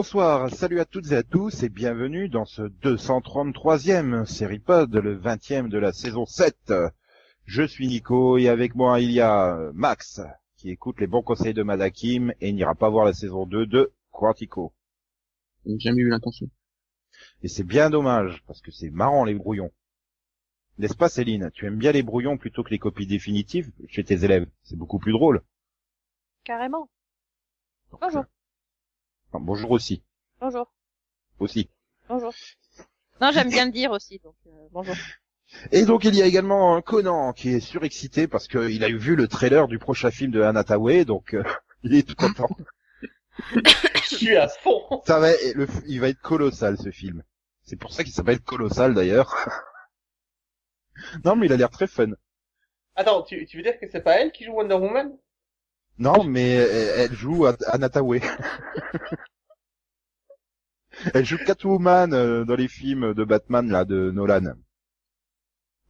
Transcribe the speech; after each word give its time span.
Bonsoir, 0.00 0.48
salut 0.48 0.80
à 0.80 0.86
toutes 0.86 1.12
et 1.12 1.16
à 1.16 1.22
tous 1.22 1.62
et 1.62 1.68
bienvenue 1.68 2.30
dans 2.30 2.46
ce 2.46 2.62
233e 2.62 4.24
série 4.24 4.58
pod, 4.58 4.94
le 4.94 5.14
20e 5.14 5.68
de 5.68 5.76
la 5.76 5.92
saison 5.92 6.24
7. 6.24 6.72
Je 7.44 7.62
suis 7.64 7.86
Nico 7.86 8.38
et 8.38 8.48
avec 8.48 8.74
moi 8.74 9.00
il 9.00 9.12
y 9.12 9.20
a 9.20 9.58
Max 9.74 10.22
qui 10.56 10.70
écoute 10.70 11.00
les 11.00 11.06
bons 11.06 11.20
conseils 11.20 11.52
de 11.52 11.62
Madakim 11.62 12.32
et 12.40 12.50
n'ira 12.54 12.74
pas 12.74 12.88
voir 12.88 13.04
la 13.04 13.12
saison 13.12 13.44
2 13.44 13.66
de 13.66 13.92
Quantico. 14.10 14.72
J'ai 15.66 15.78
jamais 15.78 16.00
eu 16.00 16.08
l'intention. 16.08 16.48
Et 17.42 17.48
c'est 17.48 17.62
bien 17.62 17.90
dommage 17.90 18.42
parce 18.46 18.62
que 18.62 18.70
c'est 18.70 18.88
marrant 18.88 19.24
les 19.24 19.34
brouillons. 19.34 19.70
N'est-ce 20.78 20.96
pas 20.96 21.10
Céline? 21.10 21.50
Tu 21.52 21.66
aimes 21.66 21.76
bien 21.76 21.92
les 21.92 22.02
brouillons 22.02 22.38
plutôt 22.38 22.64
que 22.64 22.70
les 22.70 22.78
copies 22.78 23.06
définitives? 23.06 23.70
Chez 23.88 24.02
tes 24.02 24.24
élèves 24.24 24.48
C'est 24.62 24.78
beaucoup 24.78 24.98
plus 24.98 25.12
drôle. 25.12 25.42
Carrément. 26.44 26.88
Donc, 27.90 28.00
Bonjour. 28.00 28.24
Enfin, 29.32 29.42
bonjour 29.44 29.70
aussi. 29.70 30.02
Bonjour. 30.40 30.72
Aussi. 31.38 31.70
Bonjour. 32.08 32.32
Non, 33.20 33.30
j'aime 33.32 33.50
bien 33.50 33.66
le 33.66 33.72
dire 33.72 33.90
aussi, 33.90 34.18
donc 34.24 34.34
euh, 34.46 34.68
bonjour. 34.72 34.94
Et 35.72 35.84
donc 35.84 36.04
il 36.04 36.14
y 36.14 36.22
a 36.22 36.26
également 36.26 36.80
Conan 36.80 37.32
qui 37.32 37.50
est 37.50 37.60
surexcité 37.60 38.28
parce 38.28 38.46
qu'il 38.48 38.84
a 38.84 38.88
vu 38.88 39.16
le 39.16 39.28
trailer 39.28 39.68
du 39.68 39.78
prochain 39.78 40.10
film 40.10 40.30
de 40.30 40.42
Anatawe, 40.42 41.04
donc 41.04 41.34
euh, 41.34 41.42
il 41.82 41.94
est 41.94 42.06
tout 42.06 42.14
content. 42.14 42.48
Je 43.54 44.16
suis 44.16 44.36
à 44.36 44.48
fond. 44.48 45.02
Ça 45.06 45.18
va, 45.18 45.30
le, 45.54 45.66
il 45.86 46.00
va 46.00 46.08
être 46.08 46.20
colossal 46.20 46.76
ce 46.78 46.90
film. 46.90 47.22
C'est 47.62 47.76
pour 47.76 47.92
ça 47.92 48.04
qu'il 48.04 48.12
s'appelle 48.12 48.40
colossal 48.40 48.94
d'ailleurs. 48.94 49.34
non 51.24 51.36
mais 51.36 51.46
il 51.46 51.52
a 51.52 51.56
l'air 51.56 51.70
très 51.70 51.86
fun. 51.86 52.12
Attends, 52.94 53.22
tu, 53.22 53.46
tu 53.46 53.56
veux 53.56 53.62
dire 53.62 53.78
que 53.78 53.88
c'est 53.90 54.02
pas 54.02 54.20
elle 54.20 54.32
qui 54.32 54.44
joue 54.44 54.52
Wonder 54.52 54.74
Woman? 54.74 55.16
Non 56.00 56.24
mais 56.24 56.50
elle, 56.54 57.00
elle 57.10 57.14
joue 57.14 57.46
à- 57.46 57.56
Anatawe. 57.68 58.18
elle 61.14 61.24
joue 61.24 61.38
Catwoman 61.38 62.12
euh, 62.12 62.44
dans 62.44 62.56
les 62.56 62.66
films 62.68 63.14
de 63.14 63.22
Batman 63.24 63.70
là 63.70 63.84
de 63.84 64.10
Nolan. 64.10 64.54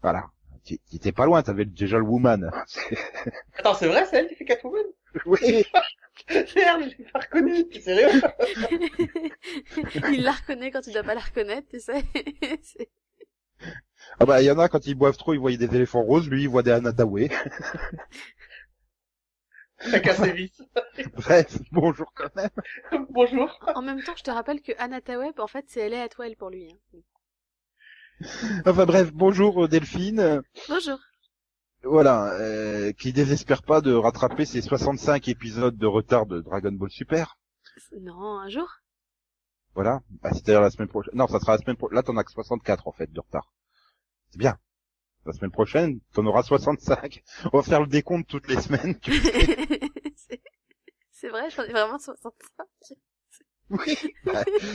Voilà. 0.02 0.30
Tu 0.64 0.78
tu 0.90 0.96
étais 0.96 1.12
pas 1.12 1.24
loin, 1.26 1.42
t'avais 1.42 1.64
déjà 1.64 1.96
le 1.98 2.04
Woman. 2.04 2.50
Attends, 3.58 3.74
c'est 3.74 3.88
vrai, 3.88 4.04
c'est 4.06 4.18
elle 4.18 4.28
qui 4.28 4.34
fait 4.34 4.44
Catwoman? 4.44 4.84
Oui. 5.26 5.38
Merde, 6.56 6.82
je 6.84 6.98
l'ai 6.98 7.04
pas 7.12 7.20
reconnue, 7.20 7.68
t'es 7.68 7.80
sérieux? 7.80 8.20
Il 10.12 10.22
la 10.22 10.32
reconnaît 10.32 10.70
quand 10.70 10.82
tu 10.82 10.92
dois 10.92 11.02
pas 11.02 11.14
la 11.14 11.20
reconnaître, 11.20 11.68
tu 11.68 11.80
sais. 11.80 12.04
Ah 14.20 14.24
bah 14.26 14.40
il 14.40 14.44
y 14.46 14.50
en 14.50 14.58
a 14.58 14.68
quand 14.68 14.86
ils 14.86 14.94
boivent 14.94 15.16
trop, 15.16 15.34
ils 15.34 15.40
voient 15.40 15.56
des 15.56 15.74
éléphants 15.74 16.02
roses, 16.02 16.28
lui 16.28 16.42
il 16.42 16.48
voit 16.48 16.62
des 16.62 16.70
Anatawe. 16.70 17.28
T'as 19.90 20.00
cassé 20.00 20.32
vite. 20.32 20.62
Bref, 21.14 21.58
bonjour 21.72 22.12
quand 22.14 22.34
même. 22.36 22.50
Bonjour. 23.10 23.58
en 23.74 23.80
même 23.80 24.02
temps, 24.02 24.14
je 24.16 24.22
te 24.22 24.30
rappelle 24.30 24.60
que 24.60 24.72
Anata 24.78 25.18
Web, 25.18 25.40
en 25.40 25.46
fait, 25.46 25.64
c'est 25.68 25.80
elle 25.80 25.94
est 25.94 26.00
Atwell 26.00 26.36
pour 26.36 26.50
lui. 26.50 26.70
Hein. 26.70 26.98
Enfin 28.66 28.84
bref, 28.84 29.10
bonjour 29.14 29.64
euh, 29.64 29.68
Delphine. 29.68 30.42
Bonjour. 30.68 30.98
Voilà, 31.82 32.34
euh, 32.34 32.92
qui 32.92 33.14
désespère 33.14 33.62
pas 33.62 33.80
de 33.80 33.94
rattraper 33.94 34.44
ses 34.44 34.60
65 34.60 35.28
épisodes 35.28 35.78
de 35.78 35.86
retard 35.86 36.26
de 36.26 36.42
Dragon 36.42 36.72
Ball 36.72 36.90
Super. 36.90 37.38
Non, 37.98 38.38
un 38.38 38.50
jour. 38.50 38.68
Voilà, 39.74 40.00
bah, 40.22 40.28
c'est-à-dire 40.32 40.60
la 40.60 40.70
semaine 40.70 40.88
prochaine. 40.88 41.14
Non, 41.14 41.26
ça 41.26 41.40
sera 41.40 41.52
la 41.52 41.58
semaine 41.58 41.76
prochaine. 41.76 41.96
Là, 41.96 42.02
t'en 42.02 42.18
as 42.18 42.24
que 42.24 42.32
64 42.32 42.86
en 42.86 42.92
fait 42.92 43.10
de 43.10 43.20
retard. 43.20 43.50
C'est 44.28 44.38
bien. 44.38 44.58
La 45.26 45.32
semaine 45.32 45.50
prochaine, 45.50 46.00
t'en 46.14 46.24
auras 46.26 46.42
65. 46.42 47.22
On 47.52 47.58
va 47.58 47.62
faire 47.62 47.80
le 47.80 47.86
décompte 47.86 48.28
toutes 48.28 48.48
les 48.48 48.60
semaines. 48.60 48.98
tu- 49.00 49.12
c'est 50.16 50.40
c'est 51.10 51.28
vrai, 51.28 51.50
j'en 51.50 51.64
ai 51.64 51.72
vraiment 51.72 51.98
65. 51.98 52.66
Oui. 53.68 53.96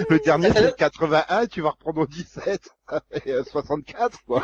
Le 0.10 0.20
dernier, 0.20 0.52
c'est 0.54 0.62
le 0.62 0.72
81, 0.72 1.48
tu 1.48 1.62
vas 1.62 1.72
reprendre 1.72 2.02
au 2.02 2.08
17. 2.08 2.70
Ça 2.88 3.02
fait, 3.12 3.32
euh, 3.32 3.44
64, 3.44 4.24
quoi. 4.26 4.44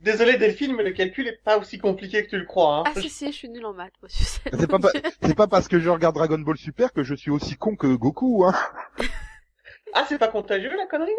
Désolé 0.00 0.36
Delphine, 0.38 0.74
mais 0.76 0.82
le 0.84 0.92
calcul 0.92 1.26
est 1.26 1.42
pas 1.42 1.58
aussi 1.58 1.78
compliqué 1.78 2.24
que 2.24 2.30
tu 2.30 2.38
le 2.38 2.44
crois. 2.46 2.78
Hein. 2.78 2.84
Ah 2.86 3.00
si, 3.00 3.08
si, 3.08 3.26
je 3.32 3.36
suis 3.36 3.48
nulle 3.48 3.64
en 3.66 3.72
maths, 3.72 3.92
moi, 4.00 4.08
tu 4.08 4.22
sais. 4.22 4.40
C'est 4.52 4.66
pas, 4.66 4.78
pa- 4.78 4.92
c'est 5.22 5.34
pas 5.34 5.46
parce 5.48 5.66
que 5.68 5.80
je 5.80 5.88
regarde 5.88 6.14
Dragon 6.14 6.38
Ball 6.38 6.56
Super 6.58 6.92
que 6.92 7.02
je 7.02 7.14
suis 7.14 7.30
aussi 7.30 7.56
con 7.56 7.74
que 7.76 7.86
Goku, 7.88 8.44
hein. 8.44 8.54
Ah, 9.94 10.04
c'est 10.08 10.18
pas 10.18 10.28
contagieux 10.28 10.74
la 10.76 10.86
connerie? 10.86 11.10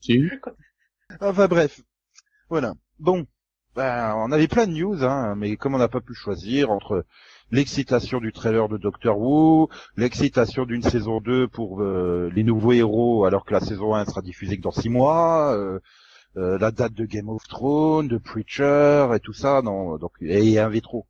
Si. 0.00 0.22
Enfin 1.20 1.46
bref, 1.46 1.80
voilà. 2.48 2.74
Bon, 2.98 3.24
ben, 3.74 4.14
on 4.16 4.30
avait 4.32 4.48
plein 4.48 4.66
de 4.66 4.72
news, 4.72 5.04
hein, 5.04 5.34
mais 5.36 5.56
comme 5.56 5.74
on 5.74 5.78
n'a 5.78 5.88
pas 5.88 6.00
pu 6.00 6.14
choisir 6.14 6.70
entre 6.70 7.04
l'excitation 7.50 8.20
du 8.20 8.32
trailer 8.32 8.68
de 8.68 8.76
Doctor 8.78 9.18
Who, 9.18 9.68
l'excitation 9.96 10.64
d'une 10.64 10.82
saison 10.82 11.20
2 11.20 11.48
pour 11.48 11.82
euh, 11.82 12.30
les 12.34 12.42
nouveaux 12.44 12.72
héros 12.72 13.24
alors 13.24 13.44
que 13.44 13.52
la 13.52 13.60
saison 13.60 13.94
1 13.94 14.04
sera 14.06 14.22
diffusée 14.22 14.56
que 14.56 14.62
dans 14.62 14.70
6 14.70 14.88
mois, 14.88 15.54
euh, 15.54 15.80
euh, 16.36 16.58
la 16.58 16.70
date 16.70 16.94
de 16.94 17.04
Game 17.04 17.28
of 17.28 17.42
Thrones, 17.48 18.08
de 18.08 18.18
Preacher 18.18 19.08
et 19.14 19.20
tout 19.20 19.32
ça, 19.32 19.62
non, 19.62 19.96
donc 19.98 20.12
et 20.20 20.58
un 20.58 20.68
vétro. 20.68 21.06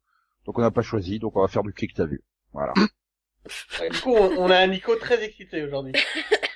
Donc 0.46 0.58
on 0.58 0.62
n'a 0.62 0.70
pas 0.70 0.82
choisi, 0.82 1.18
donc 1.18 1.36
on 1.36 1.42
va 1.42 1.48
faire 1.48 1.62
du 1.62 1.72
clic 1.72 1.94
t'as 1.94 2.06
vu. 2.06 2.22
Voilà. 2.52 2.72
Ouais, 3.78 3.90
Du 3.90 4.00
coup, 4.00 4.14
on, 4.14 4.38
on 4.38 4.50
a 4.50 4.56
un 4.56 4.66
Nico 4.68 4.96
très 4.96 5.22
excité 5.22 5.62
aujourd'hui. 5.62 5.92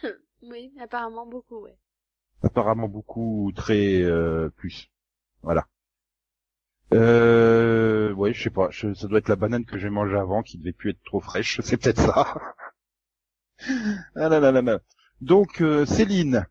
Oui, 0.42 0.72
apparemment 0.80 1.26
beaucoup, 1.26 1.62
ouais. 1.64 1.76
apparemment 2.42 2.88
beaucoup 2.88 3.52
très 3.54 4.00
euh, 4.02 4.48
plus. 4.56 4.88
Voilà. 5.42 5.66
Euh, 6.92 8.12
ouais, 8.14 8.32
je 8.34 8.42
sais 8.44 8.50
pas, 8.50 8.68
je- 8.70 8.92
ça 8.94 9.08
doit 9.08 9.18
être 9.18 9.28
la 9.28 9.36
banane 9.36 9.64
que 9.64 9.78
j'ai 9.78 9.90
mangée 9.90 10.16
avant 10.18 10.42
qui 10.42 10.58
devait 10.58 10.72
plus 10.72 10.90
être 10.90 11.02
trop 11.04 11.20
fraîche, 11.20 11.60
c'est 11.64 11.76
peut-être 11.76 12.00
ça. 12.00 12.34
ah 14.16 14.28
là 14.28 14.38
là 14.40 14.52
là 14.52 14.62
là. 14.62 14.78
Donc 15.20 15.60
euh, 15.62 15.86
Céline, 15.86 16.46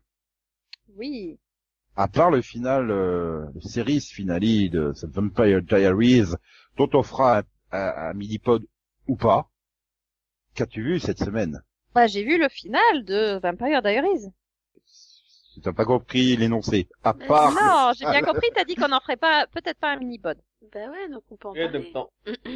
Oui. 0.96 1.38
à 1.96 2.08
part 2.08 2.30
le 2.30 2.40
final, 2.40 2.90
euh, 2.90 3.44
le 3.54 3.60
series 3.60 4.00
finale 4.00 4.40
de 4.70 4.94
The 4.98 5.04
Vampire 5.04 5.60
Diaries, 5.60 6.32
dont 6.78 6.88
on 6.94 7.02
fera 7.02 7.40
un, 7.40 7.42
un, 7.72 7.92
un 8.10 8.14
mini-pod 8.14 8.64
ou 9.06 9.16
pas, 9.16 9.50
qu'as-tu 10.54 10.82
vu 10.82 11.00
cette 11.00 11.20
semaine? 11.20 11.62
Bah, 11.94 12.06
j'ai 12.06 12.24
vu 12.24 12.38
le 12.38 12.48
final 12.48 13.04
de 13.04 13.38
Vampire 13.42 13.82
Diaries. 13.82 14.32
Si 15.58 15.62
t'as 15.64 15.72
pas 15.72 15.84
compris 15.84 16.36
l'énoncé, 16.36 16.88
à 17.02 17.12
part... 17.14 17.50
non, 17.52 17.92
j'ai 17.98 18.04
bien 18.06 18.22
compris, 18.22 18.46
t'as 18.54 18.62
dit 18.62 18.76
qu'on 18.76 18.92
en 18.92 19.00
ferait 19.00 19.16
pas, 19.16 19.44
peut-être 19.48 19.78
pas 19.80 19.90
un 19.90 19.96
mini-pod. 19.96 20.38
Bah 20.72 20.88
ouais, 20.88 21.08
donc 21.10 21.24
on 21.32 21.36
peut 21.36 21.48
en 21.48 21.52
parler. 21.54 21.90
dans- 21.92 22.08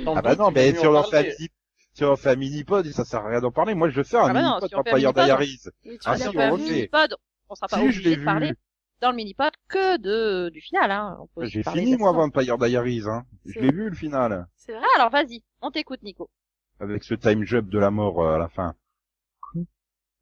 dans 0.05 0.15
Ah 0.17 0.23
bah 0.23 0.37
non, 0.37 0.53
mais 0.53 0.73
si 0.73 0.87
on 0.87 0.95
en 0.95 1.03
fait 1.03 1.19
un 1.19 1.23
mini, 1.23 1.49
si 1.95 2.05
on 2.05 2.15
fait 2.15 2.31
un 2.31 2.37
mini-pod, 2.37 2.87
ça 2.93 3.05
sert 3.05 3.25
à 3.27 3.29
rien 3.29 3.41
d'en 3.41 3.51
parler. 3.51 3.75
Moi, 3.75 3.91
je 3.91 3.97
veux 3.97 4.05
faire 4.05 4.23
un 4.23 4.31
Ah 4.31 4.33
bah 4.35 4.43
non, 4.43 4.49
mini-pod 4.61 4.73
un 4.73 4.77
Vampire 4.77 4.95
mini-pod, 4.95 5.25
Diaries. 5.25 5.61
Mais 5.85 5.93
tu 5.95 5.99
Ah, 6.05 6.17
si, 6.17 6.29
on 6.29 6.39
un 6.41 6.57
mini-pod, 6.57 7.17
on 7.49 7.55
sera 7.57 7.67
pas 7.67 7.77
Si, 7.77 7.83
je 7.83 7.87
obligé 7.89 8.11
l'ai 8.11 8.17
de 8.19 8.25
parler 8.25 8.49
vu. 8.51 8.57
dans 9.01 9.11
le 9.11 9.17
mini-pod 9.17 9.53
que 9.69 9.97
de, 9.97 10.49
du 10.51 10.61
final, 10.61 10.91
hein. 10.93 11.19
On 11.21 11.27
peut 11.27 11.43
aussi 11.47 11.51
J'ai 11.55 11.63
fini, 11.65 11.97
moi, 11.97 12.13
ça. 12.13 12.19
Vampire 12.19 12.57
Diaries, 12.59 13.03
hein. 13.09 13.25
Je 13.47 13.59
l'ai 13.59 13.73
vu, 13.73 13.91
le 13.91 13.97
final. 13.97 14.47
C'est 14.57 14.75
vrai 14.75 14.83
Ah, 14.95 15.01
alors 15.01 15.11
vas-y, 15.11 15.43
on 15.61 15.73
t'écoute, 15.73 16.05
Nico. 16.05 16.31
Avec 16.79 17.03
ce 17.03 17.15
time 17.15 17.43
jump 17.45 17.69
de 17.69 17.79
la 17.81 17.91
mort 17.91 18.23
euh, 18.23 18.37
à 18.37 18.39
la 18.39 18.49
fin. 18.49 18.75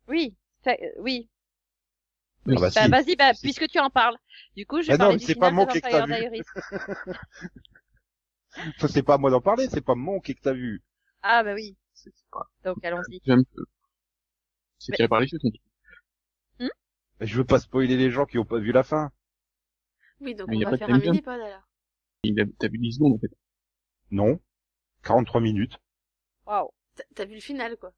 Oui, 0.09 0.35
euh, 0.67 0.73
oui. 2.47 2.55
Ah 2.56 2.61
bah, 2.61 2.71
Bah, 2.75 2.84
si. 2.84 2.89
vas-y, 2.89 3.17
bah, 3.17 3.34
Si. 3.34 3.43
puisque 3.43 3.69
tu 3.69 3.78
en 3.78 3.91
parles. 3.91 4.17
Du 4.56 4.67
coup, 4.67 4.81
je 4.83 4.89
vais 4.89 4.95
Ah 4.95 4.97
non, 4.97 5.05
parler 5.05 5.19
du 5.19 5.25
c'est 5.27 5.34
final 5.34 5.51
pas 5.51 5.51
mon 5.55 5.67
que 5.67 5.78
t'as 5.78 6.06
vu. 6.06 6.43
C'est 8.88 9.03
pas 9.03 9.14
à 9.14 9.19
moi 9.19 9.31
d'en 9.31 9.41
parler, 9.41 9.69
c'est 9.69 9.81
pas 9.81 9.94
mon 9.94 10.20
qui 10.20 10.35
que 10.35 10.41
t'as 10.41 10.53
vu. 10.53 10.82
Ah, 11.23 11.43
bah 11.44 11.55
oui. 11.55 11.76
Donc, 12.64 12.85
allons-y. 12.85 13.20
J'aime 13.25 13.44
peu. 13.44 13.64
C'est 14.79 14.93
tiré 14.93 15.09
par 15.09 15.20
les 15.20 15.29
cheveux, 15.29 15.38
ton 15.41 15.50
truc. 15.50 15.62
Je 17.20 17.37
veux 17.37 17.44
pas 17.44 17.59
spoiler 17.59 17.99
les 17.99 18.11
gens 18.11 18.25
qui 18.25 18.38
ont 18.38 18.47
pas 18.47 18.59
vu 18.59 18.73
la 18.73 18.82
fin. 18.82 19.12
Oui, 20.20 20.35
donc 20.35 20.49
Mais 20.49 20.56
on 20.56 20.62
pas 20.62 20.70
va 20.70 20.79
faire 20.79 20.91
un 20.91 20.99
mini-pod 20.99 21.38
alors. 21.41 21.69
T'as 22.59 22.69
vu 22.69 22.79
10 22.79 22.94
secondes, 22.94 23.14
en 23.14 23.19
fait. 23.19 23.31
Non. 24.11 24.41
43 25.03 25.41
minutes. 25.43 25.79
Waouh. 26.47 26.70
T'as 27.14 27.26
vu 27.26 27.35
le 27.35 27.41
final, 27.41 27.76
quoi. 27.76 27.93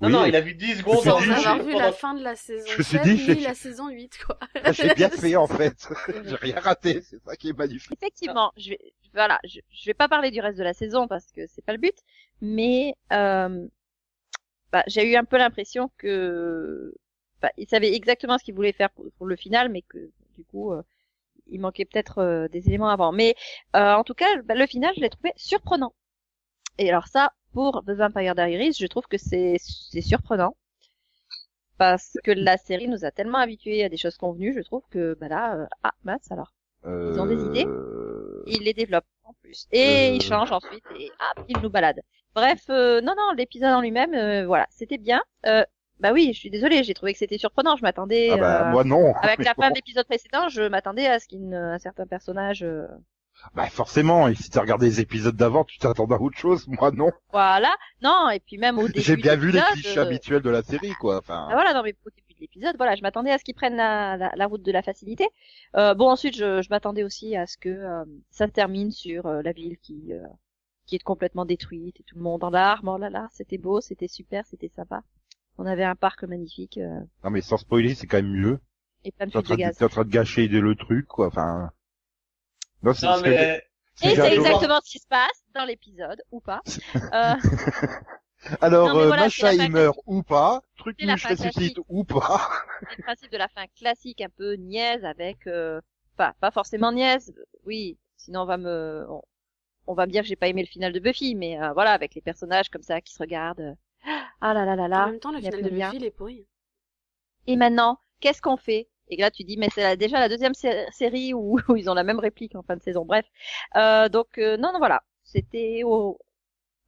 Non, 0.00 0.08
Oui, 0.08 0.12
non, 0.12 0.24
il 0.24 0.36
a 0.36 0.40
vu 0.40 0.54
10 0.54 0.78
secondes 0.78 1.06
en 1.06 1.16
avoir 1.18 1.62
vu 1.62 1.72
la 1.72 1.92
fin 1.92 2.14
de 2.14 2.22
la 2.22 2.34
saison 2.36 2.66
Je 2.68 2.78
me 2.78 2.82
suis 2.82 2.98
7, 2.98 3.02
dit, 3.04 3.34
ni 3.36 3.40
la 3.42 3.54
saison 3.54 3.88
8, 3.88 4.18
quoi. 4.26 4.38
Ah, 4.62 4.72
J'ai 4.72 4.92
bien 4.94 5.08
fait, 5.08 5.36
en 5.36 5.46
fait. 5.46 5.88
J'ai 6.26 6.34
rien 6.36 6.58
raté, 6.60 7.00
c'est 7.02 7.22
ça 7.22 7.36
qui 7.36 7.50
est 7.50 7.56
magnifique. 7.58 7.92
Effectivement, 7.92 8.52
je 8.56 8.70
vais, 8.70 8.94
voilà, 9.12 9.38
je, 9.44 9.60
je 9.70 9.84
vais 9.86 9.94
pas 9.94 10.08
parler 10.08 10.30
du 10.30 10.40
reste 10.40 10.58
de 10.58 10.64
la 10.64 10.74
saison 10.74 11.06
parce 11.06 11.30
que 11.30 11.46
c'est 11.46 11.64
pas 11.64 11.72
le 11.72 11.78
but, 11.78 11.96
mais 12.40 12.94
euh, 13.12 13.66
bah, 14.72 14.82
j'ai 14.88 15.08
eu 15.08 15.14
un 15.16 15.24
peu 15.24 15.38
l'impression 15.38 15.90
que 15.98 16.92
bah, 17.40 17.50
il 17.56 17.68
savait 17.68 17.94
exactement 17.94 18.38
ce 18.38 18.44
qu'il 18.44 18.54
voulait 18.54 18.72
faire 18.72 18.90
pour, 18.90 19.06
pour 19.16 19.26
le 19.26 19.36
final, 19.36 19.68
mais 19.68 19.82
que 19.82 20.10
du 20.36 20.44
coup, 20.44 20.72
euh, 20.72 20.82
il 21.46 21.60
manquait 21.60 21.84
peut-être 21.84 22.18
euh, 22.18 22.48
des 22.48 22.66
éléments 22.68 22.88
avant. 22.88 23.12
Mais 23.12 23.36
euh, 23.76 23.94
en 23.94 24.02
tout 24.02 24.14
cas, 24.14 24.26
bah, 24.44 24.54
le 24.54 24.66
final, 24.66 24.92
je 24.96 25.00
l'ai 25.00 25.10
trouvé 25.10 25.32
surprenant. 25.36 25.94
Et 26.78 26.88
alors 26.88 27.06
ça, 27.08 27.32
pour 27.52 27.82
The 27.86 27.90
Vampire 27.90 28.34
Diaries, 28.34 28.74
je 28.78 28.86
trouve 28.86 29.06
que 29.06 29.18
c'est 29.18 29.56
c'est 29.60 30.00
surprenant 30.02 30.54
parce 31.78 32.16
que 32.24 32.30
la 32.30 32.56
série 32.56 32.88
nous 32.88 33.04
a 33.04 33.10
tellement 33.10 33.38
habitués 33.38 33.84
à 33.84 33.88
des 33.88 33.96
choses 33.96 34.16
convenues, 34.16 34.54
je 34.56 34.60
trouve 34.62 34.82
que 34.90 35.16
bah 35.20 35.28
là, 35.28 35.56
euh, 35.56 35.66
ah 35.82 35.92
mince 36.04 36.30
alors. 36.30 36.52
Ils 36.86 37.18
ont 37.18 37.26
des 37.26 37.42
idées 37.42 37.64
Euh, 37.66 38.42
il 38.46 38.62
les 38.62 38.74
développe 38.74 39.06
en 39.24 39.32
plus. 39.42 39.66
Et 39.72 40.10
Euh. 40.10 40.14
il 40.16 40.22
change 40.22 40.52
ensuite 40.52 40.84
et 40.98 41.10
hop, 41.38 41.44
il 41.48 41.58
nous 41.62 41.70
balade. 41.70 42.00
Bref, 42.34 42.64
euh, 42.68 43.00
non, 43.00 43.14
non, 43.16 43.32
l'épisode 43.36 43.72
en 43.72 43.80
lui-même, 43.80 44.12
euh, 44.14 44.46
voilà, 44.46 44.66
c'était 44.70 44.98
bien. 44.98 45.22
Euh, 45.46 45.64
Bah 46.00 46.12
oui, 46.12 46.32
je 46.34 46.38
suis 46.40 46.50
désolée, 46.50 46.82
j'ai 46.84 46.92
trouvé 46.94 47.12
que 47.12 47.18
c'était 47.20 47.38
surprenant. 47.38 47.76
Je 47.76 47.82
m'attendais. 47.82 48.30
Ah 48.32 48.36
bah 48.36 48.64
moi 48.64 48.84
non. 48.84 49.14
Avec 49.22 49.42
la 49.44 49.54
bon. 49.54 49.62
fin 49.62 49.70
de 49.70 49.76
l'épisode 49.76 50.06
précédent, 50.06 50.48
je 50.48 50.62
m'attendais 50.62 51.06
à 51.06 51.18
ce 51.20 51.28
qu'un 51.28 51.78
certain 51.78 52.06
personnage. 52.06 52.64
Bah 53.54 53.68
forcément, 53.68 54.28
et 54.28 54.34
si 54.34 54.50
t'as 54.50 54.60
regardé 54.62 54.86
les 54.86 55.00
épisodes 55.00 55.36
d'avant, 55.36 55.64
tu 55.64 55.78
t'attendais 55.78 56.14
à 56.14 56.20
autre 56.20 56.38
chose. 56.38 56.66
Moi 56.68 56.90
non. 56.92 57.10
Voilà. 57.32 57.74
Non, 58.02 58.30
et 58.30 58.40
puis 58.40 58.58
même 58.58 58.78
au 58.78 58.86
début. 58.88 59.00
J'ai 59.00 59.16
bien 59.16 59.36
vu 59.36 59.50
les 59.50 59.60
clichés 59.72 59.98
euh, 59.98 60.02
habituels 60.02 60.42
de 60.42 60.50
la 60.50 60.62
série, 60.62 60.92
quoi. 61.00 61.18
Enfin. 61.18 61.46
Ah, 61.50 61.54
voilà, 61.54 61.72
non, 61.74 61.82
mais 61.84 61.94
au 62.04 62.10
début 62.10 62.34
de 62.34 62.40
l'épisode, 62.40 62.76
voilà, 62.76 62.96
je 62.96 63.02
m'attendais 63.02 63.30
à 63.30 63.38
ce 63.38 63.44
qu'ils 63.44 63.54
prennent 63.54 63.76
la, 63.76 64.16
la, 64.16 64.32
la 64.34 64.46
route 64.46 64.62
de 64.62 64.72
la 64.72 64.82
facilité. 64.82 65.28
Euh, 65.76 65.94
bon, 65.94 66.08
ensuite, 66.10 66.36
je, 66.36 66.62
je 66.62 66.68
m'attendais 66.70 67.04
aussi 67.04 67.36
à 67.36 67.46
ce 67.46 67.56
que 67.58 67.68
euh, 67.68 68.04
ça 68.30 68.48
termine 68.48 68.90
sur 68.90 69.26
euh, 69.26 69.42
la 69.42 69.52
ville 69.52 69.78
qui 69.78 70.12
euh, 70.12 70.22
qui 70.86 70.96
est 70.96 71.02
complètement 71.02 71.44
détruite 71.44 72.00
et 72.00 72.02
tout 72.02 72.16
le 72.16 72.22
monde 72.22 72.42
en 72.44 72.50
larmes. 72.50 72.88
Oh 72.88 72.98
là 72.98 73.08
là, 73.10 73.28
c'était 73.32 73.58
beau, 73.58 73.80
c'était 73.80 74.08
super, 74.08 74.44
c'était 74.46 74.68
sympa. 74.74 75.02
On 75.56 75.66
avait 75.66 75.84
un 75.84 75.94
parc 75.94 76.24
magnifique 76.24 76.78
euh, 76.78 77.00
Non 77.22 77.30
mais 77.30 77.40
sans 77.40 77.56
spoiler, 77.56 77.94
c'est 77.94 78.06
quand 78.06 78.16
même 78.18 78.32
mieux. 78.32 78.58
et 79.04 79.12
plein 79.12 79.26
de 79.26 79.30
T'es 79.30 79.38
en, 79.38 79.42
fuites 79.42 79.48
de 79.50 79.54
train 79.54 79.56
de, 79.56 79.60
gaz. 79.60 79.76
t'es 79.78 79.84
en 79.84 79.88
train 79.88 80.04
de 80.04 80.10
gâcher 80.10 80.48
le 80.48 80.74
truc, 80.74 81.06
quoi. 81.06 81.28
Enfin. 81.28 81.70
Non, 82.84 82.92
Non, 83.02 83.20
mais 83.22 83.62
ce 83.96 84.08
Et 84.08 84.14
c'est 84.16 84.34
exactement 84.34 84.80
ce 84.84 84.90
qui 84.90 84.98
se 84.98 85.06
passe 85.06 85.44
dans 85.54 85.64
l'épisode, 85.64 86.22
ou 86.30 86.40
pas. 86.40 86.60
Euh, 87.12 87.34
Alors, 88.60 88.92
Non, 88.92 89.00
euh, 89.00 89.06
voilà, 89.06 89.24
Macha, 89.24 89.54
il 89.54 89.70
meurt 89.70 89.98
ou 90.06 90.22
pas. 90.22 90.62
Truc 90.76 90.98
fin 91.00 91.30
ressuscite 91.30 91.78
ou 91.88 92.04
pas. 92.04 92.50
c'est 92.80 92.96
le 92.98 93.02
principe 93.02 93.32
de 93.32 93.38
la 93.38 93.48
fin 93.48 93.64
classique, 93.76 94.20
un 94.20 94.28
peu 94.28 94.54
niaise, 94.54 95.04
avec, 95.04 95.46
euh, 95.46 95.80
enfin, 96.18 96.34
pas 96.40 96.50
forcément 96.50 96.92
niaise, 96.92 97.34
oui, 97.64 97.98
sinon 98.16 98.42
on 98.42 98.46
va 98.46 98.58
me, 98.58 99.06
on, 99.08 99.22
on 99.86 99.94
va 99.94 100.06
me 100.06 100.12
dire 100.12 100.22
que 100.22 100.28
j'ai 100.28 100.36
pas 100.36 100.48
aimé 100.48 100.62
le 100.62 100.68
final 100.68 100.92
de 100.92 101.00
Buffy, 101.00 101.34
mais 101.34 101.60
euh, 101.62 101.72
voilà, 101.72 101.92
avec 101.92 102.14
les 102.14 102.20
personnages 102.20 102.68
comme 102.68 102.82
ça 102.82 103.00
qui 103.00 103.14
se 103.14 103.18
regardent, 103.18 103.76
ah 104.40 104.52
là 104.52 104.64
là 104.66 104.76
là 104.76 104.84
En 104.84 104.88
là, 104.88 105.06
même 105.06 105.20
temps, 105.20 105.32
le 105.32 105.40
final 105.40 105.62
de. 105.62 105.70
Buffy, 105.70 105.96
il 105.96 106.04
est 106.04 106.10
pourri. 106.10 106.46
et 107.46 107.56
maintenant, 107.56 107.98
qu'est-ce 108.20 108.42
qu'on 108.42 108.56
fait? 108.58 108.88
Et 109.08 109.16
là, 109.16 109.30
tu 109.30 109.44
dis, 109.44 109.56
mais 109.56 109.68
c'est 109.74 109.96
déjà 109.96 110.18
la 110.18 110.28
deuxième 110.28 110.54
sé- 110.54 110.86
série 110.92 111.34
où, 111.34 111.58
où 111.68 111.76
ils 111.76 111.90
ont 111.90 111.94
la 111.94 112.04
même 112.04 112.18
réplique 112.18 112.54
en 112.56 112.62
fin 112.62 112.76
de 112.76 112.82
saison. 112.82 113.04
Bref, 113.04 113.26
euh, 113.76 114.08
donc 114.08 114.38
euh, 114.38 114.56
non, 114.56 114.72
non, 114.72 114.78
voilà, 114.78 115.02
c'était, 115.24 115.82
au... 115.84 116.18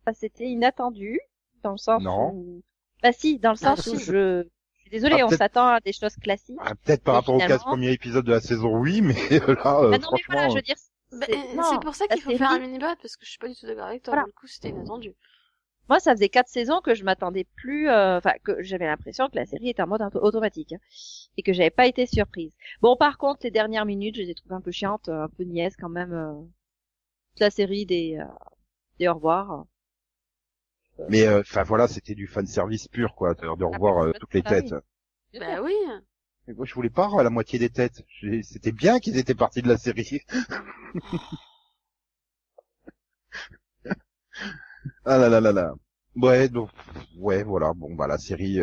enfin, 0.02 0.14
c'était 0.14 0.46
inattendu 0.46 1.20
dans 1.62 1.72
le 1.72 1.76
sens 1.78 2.02
Non. 2.02 2.30
où, 2.34 2.62
bah 3.02 3.12
si, 3.12 3.38
dans 3.38 3.50
le 3.50 3.58
Ah, 3.62 3.76
sens 3.76 3.86
où 3.88 3.98
je, 3.98 4.04
je 4.04 4.80
suis 4.80 4.90
désolée, 4.90 5.18
Ah, 5.20 5.26
on 5.26 5.30
s'attend 5.30 5.66
à 5.68 5.80
des 5.80 5.92
choses 5.92 6.16
classiques. 6.16 6.56
Ah, 6.60 6.74
Peut-être 6.74 7.02
par 7.04 7.14
rapport 7.16 7.34
aux 7.34 7.38
15 7.38 7.46
finalement- 7.48 7.64
premiers 7.70 7.92
épisodes 7.92 8.24
de 8.24 8.32
la 8.32 8.40
saison, 8.40 8.76
oui, 8.78 9.00
mais 9.02 9.14
là, 9.14 9.80
euh, 9.80 9.90
Ah 9.92 9.98
non, 9.98 10.08
mais 10.12 10.20
voilà, 10.28 10.48
je 10.48 10.54
veux 10.56 10.62
dire, 10.62 10.76
Bah, 11.12 11.26
c'est- 11.28 11.34
euh, 11.36 11.54
non, 11.54 11.62
c'est 11.70 11.80
pour 11.80 11.94
ça 11.94 12.06
qu'il 12.08 12.22
faut 12.22 12.36
faire 12.36 12.50
un 12.50 12.58
mini-bot, 12.58 12.86
parce 13.02 13.16
que 13.16 13.24
je 13.26 13.30
suis 13.30 13.38
pas 13.38 13.48
du 13.48 13.54
tout 13.54 13.66
d'accord 13.66 13.86
avec 13.86 14.02
toi. 14.02 14.14
Voilà. 14.14 14.26
Du 14.26 14.32
coup, 14.32 14.46
c'était 14.46 14.70
inattendu. 14.70 15.14
Moi, 15.88 16.00
ça 16.00 16.12
faisait 16.12 16.28
quatre 16.28 16.48
saisons 16.48 16.80
que 16.80 16.94
je 16.94 17.04
m'attendais 17.04 17.44
plus, 17.56 17.88
euh, 17.88 18.18
enfin 18.18 18.32
que 18.42 18.60
j'avais 18.62 18.86
l'impression 18.86 19.28
que 19.28 19.36
la 19.36 19.46
série 19.46 19.68
était 19.68 19.82
en 19.82 19.86
mode 19.86 20.02
auto- 20.02 20.18
automatique 20.20 20.72
hein, 20.72 20.78
et 21.36 21.42
que 21.42 21.52
j'avais 21.52 21.70
pas 21.70 21.86
été 21.86 22.06
surprise. 22.06 22.52
Bon, 22.82 22.96
par 22.96 23.18
contre, 23.18 23.40
les 23.44 23.50
dernières 23.50 23.86
minutes, 23.86 24.16
je 24.16 24.22
les 24.22 24.30
ai 24.30 24.34
trouvées 24.34 24.54
un 24.54 24.60
peu 24.60 24.70
chiantes, 24.72 25.08
euh, 25.08 25.24
un 25.24 25.28
peu 25.28 25.44
niaises 25.44 25.76
quand 25.76 25.88
même. 25.88 26.12
Euh, 26.12 26.32
toute 27.34 27.40
la 27.40 27.50
série 27.50 27.86
des 27.86 28.18
euh, 28.18 28.24
des 28.98 29.08
au 29.08 29.14
revoir. 29.14 29.66
mais 31.08 31.26
euh, 31.26 31.40
enfin 31.40 31.62
voilà, 31.62 31.88
c'était 31.88 32.14
du 32.14 32.26
fan 32.26 32.46
service 32.46 32.88
pur, 32.88 33.14
quoi, 33.14 33.34
de, 33.34 33.56
de 33.56 33.64
revoir 33.64 34.04
euh, 34.04 34.12
bah, 34.12 34.18
toutes 34.18 34.34
les 34.34 34.42
ah 34.44 34.60
oui. 34.60 34.62
têtes. 34.62 34.74
Bah 35.38 35.62
oui. 35.62 35.74
Mais 36.46 36.54
moi, 36.54 36.66
je 36.66 36.74
voulais 36.74 36.90
pas 36.90 37.08
la 37.22 37.30
moitié 37.30 37.58
des 37.58 37.70
têtes. 37.70 38.02
C'était 38.42 38.72
bien 38.72 39.00
qu'ils 39.00 39.18
étaient 39.18 39.34
partis 39.34 39.62
de 39.62 39.68
la 39.68 39.78
série. 39.78 40.20
ah 45.04 45.18
là 45.18 45.28
là 45.28 45.40
là 45.40 45.52
là. 45.52 45.74
Ouais, 46.16 46.48
donc 46.48 46.70
ouais, 47.18 47.42
voilà. 47.42 47.72
Bon, 47.74 47.94
bah 47.94 48.06
la 48.06 48.18
série. 48.18 48.60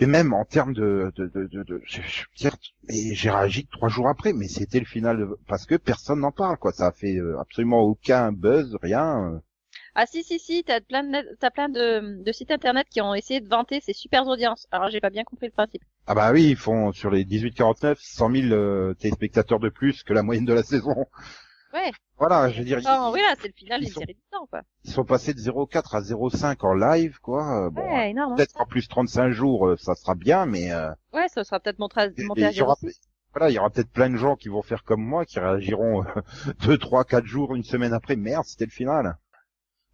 Et 0.00 0.06
même 0.06 0.32
en 0.32 0.44
termes 0.44 0.72
de, 0.74 1.12
de, 1.16 1.26
de, 1.26 1.46
de, 1.46 1.62
de- 1.64 1.82
je, 1.84 2.00
je 2.02 2.22
veux 2.22 2.26
dire, 2.36 2.56
mais 2.88 3.14
j'ai 3.14 3.30
réagi 3.30 3.66
que 3.66 3.70
trois 3.72 3.88
jours 3.88 4.08
après, 4.08 4.32
mais 4.32 4.48
c'était 4.48 4.78
le 4.80 4.84
final 4.86 5.18
de- 5.18 5.38
parce 5.46 5.66
que 5.66 5.74
personne 5.76 6.20
n'en 6.20 6.32
parle, 6.32 6.56
quoi. 6.56 6.72
Ça 6.72 6.86
a 6.88 6.92
fait 6.92 7.16
euh, 7.16 7.38
absolument 7.40 7.80
aucun 7.82 8.32
buzz, 8.32 8.76
rien. 8.82 9.32
euh. 9.34 9.38
Ah 9.94 10.06
si 10.06 10.24
si 10.24 10.38
si, 10.38 10.64
t'as 10.64 10.80
plein 10.80 11.04
de 11.04 11.36
t'as 11.40 11.50
plein 11.50 11.68
de, 11.68 12.22
de 12.22 12.32
sites 12.32 12.50
internet 12.50 12.86
qui 12.90 13.02
ont 13.02 13.14
essayé 13.14 13.40
de 13.40 13.48
vanter 13.48 13.80
ces 13.82 13.92
super 13.92 14.26
audiences. 14.26 14.66
Alors 14.70 14.88
j'ai 14.88 15.00
pas 15.00 15.10
bien 15.10 15.24
compris 15.24 15.46
le 15.46 15.52
principe. 15.52 15.82
Ah 16.06 16.14
bah 16.14 16.32
oui, 16.32 16.44
ils 16.50 16.56
font 16.56 16.92
sur 16.92 17.10
les 17.10 17.24
18-49 17.24 17.98
100 18.02 18.28
000 18.30 18.52
euh, 18.52 18.94
téléspectateurs 18.94 19.60
de 19.60 19.68
plus 19.68 20.02
que 20.02 20.12
la 20.12 20.22
moyenne 20.22 20.44
de 20.46 20.54
la 20.54 20.62
saison. 20.64 21.06
Ouais. 21.74 21.90
Voilà, 22.18 22.48
je 22.50 22.58
veux 22.58 22.64
dire, 22.64 22.78
ils, 22.80 22.86
oui 23.12 23.20
là, 23.20 23.34
c'est 23.40 23.48
le 23.48 23.54
final 23.54 23.80
d'une 23.80 23.90
sont- 23.90 24.00
série 24.00 24.14
du 24.14 24.20
temps 24.32 24.46
quoi. 24.50 24.62
ils 24.84 24.90
sont 24.90 25.04
passés 25.04 25.34
de 25.34 25.38
0,4 25.38 25.94
à 25.94 26.00
0,5 26.00 26.64
en 26.64 26.74
live, 26.74 27.18
quoi. 27.20 27.66
Euh, 27.66 27.70
Bon, 27.70 27.82
ouais, 27.82 28.10
énorme. 28.10 28.32
hein. 28.32 28.36
peut-être 28.36 28.60
en 28.60 28.66
plus 28.66 28.88
35 28.88 29.30
jours, 29.30 29.68
euh, 29.68 29.76
ça 29.76 29.94
sera 29.94 30.14
bien, 30.14 30.46
mais 30.46 30.72
euh, 30.72 30.90
Ouais, 31.12 31.28
ça 31.28 31.44
sera 31.44 31.60
peut-être 31.60 31.78
monté 31.78 32.00
à, 32.00 32.06
et- 32.06 32.24
monté 32.24 32.40
et 32.40 32.44
à 32.46 32.50
il 32.50 32.56
y 32.56 32.62
aura, 32.62 32.74
06. 32.80 32.98
voilà, 33.34 33.50
il 33.50 33.54
y 33.54 33.58
aura 33.58 33.70
peut-être 33.70 33.90
plein 33.90 34.10
de 34.10 34.16
gens 34.16 34.34
qui 34.36 34.48
vont 34.48 34.62
faire 34.62 34.82
comme 34.84 35.02
moi, 35.02 35.24
qui 35.26 35.38
réagiront 35.38 36.02
euh, 36.04 36.06
deux, 36.66 36.78
trois, 36.78 37.04
quatre 37.04 37.26
jours, 37.26 37.54
une 37.54 37.64
semaine 37.64 37.92
après. 37.92 38.16
Merde, 38.16 38.44
c'était 38.46 38.64
le 38.64 38.70
final. 38.70 39.16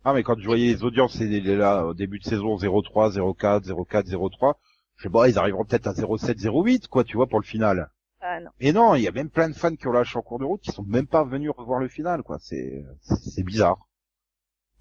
Ah, 0.04 0.12
mais 0.12 0.22
quand 0.22 0.38
je 0.38 0.46
voyais 0.46 0.66
les 0.68 0.84
audiences, 0.84 1.16
c'est 1.18 1.24
les- 1.26 1.56
là 1.56 1.84
au 1.86 1.94
début 1.94 2.18
de 2.20 2.24
saison 2.24 2.56
0,3, 2.56 3.10
0,4, 3.12 3.64
0,4, 3.64 4.06
0,3. 4.06 4.54
Je 4.96 5.02
sais 5.04 5.10
pas, 5.10 5.28
ils 5.28 5.38
arriveront 5.38 5.64
peut-être 5.64 5.88
à 5.88 5.92
0,7, 5.92 6.38
0,8, 6.38 6.86
quoi, 6.88 7.02
tu 7.04 7.16
vois, 7.16 7.26
pour 7.26 7.40
le 7.40 7.44
final. 7.44 7.90
Ah 8.26 8.40
non. 8.40 8.50
Et 8.58 8.72
non, 8.72 8.94
il 8.94 9.02
y 9.02 9.08
a 9.08 9.12
même 9.12 9.28
plein 9.28 9.50
de 9.50 9.54
fans 9.54 9.76
qui 9.76 9.86
ont 9.86 9.92
lâché 9.92 10.18
en 10.18 10.22
cours 10.22 10.38
de 10.38 10.44
route 10.46 10.62
qui 10.62 10.72
sont 10.72 10.82
même 10.84 11.06
pas 11.06 11.24
venus 11.24 11.50
revoir 11.50 11.78
le 11.78 11.88
final, 11.88 12.22
quoi. 12.22 12.38
C'est 12.40 12.82
c'est 13.02 13.42
bizarre. 13.42 13.86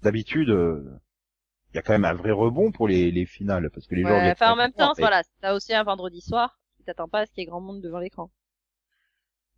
D'habitude, 0.02 0.48
euh, 0.48 0.82
il 1.72 1.76
y 1.76 1.78
a 1.78 1.82
quand 1.82 1.92
même 1.92 2.06
un 2.06 2.14
vrai 2.14 2.30
rebond 2.30 2.72
pour 2.72 2.88
les, 2.88 3.10
les 3.10 3.26
finales, 3.26 3.68
parce 3.74 3.86
que 3.86 3.94
les 3.94 4.02
gens. 4.02 4.08
Ouais, 4.10 4.22
viennent 4.22 4.32
enfin, 4.32 4.52
en 4.52 4.56
même 4.56 4.72
temps, 4.72 4.94
mais- 4.96 5.02
voilà, 5.02 5.22
t'as 5.42 5.54
aussi 5.54 5.74
un 5.74 5.82
vendredi 5.84 6.22
soir, 6.22 6.58
tu 6.78 6.84
t'attends 6.84 7.08
pas 7.08 7.20
à 7.20 7.26
ce 7.26 7.32
qu'il 7.32 7.42
y 7.42 7.44
ait 7.44 7.50
grand 7.50 7.60
monde 7.60 7.82
devant 7.82 7.98
l'écran. 7.98 8.30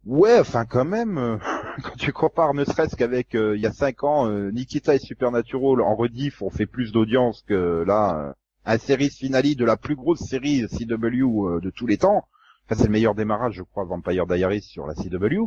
Ouais, 0.04 0.38
enfin 0.40 0.64
quand 0.66 0.84
même, 0.84 1.18
euh, 1.18 1.36
quand 1.82 1.96
tu 1.96 2.12
compares 2.12 2.54
ne 2.54 2.64
serait-ce 2.64 2.96
qu'avec 2.96 3.34
euh, 3.34 3.56
il 3.56 3.62
y 3.62 3.66
a 3.66 3.72
cinq 3.72 4.02
ans, 4.05 4.28
euh, 4.28 4.50
Nikita 4.50 4.94
et 4.94 4.98
Supernatural 4.98 5.81
en 5.81 5.94
rediff 5.96 6.43
ont 6.43 6.50
fait 6.50 6.66
plus 6.66 6.93
d'audience 6.93 7.43
que 7.43 7.84
là, 7.86 8.28
euh, 8.31 8.32
un 8.64 8.78
série 8.78 9.10
finale 9.10 9.55
de 9.55 9.64
la 9.64 9.76
plus 9.76 9.94
grosse 9.96 10.20
série 10.20 10.66
CW 10.69 11.48
euh, 11.48 11.60
de 11.60 11.70
tous 11.70 11.86
les 11.86 11.98
temps. 11.98 12.24
Enfin, 12.67 12.81
c'est 12.81 12.87
le 12.87 12.93
meilleur 12.93 13.15
démarrage, 13.15 13.55
je 13.55 13.63
crois, 13.63 13.85
Vampire 13.85 14.27
Diaries 14.27 14.63
sur 14.63 14.87
la 14.87 14.94
CW. 14.94 15.46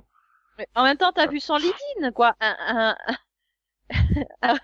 Mais 0.57 0.67
en 0.75 0.83
même 0.83 0.97
temps, 0.97 1.11
t'as 1.13 1.27
vu 1.27 1.39
son 1.41 1.57
lead-in, 1.57 2.11
quoi, 2.11 2.35
un, 2.41 2.95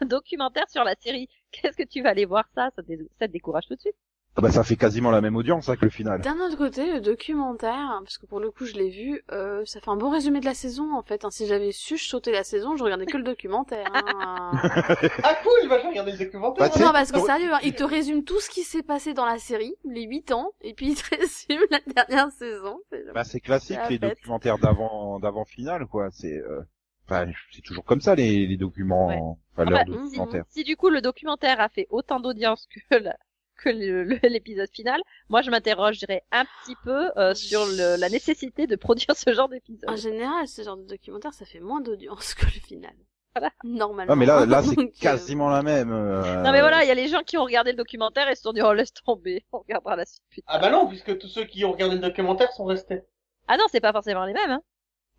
documentaire 0.01 0.69
sur 0.69 0.83
la 0.85 0.95
série. 0.95 1.27
Qu'est-ce 1.51 1.75
que 1.75 1.83
tu 1.83 2.01
vas 2.01 2.09
aller 2.09 2.25
voir 2.25 2.45
ça? 2.55 2.69
Ça 2.75 2.81
te 2.83 3.25
décourage 3.25 3.65
tout 3.67 3.75
de 3.75 3.81
suite? 3.81 3.95
Ah 4.37 4.41
bah 4.41 4.51
ça 4.51 4.63
fait 4.65 4.75
quasiment 4.75 5.11
la 5.11 5.21
même 5.21 5.37
audience 5.37 5.69
hein, 5.69 5.77
que 5.77 5.85
le 5.85 5.89
final. 5.91 6.19
D'un 6.21 6.37
autre 6.41 6.57
côté, 6.57 6.91
le 6.91 6.99
documentaire, 6.99 8.01
parce 8.03 8.17
que 8.17 8.25
pour 8.25 8.41
le 8.41 8.51
coup 8.51 8.65
je 8.65 8.73
l'ai 8.73 8.89
vu, 8.89 9.21
euh, 9.31 9.63
ça 9.65 9.79
fait 9.79 9.89
un 9.89 9.95
bon 9.95 10.09
résumé 10.09 10.41
de 10.41 10.45
la 10.45 10.53
saison 10.53 10.93
en 10.93 11.01
fait. 11.01 11.23
hein. 11.23 11.31
Si 11.31 11.47
j'avais 11.47 11.71
su, 11.71 11.95
je 11.97 12.03
sautais 12.09 12.33
la 12.33 12.43
saison, 12.43 12.75
je 12.75 12.83
regardais 12.83 13.05
que 13.05 13.15
le 13.15 13.23
documentaire. 13.23 13.89
hein. 13.93 14.51
Ah 15.23 15.35
cool, 15.41 15.69
va 15.69 15.77
regarder 15.87 16.11
le 16.11 16.17
documentaire. 16.17 16.69
Bah, 16.69 16.79
non, 16.85 16.91
parce 16.91 17.11
que 17.13 17.19
sérieux, 17.21 17.53
hein, 17.53 17.59
il 17.63 17.73
te 17.75 17.83
résume 17.85 18.23
tout 18.25 18.39
ce 18.41 18.49
qui 18.49 18.63
s'est 18.63 18.83
passé 18.83 19.13
dans 19.13 19.25
la 19.25 19.37
série, 19.37 19.75
les 19.85 20.03
8 20.03 20.31
ans, 20.33 20.51
et 20.61 20.73
puis 20.73 20.89
il 20.91 20.95
te 20.95 21.15
résume 21.15 21.65
la 21.71 21.79
dernière 21.93 22.29
saison. 22.31 22.79
C'est- 22.91 23.05
Bah, 23.13 23.23
c'est 23.23 23.39
classique 23.39 23.79
les 23.89 23.97
fête. 23.99 24.09
documentaires 24.17 24.57
d'avant 24.57 25.19
d'avant 25.19 25.45
finale 25.45 25.85
quoi. 25.85 26.09
C'est 26.11 26.37
euh, 26.37 26.61
enfin 27.07 27.25
c'est 27.53 27.61
toujours 27.61 27.85
comme 27.85 28.01
ça 28.01 28.15
les, 28.15 28.45
les 28.47 28.57
documents, 28.57 29.07
Ouais. 29.07 29.19
enfin 29.21 29.65
Ah 29.65 29.65
bah, 29.65 29.83
documentaires. 29.85 30.43
Si 30.49 30.63
du 30.65 30.75
coup 30.75 30.89
le 30.89 30.99
documentaire 31.01 31.61
a 31.61 31.69
fait 31.69 31.87
autant 31.89 32.19
d'audience 32.19 32.67
que 32.89 32.95
la- 32.97 33.15
que 33.57 33.69
le- 33.69 34.03
le- 34.03 34.19
l'épisode 34.29 34.69
final, 34.71 35.01
moi 35.29 35.41
je 35.41 35.49
m'interroge, 35.51 35.95
je 35.95 36.05
dirais, 36.05 36.23
un 36.31 36.45
petit 36.63 36.75
peu 36.83 37.11
euh, 37.17 37.33
sur 37.33 37.65
le, 37.65 37.99
la 37.99 38.09
nécessité 38.09 38.67
de 38.67 38.75
produire 38.75 39.15
ce 39.15 39.33
genre 39.33 39.49
d'épisode. 39.49 39.89
En 39.89 39.95
général, 39.95 40.47
ce 40.47 40.61
genre 40.63 40.77
de 40.77 40.83
documentaire, 40.83 41.33
ça 41.33 41.45
fait 41.45 41.59
moins 41.59 41.81
d'audience 41.81 42.33
que 42.33 42.45
le 42.45 42.51
final. 42.51 42.93
Voilà. 43.35 43.51
Normalement. 43.65 44.13
Ah 44.13 44.15
mais 44.15 44.25
là 44.25 44.45
là 44.45 44.63
c'est 44.63 44.79
euh, 44.79 44.87
quasiment 44.99 45.49
la 45.49 45.61
même. 45.61 45.91
euh, 45.91 46.41
Non 46.41 46.51
mais 46.53 46.61
voilà, 46.61 46.83
il 46.83 46.87
y 46.87 46.91
a 46.91 46.95
les 46.95 47.09
gens 47.09 47.21
qui 47.21 47.37
ont 47.37 47.43
regardé 47.43 47.71
le 47.71 47.77
documentaire 47.77 48.29
et 48.29 48.35
se 48.35 48.41
sont 48.43 48.53
dit 48.53 48.61
oh 48.61 48.71
laisse 48.73 48.93
tomber, 48.93 49.43
on 49.51 49.59
regardera 49.59 49.95
la 49.97 50.05
suite 50.05 50.23
plus 50.29 50.41
tard. 50.41 50.55
Ah 50.55 50.59
bah 50.59 50.69
non, 50.69 50.87
puisque 50.87 51.17
tous 51.17 51.27
ceux 51.27 51.43
qui 51.43 51.65
ont 51.65 51.71
regardé 51.73 51.95
le 51.95 52.01
documentaire 52.01 52.51
sont 52.53 52.63
restés. 52.65 53.01
Ah 53.49 53.57
non, 53.57 53.65
c'est 53.71 53.81
pas 53.81 53.91
forcément 53.91 54.23
les 54.25 54.33
mêmes, 54.33 54.51
hein. 54.51 54.61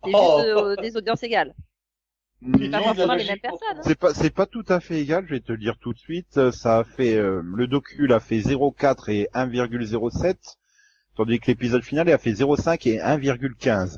C'est 0.03 0.11
Oh. 0.13 0.37
juste 0.39 0.49
euh, 0.49 0.75
des 0.77 0.97
audiences 0.97 1.23
égales. 1.23 1.53
Puis 2.39 2.69
pas 2.69 2.77
la 2.79 2.83
forcément 2.83 3.13
les 3.15 3.23
logique 3.23 3.29
mêmes 3.43 3.51
pour- 3.51 3.59
personnes, 3.59 3.77
hein. 3.79 3.81
C'est 3.83 3.97
pas 3.99 4.13
c'est 4.13 4.29
pas 4.29 4.45
tout 4.45 4.65
à 4.69 4.79
fait 4.79 4.99
égal, 5.01 5.25
je 5.27 5.33
vais 5.33 5.39
te 5.39 5.51
le 5.51 5.57
dire 5.57 5.77
tout 5.79 5.93
de 5.93 5.97
suite. 5.97 6.37
Euh, 6.37 6.51
Ça 6.51 6.79
a 6.79 6.83
fait 6.83 7.15
euh, 7.15 7.41
le 7.43 7.67
docu 7.67 8.11
a 8.13 8.19
fait 8.19 8.39
0,4 8.39 9.09
et 9.09 9.27
1,07, 9.33 10.35
tandis 11.15 11.39
que 11.39 11.47
l'épisode 11.47 11.83
final 11.83 12.07
il 12.07 12.13
a 12.13 12.17
fait 12.17 12.31
0,5 12.33 12.87
et 12.87 12.99
1,15. 12.99 13.97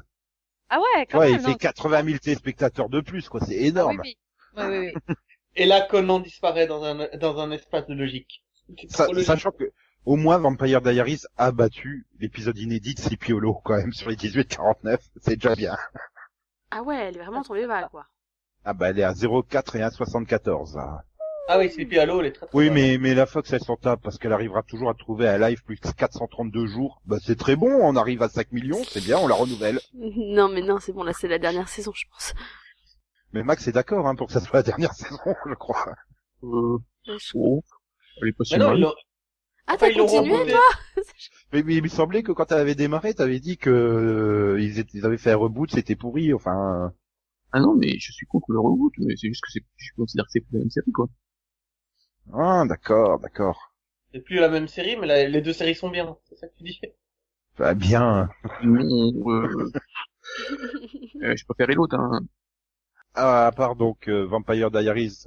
Ah 0.69 0.79
ouais, 0.79 1.05
quand 1.07 1.19
Ouais, 1.19 1.31
même. 1.31 1.39
il 1.41 1.43
non, 1.43 1.51
fait 1.53 1.57
80 1.57 2.03
000 2.05 2.17
téléspectateurs 2.19 2.89
de 2.89 3.01
plus 3.01 3.27
quoi, 3.27 3.41
c'est 3.41 3.55
Ah 3.55 3.59
oui, 3.61 3.67
énorme. 3.67 4.01
oui. 4.03 4.17
Oui, 4.57 4.63
oui, 4.69 4.93
oui. 5.07 5.15
Et 5.55 5.65
là, 5.65 5.81
Conan 5.81 6.19
disparaît 6.19 6.67
dans 6.67 6.83
un, 6.83 7.07
dans 7.17 7.39
un 7.39 7.51
espace 7.51 7.87
de 7.87 7.93
logique? 7.93 8.43
Sachant 8.87 9.51
que 9.51 9.71
au 10.05 10.15
moins 10.15 10.37
Vampire 10.37 10.79
Diaries 10.81 11.23
a 11.37 11.51
battu 11.51 12.05
l'épisode 12.19 12.57
inédit 12.57 12.93
de 12.93 12.99
Sleepy 12.99 13.33
Hollow 13.33 13.59
quand 13.65 13.75
même 13.75 13.91
sur 13.91 14.09
les 14.09 14.15
18-49, 14.15 14.97
c'est 15.21 15.35
déjà 15.35 15.55
bien. 15.55 15.75
Ah 16.71 16.83
ouais, 16.83 16.95
elle 16.95 17.17
est 17.17 17.19
vraiment 17.19 17.41
tombée 17.43 17.67
bas, 17.67 17.89
quoi. 17.89 18.05
Ah 18.65 18.73
bah 18.73 18.89
elle 18.89 18.99
est 18.99 19.03
à 19.03 19.13
0,4 19.13 19.77
et 19.77 19.81
1,74. 19.81 20.75
là. 20.75 21.03
Ah 21.51 21.57
oui, 21.57 21.67
Sleepy 21.71 21.97
Hollow, 21.97 22.19
elle 22.19 22.27
est 22.27 22.31
très 22.31 22.45
très 22.45 22.55
Oui, 22.55 22.69
mais, 22.69 22.99
mais 22.99 23.15
la 23.15 23.25
Fox, 23.25 23.51
elle 23.51 23.59
s'en 23.61 23.75
tape 23.75 24.01
parce 24.03 24.19
qu'elle 24.19 24.33
arrivera 24.33 24.61
toujours 24.61 24.91
à 24.91 24.93
trouver 24.93 25.27
un 25.27 25.39
live 25.39 25.63
plus 25.63 25.77
432 25.79 26.67
jours. 26.67 27.01
Bah, 27.07 27.17
c'est 27.25 27.39
très 27.39 27.55
bon, 27.55 27.71
on 27.71 27.95
arrive 27.95 28.21
à 28.21 28.29
5 28.29 28.51
millions, 28.51 28.83
c'est 28.87 29.03
bien, 29.03 29.17
on 29.17 29.27
la 29.27 29.33
renouvelle. 29.33 29.79
Non, 29.93 30.47
mais 30.47 30.61
non, 30.61 30.77
c'est 30.79 30.93
bon, 30.93 31.01
là, 31.01 31.11
c'est 31.11 31.27
la 31.27 31.39
dernière 31.39 31.67
saison, 31.67 31.91
je 31.95 32.05
pense. 32.11 32.35
Mais 33.33 33.41
Max 33.41 33.67
est 33.67 33.71
d'accord, 33.71 34.07
hein, 34.07 34.13
pour 34.13 34.27
que 34.27 34.33
ça 34.33 34.41
soit 34.41 34.59
la 34.59 34.63
dernière 34.63 34.93
saison, 34.93 35.17
je 35.47 35.55
crois. 35.55 35.95
Euh, 36.43 36.77
oh, 37.33 37.63
elle 38.21 38.27
est 38.27 38.33
pas 38.33 38.43
si 38.43 38.53
Mais 38.53 38.59
non, 38.59 38.77
mal. 38.77 38.93
Ah, 39.65 39.75
t'as 39.75 39.91
continué, 39.91 40.51
toi 40.51 40.61
Mais, 41.51 41.63
mais 41.63 41.75
il 41.75 41.81
me 41.81 41.87
semblait 41.87 42.21
que 42.21 42.31
quand 42.31 42.51
elle 42.51 42.59
avait 42.59 42.75
démarré, 42.75 43.15
t'avais 43.15 43.39
dit 43.39 43.57
que 43.57 43.71
euh, 43.71 44.61
ils, 44.61 44.77
étaient, 44.77 44.99
ils 44.99 45.05
avaient 45.07 45.17
fait 45.17 45.31
un 45.31 45.37
reboot, 45.37 45.71
c'était 45.71 45.95
pourri, 45.95 46.31
enfin... 46.31 46.93
Ah 47.51 47.59
non, 47.59 47.75
mais 47.75 47.99
je 47.99 48.11
suis 48.11 48.25
contre 48.25 48.51
le 48.51 48.59
reboot, 48.59 48.91
mais 48.97 49.15
c'est 49.15 49.27
juste 49.27 49.43
que 49.43 49.51
c'est, 49.51 49.63
je 49.77 49.91
considère 49.95 50.25
que 50.25 50.31
c'est 50.31 50.39
plus 50.41 50.53
la 50.53 50.59
même 50.61 50.71
série, 50.71 50.91
quoi. 50.91 51.07
Ah, 52.33 52.65
d'accord, 52.67 53.19
d'accord. 53.19 53.71
C'est 54.13 54.19
plus 54.21 54.35
la 54.35 54.49
même 54.49 54.67
série, 54.67 54.95
mais 54.97 55.07
la- 55.07 55.27
les 55.27 55.41
deux 55.41 55.51
séries 55.51 55.73
sont 55.73 55.89
bien. 55.89 56.15
C'est 56.25 56.37
ça 56.37 56.47
que 56.47 56.55
tu 56.57 56.63
dis. 56.63 56.79
Bah, 57.59 57.75
bien. 57.75 58.27
Non, 58.63 59.13
euh, 59.29 59.71
euh, 61.23 61.35
je 61.35 61.45
préférais 61.45 61.73
l'autre, 61.75 61.95
hein. 61.97 62.21
Ah, 63.15 63.47
à 63.47 63.51
part 63.51 63.75
donc 63.75 64.07
euh, 64.09 64.25
Vampire 64.25 64.71
Diaries. 64.71 65.25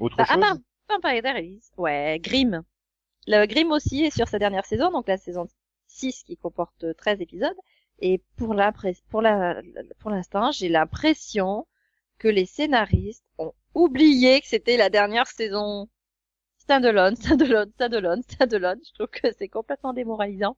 Autre 0.00 0.18
Bah, 0.18 0.26
à 0.28 0.36
chose 0.36 0.38
part 0.38 0.56
Vampire 0.90 1.22
Diaries, 1.22 1.62
ouais, 1.78 2.18
Grimm. 2.20 2.62
Le 3.28 3.46
Grimm 3.46 3.72
aussi 3.72 4.04
est 4.04 4.10
sur 4.16 4.28
sa 4.28 4.38
dernière 4.38 4.66
saison, 4.66 4.90
donc 4.92 5.08
la 5.08 5.18
saison 5.18 5.48
6 5.88 6.22
qui 6.24 6.36
comporte 6.36 6.86
13 6.96 7.20
épisodes. 7.22 7.56
Et 8.00 8.22
pour 8.36 8.54
la, 8.54 8.72
pour 9.98 10.10
l'instant, 10.10 10.50
j'ai 10.52 10.68
l'impression 10.68 11.66
que 12.18 12.28
les 12.28 12.46
scénaristes 12.46 13.24
ont 13.38 13.52
oublié 13.74 14.40
que 14.40 14.46
c'était 14.48 14.76
la 14.76 14.90
dernière 14.90 15.26
saison. 15.26 15.88
Standalone, 16.58 17.16
standalone, 17.16 17.70
standalone, 17.74 18.22
standalone. 18.22 18.80
Je 18.86 18.92
trouve 18.94 19.08
que 19.08 19.28
c'est 19.38 19.48
complètement 19.48 19.92
démoralisant. 19.92 20.56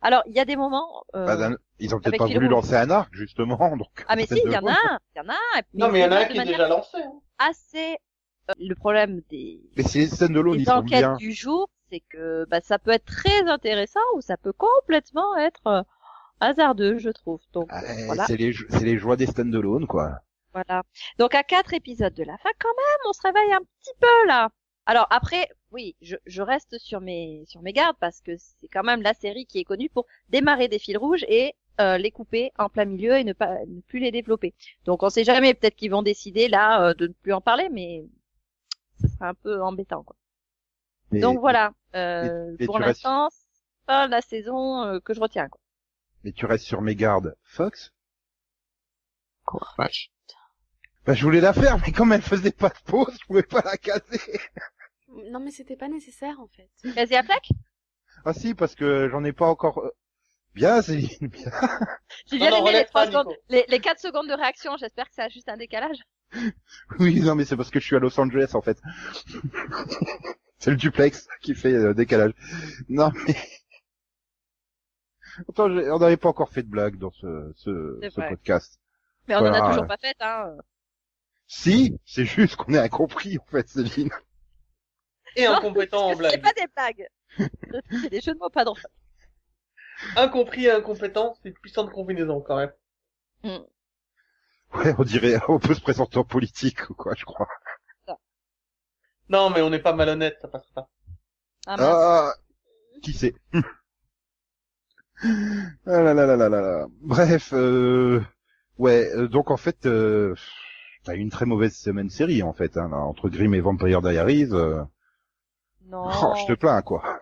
Alors, 0.00 0.22
il 0.26 0.32
y 0.34 0.40
a 0.40 0.44
des 0.44 0.56
moments, 0.56 1.04
euh, 1.16 1.24
Bah, 1.26 1.50
Ils 1.80 1.94
ont 1.94 2.00
peut-être 2.00 2.18
pas 2.18 2.26
voulu 2.26 2.48
lancer 2.48 2.74
un 2.76 2.90
arc, 2.90 3.12
justement, 3.14 3.56
donc... 3.76 4.04
ah 4.06 4.14
mais 4.14 4.26
si, 4.26 4.40
il 4.44 4.52
y 4.52 4.56
en 4.56 4.62
de- 4.62 4.68
a 4.68 4.72
un, 4.72 4.98
il 5.14 5.18
y 5.18 5.20
en 5.20 5.28
a 5.28 5.32
un. 5.56 5.62
Non, 5.74 5.88
mais 5.90 6.00
il 6.00 6.02
y 6.02 6.04
en 6.06 6.12
a 6.12 6.16
un 6.18 6.26
de 6.26 6.32
qui 6.32 6.38
est 6.38 6.44
déjà 6.44 6.68
lancé. 6.68 6.98
hein. 6.98 7.20
assez, 7.38 7.96
euh, 8.50 8.54
le 8.60 8.74
problème 8.74 9.22
des, 9.30 9.60
Mais 9.76 9.82
si 9.82 9.98
les 9.98 10.06
standalone, 10.06 10.54
les 10.56 10.62
ils 10.62 10.66
sont 10.66 10.72
enquêtes 10.72 11.00
bien. 11.00 11.16
du 11.16 11.32
jour, 11.32 11.68
c'est 11.90 12.00
que 12.00 12.44
bah, 12.48 12.60
ça 12.60 12.78
peut 12.78 12.90
être 12.92 13.06
très 13.06 13.42
intéressant 13.48 14.00
ou 14.16 14.20
ça 14.20 14.36
peut 14.36 14.52
complètement 14.52 15.36
être 15.36 15.66
euh, 15.66 15.82
hasardeux, 16.40 16.98
je 16.98 17.10
trouve. 17.10 17.40
Donc 17.52 17.68
Ah, 17.70 17.82
voilà, 18.06 18.26
C'est 18.26 18.36
les, 18.36 18.52
jo- 18.52 18.66
c'est 18.70 18.84
les 18.84 18.96
joies 18.98 19.16
des 19.16 19.26
standalone, 19.26 19.86
quoi. 19.86 20.20
voilà. 20.52 20.82
Donc 21.18 21.34
à 21.34 21.42
quatre 21.42 21.74
épisodes 21.74 22.14
de 22.14 22.24
la 22.24 22.36
fin, 22.38 22.50
quand 22.60 22.68
même, 22.76 23.00
on 23.08 23.12
se 23.12 23.20
réveille 23.22 23.52
un 23.52 23.60
petit 23.60 23.94
peu 24.00 24.26
là. 24.26 24.48
Alors 24.86 25.06
après, 25.10 25.48
oui, 25.70 25.96
je, 26.00 26.16
je 26.26 26.40
reste 26.42 26.78
sur 26.78 27.00
mes 27.02 27.44
sur 27.46 27.60
mes 27.62 27.72
gardes 27.74 27.96
parce 28.00 28.20
que 28.22 28.32
c'est 28.38 28.68
quand 28.68 28.82
même 28.84 29.02
la 29.02 29.12
série 29.14 29.44
qui 29.44 29.58
est 29.58 29.64
connue 29.64 29.90
pour 29.90 30.06
démarrer 30.30 30.68
des 30.68 30.78
fils 30.78 30.96
rouges 30.96 31.24
et 31.28 31.54
euh, 31.80 31.98
les 31.98 32.10
couper 32.10 32.52
en 32.58 32.68
plein 32.70 32.86
milieu 32.86 33.16
et 33.18 33.22
ne 33.24 33.34
pas 33.34 33.58
ne 33.66 33.80
plus 33.82 33.98
les 34.00 34.10
développer. 34.10 34.54
Donc 34.86 35.02
on 35.02 35.10
sait 35.10 35.24
jamais, 35.24 35.52
peut-être 35.54 35.76
qu'ils 35.76 35.90
vont 35.90 36.02
décider 36.02 36.48
là 36.48 36.88
euh, 36.88 36.94
de 36.94 37.08
ne 37.08 37.12
plus 37.12 37.34
en 37.34 37.40
parler, 37.42 37.68
mais 37.70 38.06
ce 39.00 39.08
serait 39.08 39.26
un 39.26 39.34
peu 39.34 39.62
embêtant. 39.62 40.02
Quoi. 40.02 40.16
Mais- 41.12 41.20
Donc 41.20 41.38
voilà, 41.38 41.72
euh, 41.94 42.56
pour 42.64 42.76
restes- 42.76 42.86
l'instant, 43.04 43.28
pas 43.86 44.06
la 44.08 44.22
saison 44.22 44.82
euh, 44.84 45.00
que 45.00 45.12
je 45.14 45.20
retiens. 45.20 45.48
Quoi. 45.48 45.60
Mais 46.24 46.32
tu 46.32 46.46
restes 46.46 46.64
sur 46.66 46.82
mes 46.82 46.94
gardes. 46.94 47.36
Fox? 47.44 47.92
Vache. 49.78 50.10
Bah, 51.06 51.14
je 51.14 51.22
voulais 51.24 51.40
la 51.40 51.52
faire, 51.54 51.78
mais 51.78 51.92
comme 51.92 52.12
elle 52.12 52.22
faisait 52.22 52.52
pas 52.52 52.68
de 52.68 52.78
pause, 52.84 53.16
je 53.20 53.26
pouvais 53.26 53.42
pas 53.42 53.62
la 53.64 53.76
caser. 53.76 54.20
Non, 55.30 55.40
mais 55.40 55.50
c'était 55.50 55.74
pas 55.76 55.88
nécessaire, 55.88 56.38
en 56.38 56.48
fait. 56.48 56.68
Casey 56.94 57.16
Affleck 57.16 57.48
Ah 58.26 58.34
si, 58.34 58.54
parce 58.54 58.74
que 58.74 59.08
j'en 59.08 59.24
ai 59.24 59.32
pas 59.32 59.46
encore... 59.46 59.78
euh, 59.78 59.90
Bien, 60.54 60.82
Céline, 60.82 61.28
bien. 61.28 61.50
J'ai 62.30 62.36
bien 62.36 62.50
non, 62.50 62.58
aimé 62.58 62.72
les, 62.78 62.84
trois 62.84 63.06
secondes, 63.06 63.34
les, 63.48 63.64
les 63.68 63.80
4 63.80 63.98
secondes 63.98 64.28
de 64.28 64.34
réaction, 64.34 64.76
j'espère 64.76 65.08
que 65.08 65.14
ça 65.14 65.24
a 65.24 65.28
juste 65.30 65.48
un 65.48 65.56
décalage. 65.56 65.96
Oui, 66.98 67.20
non, 67.20 67.34
mais 67.36 67.46
c'est 67.46 67.56
parce 67.56 67.70
que 67.70 67.80
je 67.80 67.86
suis 67.86 67.96
à 67.96 68.00
Los 68.00 68.20
Angeles, 68.20 68.50
en 68.52 68.60
fait. 68.60 68.78
c'est 70.58 70.70
le 70.70 70.76
duplex 70.76 71.26
qui 71.40 71.54
fait 71.54 71.72
euh, 71.72 71.94
décalage. 71.94 72.32
Non, 72.90 73.10
mais... 73.26 73.34
On 75.56 75.98
n'avait 75.98 76.16
pas 76.16 76.28
encore 76.28 76.50
fait 76.50 76.62
de 76.62 76.68
blague 76.68 76.98
dans 76.98 77.10
ce, 77.12 77.52
ce, 77.56 78.04
ce 78.08 78.20
podcast. 78.20 78.78
Mais 79.28 79.34
on 79.36 79.38
en 79.38 79.40
Voilà, 79.40 79.64
a 79.64 79.68
toujours 79.70 79.86
pas 79.86 79.96
fait, 79.98 80.16
hein. 80.20 80.56
Si, 81.46 81.98
c'est 82.04 82.24
juste 82.24 82.56
qu'on 82.56 82.74
est 82.74 82.78
incompris, 82.78 83.38
en 83.38 83.44
fait, 83.46 83.68
Céline. 83.68 84.10
Et 85.36 85.46
Non, 85.46 85.54
incompétent 85.54 86.06
en 86.06 86.16
que 86.16 86.24
C'est 86.28 86.38
blague. 86.38 86.42
pas 86.42 86.52
des 86.52 86.66
blagues. 86.74 87.08
c'est 88.02 88.10
des 88.10 88.20
jeux 88.20 88.34
de 88.34 88.38
mots 88.38 88.50
pas 88.50 88.64
drôles. 88.64 88.80
Incompris 90.16 90.66
et 90.66 90.70
incompétent, 90.70 91.34
c'est 91.42 91.48
une 91.48 91.54
puissante 91.54 91.90
combinaison 91.90 92.40
quand 92.40 92.56
même. 92.56 92.72
Ouais, 94.74 94.94
on 94.98 95.02
dirait, 95.04 95.38
on 95.48 95.58
peut 95.58 95.74
se 95.74 95.80
présenter 95.80 96.18
en 96.18 96.24
politique 96.24 96.88
ou 96.90 96.94
quoi, 96.94 97.14
je 97.16 97.24
crois. 97.24 97.48
Non, 99.28 99.50
mais 99.50 99.60
on 99.60 99.70
n'est 99.70 99.78
pas 99.82 99.92
malhonnête, 99.92 100.38
ça 100.40 100.48
passera 100.48 100.72
pas. 100.74 100.88
Ah. 101.66 101.76
Ah, 101.78 102.32
qui 103.02 103.12
sait? 103.12 103.34
Ah 105.22 106.02
là 106.02 106.14
là 106.14 106.26
là 106.26 106.36
là 106.36 106.48
là 106.48 106.60
là. 106.60 106.86
Bref, 107.02 107.50
euh, 107.52 108.20
ouais, 108.78 109.08
euh, 109.14 109.28
donc 109.28 109.50
en 109.50 109.56
fait, 109.56 109.86
euh, 109.86 110.34
t'as 111.04 111.14
eu 111.14 111.18
une 111.18 111.30
très 111.30 111.46
mauvaise 111.46 111.76
semaine 111.76 112.10
série 112.10 112.42
en 112.42 112.52
fait, 112.52 112.76
hein, 112.76 112.88
là, 112.90 112.98
entre 112.98 113.28
Grimm 113.28 113.54
et 113.54 113.60
Vampire 113.60 114.02
Diaries. 114.02 114.48
euh, 114.52 114.82
non. 115.86 116.08
oh, 116.08 116.34
je 116.36 116.52
te 116.52 116.58
plains 116.58 116.82
quoi. 116.82 117.20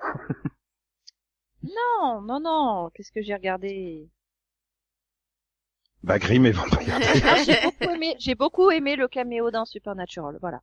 non, 1.63 2.21
non, 2.23 2.41
non. 2.41 2.91
Qu'est-ce 2.95 3.13
que 3.13 3.23
j'ai 3.23 3.35
regardé? 3.35 4.09
Bah 6.03 6.19
Grimm 6.19 6.47
et 6.47 6.53
Vampire 6.53 6.81
Diaries. 7.01 7.23
Ah, 7.25 7.43
J'ai 7.43 7.61
beaucoup 7.63 7.91
aimé, 7.95 8.15
j'ai 8.19 8.35
beaucoup 8.35 8.71
aimé 8.71 8.97
le 8.97 9.09
caméo 9.09 9.51
dans 9.51 9.65
Supernatural. 9.65 10.39
Voilà. 10.41 10.61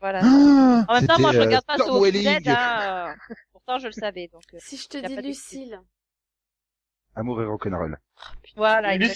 Voilà. 0.00 0.20
Ah, 0.22 0.84
En 0.88 0.94
même 0.94 1.06
temps, 1.06 1.18
moi, 1.18 1.32
je 1.32 1.40
c'était, 1.40 1.46
regarde 1.46 1.64
euh, 1.70 1.76
pas 1.76 1.78
Tom 1.78 2.02
Welling. 2.02 2.24
Dead, 2.24 2.48
hein, 2.48 3.10
euh, 3.10 3.34
Pourtant, 3.52 3.78
je 3.78 3.86
le 3.86 3.92
savais, 3.92 4.28
donc. 4.28 4.42
euh, 4.54 4.58
Si 4.60 4.76
je 4.76 4.88
te 4.88 4.98
dis 4.98 5.16
Lucille. 5.16 5.80
Amour 7.16 7.42
et 7.42 7.46
rock'n'roll. 7.46 7.98
Voilà. 8.56 8.96
Liu, 8.96 9.08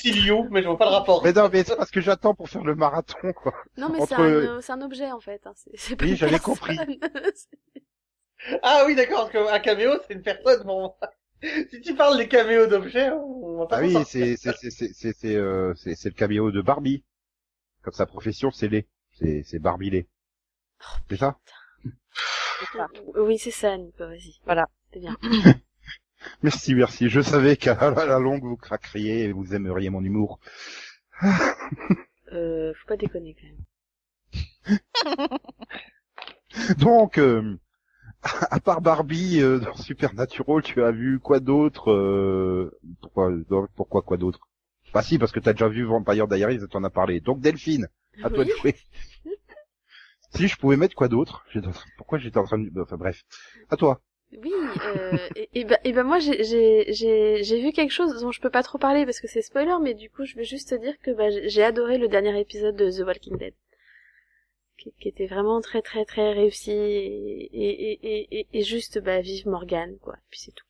mais 0.51 0.63
je 0.63 0.67
vois 0.69 0.79
pas 0.79 0.87
le 0.87 0.91
rapport. 0.91 1.23
Mais 1.23 1.33
non, 1.33 1.49
mais 1.53 1.63
c'est 1.65 1.77
parce 1.77 1.91
que 1.91 2.01
j'attends 2.01 2.35
pour 2.35 2.49
faire 2.49 2.65
le 2.65 2.75
marathon 2.75 3.33
quoi. 3.35 3.55
Non, 3.77 3.89
mais 3.91 3.99
c'est 3.99 4.15
Entre- 4.15 4.21
un, 4.21 4.25
euh, 4.25 4.61
c'est 4.61 4.73
un 4.73 4.83
objet, 4.83 5.13
en 5.13 5.21
fait. 5.21 5.47
hein. 5.47 5.53
Oui, 6.01 6.17
j'avais 6.17 6.39
compris. 6.39 6.79
Ah 8.63 8.85
oui, 8.87 8.95
d'accord, 8.95 9.31
parce 9.31 9.33
qu'un 9.33 9.59
caméo, 9.59 9.93
c'est 10.09 10.15
une 10.15 10.23
personne, 10.23 10.65
bon. 10.65 10.95
Si 11.71 11.81
tu 11.83 11.95
parles 11.95 12.17
des 12.17 12.27
caméos 12.29 12.67
d'objets, 12.67 13.11
on 13.11 13.59
va 13.59 13.67
pas 13.67 13.77
Ah 13.79 13.81
oui, 13.83 13.95
c'est 14.07 14.37
c'est 14.37 14.53
c'est 14.57 14.71
c'est 14.71 14.93
c'est 14.95 15.13
c'est 15.13 15.37
euh, 15.37 15.75
c'est 15.75 15.95
c'est 15.95 16.09
le 16.09 16.15
caméo 16.15 16.51
de 16.51 16.63
Barbie. 16.63 17.05
Comme 17.83 17.93
sa 17.95 18.07
profession, 18.07 18.51
c'est 18.51 18.69
lait. 18.69 18.89
C'est 19.13 19.43
c'est 19.45 19.59
Barbie. 19.59 20.07
C'est 21.11 21.17
ça 21.19 21.39
C'est 21.83 22.67
ça? 22.79 22.89
oui, 23.17 23.39
c'est 23.39 23.51
ça, 23.51 23.77
Nico, 23.77 24.07
vas-y. 24.07 24.39
Voilà. 24.45 24.69
C'est 24.93 25.01
bien. 25.01 25.17
Merci, 26.43 26.75
merci. 26.75 27.09
Je 27.09 27.21
savais 27.21 27.57
qu'à 27.57 27.91
la 28.07 28.19
longue 28.19 28.43
vous 28.43 28.57
craqueriez 28.57 29.25
et 29.25 29.33
vous 29.33 29.55
aimeriez 29.55 29.91
mon 29.91 30.03
humour. 30.03 30.39
Euh, 32.33 32.73
faut 32.75 32.89
pas 32.89 32.97
déconner, 32.97 33.35
quand 33.35 33.47
même. 33.47 34.79
Donc, 36.79 37.19
euh, 37.19 37.57
à 38.23 38.61
part 38.61 38.81
Barbie 38.81 39.41
euh, 39.41 39.59
dans 39.59 39.77
Supernatural, 39.77 40.63
tu 40.63 40.83
as 40.83 40.91
vu 40.91 41.19
quoi 41.19 41.41
d'autre 41.41 41.91
euh, 41.91 42.79
Pourquoi 43.01 43.33
Pourquoi 43.77 44.03
quoi 44.03 44.17
d'autre? 44.17 44.41
Bah 44.93 45.03
si, 45.03 45.19
parce 45.19 45.33
que 45.33 45.41
t'as 45.41 45.53
déjà 45.53 45.69
vu 45.69 45.85
Vampire 45.85 46.27
Diaries 46.27 46.63
et 46.63 46.69
t'en 46.69 46.85
as 46.85 46.91
parlé. 46.91 47.21
Donc 47.21 47.41
Delphine, 47.41 47.89
à 48.23 48.31
toi 48.31 48.45
de 48.45 48.51
jouer. 48.51 48.75
si 50.35 50.49
je 50.49 50.57
pouvais 50.57 50.77
mettre 50.77 50.97
quoi 50.97 51.09
d'autre? 51.09 51.45
Pourquoi 51.97 52.19
j'étais 52.19 52.39
en 52.39 52.45
train 52.45 52.59
de... 52.59 52.71
Enfin 52.81 52.97
bref. 52.97 53.23
À 53.71 53.77
toi. 53.77 54.01
Oui, 54.33 54.53
euh, 54.85 55.29
et, 55.35 55.49
et 55.55 55.65
ben, 55.65 55.79
et 55.83 55.93
ben 55.93 56.05
moi 56.05 56.21
j'ai 56.21 56.45
j'ai 56.45 56.93
j'ai 56.93 57.43
j'ai 57.43 57.61
vu 57.61 57.73
quelque 57.73 57.91
chose 57.91 58.21
dont 58.21 58.31
je 58.31 58.41
peux 58.41 58.51
pas 58.51 58.63
trop 58.63 58.79
parler 58.79 59.05
parce 59.05 59.21
que 59.21 59.27
c'est 59.27 59.43
spoiler, 59.43 59.75
mais 59.83 59.95
du 59.95 60.09
coup 60.09 60.25
je 60.25 60.37
veux 60.37 60.45
juste 60.45 60.71
te 60.71 60.77
dire 60.77 60.97
que 61.01 61.11
bah, 61.11 61.31
j'ai 61.31 61.65
adoré 61.65 61.99
le 61.99 62.07
dernier 62.07 62.39
épisode 62.39 62.77
de 62.77 62.91
The 62.91 63.05
Walking 63.05 63.39
Dead, 63.39 63.55
qui, 64.79 64.93
qui 65.01 65.09
était 65.09 65.27
vraiment 65.27 65.61
très 65.61 65.83
très 65.83 66.05
très 66.05 66.33
réussi 66.33 66.71
et 66.71 67.51
et 67.53 67.93
et 68.03 68.39
et, 68.41 68.47
et 68.53 68.63
juste 68.63 69.01
bah 69.01 69.21
vive 69.21 69.49
Morgan 69.49 69.99
quoi, 69.99 70.15
et 70.15 70.27
puis 70.31 70.41
c'est 70.41 70.53
tout. 70.53 70.67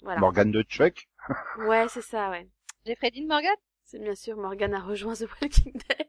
Voilà. 0.00 0.20
Morgane 0.20 0.50
de 0.50 0.62
Chuck. 0.62 1.08
Ouais 1.66 1.88
c'est 1.88 2.02
ça 2.02 2.30
ouais. 2.30 2.48
J'ai 2.86 2.94
Freddy 2.94 3.26
Morgan 3.26 3.56
C'est 3.84 3.98
bien 3.98 4.14
sûr 4.14 4.38
Morgan 4.38 4.72
a 4.72 4.80
rejoint 4.80 5.14
The 5.14 5.26
Walking 5.42 5.74
Dead. 5.74 6.08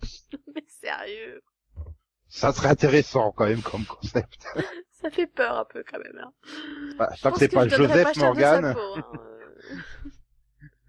mais 0.54 0.64
sérieux, 0.68 1.42
Ça 2.36 2.52
serait 2.52 2.68
intéressant 2.70 3.30
quand 3.30 3.46
même 3.46 3.62
comme 3.62 3.84
concept. 3.84 4.44
ça 4.90 5.08
fait 5.08 5.28
peur 5.28 5.56
un 5.56 5.64
peu 5.66 5.84
quand 5.88 6.00
même. 6.00 6.18
Hein. 6.20 6.32
Bah, 6.98 7.08
Je 7.16 7.22
tant 7.22 7.30
que 7.30 7.38
c'est 7.38 7.48
pas 7.48 7.68
Joseph 7.68 8.12
pas 8.12 8.20
Morgan, 8.20 8.74
peau, 8.74 8.80
hein, 8.80 9.04
euh. 9.14 9.76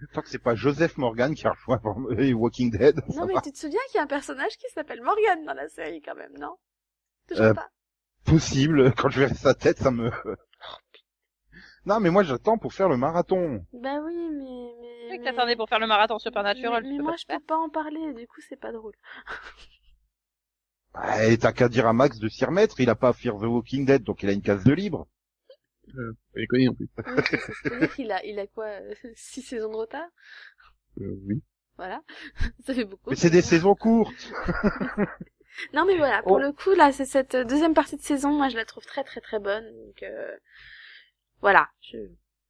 Tant 0.14 0.22
que 0.22 0.30
c'est 0.30 0.40
pas 0.40 0.56
Joseph 0.56 0.98
Morgan 0.98 1.36
qui 1.36 1.46
a 1.46 1.52
rejoint 1.52 1.80
Walking 2.34 2.72
Dead, 2.72 3.00
Non, 3.16 3.28
mais 3.28 3.36
va. 3.36 3.42
tu 3.42 3.52
te 3.52 3.60
souviens 3.60 3.80
qu'il 3.92 3.98
y 3.98 4.00
a 4.00 4.04
un 4.04 4.08
personnage 4.08 4.58
qui 4.58 4.68
s'appelle 4.74 5.04
Morgan 5.04 5.46
dans 5.46 5.54
la 5.54 5.70
série, 5.70 6.02
quand 6.02 6.16
même, 6.16 6.36
non? 6.40 6.56
Toujours 7.30 7.46
Euh, 7.46 7.54
pas 7.54 7.70
Possible, 8.26 8.92
quand 8.96 9.10
je 9.10 9.20
verrai 9.20 9.36
sa 9.36 9.54
tête, 9.54 9.78
ça 9.78 9.92
me... 9.92 10.10
Non, 11.86 12.00
mais 12.00 12.10
moi 12.10 12.24
j'attends 12.24 12.58
pour 12.58 12.74
faire 12.74 12.90
le 12.90 12.98
marathon. 12.98 13.64
Bah 13.72 14.00
oui, 14.04 14.16
mais... 14.32 14.44
mais 14.44 15.08
vrai 15.10 15.18
que 15.20 15.24
mais- 15.24 15.32
t'attendais 15.32 15.56
pour 15.56 15.70
faire 15.70 15.80
le 15.80 15.86
marathon 15.86 16.18
Supernatural. 16.18 16.82
Mais, 16.84 16.94
mais 16.94 17.04
moi, 17.04 17.16
je 17.18 17.26
peux 17.28 17.40
pas 17.40 17.58
en 17.58 17.70
parler, 17.70 18.14
du 18.16 18.26
coup, 18.28 18.42
c'est 18.50 18.60
pas 18.60 18.72
drôle. 18.72 18.96
Bah, 20.96 21.26
Et 21.26 21.38
t'as 21.38 21.52
qu'à 21.54 21.70
dire 21.70 21.88
à 21.88 21.94
Max 21.94 22.20
de 22.20 22.28
s'y 22.30 22.46
remettre, 22.46 22.80
il 22.80 22.90
a 22.90 22.96
pas 22.96 23.14
Fear 23.14 23.36
the 23.38 23.44
Walking 23.44 23.86
Dead, 23.86 24.04
donc 24.04 24.24
il 24.24 24.30
a 24.30 24.32
une 24.34 24.42
case 24.42 24.64
de 24.64 24.74
libre. 24.74 25.08
Euh, 25.98 26.14
faut 26.34 26.40
les 26.40 26.48
connaître 26.48 26.72
en 26.72 26.76
plus. 26.76 26.90
Oui, 27.72 27.90
qu'il 27.96 28.12
a, 28.12 28.26
il 28.26 28.40
a 28.40 28.48
quoi, 28.48 28.66
euh, 28.66 28.94
six 29.16 29.42
saisons 29.42 29.72
de 29.72 29.78
retard? 29.78 30.08
Euh, 31.02 31.16
oui. 31.28 31.42
Voilà. 31.78 32.02
Ça 32.66 32.74
fait 32.74 32.86
beaucoup. 32.86 33.10
Mais 33.10 33.16
c'est 33.16 33.30
des 33.30 33.42
saisons 33.42 33.76
courtes. 33.76 34.32
Non 35.74 35.86
mais 35.86 35.96
voilà, 35.98 36.22
pour 36.22 36.34
Oh. 36.34 36.40
le 36.40 36.52
coup 36.52 36.72
là, 36.72 36.92
c'est 36.92 37.06
cette 37.06 37.36
deuxième 37.36 37.74
partie 37.74 37.96
de 37.96 38.02
saison, 38.02 38.32
moi 38.34 38.50
je 38.50 38.58
la 38.58 38.66
trouve 38.66 38.86
très 38.86 39.06
très 39.06 39.22
très 39.22 39.40
bonne. 39.40 39.66
Donc 39.86 40.04
euh, 40.04 40.36
voilà, 41.42 41.70
je, 41.82 41.98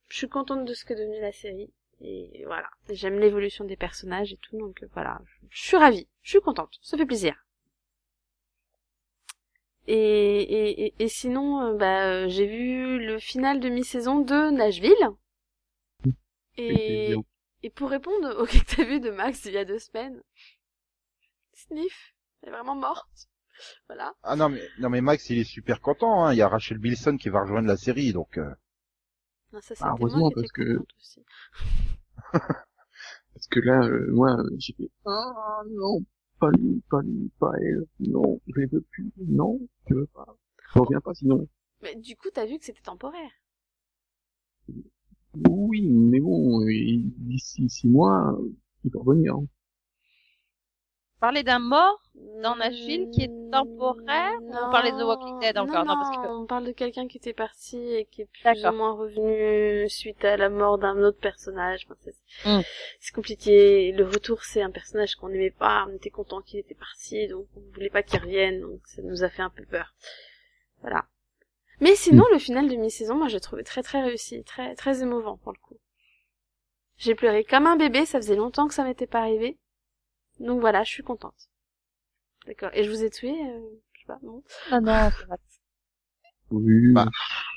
je 0.09 0.17
suis 0.17 0.27
contente 0.29 0.65
de 0.65 0.73
ce 0.73 0.85
que 0.85 0.93
devenue 0.95 1.21
la 1.21 1.31
série 1.31 1.71
et 2.01 2.43
voilà, 2.45 2.67
j'aime 2.89 3.19
l'évolution 3.19 3.63
des 3.63 3.77
personnages 3.77 4.33
et 4.33 4.37
tout, 4.37 4.57
donc 4.57 4.81
euh, 4.83 4.87
voilà, 4.93 5.21
je, 5.25 5.47
je 5.51 5.61
suis 5.67 5.77
ravie, 5.77 6.07
je 6.23 6.31
suis 6.31 6.41
contente, 6.41 6.79
ça 6.81 6.97
fait 6.97 7.05
plaisir. 7.05 7.35
Et, 9.87 9.95
et, 9.95 10.85
et, 10.87 10.93
et 10.99 11.07
sinon, 11.07 11.61
euh, 11.61 11.73
bah, 11.75 12.07
euh, 12.07 12.27
j'ai 12.27 12.47
vu 12.47 12.99
le 13.05 13.19
final 13.19 13.59
de 13.59 13.69
mi-saison 13.69 14.19
de 14.19 14.49
Nashville. 14.51 14.93
Et, 16.57 17.15
et 17.63 17.69
pour 17.69 17.89
répondre 17.89 18.35
au 18.39 18.45
que 18.45 18.57
t'as 18.75 18.83
vu 18.83 18.99
de 18.99 19.09
Max 19.09 19.45
il 19.45 19.53
y 19.53 19.57
a 19.57 19.65
deux 19.65 19.79
semaines, 19.79 20.21
Sniff 21.53 22.13
elle 22.41 22.49
est 22.49 22.51
vraiment 22.51 22.75
morte. 22.75 23.29
Voilà. 23.87 24.13
Ah 24.23 24.35
non 24.35 24.49
mais 24.49 24.61
non 24.79 24.89
mais 24.89 24.99
Max 25.01 25.29
il 25.29 25.39
est 25.39 25.43
super 25.45 25.79
content, 25.81 26.25
hein. 26.25 26.33
il 26.33 26.37
y 26.37 26.41
a 26.41 26.49
Rachel 26.49 26.77
Bilson 26.77 27.17
qui 27.17 27.29
va 27.29 27.41
rejoindre 27.41 27.67
la 27.67 27.77
série, 27.77 28.11
donc 28.13 28.37
euh, 28.37 28.53
Non, 29.51 29.59
ça, 29.61 29.73
Ah, 29.79 29.93
c'était 29.93 30.05
moi 30.05 30.19
heureusement, 30.19 30.31
parce 30.31 30.51
que-. 30.51 30.79
Parce 33.33 33.47
que 33.47 33.59
là, 33.59 33.81
euh, 33.83 34.07
moi, 34.11 34.37
j'ai 34.57 34.73
fait, 34.73 34.89
ah, 35.05 35.61
non, 35.71 35.99
pas 36.39 36.51
lui, 36.51 36.81
pas 36.89 37.01
lui, 37.01 37.31
pas 37.39 37.51
elle, 37.59 37.85
non, 37.99 38.39
je 38.47 38.59
les 38.59 38.65
veux 38.67 38.81
plus, 38.81 39.11
non, 39.17 39.59
je 39.89 39.95
veux 39.95 40.07
pas. 40.07 40.37
Je 40.73 40.79
reviens 40.79 41.01
pas 41.01 41.13
sinon. 41.13 41.47
Mais 41.81 41.95
du 41.95 42.15
coup, 42.15 42.29
t'as 42.33 42.45
vu 42.45 42.57
que 42.57 42.65
c'était 42.65 42.81
temporaire. 42.81 43.31
Oui, 45.49 45.89
mais 45.89 46.19
bon, 46.19 46.65
d'ici 46.65 47.69
six 47.69 47.87
mois, 47.87 48.37
il 48.83 48.91
peut 48.91 48.99
revenir. 48.99 49.35
Parler 51.19 51.43
d'un 51.43 51.59
mort 51.59 52.04
Dans 52.41 52.55
Nashville, 52.55 53.09
qui 53.11 53.23
est 53.23 53.51
temporaire, 53.51 54.33
ou 54.41 54.49
on 54.49 54.71
parlait 54.71 54.91
de 54.91 54.97
The 54.99 55.03
Walking 55.03 55.39
Dead 55.39 55.57
encore? 55.57 55.83
Non, 55.85 55.93
Non, 55.95 55.99
parce 56.01 56.17
que- 56.17 56.31
on 56.31 56.45
parle 56.45 56.65
de 56.65 56.71
quelqu'un 56.71 57.07
qui 57.07 57.17
était 57.17 57.33
parti 57.33 57.77
et 57.77 58.05
qui 58.05 58.21
est 58.21 58.29
plus 58.41 58.65
ou 58.65 58.71
moins 58.71 58.93
revenu 58.93 59.89
suite 59.89 60.23
à 60.25 60.37
la 60.37 60.49
mort 60.49 60.77
d'un 60.77 60.97
autre 61.03 61.19
personnage. 61.19 61.85
Enfin, 61.85 61.95
c'est 62.01 62.49
Hmm. 62.49 62.61
c'est 62.99 63.13
compliqué. 63.13 63.91
Le 63.93 64.05
retour, 64.05 64.43
c'est 64.43 64.61
un 64.61 64.71
personnage 64.71 65.15
qu'on 65.15 65.29
n'aimait 65.29 65.49
pas. 65.51 65.85
On 65.89 65.95
était 65.95 66.09
content 66.09 66.41
qu'il 66.41 66.59
était 66.59 66.75
parti, 66.75 67.27
donc 67.27 67.47
on 67.57 67.61
voulait 67.73 67.89
pas 67.89 68.03
qu'il 68.03 68.19
revienne. 68.19 68.61
Donc 68.61 68.81
ça 68.85 69.01
nous 69.01 69.23
a 69.23 69.29
fait 69.29 69.41
un 69.41 69.49
peu 69.49 69.65
peur. 69.65 69.93
Voilà. 70.81 71.05
Mais 71.81 71.95
sinon, 71.95 72.23
le 72.31 72.39
final 72.39 72.69
de 72.69 72.75
mi-saison, 72.75 73.15
moi, 73.15 73.27
j'ai 73.27 73.39
trouvé 73.41 73.63
très 73.63 73.83
très 73.83 74.01
réussi, 74.01 74.43
très 74.43 74.75
très 74.75 75.01
émouvant 75.01 75.37
pour 75.37 75.51
le 75.51 75.57
coup. 75.59 75.77
J'ai 76.97 77.15
pleuré 77.15 77.43
comme 77.43 77.65
un 77.67 77.75
bébé. 77.75 78.05
Ça 78.05 78.19
faisait 78.19 78.35
longtemps 78.35 78.67
que 78.67 78.73
ça 78.73 78.83
m'était 78.83 79.07
pas 79.07 79.19
arrivé. 79.19 79.57
Donc 80.39 80.59
voilà, 80.61 80.83
je 80.83 80.91
suis 80.91 81.03
contente. 81.03 81.49
D'accord. 82.45 82.69
Et 82.73 82.83
je 82.83 82.89
vous 82.89 83.03
ai 83.03 83.09
tué, 83.09 83.29
euh, 83.31 83.59
je 83.93 83.99
sais 83.99 84.05
pas, 84.07 84.19
non 84.23 84.43
Ah 84.71 84.79
non. 84.81 85.09
Oui, 86.51 86.93
Bah. 86.93 87.07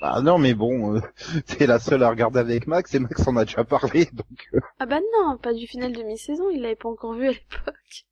bah 0.00 0.22
non 0.22 0.38
mais 0.38 0.54
bon, 0.54 0.96
euh, 0.96 1.00
t'es 1.46 1.66
la 1.66 1.78
seule 1.78 2.02
à 2.02 2.08
regarder 2.08 2.38
avec 2.40 2.66
Max 2.66 2.94
et 2.94 2.98
Max 2.98 3.26
en 3.28 3.36
a 3.36 3.44
déjà 3.44 3.62
parlé, 3.64 4.06
donc 4.14 4.48
euh, 4.54 4.60
Ah 4.78 4.86
bah 4.86 5.00
non, 5.12 5.36
pas 5.36 5.52
du 5.52 5.66
final 5.66 5.92
de 5.92 6.02
mi-saison, 6.02 6.48
il 6.50 6.62
l'avait 6.62 6.74
pas 6.76 6.88
encore 6.88 7.14
vu 7.14 7.28
à 7.28 7.32
l'époque. 7.32 8.06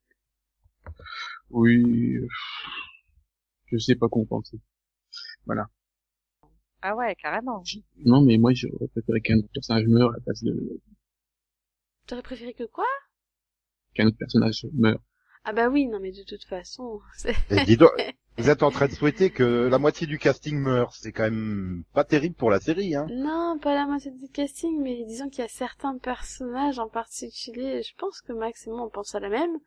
oui, 1.51 2.19
je 3.73 3.79
sais 3.79 3.95
pas 3.95 4.09
comment 4.09 4.27
penser. 4.27 4.59
Ah 6.83 6.95
ouais, 6.95 7.15
carrément. 7.17 7.63
Non, 8.05 8.23
mais 8.23 8.37
moi, 8.39 8.53
j'aurais 8.55 8.89
préféré 8.89 9.21
qu'un 9.21 9.39
autre 9.39 9.49
personnage 9.53 9.87
meure 9.87 10.11
à 10.11 10.13
la 10.15 10.21
place 10.21 10.43
de, 10.45 10.81
T'aurais 12.07 12.23
préféré 12.23 12.55
que 12.55 12.65
quoi? 12.65 12.85
Qu'un 13.95 14.07
autre 14.07 14.19
personnage 14.19 14.67
meure. 14.73 15.01
Ah 15.47 15.55
bah 15.55 15.71
oui, 15.71 15.87
non 15.87 15.99
mais 15.99 16.13
de 16.13 16.25
toute 16.25 16.45
façon, 16.45 17.01
et 17.51 17.61
dis 17.61 17.77
donc, 17.77 17.91
vous 18.39 18.51
êtes 18.51 18.63
en 18.63 18.71
train 18.71 18.87
de 18.87 18.93
souhaiter 18.93 19.31
que 19.31 19.43
la 19.69 19.79
moitié 19.79 20.07
du 20.07 20.19
casting 20.19 20.57
meure, 20.59 20.95
c'est 20.95 21.11
quand 21.11 21.25
même 21.25 21.83
pas 21.93 22.05
terrible 22.05 22.37
pour 22.37 22.51
la 22.53 22.61
série, 22.61 22.95
hein. 22.95 23.11
Non, 23.11 23.59
pas 23.61 23.75
la 23.75 23.87
moitié 23.87 24.13
du 24.13 24.29
casting, 24.29 24.81
mais 24.81 25.05
disons 25.05 25.29
qu'il 25.29 25.41
y 25.41 25.45
a 25.45 25.49
certains 25.49 25.99
personnages 25.99 26.79
en 26.79 26.89
particulier, 26.89 27.83
je 27.83 27.95
pense 27.97 28.21
que 28.21 28.33
Max 28.33 28.67
et 28.67 28.71
moi 28.71 28.83
on 28.83 28.91
pense 28.91 29.15
à 29.17 29.21
la 29.21 29.29
même, 29.29 29.59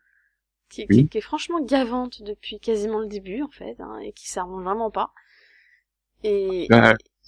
qui, 0.69 0.87
qui, 0.89 1.03
Oui. 1.03 1.09
qui 1.09 1.19
est 1.19 1.21
franchement 1.21 1.61
gavante 1.61 2.23
depuis 2.23 2.59
quasiment 2.59 2.99
le 2.99 3.07
début 3.07 3.41
en 3.43 3.49
fait, 3.49 3.75
hein, 3.79 3.99
et 3.99 4.13
qui 4.13 4.29
s'arrange 4.29 4.63
vraiment 4.63 4.91
pas. 4.91 5.13
Et, 6.23 6.67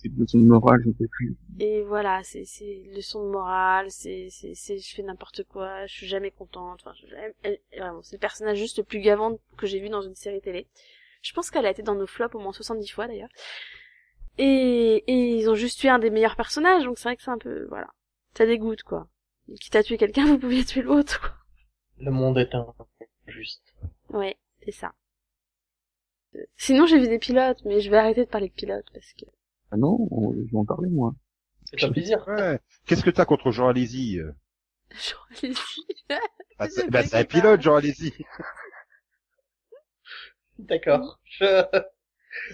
c'est 0.02 0.08
une 0.10 0.20
leçon 0.20 0.40
de 0.40 0.46
morale, 0.46 0.82
je 0.84 0.90
ne 0.90 0.94
sais 0.94 1.08
plus. 1.08 1.36
Et 1.60 1.84
voilà, 1.84 2.22
c'est 2.24 2.46
c'est 2.46 2.84
leçon 2.96 3.24
de 3.26 3.30
morale, 3.32 3.90
c'est 3.92 4.28
c'est 4.32 4.54
c'est 4.56 4.78
je 4.80 4.96
fais 4.96 5.04
n'importe 5.04 5.44
quoi, 5.44 5.86
je 5.86 5.94
suis 5.94 6.08
jamais 6.08 6.32
contente. 6.32 6.80
Enfin, 6.84 6.94
je- 7.00 7.14
elle- 7.16 7.36
elle- 7.44 7.60
vraiment, 7.80 8.02
c'est 8.04 8.16
le 8.16 8.20
personnage 8.20 8.58
juste 8.58 8.78
le 8.80 8.84
plus 8.84 9.00
gavant 9.00 9.40
que 9.58 9.68
j'ai 9.68 9.80
vu 9.80 9.90
dans 9.90 10.02
une 10.02 10.16
série 10.16 10.42
télé. 10.42 10.68
Je 11.22 11.34
pense 11.34 11.52
qu'elle 11.52 11.66
a 11.66 11.72
été 11.72 11.84
dans 11.84 11.96
nos 11.96 12.08
flops 12.08 12.34
au 12.36 12.40
moins 12.40 12.52
70 12.54 12.88
fois 12.90 13.08
d'ailleurs. 13.08 13.30
Et 14.38 15.04
et 15.08 15.38
ils 15.38 15.50
ont 15.50 15.56
juste 15.56 15.80
tué 15.80 15.90
un 15.90 16.00
des 16.00 16.10
meilleurs 16.10 16.36
personnages, 16.36 16.84
donc 16.84 16.98
c'est 16.98 17.10
vrai 17.10 17.16
que 17.18 17.24
c'est 17.24 17.32
un 17.32 17.38
peu 17.38 17.66
voilà, 17.70 17.90
ça 18.36 18.46
dégoûte 18.46 18.84
quoi. 18.84 19.08
Quitte 19.60 19.76
à 19.76 19.84
tuer 19.84 19.98
quelqu'un, 19.98 20.26
vous 20.28 20.40
pouviez 20.40 20.64
tuer 20.66 20.82
l'autre. 20.82 21.20
quoi. 21.22 21.32
Le 22.00 22.12
monde 22.12 22.38
est 22.38 22.50
injuste. 23.28 23.74
Ouais, 24.10 24.38
c'est 24.64 24.72
ça. 24.72 24.94
Euh, 26.36 26.40
Sinon, 26.58 26.86
j'ai 26.86 26.98
vu 26.98 27.08
des 27.08 27.20
pilotes, 27.20 27.60
mais 27.66 27.82
je 27.82 27.92
vais 27.92 27.98
arrêter 27.98 28.24
de 28.26 28.30
parler 28.30 28.48
de 28.48 28.54
pilotes 28.54 28.88
parce 28.94 29.12
que 29.14 29.26
Ah 29.72 29.78
non, 29.78 30.08
on- 30.12 30.34
je 30.34 30.52
vais 30.52 30.58
en 30.58 30.66
parler, 30.66 30.90
moi. 30.90 31.14
C'est 31.66 31.84
un 31.84 31.92
plaisir. 31.92 32.24
Ouais. 32.28 32.60
Qu'est-ce 32.86 33.04
que 33.04 33.10
t'as 33.10 33.26
contre 33.26 33.52
Jean 33.52 33.70
Alési 33.70 34.20
euh 34.20 34.32
genre 34.92 35.28
les 35.44 35.54
bah, 36.60 36.66
Je 36.68 36.72
c'est 36.72 36.90
bah, 36.90 37.04
c'est 37.04 37.18
un 37.18 37.24
pilote, 37.24 37.62
Jean 37.62 37.76
Alési. 37.76 38.14
D'accord. 40.60 41.20
Je... 41.26 41.66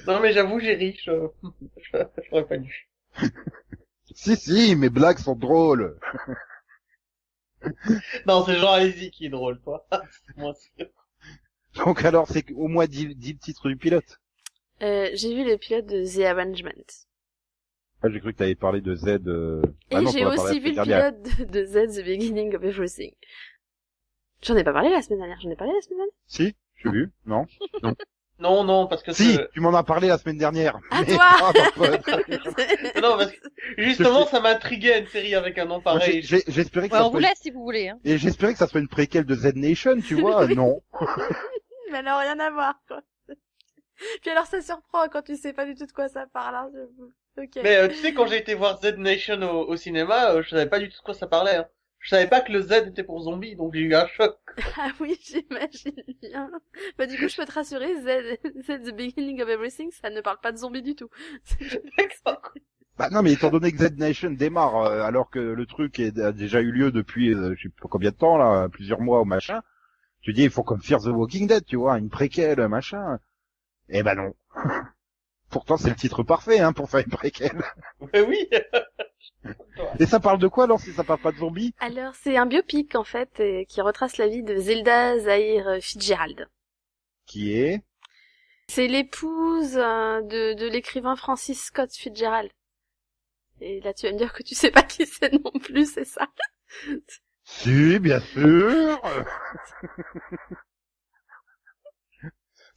Non 0.08 0.20
mais 0.20 0.34
j'avoue, 0.34 0.60
j'ai 0.60 0.76
ri. 0.76 0.98
Je... 1.04 1.12
je... 1.78 1.98
J'aurais 2.30 2.48
pas 2.48 2.58
dû. 2.58 2.90
si, 4.14 4.36
si, 4.36 4.76
mes 4.76 4.90
blagues 4.90 5.20
sont 5.20 5.36
drôles. 5.36 5.98
Non, 8.26 8.44
c'est 8.46 8.58
Jean 8.60 8.74
Alési 8.74 9.12
qui 9.12 9.26
est 9.26 9.30
drôle, 9.30 9.60
toi. 9.62 9.86
C'est 9.92 10.38
moins 10.38 10.54
sûr. 10.54 10.88
Donc 11.76 12.04
alors, 12.04 12.28
c'est 12.28 12.52
au 12.52 12.68
moins 12.68 12.88
10, 12.88 13.16
10 13.16 13.34
le 13.34 13.40
titre 13.40 13.70
du 13.70 13.78
pilote. 13.78 14.20
Euh, 14.82 15.10
j'ai 15.14 15.34
vu 15.34 15.44
le 15.44 15.58
pilote 15.58 15.86
de 15.86 16.04
The 16.06 16.26
Arrangement. 16.26 16.72
Ah, 18.04 18.10
j'ai 18.10 18.20
cru 18.20 18.32
que 18.32 18.38
t'avais 18.38 18.56
parlé 18.56 18.82
de 18.82 18.94
Z. 18.96 19.22
Euh... 19.28 19.62
Et 19.90 19.96
ah 19.96 20.02
non, 20.02 20.12
j'ai 20.12 20.26
aussi 20.26 20.60
vu 20.60 20.70
le 20.70 20.76
dernière. 20.76 21.14
pilote 21.14 21.52
de, 21.52 21.66
Z, 21.66 22.00
The 22.00 22.06
Beginning 22.06 22.56
of 22.56 22.64
Everything. 22.64 23.14
J'en 24.44 24.56
ai 24.56 24.64
pas 24.64 24.74
parlé 24.74 24.90
la 24.90 25.02
semaine 25.02 25.20
dernière, 25.20 25.40
j'en 25.42 25.50
ai 25.50 25.56
parlé 25.56 25.74
la 25.74 25.82
semaine 25.82 25.98
dernière. 25.98 26.14
Si, 26.28 26.56
j'ai 26.84 26.92
vu, 26.92 27.12
non 27.26 27.48
Non, 28.40 28.64
non, 28.64 28.86
parce 28.86 29.02
que 29.02 29.14
Si, 29.14 29.40
tu 29.52 29.62
m'en 29.62 29.74
as 29.74 29.84
parlé 29.84 30.10
la 30.10 30.20
semaine 30.20 30.38
dernière. 30.38 30.78
À 30.92 31.02
Mais 31.02 31.08
toi 31.08 31.52
Non, 33.02 33.18
parce 33.18 33.32
que 33.32 33.38
justement, 33.80 34.28
ça 34.28 34.42
m'intriguait 34.42 35.00
une 35.00 35.08
série 35.08 35.34
avec 35.34 35.58
un 35.58 35.66
nom 35.66 35.82
pareil. 35.82 36.22
J'espérais 36.22 36.88
que 36.88 36.94
Ouais, 36.94 37.00
ça 37.00 37.08
on 37.08 37.10
vous 37.10 37.18
laisse 37.18 37.40
si 37.42 37.50
vous 37.50 37.64
voulez. 37.64 37.90
Hein. 37.90 38.00
Et 38.06 38.20
j'espérais 38.20 38.54
que 38.54 38.60
ça 38.60 38.68
soit 38.68 38.80
une 38.80 38.88
préquelle 38.88 39.26
de 39.26 39.34
Z 39.34 39.56
Nation, 39.56 40.00
tu 40.02 40.14
vois. 40.14 40.46
non. 40.56 40.84
Mais 41.92 41.98
alors 41.98 42.20
rien 42.20 42.40
à 42.40 42.52
voir, 42.52 42.76
quoi. 42.88 43.02
Puis 44.22 44.32
alors 44.32 44.46
ça 44.46 44.62
surprend 44.62 45.08
quand 45.10 45.22
tu 45.22 45.36
sais 45.36 45.54
pas 45.54 45.66
du 45.66 45.76
tout 45.76 45.86
de 45.86 45.92
quoi 45.92 46.08
ça 46.08 46.26
parle, 46.28 46.56
hein. 46.56 46.70
Mais 47.64 47.78
euh, 47.78 47.88
tu 47.88 47.96
sais, 47.96 48.14
quand 48.14 48.26
j'ai 48.26 48.38
été 48.38 48.56
voir 48.56 48.82
Z 48.82 48.98
Nation 48.98 49.42
au, 49.44 49.70
au 49.70 49.76
cinéma, 49.76 50.32
euh, 50.32 50.42
je 50.42 50.50
savais 50.50 50.68
pas 50.68 50.80
du 50.80 50.90
tout 50.90 50.98
de 50.98 51.04
quoi 51.04 51.14
ça 51.14 51.28
parlait. 51.28 51.58
Hein. 51.58 51.68
Je 52.00 52.10
savais 52.10 52.28
pas 52.28 52.42
que 52.42 52.52
le 52.52 52.62
Z 52.62 52.72
était 52.88 53.04
pour 53.04 53.20
zombies, 53.22 53.56
donc 53.56 53.74
j'ai 53.74 53.82
eu 53.82 53.94
un 53.96 54.08
choc. 54.08 54.38
Ah 54.78 54.92
oui, 55.00 55.20
j'imagine 55.22 56.04
bien. 56.22 56.50
Bah 56.98 57.06
du 57.06 57.18
coup, 57.18 57.28
je 57.28 57.36
peux 57.36 57.46
te 57.46 57.52
rassurer, 57.52 57.94
Z, 57.96 58.38
Z, 58.64 58.84
The 58.84 58.96
Beginning 58.96 59.42
of 59.42 59.50
Everything, 59.50 59.92
ça 59.92 60.10
ne 60.10 60.22
parle 60.22 60.40
pas 60.40 60.52
de 60.52 60.58
zombies 60.58 60.82
du 60.82 60.96
tout. 60.96 61.10
D'accord. 61.98 62.54
Bah 62.98 63.10
non, 63.12 63.22
mais 63.22 63.34
étant 63.34 63.50
donné 63.52 63.72
que 63.72 63.78
Z 63.78 63.98
Nation 63.98 64.32
démarre, 64.32 64.76
euh, 64.78 65.02
alors 65.02 65.30
que 65.30 65.40
le 65.40 65.66
truc 65.66 66.00
est, 66.00 66.18
a 66.20 66.32
déjà 66.32 66.62
eu 66.62 66.72
lieu 66.72 66.92
depuis, 66.92 67.34
euh, 67.34 67.54
je 67.56 67.64
sais 67.64 67.70
pas 67.70 67.88
combien 67.90 68.12
de 68.12 68.16
temps, 68.16 68.38
là, 68.38 68.70
plusieurs 68.70 69.02
mois 69.02 69.22
ou 69.22 69.26
machin, 69.26 69.62
tu 70.22 70.34
dis, 70.34 70.44
il 70.44 70.50
faut 70.50 70.64
comme 70.64 70.82
Fear 70.82 71.02
the 71.02 71.08
Walking 71.08 71.48
Dead, 71.48 71.66
tu 71.66 71.76
vois, 71.76 71.98
une 72.00 72.10
préquelle, 72.10 72.68
machin. 72.68 73.20
Eh 73.90 74.04
ben 74.04 74.16
non. 74.16 74.34
Pourtant, 75.50 75.78
c'est 75.78 75.90
le 75.90 75.96
titre 75.96 76.24
parfait, 76.24 76.60
hein, 76.60 76.74
pour 76.74 76.90
faire 76.90 77.00
une 77.00 77.12
préquelle. 77.12 77.64
Mais 78.14 78.22
oui. 78.28 78.50
Et 79.98 80.06
ça 80.06 80.20
parle 80.20 80.40
de 80.40 80.48
quoi 80.48 80.66
alors 80.66 80.80
si 80.80 80.92
ça 80.92 81.06
parle 81.06 81.22
pas 81.22 81.32
de 81.32 81.38
zombies? 81.38 81.74
Alors, 81.80 82.14
c'est 82.16 82.36
un 82.36 82.46
biopic, 82.46 82.96
en 82.96 83.06
fait, 83.06 83.42
qui 83.70 83.80
retrace 83.80 84.18
la 84.18 84.28
vie 84.28 84.44
de 84.44 84.58
Zelda 84.58 85.18
Zahir 85.20 85.78
Fitzgerald. 85.80 86.50
Qui 87.26 87.58
est? 87.58 87.82
C'est 88.70 88.88
l'épouse 88.88 89.78
euh, 89.78 90.22
de, 90.22 90.54
de 90.54 90.68
l'écrivain 90.68 91.16
Francis 91.16 91.64
Scott 91.64 91.94
Fitzgerald. 91.94 92.52
Et 93.62 93.80
là, 93.82 93.94
tu 93.94 94.06
vas 94.06 94.14
me 94.14 94.18
dire 94.18 94.34
que 94.34 94.44
tu 94.44 94.56
sais 94.56 94.72
pas 94.72 94.84
qui 94.84 95.06
c'est 95.06 95.32
non 95.34 95.52
plus, 95.62 95.92
c'est 95.92 96.06
ça? 96.06 96.28
Si, 97.44 98.00
bien 98.00 98.20
sûr. 98.20 99.02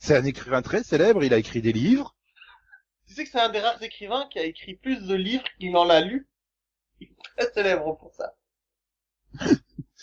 c'est 0.00 0.16
un 0.16 0.24
écrivain 0.24 0.62
très 0.62 0.82
célèbre. 0.82 1.22
Il 1.22 1.32
a 1.32 1.38
écrit 1.38 1.62
des 1.62 1.72
livres. 1.72 2.16
Tu 3.06 3.12
sais 3.12 3.24
que 3.24 3.30
c'est 3.30 3.38
un 3.40 3.50
des 3.50 3.60
rares 3.60 3.82
écrivains 3.82 4.26
qui 4.28 4.38
a 4.38 4.44
écrit 4.44 4.74
plus 4.74 5.06
de 5.06 5.14
livres 5.14 5.44
qu'il 5.58 5.76
en 5.76 5.90
a 5.90 6.00
lu. 6.00 6.26
Il 7.00 7.08
est 7.08 7.16
très 7.36 7.52
célèbre 7.52 7.96
pour 7.98 8.14
ça. 8.14 8.36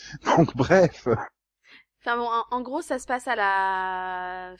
Donc 0.25 0.55
bref. 0.55 1.07
Enfin 2.01 2.17
bon, 2.17 2.27
en, 2.29 2.45
en 2.51 2.61
gros, 2.61 2.81
ça 2.81 2.99
se 2.99 3.05
passe 3.05 3.27
à 3.27 3.35
la, 3.35 4.55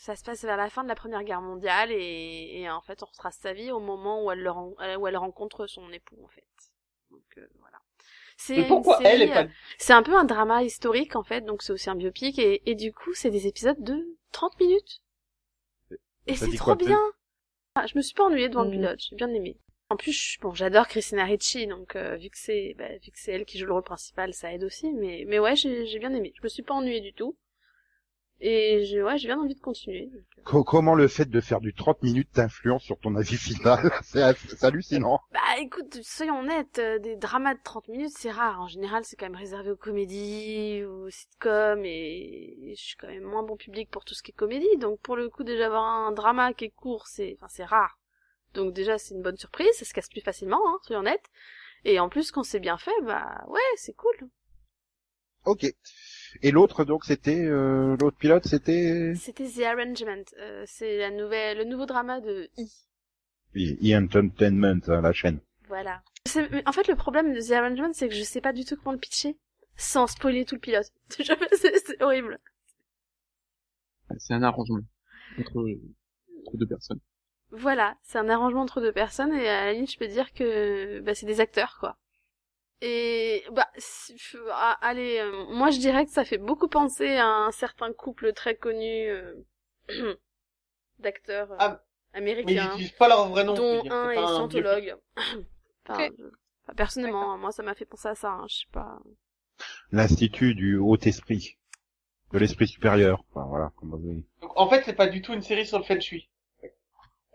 ça 0.00 0.16
se 0.16 0.22
passe 0.24 0.44
vers 0.44 0.56
la 0.56 0.70
fin 0.70 0.82
de 0.82 0.88
la 0.88 0.94
Première 0.94 1.24
Guerre 1.24 1.40
mondiale 1.40 1.90
et, 1.92 2.60
et 2.60 2.70
en 2.70 2.80
fait, 2.82 3.02
on 3.02 3.06
retrace 3.06 3.38
sa 3.38 3.52
vie 3.52 3.70
au 3.70 3.80
moment 3.80 4.24
où 4.24 4.30
elle, 4.30 4.40
le 4.42 4.50
euh, 4.50 4.96
où 4.96 5.06
elle 5.06 5.16
rencontre 5.16 5.66
son 5.66 5.90
époux, 5.92 6.18
en 6.24 6.28
fait. 6.28 6.44
Donc 7.36 7.44
euh, 7.44 7.48
voilà. 7.60 7.78
C'est 8.36 8.56
Mais 8.56 8.64
pourquoi 8.64 9.00
une 9.00 9.06
série, 9.06 9.22
elle 9.22 9.22
est 9.22 9.32
pas... 9.32 9.46
C'est 9.78 9.92
un 9.94 10.02
peu 10.02 10.16
un 10.16 10.24
drama 10.24 10.62
historique 10.64 11.16
en 11.16 11.24
fait, 11.24 11.42
donc 11.42 11.62
c'est 11.62 11.72
aussi 11.72 11.90
un 11.90 11.96
biopic 11.96 12.38
et, 12.38 12.62
et 12.70 12.74
du 12.76 12.92
coup, 12.92 13.14
c'est 13.14 13.30
des 13.30 13.46
épisodes 13.48 13.82
de 13.82 14.16
30 14.32 14.58
minutes. 14.60 15.02
Et 16.26 16.34
c'est 16.34 16.54
trop 16.54 16.76
bien. 16.76 16.96
Ah, 17.74 17.86
je 17.86 17.96
me 17.96 18.02
suis 18.02 18.14
pas 18.14 18.24
ennuyée 18.24 18.48
devant 18.48 18.64
le 18.64 18.68
Mm. 18.68 18.70
pilote, 18.70 19.00
j'ai 19.00 19.16
bien 19.16 19.28
aimé. 19.34 19.58
En 19.90 19.96
plus, 19.96 20.38
bon, 20.40 20.54
j'adore 20.54 20.88
Christina 20.88 21.24
Ricci, 21.24 21.66
donc 21.66 21.96
euh, 21.96 22.16
vu 22.16 22.30
que 22.30 22.38
c'est 22.38 22.74
bah, 22.78 22.88
vu 23.02 23.10
que 23.12 23.18
c'est 23.18 23.32
elle 23.32 23.44
qui 23.46 23.58
joue 23.58 23.66
le 23.66 23.74
rôle 23.74 23.82
principal, 23.84 24.34
ça 24.34 24.52
aide 24.52 24.64
aussi. 24.64 24.92
Mais 24.94 25.24
mais 25.28 25.38
ouais, 25.40 25.56
j'ai 25.56 25.86
j'ai 25.86 25.98
bien 25.98 26.14
aimé. 26.14 26.32
Je 26.36 26.42
me 26.44 26.48
suis 26.48 26.62
pas 26.64 26.74
ennuyée 26.74 27.00
du 27.00 27.12
tout. 27.14 27.36
Et 28.40 28.84
j'ai 28.84 29.02
ouais, 29.02 29.18
j'ai 29.18 29.28
bien 29.28 29.38
envie 29.40 29.54
de 29.54 29.60
continuer. 29.60 30.06
donc, 30.06 30.24
euh. 30.38 30.42
Co- 30.44 30.64
comment 30.64 30.94
le 30.94 31.08
fait 31.08 31.24
de 31.30 31.40
faire 31.40 31.60
du 31.62 31.72
30 31.72 32.02
minutes 32.02 32.28
t'influence 32.32 32.82
sur 32.82 32.98
ton 32.98 33.16
avis 33.16 33.38
final 33.38 33.90
C'est 34.02 34.36
c'est 34.36 34.64
hallucinant. 34.64 35.20
Bah 35.32 35.58
écoute, 35.60 36.02
soyons 36.02 36.40
honnêtes, 36.40 36.78
euh, 36.80 36.98
des 36.98 37.14
dramas 37.16 37.54
de 37.54 37.60
30 37.62 37.86
minutes, 37.88 38.12
c'est 38.16 38.30
rare. 38.32 38.60
En 38.60 38.66
général, 38.66 39.04
c'est 39.04 39.14
quand 39.16 39.26
même 39.26 39.36
réservé 39.36 39.70
aux 39.70 39.76
comédies, 39.76 40.82
aux 40.84 41.08
sitcoms, 41.10 41.84
et 41.84 42.74
je 42.76 42.82
suis 42.82 42.96
quand 42.96 43.06
même 43.06 43.22
moins 43.22 43.44
bon 43.44 43.56
public 43.56 43.88
pour 43.90 44.04
tout 44.04 44.14
ce 44.14 44.22
qui 44.24 44.32
est 44.32 44.34
comédie. 44.34 44.76
Donc 44.78 45.00
pour 45.00 45.16
le 45.16 45.28
coup, 45.30 45.44
déjà 45.44 45.66
avoir 45.66 45.84
un 45.84 46.10
drama 46.12 46.52
qui 46.52 46.64
est 46.66 46.70
court, 46.70 47.06
c'est 47.06 47.36
enfin 47.38 47.46
c'est 47.48 47.64
rare. 47.64 47.98
Donc 48.54 48.72
déjà, 48.74 48.98
c'est 48.98 49.14
une 49.14 49.22
bonne 49.22 49.36
surprise, 49.38 49.72
ça 49.74 49.84
se 49.84 49.94
casse 49.94 50.08
plus 50.08 50.20
facilement, 50.22 50.60
hein, 50.68 50.78
soyons 50.82 51.00
honnêtes. 51.00 51.26
Et 51.84 52.00
en 52.00 52.08
plus, 52.08 52.32
quand 52.32 52.44
c'est 52.44 52.60
bien 52.60 52.78
fait, 52.78 53.00
bah 53.02 53.44
ouais, 53.48 53.60
c'est 53.76 53.94
cool. 53.94 54.30
Ok. 55.44 55.64
Et 56.42 56.50
l'autre 56.50 56.84
donc 56.84 57.04
c'était 57.04 57.44
euh, 57.44 57.96
l'autre 58.00 58.16
pilote 58.16 58.46
c'était 58.46 59.14
C'était 59.16 59.48
The 59.48 59.62
Arrangement, 59.62 60.24
euh, 60.38 60.64
c'est 60.66 60.98
la 60.98 61.10
nouvelle, 61.10 61.58
le 61.58 61.64
nouveau 61.64 61.86
drama 61.86 62.20
de 62.20 62.50
E. 62.58 62.64
E 63.56 63.96
Entertainment 63.96 64.80
hein, 64.88 65.00
la 65.00 65.12
chaîne. 65.12 65.40
Voilà. 65.68 66.02
En 66.66 66.72
fait, 66.72 66.88
le 66.88 66.96
problème 66.96 67.32
de 67.32 67.40
The 67.40 67.52
Arrangement, 67.52 67.92
c'est 67.92 68.08
que 68.08 68.14
je 68.14 68.22
sais 68.22 68.40
pas 68.40 68.52
du 68.52 68.64
tout 68.64 68.76
comment 68.76 68.92
le 68.92 68.98
pitcher, 68.98 69.38
sans 69.76 70.06
spoiler 70.06 70.44
tout 70.44 70.56
le 70.56 70.60
pilote. 70.60 70.92
C'est 71.08 72.02
horrible. 72.02 72.38
C'est 74.18 74.34
un 74.34 74.42
arrangement 74.42 74.80
entre, 75.38 75.78
entre 76.44 76.56
deux 76.56 76.66
personnes. 76.66 77.00
Voilà, 77.52 77.96
c'est 78.02 78.18
un 78.18 78.28
arrangement 78.28 78.62
entre 78.62 78.80
deux 78.80 78.92
personnes 78.92 79.32
et 79.32 79.48
à 79.48 79.66
la 79.66 79.72
limite, 79.72 79.92
je 79.92 79.98
peux 79.98 80.06
dire 80.06 80.32
que 80.32 81.00
bah, 81.00 81.14
c'est 81.14 81.26
des 81.26 81.40
acteurs, 81.40 81.78
quoi. 81.80 81.96
Et 82.82 83.44
bah, 83.52 83.68
ah, 84.52 84.78
allez, 84.80 85.18
euh, 85.18 85.44
moi 85.50 85.70
je 85.70 85.78
dirais 85.78 86.06
que 86.06 86.12
ça 86.12 86.24
fait 86.24 86.38
beaucoup 86.38 86.68
penser 86.68 87.16
à 87.16 87.26
un 87.26 87.52
certain 87.52 87.92
couple 87.92 88.32
très 88.32 88.54
connu 88.54 89.08
euh, 89.08 89.34
d'acteurs 90.98 91.52
euh, 91.52 91.56
Ah, 91.58 91.80
Mais 92.14 92.20
ils 92.20 92.30
américains, 92.38 92.70
utilisent 92.72 92.92
pas 92.92 93.08
leur 93.08 93.28
vrai 93.28 93.44
nom. 93.44 93.54
dont 93.54 93.84
un 93.90 94.10
est 94.10 94.16
scientologue. 94.26 94.96
enfin, 95.88 96.08
personnellement, 96.76 97.36
moi 97.36 97.52
ça 97.52 97.62
m'a 97.62 97.74
fait 97.74 97.84
penser 97.84 98.08
à 98.08 98.14
ça. 98.14 98.30
hein, 98.30 98.46
je 98.48 98.56
sais 98.56 98.66
pas. 98.72 98.98
L'institut 99.92 100.54
du 100.54 100.76
haut 100.76 100.96
esprit, 100.96 101.58
de 102.32 102.38
l'esprit 102.38 102.66
supérieur. 102.66 103.24
Enfin 103.30 103.46
voilà. 103.46 103.72
Comment 103.76 103.96
vous 103.96 104.04
voyez. 104.04 104.24
Donc, 104.40 104.52
en 104.56 104.68
fait, 104.68 104.82
c'est 104.84 104.94
pas 104.94 105.06
du 105.08 105.20
tout 105.20 105.34
une 105.34 105.42
série 105.42 105.66
sur 105.66 105.78
le 105.78 105.84
feng 105.84 106.00
shui. 106.00 106.30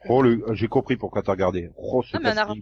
Oh 0.07 0.21
le, 0.21 0.43
j'ai 0.53 0.67
compris 0.67 0.97
pourquoi 0.97 1.23
t'as 1.23 1.31
regardé. 1.31 1.71
Oh 1.77 2.03
ce 2.03 2.15
Ah, 2.15 2.19
mais 2.19 2.29
un. 2.37 2.53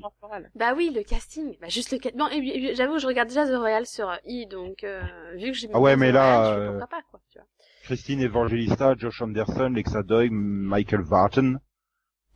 Bah 0.55 0.73
oui, 0.75 0.91
le 0.95 1.03
casting. 1.03 1.57
Bah 1.59 1.67
juste 1.67 1.91
le 1.91 1.97
casting. 1.97 2.17
Bon, 2.17 2.27
j'avoue, 2.75 2.99
je 2.99 3.07
regarde 3.07 3.27
déjà 3.27 3.45
The 3.45 3.55
Royal 3.57 3.85
sur 3.85 4.09
euh, 4.09 4.15
E, 4.25 4.47
donc 4.47 4.83
euh, 4.83 5.01
vu 5.35 5.51
que 5.51 5.57
j'ai 5.57 5.69
Ah 5.73 5.79
ouais, 5.79 5.97
mais 5.97 6.11
The 6.11 6.13
là, 6.13 6.37
Royal, 6.37 6.45
je 6.45 6.53
fais 6.53 6.61
euh, 6.61 6.69
pourquoi 6.79 6.87
pas, 6.87 7.01
quoi, 7.11 7.19
tu 7.31 7.39
vois. 7.39 7.47
Christine 7.83 8.21
Evangelista, 8.21 8.95
Josh 8.97 9.21
Anderson, 9.21 9.71
Lexa 9.75 10.03
Doig, 10.03 10.29
Michael 10.31 11.01
Vartan, 11.01 11.55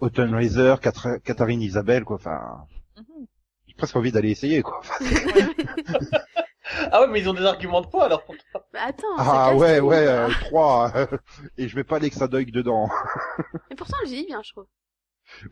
Autumn 0.01 0.33
Reiser, 0.35 0.75
Cather- 0.81 1.21
Catherine 1.23 1.61
Isabelle, 1.61 2.03
quoi. 2.03 2.17
Enfin, 2.17 2.65
Mhm. 2.97 3.27
j'ai 3.67 3.75
presque 3.75 3.95
envie 3.95 4.11
d'aller 4.11 4.31
essayer, 4.31 4.61
quoi. 4.61 4.79
Enfin, 4.79 4.95
Ah 6.91 6.99
ouais, 7.01 7.07
mais 7.07 7.21
ils 7.21 7.29
ont 7.29 7.33
des 7.33 7.45
arguments 7.45 7.79
de 7.79 7.87
poids 7.87 8.05
alors 8.05 8.25
pour 8.25 8.35
toi. 8.51 8.67
bah 8.73 8.79
attends, 8.87 9.05
ah 9.17 9.55
ouais, 9.55 9.79
ouais, 9.79 10.05
euh, 10.05 10.27
trois. 10.41 10.91
euh, 10.97 11.05
et 11.57 11.69
je 11.69 11.75
mets 11.77 11.85
pas 11.85 11.97
Lexa 11.97 12.27
Doig 12.27 12.51
dedans. 12.51 12.89
Mais 13.69 13.75
pourtant, 13.77 13.95
elle 14.03 14.09
vieillit 14.09 14.25
bien, 14.25 14.41
je 14.43 14.51
trouve. 14.51 14.65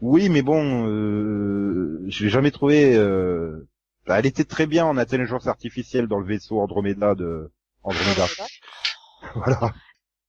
Oui, 0.01 0.29
mais 0.29 0.41
bon, 0.41 0.87
euh, 0.87 2.03
je 2.07 2.23
l'ai 2.23 2.29
jamais 2.29 2.51
trouvé. 2.51 2.95
Euh... 2.95 3.67
bah, 4.05 4.19
elle 4.19 4.25
était 4.25 4.45
très 4.45 4.67
bien 4.67 4.85
en 4.85 4.97
intelligence 4.97 5.47
artificielle 5.47 6.07
dans 6.07 6.19
le 6.19 6.25
vaisseau 6.25 6.59
Andromeda 6.59 7.15
de 7.15 7.51
Andromeda. 7.83 8.25
voilà. 9.35 9.73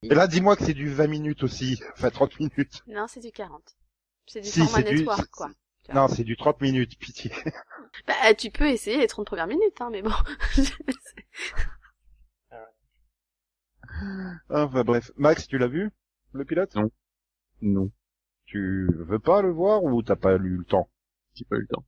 Et 0.02 0.14
là, 0.14 0.26
dis-moi 0.26 0.56
que 0.56 0.64
c'est 0.64 0.74
du 0.74 0.88
20 0.88 1.06
minutes 1.06 1.42
aussi, 1.42 1.80
enfin 1.94 2.11
30 2.11 2.38
minutes. 2.40 2.82
Non, 2.87 3.06
c'est 3.09 3.20
du 3.20 3.32
40. 3.32 3.62
C'est 4.26 4.40
du 4.40 4.48
Si, 4.48 4.61
format 4.61 4.82
du- 4.82 4.96
network, 4.96 5.26
quoi. 5.30 5.50
Non, 5.94 6.09
c'est 6.09 6.24
du 6.24 6.37
30 6.37 6.61
minutes, 6.61 6.98
pitié. 6.98 7.30
Bah, 8.06 8.35
tu 8.37 8.50
peux 8.50 8.66
essayer 8.66 8.98
les 8.98 9.06
30 9.06 9.26
premières 9.26 9.46
minutes, 9.46 9.80
hein, 9.80 9.88
mais 9.90 10.02
bon. 10.02 10.11
Enfin 14.50 14.85
bref, 14.85 15.11
Max, 15.16 15.46
tu 15.48 15.59
l'as 15.59 15.66
vu 15.68 15.90
le 16.32 16.44
pilote? 16.44 16.74
Non. 16.74 16.90
Non, 17.62 17.90
Tu 18.46 18.88
veux 18.94 19.18
pas 19.18 19.42
le 19.42 19.50
voir 19.50 19.82
ou 19.85 20.02
t'as 20.02 20.16
pas 20.16 20.35
eu 20.37 20.38
le 20.59 20.64
temps? 20.64 20.88
J'ai 21.35 21.44
pas 21.44 21.56
eu 21.56 21.61
le 21.61 21.66
temps. 21.66 21.85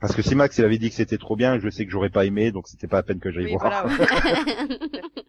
Parce 0.00 0.14
que 0.14 0.22
si 0.22 0.34
Max 0.34 0.58
il 0.58 0.64
avait 0.64 0.78
dit 0.78 0.90
que 0.90 0.94
c'était 0.94 1.18
trop 1.18 1.36
bien, 1.36 1.58
je 1.58 1.70
sais 1.70 1.86
que 1.86 1.90
j'aurais 1.90 2.10
pas 2.10 2.26
aimé, 2.26 2.52
donc 2.52 2.68
c'était 2.68 2.86
pas 2.88 2.98
la 2.98 3.02
peine 3.02 3.20
que 3.20 3.30
j'aille 3.30 3.46
Oui, 3.46 3.56
voir. 3.56 3.86
voilà, 3.86 4.04
ouais. 4.04 4.78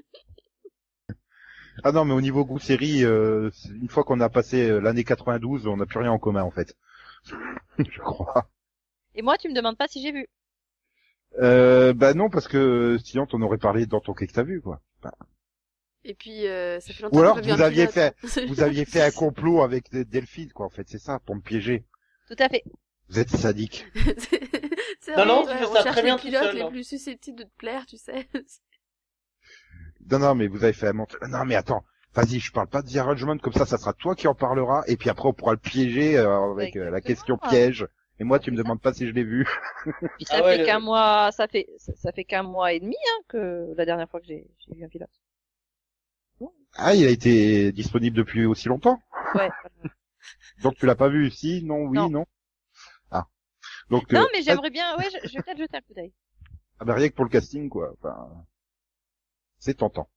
Ah 1.83 1.91
non, 1.91 2.05
mais 2.05 2.13
au 2.13 2.21
niveau 2.21 2.43
goût 2.43 2.59
série, 2.59 3.03
euh, 3.03 3.51
une 3.69 3.87
fois 3.89 4.03
qu'on 4.03 4.19
a 4.19 4.29
passé 4.29 4.67
euh, 4.67 4.79
l'année 4.79 5.03
92, 5.03 5.67
on 5.67 5.77
n'a 5.77 5.85
plus 5.85 5.99
rien 5.99 6.11
en 6.11 6.17
commun 6.17 6.41
en 6.41 6.51
fait. 6.51 6.75
je 7.77 7.99
crois. 7.99 8.49
Et 9.13 9.21
moi, 9.21 9.37
tu 9.37 9.47
me 9.47 9.53
demandes 9.53 9.77
pas 9.77 9.87
si 9.87 10.01
j'ai 10.01 10.11
vu. 10.11 10.27
Euh, 11.39 11.93
bah 11.93 12.13
non, 12.13 12.29
parce 12.29 12.47
que 12.47 12.97
sinon 13.03 13.25
t'en 13.27 13.41
aurais 13.41 13.57
parlé 13.59 13.85
dans 13.85 13.99
ton 13.99 14.13
quai 14.13 14.27
que 14.27 14.33
t'as 14.33 14.43
vu, 14.43 14.61
quoi. 14.61 14.81
Et 16.03 16.13
puis, 16.13 16.47
euh, 16.47 16.79
ça 16.79 16.93
fait 16.93 17.03
longtemps 17.03 17.17
Ou 17.17 17.21
alors, 17.21 17.41
vous 17.41 17.61
aviez 17.61 17.87
pilote, 17.87 18.13
hein. 18.23 18.45
Vous 18.47 18.61
aviez 18.61 18.85
fait 18.85 19.01
un 19.01 19.11
complot 19.11 19.61
avec 19.61 19.91
Del- 19.91 20.05
Delphine, 20.05 20.51
quoi, 20.53 20.65
en 20.65 20.69
fait, 20.69 20.87
c'est 20.87 20.99
ça, 20.99 21.19
pour 21.19 21.35
me 21.35 21.41
piéger. 21.41 21.85
Tout 22.27 22.35
à 22.39 22.47
fait. 22.49 22.63
Vous 23.09 23.19
êtes 23.19 23.29
sadique. 23.29 23.85
C'est 25.01 25.15
Non, 25.15 25.25
non, 25.25 25.45
tu 25.45 25.57
fais 25.57 25.65
on 25.65 25.73
ça 25.73 25.83
cherche 25.83 25.95
très 25.95 26.03
bien 26.03 26.15
les 26.15 26.21
tout 26.21 26.27
pilotes 26.27 26.43
seul, 26.43 26.55
les 26.55 26.61
hein. 26.63 26.69
plus 26.69 26.83
susceptibles 26.83 27.37
de 27.39 27.43
te 27.45 27.55
plaire, 27.57 27.85
tu 27.85 27.97
sais. 27.97 28.27
Non, 30.09 30.19
non, 30.19 30.35
mais 30.35 30.47
vous 30.47 30.63
avez 30.63 30.73
fait 30.73 30.87
un 30.87 30.93
montage. 30.93 31.19
Non, 31.29 31.43
mais 31.45 31.55
attends. 31.55 31.83
Vas-y, 32.13 32.39
je 32.39 32.51
parle 32.51 32.67
pas 32.67 32.81
de 32.81 32.89
The 32.89 32.97
Arrangement, 32.97 33.37
comme 33.37 33.53
ça, 33.53 33.65
ça 33.65 33.77
sera 33.77 33.93
toi 33.93 34.15
qui 34.15 34.27
en 34.27 34.33
parlera, 34.33 34.83
et 34.87 34.95
puis 34.97 35.09
après, 35.09 35.27
on 35.27 35.33
pourra 35.33 35.51
le 35.51 35.59
piéger 35.59 36.17
euh, 36.17 36.51
avec 36.53 36.75
euh, 36.75 36.89
la 36.89 37.01
question 37.01 37.37
piège. 37.37 37.85
Et 38.19 38.23
moi, 38.23 38.39
tu 38.39 38.49
me 38.51 38.57
demandes 38.57 38.81
pas 38.81 38.93
si 38.93 39.05
je 39.07 39.11
l'ai 39.11 39.23
vu. 39.23 39.45
Puis 40.17 40.25
ça 40.25 40.37
Ah 40.39 40.43
ouais, 40.43 40.53
fait 40.53 40.57
le- 40.59 40.65
qu'un 40.65 40.79
mois, 40.79 41.31
ça 41.31 41.47
fait, 41.47 41.67
ça, 41.77 41.93
ça 41.95 42.11
fait 42.11 42.23
qu'un 42.23 42.41
mois 42.43 42.73
et 42.73 42.79
demi, 42.79 42.95
hein, 42.95 43.21
que 43.27 43.73
la 43.75 43.85
dernière 43.85 44.09
fois 44.09 44.19
que 44.19 44.25
j'ai, 44.25 44.47
j'ai 44.59 44.75
vu 44.75 44.83
un 44.83 44.87
pilote. 44.89 45.09
Ah, 46.77 46.93
il 46.93 47.05
a 47.05 47.09
été 47.09 47.71
disponible 47.71 48.15
depuis 48.15 48.45
aussi 48.45 48.67
longtemps. 48.67 49.01
Ouais. 49.33 49.49
Donc 50.63 50.75
tu 50.75 50.85
l'as 50.85 50.95
pas 50.95 51.09
vu 51.09 51.29
Si, 51.31 51.63
non, 51.63 51.85
oui, 51.85 51.97
non. 51.97 52.09
Non. 52.09 52.25
Ah. 53.11 53.25
Donc, 53.89 54.11
non, 54.11 54.21
euh, 54.21 54.27
mais 54.33 54.43
j'aimerais 54.43 54.69
bien, 54.69 54.95
ouais, 54.97 55.07
je, 55.11 55.27
je 55.27 55.33
vais 55.33 55.43
peut-être 55.43 55.57
jeter 55.57 55.77
un 55.77 55.81
coup 55.81 55.93
d'œil. 55.95 56.13
ah 56.79 56.85
bah, 56.85 56.93
rien 56.93 57.09
que 57.09 57.15
pour 57.15 57.25
le 57.25 57.31
casting, 57.31 57.67
quoi. 57.69 57.93
Enfin, 57.97 58.29
c'est 59.59 59.75
tentant. 59.75 60.07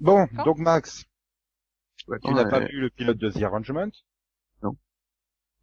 Bon, 0.00 0.26
donc 0.44 0.58
Max, 0.58 1.04
Ouais, 2.08 2.18
tu 2.24 2.32
n'as 2.32 2.44
pas 2.46 2.60
euh, 2.62 2.66
vu 2.66 2.80
le 2.80 2.90
pilote 2.90 3.18
de 3.18 3.30
The 3.30 3.42
Arrangement? 3.42 3.90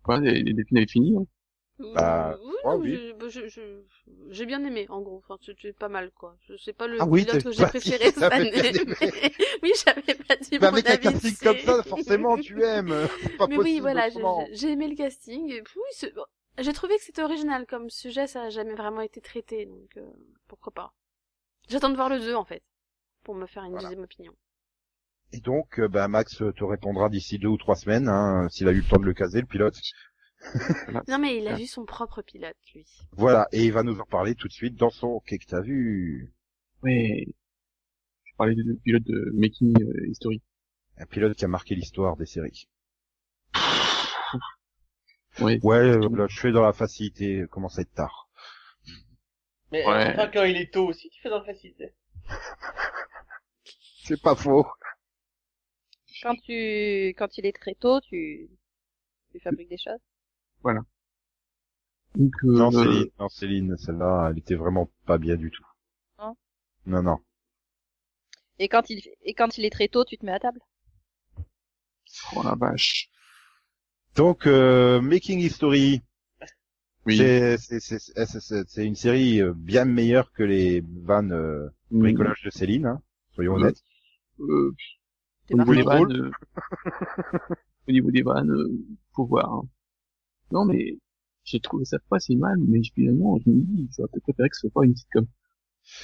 Quoi, 0.03 0.19
les, 0.19 0.43
les 0.43 0.63
films 0.65 0.77
avaient 0.77 0.85
fini, 0.87 1.17
hein 1.17 1.25
Bah, 1.95 2.37
oui, 2.39 2.45
ouais, 2.47 2.61
non, 2.63 2.77
oui. 2.79 2.95
je- 2.95 3.13
bah, 3.13 3.27
je- 3.27 3.47
je- 3.47 3.81
j'ai 4.29 4.45
bien 4.45 4.63
aimé, 4.63 4.85
en 4.89 5.01
gros. 5.01 5.17
Enfin, 5.17 5.37
c'est 5.41 5.59
c'est 5.59 5.73
pas 5.75 5.89
mal, 5.89 6.11
quoi. 6.11 6.37
Je- 6.47 6.55
C'est 6.57 6.73
pas 6.73 6.85
le 6.85 6.97
Ah 7.01 7.07
oui, 7.07 7.25
pilote 7.25 7.43
que 7.43 7.51
j'ai 7.51 7.65
préféré 7.65 8.11
cette 8.11 8.31
année. 8.31 8.51
mais- 8.53 8.53
oui, 9.63 9.71
j'avais 9.83 10.13
pas 10.13 10.35
dit 10.35 10.49
Mais 10.51 10.59
mon 10.59 10.67
avec 10.67 10.85
un 10.87 10.91
avis 10.91 10.99
casting 11.01 11.31
dessus. 11.31 11.43
comme 11.43 11.57
ça, 11.57 11.83
forcément, 11.83 12.37
tu 12.37 12.61
aimes. 12.63 12.89
Pas 13.39 13.47
mais 13.47 13.55
possible 13.55 13.63
oui, 13.63 13.79
voilà, 13.79 14.09
j'ai 14.51 14.69
aimé 14.71 14.87
le 14.87 14.95
casting. 14.95 15.51
Et 15.51 15.63
puis, 15.63 15.79
oui, 15.79 16.09
j'ai 16.59 16.73
trouvé 16.73 16.97
que 16.97 17.03
c'était 17.03 17.23
original 17.23 17.65
comme 17.65 17.89
sujet, 17.89 18.27
ça 18.27 18.43
a 18.43 18.49
jamais 18.51 18.75
vraiment 18.75 19.01
été 19.01 19.19
traité, 19.21 19.65
donc 19.65 19.97
euh, 19.97 20.07
pourquoi 20.47 20.71
pas. 20.71 20.93
J'attends 21.67 21.89
de 21.89 21.95
voir 21.95 22.09
le 22.09 22.19
2, 22.19 22.35
en 22.35 22.45
fait, 22.45 22.61
pour 23.23 23.33
me 23.33 23.47
faire 23.47 23.63
une 23.63 23.71
Voilà. 23.71 23.87
deuxième 23.89 24.03
opinion. 24.03 24.33
Et 25.35 25.41
donc, 25.41 25.79
euh, 25.81 25.89
bah, 25.89 26.07
Max 26.07 26.37
te 26.37 26.63
répondra 26.63 27.09
d'ici 27.09 27.37
deux 27.39 27.49
ou 27.49 27.57
trois 27.57 27.75
semaines, 27.75 28.07
hein, 28.07 28.47
s'il 28.49 28.69
a 28.69 28.71
eu 28.71 28.77
le 28.77 28.87
temps 28.87 28.99
de 28.99 29.05
le 29.05 29.13
caser, 29.13 29.41
le 29.41 29.47
pilote. 29.47 29.77
Non, 31.09 31.17
mais 31.19 31.37
il 31.37 31.47
a 31.49 31.55
vu 31.55 31.65
son 31.65 31.85
propre 31.85 32.21
pilote, 32.21 32.55
lui. 32.73 32.85
Voilà, 33.17 33.47
et 33.51 33.65
il 33.65 33.73
va 33.73 33.83
nous 33.83 33.99
en 33.99 34.05
parler 34.05 34.33
tout 34.35 34.47
de 34.47 34.53
suite 34.53 34.75
dans 34.75 34.91
son 34.91 35.19
Qu'est-ce 35.25 35.45
que 35.45 35.51
t'as 35.51 35.61
vu? 35.61 36.33
Ouais. 36.83 37.25
Je 38.23 38.31
parlais 38.37 38.55
de 38.55 38.79
pilote 38.81 39.03
de 39.03 39.31
Making 39.33 39.75
euh, 39.83 40.07
History. 40.07 40.41
Un 40.97 41.05
pilote 41.05 41.35
qui 41.35 41.43
a 41.43 41.49
marqué 41.49 41.75
l'histoire 41.75 42.15
des 42.15 42.25
séries. 42.25 42.69
Ouais. 45.41 45.59
Ouais, 45.63 45.75
euh, 45.79 46.09
là, 46.15 46.27
je 46.29 46.39
fais 46.39 46.53
dans 46.53 46.61
la 46.61 46.71
facilité, 46.71 47.39
il 47.39 47.47
commence 47.47 47.77
à 47.77 47.81
être 47.81 47.93
tard. 47.93 48.29
Mais 49.73 49.85
Ouais. 49.85 50.13
enfin, 50.13 50.29
quand 50.31 50.43
il 50.45 50.55
est 50.55 50.71
tôt 50.73 50.87
aussi, 50.87 51.09
tu 51.09 51.21
fais 51.21 51.29
dans 51.29 51.39
la 51.39 51.45
facilité. 51.45 51.93
C'est 54.05 54.21
pas 54.21 54.35
faux. 54.35 54.65
Quand 56.21 56.35
tu, 56.35 57.09
quand 57.17 57.37
il 57.37 57.45
est 57.45 57.55
très 57.55 57.75
tôt, 57.75 57.99
tu, 58.01 58.49
tu 59.31 59.39
fabriques 59.39 59.69
des 59.69 59.77
choses. 59.77 59.99
Donc, 62.15 62.33
euh, 62.43 62.47
Non, 62.47 62.73
euh, 62.73 62.83
Céline, 62.83 63.09
non, 63.19 63.29
Céline, 63.29 63.77
celle-là, 63.77 64.29
elle 64.31 64.37
était 64.39 64.55
vraiment 64.55 64.89
pas 65.05 65.17
bien 65.17 65.35
du 65.35 65.51
tout. 65.51 65.65
Non 66.19 66.35
Non, 66.85 67.03
non. 67.03 67.17
Et 68.57 68.69
quand 68.69 68.89
il, 68.89 69.01
et 69.23 69.33
quand 69.33 69.57
il 69.57 69.65
est 69.65 69.69
très 69.69 69.89
tôt, 69.89 70.05
tu 70.05 70.17
te 70.17 70.25
mets 70.25 70.31
à 70.31 70.39
table. 70.39 70.61
oh 72.35 72.43
la 72.43 72.55
vache. 72.55 73.09
Donc, 74.15 74.47
euh, 74.47 75.01
Making 75.01 75.39
History, 75.39 76.01
Oui. 77.05 77.17
c'est 77.17 77.57
c'est- 77.57 77.79
c'est- 77.81 77.99
c'est- 77.99 78.39
c'est- 78.39 78.69
c'est 78.69 78.85
une 78.85 78.95
série 78.95 79.41
euh, 79.41 79.53
bien 79.53 79.83
meilleure 79.83 80.31
que 80.31 80.43
les 80.43 80.81
vannes 81.03 81.33
euh, 81.33 81.67
Mm. 81.91 81.99
bricolage 81.99 82.41
de 82.43 82.49
Céline, 82.49 82.85
hein, 82.85 83.01
soyons 83.33 83.55
Ouais. 83.55 83.61
honnêtes. 83.63 83.83
Euh, 84.39 84.73
au 85.49 85.57
niveau 85.57 85.75
des 85.75 85.83
drôle. 85.83 86.09
vannes, 86.09 86.11
euh, 86.11 86.31
au 87.87 87.91
niveau 87.91 88.11
des 88.11 88.21
vannes, 88.23 88.51
euh, 88.51 88.71
faut 89.13 89.25
voir. 89.25 89.51
hein. 89.53 89.67
Non, 90.51 90.65
mais 90.65 90.97
j'ai 91.45 91.59
trouvé 91.61 91.85
ça 91.85 91.99
pas 92.09 92.19
si 92.19 92.35
mal, 92.37 92.57
mais 92.59 92.81
finalement, 92.95 93.39
je 93.45 93.49
me 93.51 93.61
dis, 93.61 93.89
j'aurais 93.97 94.09
peut-être 94.09 94.23
préféré 94.23 94.49
que 94.49 94.55
ce 94.57 94.61
soit 94.61 94.71
pas 94.71 94.85
une 94.85 94.95
sitcom. 94.95 95.27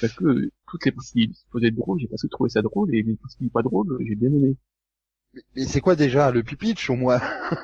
Parce 0.00 0.14
que 0.14 0.24
euh, 0.26 0.52
toutes 0.68 0.86
les 0.86 0.92
parties 0.92 1.28
qui 1.28 1.34
supposaient 1.34 1.68
être 1.68 1.76
drôles, 1.76 2.00
j'ai 2.00 2.08
pas 2.08 2.16
trouvé 2.30 2.50
ça 2.50 2.62
drôle, 2.62 2.94
et 2.94 3.02
les 3.02 3.16
parties 3.16 3.50
pas 3.50 3.62
drôles, 3.62 3.98
j'ai 4.06 4.16
bien 4.16 4.30
aimé. 4.32 4.56
Mais 5.56 5.64
c'est 5.66 5.80
quoi 5.80 5.96
déjà 5.96 6.30
le 6.30 6.42
pipitch 6.42 6.90
au 6.90 6.96
moins? 6.96 7.20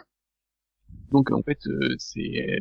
Donc 1.10 1.30
en 1.32 1.42
fait, 1.42 1.58
euh, 1.66 1.94
c'est 1.98 2.60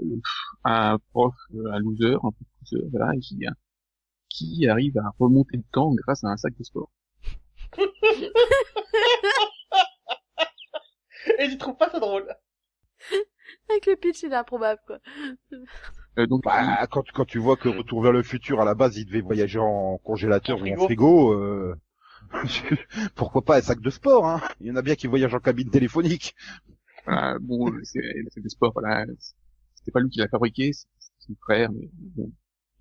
euh, 0.00 0.20
un 0.64 0.98
prof, 1.12 1.34
euh, 1.54 1.72
un 1.72 1.78
loser, 1.80 2.14
un 2.22 2.30
peu 2.32 2.44
loser, 2.72 2.88
voilà, 2.90 3.12
qui, 3.20 3.44
qui 4.28 4.66
arrive 4.68 4.98
à 4.98 5.10
remonter 5.20 5.58
le 5.58 5.64
temps 5.72 5.94
grâce 5.94 6.24
à 6.24 6.28
un 6.28 6.36
sac 6.36 6.56
de 6.58 6.64
sport. 6.64 6.90
Et 11.38 11.48
tu 11.48 11.58
trouves 11.58 11.76
pas 11.76 11.90
ça 11.90 12.00
drôle? 12.00 12.26
Avec 13.68 13.86
le 13.86 13.96
pitch, 13.96 14.22
il 14.22 14.32
est 14.32 14.36
improbable, 14.36 14.80
quoi. 14.86 14.98
Euh, 16.18 16.26
donc 16.26 16.44
bah, 16.44 16.86
quand, 16.88 17.04
quand 17.12 17.24
tu 17.24 17.38
vois 17.38 17.56
que 17.56 17.68
Retour 17.68 18.02
vers 18.02 18.12
le 18.12 18.22
futur, 18.22 18.60
à 18.60 18.64
la 18.64 18.74
base, 18.74 18.96
il 18.96 19.06
devait 19.06 19.20
voyager 19.20 19.58
en 19.58 19.98
congélateur 19.98 20.60
En 20.60 20.66
ou 20.66 20.74
en 20.74 20.84
frigo. 20.84 21.32
euh... 21.32 21.74
pourquoi 23.14 23.44
pas 23.44 23.58
un 23.58 23.62
sac 23.62 23.80
de 23.80 23.90
sport 23.90 24.26
hein? 24.26 24.40
Il 24.60 24.68
y 24.68 24.70
en 24.70 24.76
a 24.76 24.82
bien 24.82 24.94
qui 24.94 25.06
voyagent 25.06 25.34
en 25.34 25.40
cabine 25.40 25.70
téléphonique. 25.70 26.34
Voilà, 27.04 27.38
bon, 27.40 27.70
euh, 27.72 27.80
c'est 27.84 28.00
le 28.00 28.30
sac 28.30 28.42
de 28.42 28.48
sport, 28.48 28.72
voilà, 28.72 29.04
c'était 29.74 29.90
pas 29.90 30.00
lui 30.00 30.08
qui 30.08 30.20
l'a 30.20 30.28
fabriqué, 30.28 30.72
c'est 30.72 30.86
son 31.18 31.34
frère, 31.40 31.70
mais 31.72 31.90
bon, 31.92 32.30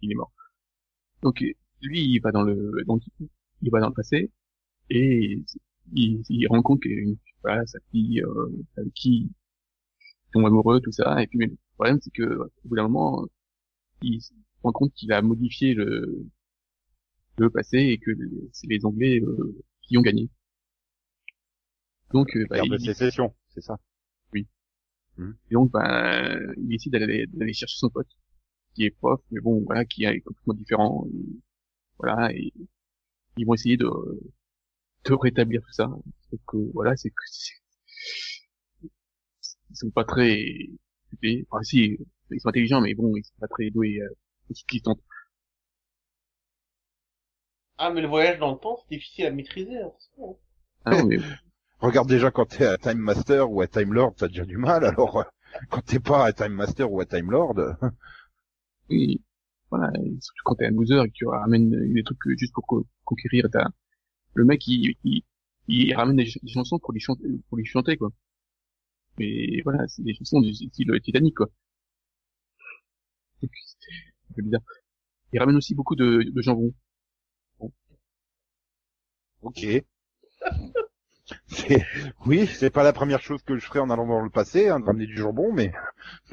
il 0.01 0.11
est 0.11 0.15
mort. 0.15 0.31
Donc 1.23 1.41
euh, 1.41 1.51
lui, 1.81 2.01
il 2.01 2.19
va 2.19 2.31
dans 2.31 2.43
le, 2.43 2.83
donc 2.85 3.01
il 3.61 3.71
va 3.71 3.79
dans 3.79 3.87
le 3.89 3.93
passé 3.93 4.31
et 4.91 5.43
il, 5.93 6.23
il 6.29 6.47
rend 6.47 6.61
compte 6.61 6.81
qu'il 6.81 6.91
y 6.91 6.95
a 6.95 6.99
une, 6.99 7.17
voilà, 7.43 7.65
sa 7.65 7.79
fille 7.91 8.21
euh, 8.21 8.49
avec 8.77 8.93
qui 8.93 9.29
ils 9.29 10.39
sont 10.39 10.45
amoureux, 10.45 10.79
tout 10.81 10.91
ça, 10.91 11.21
et 11.21 11.27
puis 11.27 11.39
mais 11.39 11.47
le 11.47 11.57
problème 11.75 11.99
c'est 12.01 12.11
que 12.11 12.23
au 12.23 12.67
bout 12.67 12.75
d'un 12.75 12.87
moment, 12.87 13.25
il 14.01 14.21
se 14.21 14.33
rend 14.63 14.71
compte 14.71 14.93
qu'il 14.93 15.11
a 15.13 15.21
modifié 15.21 15.73
le 15.73 16.25
le 17.37 17.49
passé 17.49 17.77
et 17.77 17.97
que 17.97 18.11
c'est 18.51 18.67
les 18.67 18.85
Anglais 18.85 19.19
euh, 19.21 19.55
qui 19.81 19.97
ont 19.97 20.01
gagné. 20.01 20.29
Donc, 22.13 22.35
euh, 22.35 22.45
bah, 22.49 22.59
de 22.61 22.75
il, 22.75 22.81
sécession, 22.81 23.33
c'est 23.49 23.61
ça? 23.61 23.77
Et 25.49 25.53
donc, 25.53 25.71
ben, 25.71 26.53
il 26.57 26.67
décide 26.67 26.93
d'aller, 26.93 27.27
d'aller 27.27 27.53
chercher 27.53 27.77
son 27.77 27.89
pote, 27.89 28.07
qui 28.73 28.85
est 28.85 28.91
prof, 28.91 29.21
mais 29.29 29.39
bon, 29.39 29.63
voilà, 29.65 29.85
qui 29.85 30.03
est 30.03 30.21
complètement 30.21 30.53
différent. 30.53 31.05
et 31.13 31.39
voilà, 31.99 32.33
et 32.33 32.51
ils 33.37 33.45
vont 33.45 33.53
essayer 33.53 33.77
de, 33.77 33.87
de 35.05 35.13
rétablir 35.13 35.61
tout 35.61 35.73
ça. 35.73 35.85
Donc, 35.87 36.41
euh, 36.55 36.71
voilà, 36.73 36.95
c'est 36.97 37.09
que, 37.09 37.23
c'est- 37.27 37.53
ils 39.71 39.75
sont 39.77 39.89
pas 39.91 40.03
très, 40.05 40.45
enfin, 41.51 41.63
si, 41.63 41.97
ils 42.31 42.39
sont 42.41 42.49
intelligents, 42.49 42.81
mais 42.81 42.93
bon, 42.93 43.15
ils 43.15 43.23
sont 43.23 43.33
pas 43.39 43.47
très 43.47 43.69
doués, 43.69 43.99
euh, 44.01 44.09
expliquants. 44.49 44.97
Ah, 47.77 47.89
mais 47.91 47.99
le 47.99 48.07
voyage 48.07 48.39
dans 48.39 48.53
le 48.53 48.57
temps, 48.57 48.77
c'est 48.77 48.95
difficile 48.95 49.25
à 49.25 49.31
maîtriser. 49.31 49.77
attention. 49.77 50.39
Ah 50.85 50.93
non, 50.93 51.05
mais, 51.05 51.17
Regarde 51.79 52.07
déjà 52.09 52.31
quand 52.31 52.45
t'es 52.45 52.65
un 52.65 52.77
Time 52.77 52.99
Master 52.99 53.49
ou 53.51 53.61
un 53.61 53.67
Time 53.67 53.93
Lord, 53.93 54.13
t'as 54.17 54.27
déjà 54.27 54.45
du 54.45 54.57
mal, 54.57 54.85
alors 54.85 55.17
euh, 55.19 55.23
quand 55.69 55.81
t'es 55.85 55.99
pas 55.99 56.27
un 56.27 56.31
Time 56.31 56.53
Master 56.53 56.91
ou 56.91 57.01
un 57.01 57.05
Time 57.05 57.31
Lord, 57.31 57.55
oui, 58.89 59.21
voilà, 59.69 59.91
surtout 60.21 60.41
quand 60.45 60.55
t'es 60.55 60.65
un 60.67 60.71
loser 60.71 61.01
et 61.03 61.07
que 61.09 61.13
tu 61.13 61.25
ramènes 61.25 61.69
des 61.93 62.03
trucs 62.03 62.19
juste 62.37 62.53
pour 62.53 62.65
co- 62.67 62.85
conquérir 63.05 63.47
ta, 63.51 63.69
le 64.33 64.45
mec, 64.45 64.67
il, 64.67 64.95
il, 65.03 65.23
il 65.67 65.93
ramène 65.95 66.17
des, 66.17 66.25
ch- 66.25 66.39
des 66.43 66.51
chansons 66.51 66.79
pour 66.79 66.93
les 66.93 66.99
chanter, 66.99 67.23
pour 67.49 67.57
les 67.57 67.65
chanter, 67.65 67.97
quoi. 67.97 68.11
Mais 69.17 69.61
voilà, 69.63 69.87
c'est 69.87 70.03
des 70.03 70.13
chansons 70.13 70.41
du 70.41 70.53
style 70.53 70.91
Titanic, 71.01 71.35
quoi. 71.35 71.47
C'est 73.39 73.47
un 74.31 74.33
peu 74.35 74.41
bizarre. 74.43 74.61
Il 75.33 75.39
ramène 75.39 75.57
aussi 75.57 75.75
beaucoup 75.75 75.95
de, 75.95 76.23
de 76.33 76.41
jambon. 76.43 76.73
ok. 79.41 79.83
C'est- 81.47 81.85
Oui, 82.25 82.47
c'est 82.47 82.69
pas 82.71 82.83
la 82.83 82.93
première 82.93 83.21
chose 83.21 83.41
que 83.43 83.57
je 83.57 83.65
ferais 83.65 83.79
en 83.79 83.89
allant 83.89 84.07
dans 84.07 84.21
le 84.21 84.29
passé, 84.29 84.69
hein, 84.69 84.79
de 84.79 84.85
ramener 84.85 85.05
du 85.05 85.17
jambon, 85.17 85.51
mais 85.53 85.71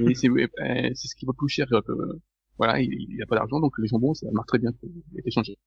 Et 0.06 0.14
c'est, 0.14 0.28
euh, 0.28 0.90
ce 0.94 1.16
qui 1.16 1.26
va 1.26 1.32
plus 1.34 1.48
cher, 1.50 1.66
euh, 1.72 2.20
voilà, 2.58 2.80
il, 2.80 2.92
il 3.10 3.22
a 3.22 3.26
pas 3.26 3.36
d'argent, 3.36 3.60
donc 3.60 3.78
le 3.78 3.86
jambon, 3.86 4.14
ça 4.14 4.26
marche 4.32 4.48
très 4.48 4.58
bien, 4.60 4.72
échangé. 5.26 5.58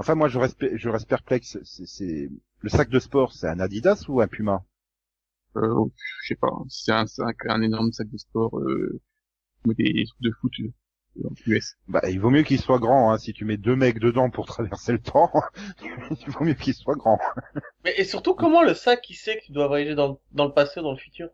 Enfin 0.00 0.16
moi 0.16 0.28
je 0.28 0.38
reste, 0.38 0.76
je 0.76 0.88
reste 0.88 1.08
perplexe. 1.08 1.58
C'est, 1.64 1.86
c'est 1.86 2.30
le 2.60 2.68
sac 2.70 2.90
de 2.90 2.98
sport, 3.00 3.32
c'est 3.32 3.48
un 3.48 3.60
Adidas 3.60 4.06
ou 4.08 4.20
un 4.20 4.28
Puma? 4.28 4.64
Euh, 5.56 5.84
je 6.22 6.28
sais 6.28 6.36
pas, 6.36 6.50
c'est 6.68 6.92
un 6.92 7.06
sac, 7.06 7.36
un 7.48 7.62
énorme 7.62 7.92
sac 7.92 8.08
de 8.10 8.18
sport, 8.18 8.58
euh, 8.58 9.00
des 9.66 10.04
trucs 10.06 10.22
de 10.22 10.32
foot, 10.40 10.52
euh, 10.60 11.28
en 11.28 11.34
US. 11.46 11.76
Bah, 11.88 12.02
il 12.10 12.20
vaut 12.20 12.30
mieux 12.30 12.42
qu'il 12.44 12.60
soit 12.60 12.78
grand. 12.80 13.12
Hein. 13.12 13.18
Si 13.18 13.32
tu 13.34 13.44
mets 13.44 13.58
deux 13.58 13.76
mecs 13.76 13.98
dedans 14.00 14.30
pour 14.30 14.46
traverser 14.48 14.92
le 14.92 15.00
temps, 15.00 15.32
il 16.10 16.30
vaut 16.32 16.44
mieux 16.44 16.54
qu'il 16.54 16.74
soit 16.74 16.96
grand. 16.96 17.18
Mais 17.84 17.92
et 17.98 18.04
surtout, 18.04 18.34
comment 18.34 18.62
le 18.62 18.72
sac 18.72 19.10
il 19.10 19.16
sait 19.16 19.36
que 19.38 19.44
tu 19.44 19.52
dois 19.52 19.66
voyager 19.66 19.94
dans, 19.94 20.18
dans 20.32 20.46
le 20.46 20.54
passé 20.54 20.80
ou 20.80 20.82
dans 20.82 20.92
le 20.92 20.96
futur? 20.96 21.28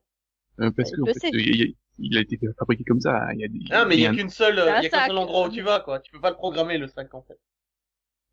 Euh, 0.61 0.70
parce 0.70 0.90
que 0.90 1.00
en 1.02 1.09
fait, 1.09 1.24
il, 1.33 1.40
il- 1.40 1.76
il 1.98 2.18
a 2.18 2.20
été 2.20 2.38
fabriqué 2.59 2.85
comme 2.85 3.00
ça. 3.00 3.29
Il 3.35 3.40
y 3.40 3.44
a 3.44 3.48
des, 3.48 3.59
Ah, 3.70 3.85
mais 3.85 3.94
il 3.96 4.00
y 4.00 4.07
a 4.07 4.11
un- 4.11 4.16
qu'une 4.16 4.29
seule, 4.29 4.74
il 4.76 4.83
y 4.83 4.87
a 4.87 4.90
qu'un 4.90 5.02
seul 5.02 5.16
endroit 5.18 5.46
où 5.46 5.48
tu 5.48 5.62
vas, 5.62 5.79
quoi. 5.79 6.00
Tu 6.00 6.11
peux 6.11 6.20
pas 6.20 6.31
le 6.31 6.37
programmer, 6.37 6.79
le 6.79 6.88
sac, 6.88 7.14
en 7.14 7.22
fait. 7.22 7.38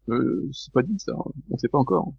Euh, 0.09 0.49
c'est 0.53 0.71
pas 0.73 0.83
dit 0.83 0.97
ça. 0.99 1.13
On 1.49 1.57
sait 1.57 1.67
pas 1.69 1.79
encore. 1.79 2.13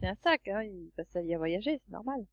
C'est 0.00 0.06
un 0.06 0.14
sac, 0.14 0.48
hein. 0.48 0.62
Il 0.62 0.90
passe 0.96 1.10
sa 1.10 1.20
vie 1.20 1.34
à 1.34 1.38
voyager, 1.38 1.78
c'est 1.84 1.92
normal. 1.92 2.24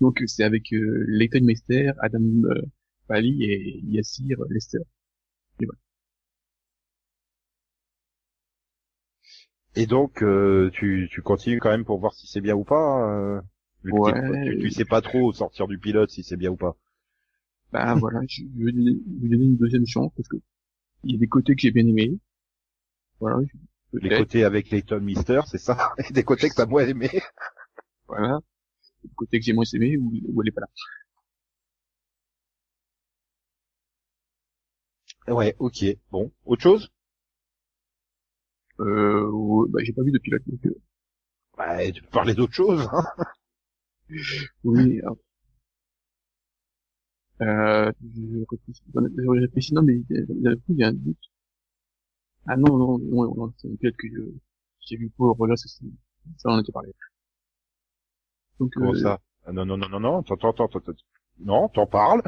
Donc 0.00 0.20
euh, 0.22 0.26
c'est 0.26 0.44
avec 0.44 0.72
euh, 0.72 1.04
Leighton 1.08 1.42
Meester, 1.44 1.92
Adam 2.00 2.20
euh, 2.44 2.62
Pally 3.06 3.44
et 3.44 3.80
Yassir 3.84 4.38
Lester. 4.48 4.78
Et 9.76 9.86
donc, 9.86 10.22
euh, 10.22 10.70
tu, 10.72 11.08
tu 11.10 11.22
continues 11.22 11.58
quand 11.60 11.70
même 11.70 11.84
pour 11.84 11.98
voir 12.00 12.12
si 12.14 12.26
c'est 12.26 12.40
bien 12.40 12.54
ou 12.54 12.64
pas. 12.64 13.08
Euh, 13.12 13.40
vu 13.84 13.92
que 13.92 13.98
Ouais. 13.98 14.50
tu, 14.52 14.58
tu 14.58 14.70
sais 14.70 14.84
pas 14.84 15.00
trop 15.00 15.28
au 15.28 15.32
sortir 15.32 15.66
du 15.68 15.78
pilote 15.78 16.10
si 16.10 16.22
c'est 16.22 16.36
bien 16.36 16.50
ou 16.50 16.56
pas. 16.56 16.76
Bah 17.72 17.94
voilà, 17.94 18.20
je 18.28 18.42
vais 18.56 18.72
vais 18.72 19.28
donner 19.28 19.44
une 19.44 19.56
deuxième 19.56 19.86
chance 19.86 20.12
parce 20.16 20.28
que 20.28 20.36
il 21.04 21.12
y 21.12 21.14
a 21.16 21.18
des 21.18 21.26
côtés 21.28 21.54
que 21.54 21.60
j'ai 21.60 21.70
bien 21.70 21.86
aimés. 21.86 22.18
Voilà, 23.20 23.38
Les 23.92 24.16
côtés 24.16 24.44
avec 24.44 24.70
Leighton 24.70 25.00
Mister, 25.00 25.40
c'est 25.46 25.58
ça. 25.58 25.92
Et 26.08 26.12
des 26.12 26.24
côtés 26.24 26.48
que 26.48 26.54
t'as 26.54 26.66
moins 26.66 26.86
aimé. 26.86 27.08
voilà. 28.08 28.40
du 29.04 29.10
côté 29.16 29.40
que 29.40 29.46
j'ai 29.46 29.54
moins 29.54 29.64
aimé 29.74 29.96
ou, 29.98 30.12
ou 30.28 30.42
elle 30.42 30.48
est 30.48 30.52
pas 30.52 30.62
là. 30.62 30.68
Ouais, 35.34 35.56
ok. 35.58 35.82
Bon, 36.10 36.30
autre 36.44 36.62
chose? 36.62 36.90
Euh, 38.80 39.30
bah, 39.68 39.80
j'ai 39.84 39.92
pas 39.92 40.02
vu 40.02 40.10
de 40.10 40.18
pilote, 40.18 40.42
donc, 40.46 40.66
euh, 40.66 40.74
Ouais, 41.58 41.92
tu 41.92 42.02
peux 42.02 42.10
parler 42.10 42.34
d'autre 42.34 42.54
chose. 42.54 42.88
Hein 42.92 43.04
oui, 44.64 45.00
alors. 45.02 45.16
Euh, 47.42 47.90
je 48.02 48.44
réfléchis, 48.50 48.82
je 48.94 49.40
réfléchis, 49.40 49.74
non, 49.74 49.82
mais 49.82 49.94
il 50.10 50.42
y 50.42 50.48
a, 50.48 50.54
il 50.68 50.76
y 50.76 50.84
a 50.84 50.88
un 50.88 50.92
doute. 50.92 51.16
Ah 52.46 52.56
non, 52.56 52.76
non, 52.76 52.98
non, 52.98 53.34
non, 53.34 53.54
c'est 53.56 53.68
pilote 53.78 53.96
que 53.96 54.08
je- 54.08 54.38
j'ai 54.80 54.96
vu 54.96 55.08
pour 55.10 55.46
là, 55.46 55.56
ça, 55.56 55.68
c'est- 55.68 55.84
ça 56.36 56.50
on 56.50 56.52
en 56.54 56.60
était 56.60 56.72
parlé. 56.72 56.92
Donc, 58.58 58.72
Comment 58.74 58.92
euh, 58.92 59.00
ça? 59.00 59.20
Ah, 59.46 59.52
Non, 59.52 59.64
non, 59.64 59.78
non, 59.78 59.88
non, 59.88 60.00
non, 60.00 60.22
t'entends, 60.22 60.52
t'entends, 60.52 60.80
t'entends. 60.80 60.98
Non, 61.38 61.68
t'en 61.70 61.86
parles? 61.86 62.22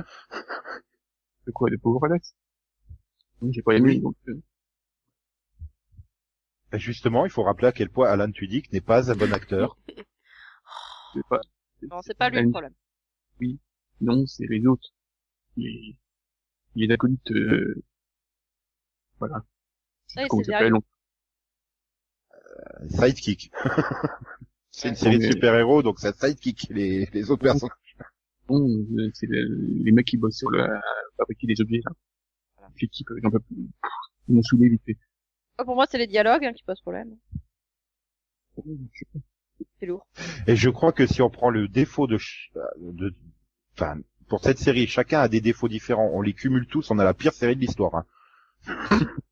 de 1.46 1.52
quoi, 1.52 1.68
de 1.70 1.76
pauvre 1.76 2.04
Alex? 2.06 2.34
Non, 3.42 3.52
j'ai 3.52 3.62
pas 3.62 3.74
aimé, 3.74 3.90
Oui. 3.90 4.00
donc, 4.00 4.16
euh, 4.28 4.40
Justement, 6.72 7.26
il 7.26 7.30
faut 7.30 7.42
rappeler 7.42 7.68
à 7.68 7.72
quel 7.72 7.90
point 7.90 8.08
Alan 8.08 8.30
Tudyk 8.30 8.72
n'est 8.72 8.80
pas 8.80 9.10
un 9.10 9.14
bon 9.14 9.30
acteur. 9.32 9.76
c'est 11.14 11.26
pas, 11.28 11.40
Non, 11.90 12.00
c'est 12.02 12.16
pas 12.16 12.30
lui 12.30 12.42
le 12.42 12.50
problème. 12.50 12.72
non, 14.00 14.24
c'est 14.26 14.46
les 14.46 14.64
autres. 14.66 14.88
Les, 15.56 15.96
les 16.76 16.90
acolytes, 16.92 17.30
euh, 17.32 17.82
voilà. 19.18 19.42
Ouais, 20.16 20.22
plus 20.22 20.28
comment 20.28 20.42
s'appellent, 20.44 20.72
Euh, 22.80 22.88
Sidekick. 22.88 23.50
c'est 24.70 24.88
une 24.88 24.94
Ouais, 24.94 25.00
série 25.00 25.18
de 25.18 25.24
super-héros, 25.32 25.82
donc 25.82 25.98
c'est 26.00 26.16
sidekick, 26.18 26.68
les, 26.70 27.06
les 27.12 27.30
autres 27.30 27.42
personnes. 27.42 27.70
Non, 28.50 28.66
euh, 28.68 29.10
c'est 29.14 29.26
le- 29.26 29.82
les 29.84 29.92
mecs 29.92 30.06
qui 30.06 30.16
bossent 30.18 30.38
sur 30.38 30.50
le, 30.50 30.62
à 30.62 30.80
fabriquer 31.18 31.46
des 31.46 31.60
objets, 31.60 31.80
là. 31.84 31.92
L'équipe, 32.80 33.10
euh, 33.10 33.20
j'en 33.22 33.30
peux 33.30 33.40
plus. 33.40 33.56
Ils 34.28 34.34
m'ont 34.36 34.42
saoulé 34.42 34.68
vite 34.70 34.82
fait. 34.86 34.98
Ah, 35.56 35.64
Pour 35.64 35.76
moi, 35.76 35.86
c'est 35.90 35.96
les 35.96 36.06
dialogues 36.06 36.44
hein, 36.44 36.52
qui 36.52 36.62
posent 36.62 36.82
problème. 36.82 37.16
Je 38.56 38.62
sais 38.98 39.04
pas. 39.12 39.18
C'est 39.80 39.86
lourd. 39.86 40.06
Et 40.46 40.56
je 40.56 40.68
crois 40.70 40.92
que 40.92 41.06
si 41.06 41.22
on 41.22 41.30
prend 41.30 41.50
le 41.50 41.68
défaut 41.68 42.06
de, 42.06 42.18
ch- 42.18 42.52
de, 42.80 43.14
enfin, 43.74 43.98
pour 44.28 44.42
cette 44.42 44.58
série, 44.58 44.86
chacun 44.86 45.20
a 45.20 45.28
des 45.28 45.40
défauts 45.40 45.68
différents. 45.68 46.10
On 46.12 46.22
les 46.22 46.32
cumule 46.32 46.66
tous, 46.66 46.90
on 46.90 46.98
a 46.98 47.04
la 47.04 47.14
pire 47.14 47.32
série 47.32 47.56
de 47.56 47.60
l'histoire. 47.60 47.94
Hein. 47.94 48.06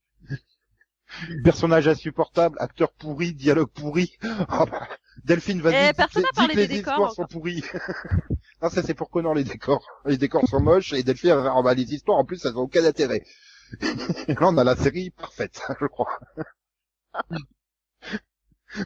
Personnage 1.43 1.87
insupportable, 1.87 2.57
acteur 2.59 2.91
pourri, 2.91 3.33
dialogue 3.33 3.69
pourri. 3.69 4.17
Oh, 4.23 4.65
bah, 4.69 4.87
Delphine, 5.23 5.61
vas-y, 5.61 5.89
Eh, 5.89 5.93
personne 5.93 6.23
n'a 6.23 6.29
parlé 6.33 6.55
les 6.55 6.67
décors 6.67 6.93
histoires 6.93 7.13
sont 7.13 7.25
pourries. 7.25 7.63
non, 8.61 8.69
ça 8.69 8.81
c'est 8.81 8.93
pour 8.93 9.09
Connor 9.09 9.35
les 9.35 9.43
décors. 9.43 9.85
Les 10.05 10.17
décors 10.17 10.47
sont 10.47 10.61
moches 10.61 10.93
et 10.93 11.03
Delphine 11.03 11.33
oh, 11.33 11.63
bah, 11.63 11.73
les 11.73 11.93
histoires 11.93 12.17
en 12.17 12.25
plus 12.25 12.43
elles 12.45 12.57
ont 12.57 12.61
aucun 12.61 12.85
intérêt. 12.85 13.23
Là 14.27 14.35
on 14.41 14.57
a 14.57 14.63
la 14.63 14.75
série 14.75 15.11
parfaite, 15.11 15.61
je 15.79 15.85
crois. 15.85 16.19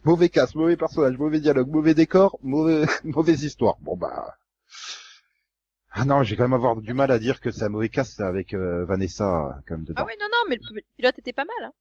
mauvais 0.04 0.30
casse, 0.30 0.56
mauvais 0.56 0.78
personnage, 0.78 1.18
mauvais 1.18 1.40
dialogue, 1.40 1.70
mauvais 1.70 1.94
décor, 1.94 2.40
mauvais, 2.42 2.86
mauvaise 3.04 3.44
histoire. 3.44 3.78
Bon 3.82 3.96
bah. 3.96 4.36
Ah 5.98 6.06
non, 6.06 6.24
j'ai 6.24 6.36
quand 6.36 6.44
même 6.44 6.54
avoir 6.54 6.76
du 6.76 6.94
mal 6.94 7.10
à 7.10 7.20
dire 7.20 7.40
que 7.40 7.52
c'est 7.52 7.64
un 7.64 7.70
mauvais 7.70 7.90
casse 7.90 8.20
avec 8.20 8.54
euh, 8.54 8.86
Vanessa 8.86 9.62
comme 9.68 9.84
dedans. 9.84 10.04
Ah 10.04 10.06
oui, 10.06 10.14
non, 10.20 10.28
non, 10.32 10.50
mais 10.50 10.58
le 10.58 10.82
pilote 10.98 11.18
était 11.20 11.34
pas 11.34 11.46
mal. 11.46 11.70
Hein. 11.70 11.74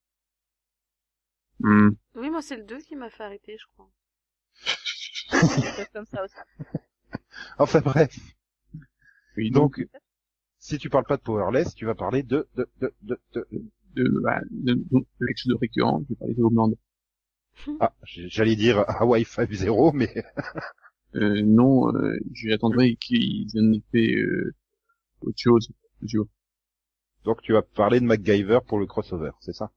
Hmm. 1.61 1.91
Oui, 2.15 2.31
moi, 2.31 2.43
c'est 2.43 2.57
le 2.57 2.65
2 2.65 2.79
qui 2.79 2.97
m'a 2.97 3.11
fait 3.11 3.25
arrêter, 3.25 3.57
je 3.59 3.67
crois. 3.75 3.91
Des 5.33 5.39
choses 5.73 5.89
comme 5.93 6.07
ça 6.07 6.25
aussi. 6.25 6.35
Enfin 7.59 7.81
bref. 7.81 8.17
Oui, 9.37 9.51
donc, 9.51 9.79
Donc, 9.81 9.89
si 10.59 10.79
tu 10.79 10.89
parles 10.91 11.05
pas 11.05 11.17
de 11.17 11.23
Powerless, 11.23 11.75
tu 11.75 11.85
vas 11.87 11.95
parler 11.95 12.23
de 12.23 12.49
de 12.55 12.69
de 12.81 12.95
de, 13.03 13.21
de... 13.35 13.47
de, 13.95 14.21
bah, 14.23 14.41
de, 14.51 14.75
de- 14.75 14.81
de 15.21 15.27
quelque 15.27 15.39
chose 15.39 15.53
de 15.53 15.59
récurrent, 15.59 16.03
je 16.05 16.09
vais 16.11 16.15
parler 16.17 16.35
de 16.35 16.43
Homeland. 16.43 16.73
ah 17.81 17.93
j'allais 18.05 18.57
dire 18.57 18.85
Hawaii 18.89 19.25
5-0 19.25 19.93
mais 19.95 20.13
Euh, 21.17 21.43
non, 21.43 21.95
euh, 21.95 22.19
j'attendrai 22.33 22.97
qu'ils 22.97 23.49
en 23.57 23.73
aient 23.73 23.83
fait, 23.93 24.15
euh, 24.17 24.53
autre 25.23 25.39
chose, 25.39 25.71
je 26.03 26.19
vois. 26.19 26.27
donc 27.25 27.41
tu 27.43 27.53
vas 27.53 27.63
parler 27.63 28.01
de 28.01 28.05
MacGyver 28.05 28.59
pour 28.67 28.79
le 28.79 28.87
crossover, 28.87 29.31
c'est 29.41 29.55
ça? 29.55 29.71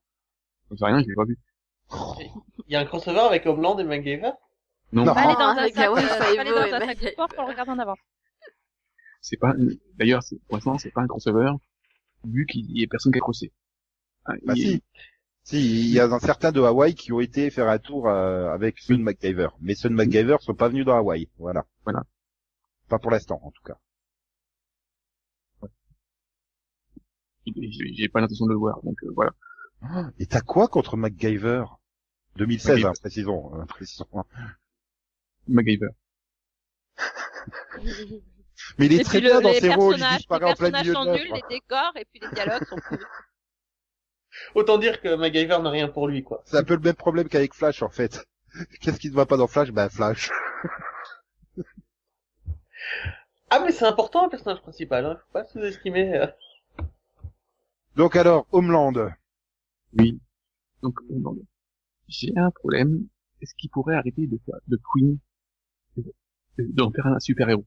Sais 0.78 0.86
rien, 0.86 1.02
je 1.02 1.08
l'ai 1.08 1.16
pas 1.16 1.26
vu. 1.26 1.38
Il 2.68 2.74
y 2.74 2.76
a 2.76 2.80
un 2.80 2.86
crossover 2.86 3.20
avec 3.20 3.46
Homeland 3.46 3.78
et 3.80 3.84
MacGyver? 3.84 4.32
Non, 4.92 5.06
Non. 5.06 5.14
Aller 5.14 5.34
dans 5.36 5.42
un 5.42 5.58
avec 5.58 5.74
sac, 5.76 5.90
euh, 5.90 6.44
dans 6.44 6.76
un 6.76 6.86
sac 6.86 6.98
sport 7.14 7.28
pour 7.30 7.44
le 7.44 7.50
regarder 7.50 7.72
en 7.72 7.80
avant. 7.80 7.96
c'est 9.22 9.38
pas, 9.38 9.54
d'ailleurs, 9.98 10.24
c'est- 10.24 10.40
pour 10.48 10.58
l'instant, 10.58 10.78
c'est 10.78 10.92
pas 10.92 11.02
un 11.02 11.08
crossover, 11.08 11.52
vu 12.26 12.46
qu'il 12.46 12.66
y 12.78 12.84
a 12.84 12.88
personne 12.88 13.12
qui 13.12 13.18
a 13.20 13.22
crossé. 13.22 13.52
Ah, 14.26 14.34
Bah 14.44 14.54
il- 14.56 14.62
si. 14.62 14.84
Si, 15.48 15.60
il 15.62 15.94
y 15.94 16.00
a 16.02 16.06
un 16.08 16.20
certain 16.20 16.52
de 16.52 16.60
Hawaï 16.60 16.94
qui 16.94 17.14
ont 17.14 17.22
été 17.22 17.50
faire 17.52 17.70
un 17.70 17.80
tour 17.80 18.10
euh, 18.10 18.50
avec 18.52 18.86
de 18.86 18.98
MacGyver. 18.98 19.48
Mais 19.62 19.76
de 19.82 19.88
MacGyver 19.88 20.36
sont 20.42 20.54
pas 20.54 20.68
venus 20.68 20.84
dans 20.86 20.98
Hawaï. 20.98 21.30
Voilà. 21.38 21.66
Voilà. 21.86 22.04
Pas 22.90 23.00
pour 23.00 23.12
l'instant, 23.12 23.40
en 23.42 23.52
tout 23.52 23.64
cas. 23.64 23.78
J'ai 27.46 27.94
j'ai 27.94 28.10
pas 28.10 28.20
l'intention 28.20 28.46
de 28.46 28.52
le 28.52 28.58
voir, 28.58 28.82
donc 28.84 28.98
euh, 29.04 29.12
voilà. 29.16 29.32
Et 30.20 30.26
t'as 30.26 30.42
quoi 30.42 30.68
contre 30.68 30.98
MacGyver? 30.98 31.64
2016, 32.36 32.84
MacGyver. 32.84 32.90
hein, 32.90 32.94
précisons. 33.00 33.56
euh, 33.56 33.66
précisons. 33.66 34.08
MacGyver. 35.48 35.88
Mais 38.78 38.88
il 38.88 38.94
est 38.94 39.00
Et 39.00 39.04
très 39.04 39.22
bien 39.22 39.40
le, 39.40 39.42
dans 39.42 39.54
les 39.54 39.62
ses 39.62 39.70
rôles, 39.70 39.96
il 39.98 40.02
personnages, 40.02 40.12
les 40.12 40.18
disparaît 40.18 40.46
en 40.46 40.56
plein 40.56 40.72
personnages 40.72 40.82
milieu 40.82 40.94
sont 40.94 41.06
de 41.06 41.12
nuls, 41.12 41.30
l'œuvre. 41.30 41.36
les 41.36 41.44
décors 41.48 41.94
et 41.96 42.06
puis 42.06 42.20
les 42.20 42.30
dialogues 42.30 42.66
sont 42.66 42.80
pourris. 42.82 43.06
Autant 44.56 44.78
dire 44.78 45.02
que 45.02 45.16
MacGyver 45.16 45.60
n'a 45.60 45.70
rien 45.70 45.88
pour 45.88 46.08
lui, 46.08 46.24
quoi. 46.24 46.42
C'est 46.46 46.58
un 46.58 46.64
peu 46.64 46.76
le 46.76 46.82
même 46.82 46.96
problème 46.96 47.28
qu'avec 47.30 47.54
Flash, 47.54 47.82
en 47.82 47.90
fait. 47.90 48.26
Qu'est-ce 48.82 49.00
qui 49.00 49.10
ne 49.10 49.16
va 49.16 49.26
pas 49.26 49.38
dans 49.38 49.48
Flash? 49.48 49.72
Ben, 49.72 49.90
Flash. 49.90 50.30
Ah, 53.50 53.62
mais 53.66 53.72
c'est 53.72 53.86
important, 53.86 54.26
le 54.26 54.30
personnage 54.30 54.62
principal, 54.62 55.06
hein. 55.06 55.18
Faut 55.26 55.32
pas 55.34 55.46
sous-estimer. 55.46 56.16
euh. 56.18 56.28
Donc 57.96 58.16
alors, 58.16 58.46
Homeland. 58.52 58.94
Oui. 59.98 60.20
Donc, 60.82 61.00
Homeland. 61.10 61.38
J'ai 62.08 62.34
un 62.36 62.52
problème. 62.52 63.08
Est-ce 63.42 63.54
qu'il 63.56 63.70
pourrait 63.70 63.96
arrêter 63.96 64.28
de 64.28 64.38
faire 64.46 64.56
de 64.68 64.80
Queen, 64.94 65.18
de- 65.98 66.14
d'en 66.60 66.92
faire 66.92 67.08
un 67.08 67.20
super-héros? 67.20 67.66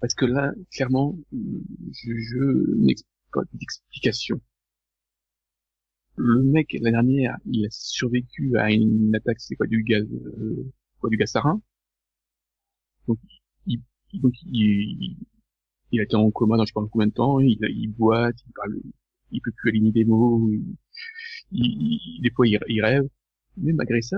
Parce 0.00 0.14
que 0.14 0.26
là, 0.26 0.52
clairement, 0.70 1.16
je, 1.32 2.12
je 2.16 2.74
n'explique 2.76 3.08
pas 3.32 3.40
d'explication. 3.52 4.40
Le 6.18 6.42
mec, 6.42 6.76
la 6.82 6.90
dernière, 6.90 7.38
il 7.46 7.64
a 7.64 7.68
survécu 7.70 8.58
à 8.58 8.70
une 8.70 9.14
attaque, 9.16 9.40
c'est 9.40 9.56
quoi, 9.56 9.66
du 9.66 9.82
gaz, 9.84 10.04
euh, 10.12 10.70
quoi, 11.00 11.08
du 11.08 11.16
gaz 11.16 11.30
sarin. 11.30 11.62
Donc, 13.08 13.18
il, 13.66 13.80
donc, 14.14 14.34
il, 14.46 15.16
il 15.92 16.00
a 16.00 16.04
été 16.04 16.16
en 16.16 16.30
coma 16.32 16.56
dans 16.56 16.64
je 16.64 16.68
sais 16.68 16.74
pas 16.74 16.86
combien 16.92 17.08
de 17.08 17.12
temps, 17.14 17.40
il, 17.40 17.58
il 17.62 17.88
boite, 17.88 18.36
il 18.46 18.52
parle, 18.54 18.76
il 19.32 19.40
peut 19.42 19.52
plus 19.52 19.70
aligner 19.70 19.92
des 19.92 20.04
mots, 20.06 20.50
il, 20.52 20.76
il- 21.52 22.22
des 22.22 22.30
fois 22.30 22.46
il, 22.46 22.58
il 22.68 22.82
rêve, 22.84 23.08
mais 23.56 23.72
malgré 23.72 24.02
ça, 24.02 24.16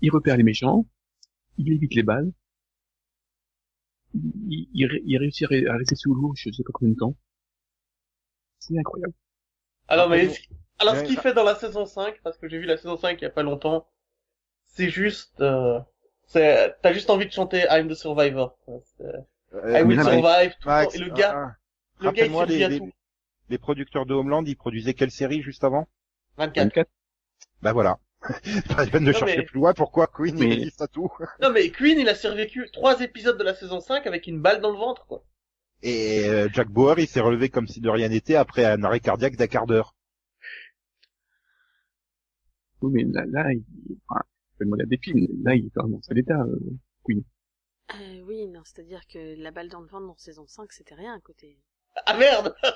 il 0.00 0.10
repère 0.10 0.38
les 0.38 0.42
méchants, 0.42 0.86
il 1.58 1.72
évite 1.72 1.94
les 1.94 2.02
balles, 2.04 2.32
il, 4.14 4.68
il, 4.74 5.00
il 5.04 5.16
réussit 5.16 5.46
à 5.68 5.76
rester 5.76 5.94
sous 5.94 6.12
l'eau, 6.12 6.32
je 6.36 6.50
sais 6.50 6.64
pas 6.64 6.72
combien 6.74 6.92
de 6.92 6.98
temps. 6.98 7.16
C'est 8.58 8.78
incroyable. 8.78 9.14
Alors, 9.88 10.08
mais, 10.10 10.30
alors, 10.78 10.96
ce 10.96 11.02
qu'il 11.04 11.18
ah. 11.18 11.22
fait 11.22 11.34
dans 11.34 11.44
la 11.44 11.54
saison 11.54 11.86
5, 11.86 12.20
parce 12.22 12.38
que 12.38 12.48
j'ai 12.48 12.58
vu 12.58 12.64
la 12.66 12.76
saison 12.76 12.96
5 12.96 13.18
il 13.20 13.24
y 13.24 13.26
a 13.26 13.30
pas 13.30 13.42
longtemps, 13.42 13.86
c'est 14.64 14.90
juste, 14.90 15.40
euh, 15.40 15.80
c'est, 16.26 16.74
t'as 16.82 16.92
juste 16.92 17.10
envie 17.10 17.26
de 17.26 17.32
chanter 17.32 17.66
I'm 17.70 17.88
the 17.88 17.94
Survivor. 17.94 18.56
C'est- 18.98 19.04
Euh, 19.54 19.78
I 19.78 19.82
will 19.84 20.02
survive, 20.02 20.54
tout 20.60 20.68
le 20.68 20.74
Max, 20.74 20.92
temps. 20.92 21.00
Et 21.00 21.04
le 21.04 21.10
gars, 21.14 21.32
ah, 21.34 21.46
ah. 21.48 21.56
le 22.00 22.10
gars, 22.10 22.24
il 22.26 22.30
Rappelle-moi 22.32 22.44
survit 22.46 22.58
les, 22.58 22.64
à 22.64 22.68
les, 22.68 22.78
tout. 22.78 22.90
les 23.48 23.58
producteurs 23.58 24.04
de 24.04 24.12
Homeland, 24.12 24.44
ils 24.44 24.56
produisaient 24.56 24.92
quelle 24.92 25.12
série 25.12 25.40
juste 25.40 25.62
avant? 25.64 25.86
24. 26.36 26.64
24. 26.64 26.90
Ben 27.62 27.72
voilà. 27.72 27.98
Pas 28.20 28.84
la 28.84 28.86
peine 28.90 29.04
de 29.04 29.12
Non, 29.12 29.18
chercher 29.18 29.38
mais- 29.38 29.44
plus 29.44 29.58
loin 29.60 29.72
pourquoi 29.72 30.08
Queen 30.08 30.36
Mais- 30.36 30.56
il 30.56 30.72
à 30.80 30.88
tout? 30.88 31.10
Non, 31.40 31.50
mais 31.50 31.70
Queen, 31.70 31.98
il 31.98 32.08
a 32.08 32.14
survécu 32.14 32.68
trois 32.72 33.00
épisodes 33.00 33.38
de 33.38 33.44
la 33.44 33.54
saison 33.54 33.80
5 33.80 34.06
avec 34.06 34.26
une 34.26 34.40
balle 34.40 34.60
dans 34.60 34.72
le 34.72 34.76
ventre, 34.78 35.06
quoi. 35.06 35.22
Et 35.82 36.28
euh, 36.28 36.48
Jack 36.52 36.68
Bauer, 36.68 36.98
il 36.98 37.06
s'est 37.06 37.20
relevé 37.20 37.48
comme 37.48 37.68
si 37.68 37.80
de 37.80 37.88
rien 37.88 38.08
n'était 38.08 38.34
après 38.34 38.64
un 38.64 38.82
arrêt 38.82 39.00
cardiaque 39.00 39.36
d'un 39.36 39.46
quart 39.46 39.66
d'heure. 39.66 39.94
Oui, 42.86 43.04
mais 43.04 43.12
là, 43.12 43.24
là, 43.26 43.52
il, 43.52 43.62
enfin, 44.08 44.20
je 44.54 44.58
vais 44.60 44.64
demander 44.66 44.82
à 44.84 44.86
des 44.86 44.98
films, 44.98 45.26
là, 45.44 45.54
il 45.54 45.66
est 45.66 45.70
quand 45.74 45.84
même 45.84 45.92
dans 45.92 46.02
cet 46.02 46.16
état, 46.16 46.40
euh, 46.40 46.58
Euh, 47.94 48.20
oui, 48.24 48.46
non, 48.48 48.62
c'est-à-dire 48.64 49.06
que 49.06 49.40
la 49.40 49.50
balle 49.52 49.68
dans 49.68 49.80
le 49.80 49.86
ventre 49.86 50.06
dans 50.06 50.16
saison 50.16 50.46
5, 50.46 50.72
c'était 50.72 50.94
rien 50.94 51.14
à 51.14 51.20
côté. 51.20 51.58
Ah 52.06 52.16
merde! 52.16 52.54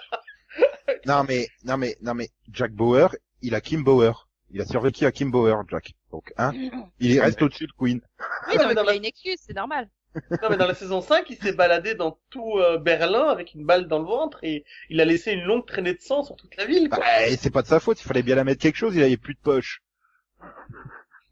Non 1.07 1.25
mais, 1.27 1.47
non 1.65 1.77
mais, 1.77 1.97
non 2.03 2.15
mais, 2.15 2.31
Jack 2.53 2.73
Bauer, 2.73 3.15
il 3.43 3.55
a 3.55 3.61
Kim 3.61 3.85
Bauer. 3.85 4.29
Il 4.51 4.61
a 4.61 4.67
survécu 4.67 5.07
à 5.07 5.13
Kim 5.13 5.31
Bauer, 5.31 5.57
Jack. 5.71 5.93
Donc, 6.11 6.33
hein, 6.37 6.53
il 7.01 7.21
reste 7.21 7.41
au-dessus 7.43 7.67
de 7.69 7.73
Queen. 7.79 8.01
Oui, 8.49 8.57
dans 8.57 8.71
il 8.71 8.79
a 8.79 8.83
la- 8.83 8.95
une 8.97 9.05
excuse, 9.05 9.39
c'est 9.41 9.55
normal. 9.55 9.89
Non, 10.43 10.51
mais 10.51 10.57
dans 10.57 10.67
la 10.67 10.75
saison 10.75 11.01
5, 11.01 11.31
il 11.31 11.37
s'est 11.37 11.53
baladé 11.53 11.95
dans 11.95 12.19
tout 12.31 12.59
euh, 12.59 12.79
Berlin 12.79 13.29
avec 13.29 13.55
une 13.55 13.65
balle 13.65 13.87
dans 13.87 14.01
le 14.01 14.05
ventre 14.07 14.43
et 14.43 14.65
il 14.89 15.01
a 15.01 15.05
laissé 15.05 15.31
une 15.33 15.45
longue 15.45 15.65
traînée 15.65 15.95
de 15.95 16.01
sang 16.01 16.25
sur 16.25 16.35
toute 16.35 16.57
la 16.57 16.67
ville, 16.67 16.89
quoi. 16.89 16.99
Bah, 16.99 17.29
et 17.29 17.37
c'est 17.37 17.51
pas 17.51 17.63
de 17.63 17.69
sa 17.69 17.79
faute, 17.79 18.01
il 18.01 18.05
fallait 18.05 18.25
bien 18.25 18.35
la 18.35 18.43
mettre 18.43 18.61
quelque 18.61 18.77
chose, 18.77 18.97
il 18.97 19.03
avait 19.05 19.17
plus 19.17 19.35
de 19.35 19.41
poche. 19.41 19.83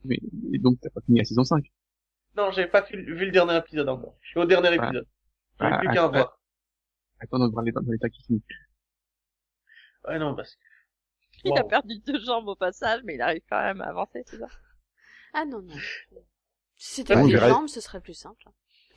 Mais 0.04 0.18
et 0.52 0.58
donc 0.58 0.78
t'as 0.80 0.90
pas 0.90 1.00
fini 1.02 1.18
la 1.18 1.24
saison 1.24 1.44
5. 1.44 1.64
Non, 2.36 2.50
j'ai 2.52 2.66
pas 2.66 2.82
vu, 2.82 2.96
vu 3.14 3.26
le 3.26 3.30
dernier 3.32 3.56
épisode 3.56 3.88
encore. 3.88 4.16
Je 4.22 4.28
suis 4.30 4.38
au 4.40 4.44
dernier 4.44 4.68
épisode. 4.74 5.06
J'ai 5.60 5.66
Ah, 5.66 5.78
plus 5.78 5.88
qu'à 5.88 6.06
voir. 6.06 6.38
Attends 7.20 7.38
de 7.40 7.50
voir 7.50 7.64
l'état 7.64 7.80
dans 7.80 7.90
l'état 7.90 8.08
qui 8.08 8.22
finit. 8.22 8.42
Ouais, 10.06 10.18
non, 10.18 10.36
parce 10.36 10.54
que... 10.54 10.60
Il 11.44 11.56
a 11.58 11.64
perdu 11.64 11.98
deux 12.06 12.20
jambes 12.24 12.48
au 12.48 12.54
passage, 12.56 13.00
mais 13.04 13.14
il 13.16 13.20
arrive 13.22 13.42
quand 13.50 13.60
même 13.60 13.80
à 13.80 13.86
avancer, 13.86 14.22
c'est 14.26 14.38
ça 14.38 14.48
Ah 15.32 15.44
non, 15.44 15.60
non. 15.62 15.74
Si 16.76 16.94
c'était 16.94 17.14
reste- 17.14 17.48
jambes, 17.54 17.68
ce 17.68 17.80
serait 17.80 18.00
plus 18.00 18.14
simple. 18.14 18.44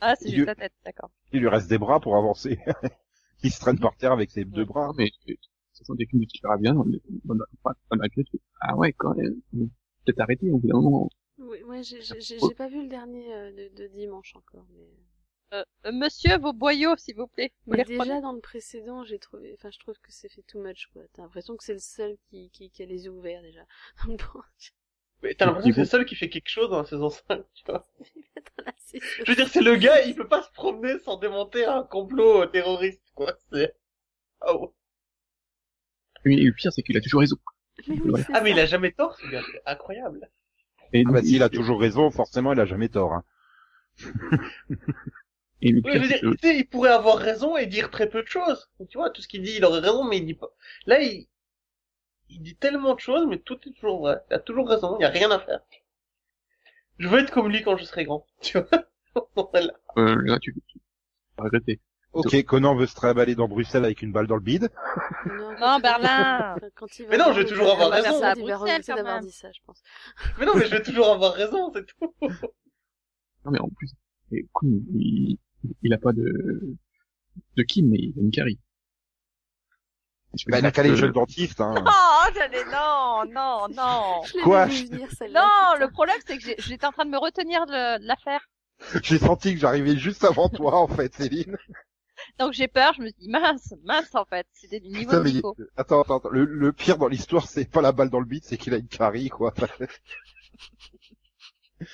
Ah, 0.00 0.14
c'est 0.16 0.28
Il- 0.28 0.34
juste 0.36 0.46
la 0.46 0.54
tête, 0.54 0.72
d'accord. 0.84 1.10
Il 1.32 1.40
lui 1.40 1.48
reste 1.48 1.68
des 1.68 1.78
bras 1.78 2.00
pour 2.00 2.16
avancer. 2.16 2.58
il 3.42 3.50
se 3.50 3.60
traîne 3.60 3.78
par 3.78 3.96
terre 3.96 4.12
avec 4.12 4.30
ses 4.30 4.44
deux 4.44 4.64
bras. 4.64 4.92
Mais 4.96 5.10
de 5.26 5.34
toute 5.34 5.78
façon 5.78 5.94
dès 5.94 6.06
que 6.06 6.16
tu 6.16 6.40
verras 6.42 6.58
bien 6.58 6.74
tu 6.84 8.24
fais, 8.32 8.38
ah 8.60 8.76
ouais 8.76 8.92
quand 8.92 9.14
même. 9.14 9.34
Peut-être 10.04 10.20
arrêter 10.20 10.50
au 10.50 10.58
bout 10.58 10.68
d'un 10.68 10.80
moment. 10.80 11.08
Oui, 11.38 11.62
ouais, 11.64 11.82
j'ai 11.82 12.00
j'ai- 12.00 12.20
j'ai- 12.20 12.38
j'ai 12.38 12.54
pas 12.54 12.68
vu 12.68 12.82
le 12.82 12.88
dernier 12.88 13.34
euh, 13.34 13.52
de, 13.52 13.68
de 13.74 13.86
dimanche 13.88 14.34
encore, 14.36 14.66
mais... 14.74 14.88
Euh, 15.52 15.64
euh, 15.86 15.92
monsieur, 15.92 16.38
vos 16.38 16.52
boyaux, 16.52 16.96
s'il 16.96 17.16
vous 17.16 17.26
plaît. 17.26 17.52
Vous 17.66 17.74
Mais 17.74 17.84
déjà 17.84 18.20
dans 18.20 18.32
le 18.32 18.40
précédent, 18.40 19.04
j'ai 19.04 19.18
trouvé, 19.18 19.52
enfin 19.58 19.70
je 19.70 19.78
trouve 19.78 19.98
que 20.00 20.10
c'est 20.10 20.30
fait 20.30 20.42
too 20.42 20.58
much 20.62 20.88
quoi. 20.92 21.02
T'as 21.12 21.22
l'impression 21.22 21.56
que 21.56 21.64
c'est 21.64 21.74
le 21.74 21.78
seul 21.78 22.16
qui, 22.30 22.48
qui, 22.50 22.70
qui 22.70 22.82
a 22.82 22.86
les 22.86 23.04
yeux 23.04 23.10
ouverts 23.10 23.42
déjà. 23.42 23.66
Donc 24.06 24.20
bon, 24.32 24.40
Mais 25.22 25.34
t'as 25.34 25.46
l'impression 25.46 25.70
que 25.70 25.74
c'est 25.74 25.80
le 25.82 25.86
seul 25.86 26.04
qui 26.04 26.16
fait 26.16 26.28
quelque 26.28 26.48
chose 26.48 26.68
dans 26.70 26.78
la 26.78 26.84
saison 26.84 27.08
5, 27.08 27.44
tu 27.54 27.64
vois. 27.66 27.86
dans 28.58 28.64
la 28.66 28.74
saison. 28.78 29.06
Je 29.24 29.30
veux 29.30 29.36
dire, 29.36 29.48
c'est 29.48 29.62
le 29.62 29.76
gars, 29.76 30.02
il 30.04 30.14
peut 30.14 30.28
pas 30.28 30.42
se 30.42 30.50
promener 30.52 30.98
sans 31.00 31.16
démonter 31.16 31.64
un 31.64 31.82
complot 31.82 32.46
terroriste, 32.46 33.02
quoi. 33.14 33.36
C'est... 33.52 33.74
Oh. 34.48 34.74
Et 36.24 36.34
le 36.36 36.52
pire 36.52 36.72
c'est 36.72 36.82
qu'il 36.82 36.96
a 36.96 37.00
toujours 37.00 37.20
raison. 37.20 37.36
Mais 37.86 38.00
oui, 38.00 38.12
Ouais. 38.12 38.22
c'est 38.26 38.32
Ah, 38.32 38.40
mais 38.40 38.50
il 38.52 38.58
a 38.58 38.66
jamais 38.66 38.92
tort, 38.92 39.16
ce 39.18 39.26
gars. 39.26 39.42
C'est 39.50 39.62
incroyable. 39.66 40.28
Et, 40.94 41.04
Ah 41.04 41.10
bah 41.12 41.22
s'il 41.22 41.42
a 41.42 41.50
toujours 41.50 41.80
raison, 41.80 42.10
forcément 42.10 42.52
il 42.54 42.60
a 42.60 42.64
jamais 42.64 42.88
tort. 42.88 43.12
Hein. 43.12 43.24
Et 45.62 45.72
le 45.72 45.80
Oui, 45.84 45.92
pire 45.92 45.94
je 45.94 45.98
veux 46.00 46.08
c'est 46.08 46.14
dire, 46.14 46.20
que 46.20 46.36
tu 46.42 46.48
sais, 46.48 46.56
il 46.58 46.68
pourrait 46.68 46.90
avoir 46.90 47.18
raison 47.18 47.56
et 47.56 47.66
dire 47.66 47.90
très 47.90 48.08
peu 48.08 48.22
de 48.22 48.26
choses. 48.28 48.68
Tu 48.90 48.98
vois, 48.98 49.10
tout 49.10 49.22
ce 49.22 49.28
qu'il 49.28 49.42
dit, 49.42 49.54
il 49.56 49.64
aurait 49.64 49.78
raison, 49.80 50.02
mais 50.04 50.18
il 50.18 50.26
dit 50.26 50.34
pas. 50.34 50.50
Là, 50.86 51.00
il, 51.00 51.28
il 52.30 52.42
dit 52.42 52.56
tellement 52.56 52.94
de 52.96 52.98
choses, 53.00 53.26
mais 53.28 53.38
tout 53.38 53.60
est 53.68 53.72
toujours 53.74 54.00
vrai. 54.00 54.20
Il 54.28 54.34
a 54.34 54.40
toujours 54.40 54.68
raison, 54.68 54.96
il 54.98 55.02
y 55.02 55.06
a 55.06 55.08
rien 55.10 55.30
à 55.30 55.38
faire. 55.38 55.60
Je 56.98 57.06
veux 57.06 57.18
être 57.18 57.30
comme 57.30 57.50
lui 57.50 57.62
quand 57.62 57.76
je 57.76 57.84
serai 57.84 58.04
grand. 58.06 58.26
Tu 58.40 58.58
vois? 58.58 58.86
Voilà. 59.52 59.74
euh, 59.98 60.16
là 60.24 60.38
tu, 60.40 60.54
tu 60.66 60.78
regretter. 61.38 61.80
Ok, 62.12 62.42
Conan 62.44 62.74
veut 62.74 62.86
se 62.86 62.94
trimballer 62.94 63.34
dans 63.34 63.48
Bruxelles 63.48 63.84
avec 63.84 64.02
une 64.02 64.12
balle 64.12 64.26
dans 64.26 64.34
le 64.34 64.42
bide. 64.42 64.70
Non, 65.26 65.58
Non, 65.58 65.78
Berlin. 65.80 66.56
Quand 66.74 66.98
il 66.98 67.06
va 67.06 67.10
Mais 67.10 67.16
non, 67.18 67.32
je 67.32 67.40
vais 67.40 67.46
toujours 67.46 67.72
avoir 67.72 67.90
raison. 67.90 68.20
ça, 68.20 68.30
À 68.30 68.34
Il 68.36 68.46
va 68.46 68.56
Bruxelles, 68.58 68.82
quand 68.86 69.02
même. 69.02 69.20
dit 69.24 69.32
ça, 69.32 69.48
je 69.52 69.60
pense. 69.66 69.82
Mais 70.38 70.46
non, 70.46 70.52
mais 70.54 70.66
je 70.66 70.70
vais 70.70 70.82
toujours 70.82 71.10
avoir 71.10 71.32
raison, 71.32 71.72
c'est 71.74 71.86
tout. 71.86 72.14
Non 73.44 73.50
mais 73.50 73.60
en 73.60 73.68
plus, 73.70 73.90
il, 74.30 75.36
il 75.82 75.92
a 75.92 75.98
pas 75.98 76.12
de 76.12 76.76
de 77.56 77.62
Kim 77.62 77.88
mais 77.88 77.98
il 77.98 78.14
a 78.18 78.22
une 78.22 78.30
carie. 78.30 78.60
Bah, 80.46 80.60
il 80.60 80.66
a 80.66 80.72
chez 80.72 80.82
le 81.06 81.12
dentiste. 81.12 81.60
Hein. 81.60 81.74
Oh, 81.86 82.30
j'allais, 82.34 82.64
non, 82.66 83.24
non, 83.30 83.66
non. 83.74 84.22
Je 84.24 84.42
Quoi 84.42 84.66
vu 84.66 84.86
venir, 84.86 85.08
celle-là, 85.18 85.44
Non, 85.74 85.78
le 85.80 85.90
problème, 85.90 86.16
c'est 86.26 86.38
que 86.38 86.44
j'étais 86.58 86.86
en 86.86 86.92
train 86.92 87.04
de 87.04 87.10
me 87.10 87.18
retenir 87.18 87.66
de, 87.66 87.98
de 88.00 88.06
l'affaire. 88.06 88.48
J'ai 89.02 89.18
senti 89.18 89.54
que 89.54 89.60
j'arrivais 89.60 89.96
juste 89.96 90.24
avant 90.24 90.48
toi 90.48 90.76
en 90.80 90.88
fait, 90.88 91.14
Céline. 91.14 91.56
Donc 92.38 92.52
j'ai 92.52 92.68
peur, 92.68 92.92
je 92.94 93.02
me 93.02 93.10
dis, 93.10 93.28
mince, 93.28 93.74
mince, 93.84 94.14
en 94.14 94.24
fait. 94.24 94.46
C'était 94.52 94.80
du 94.80 94.88
niveau 94.88 95.02
Putain, 95.10 95.18
de 95.18 95.24
mais- 95.24 95.32
Nico. 95.32 95.56
Attends, 95.76 96.02
attends, 96.02 96.18
attends. 96.18 96.30
Le, 96.30 96.44
le 96.44 96.72
pire 96.72 96.98
dans 96.98 97.08
l'histoire, 97.08 97.46
c'est 97.48 97.64
pas 97.70 97.80
la 97.82 97.92
balle 97.92 98.10
dans 98.10 98.20
le 98.20 98.26
bide, 98.26 98.44
c'est 98.44 98.56
qu'il 98.56 98.74
a 98.74 98.78
une 98.78 98.88
carie, 98.88 99.28
quoi. 99.28 99.52
Je 101.80 101.86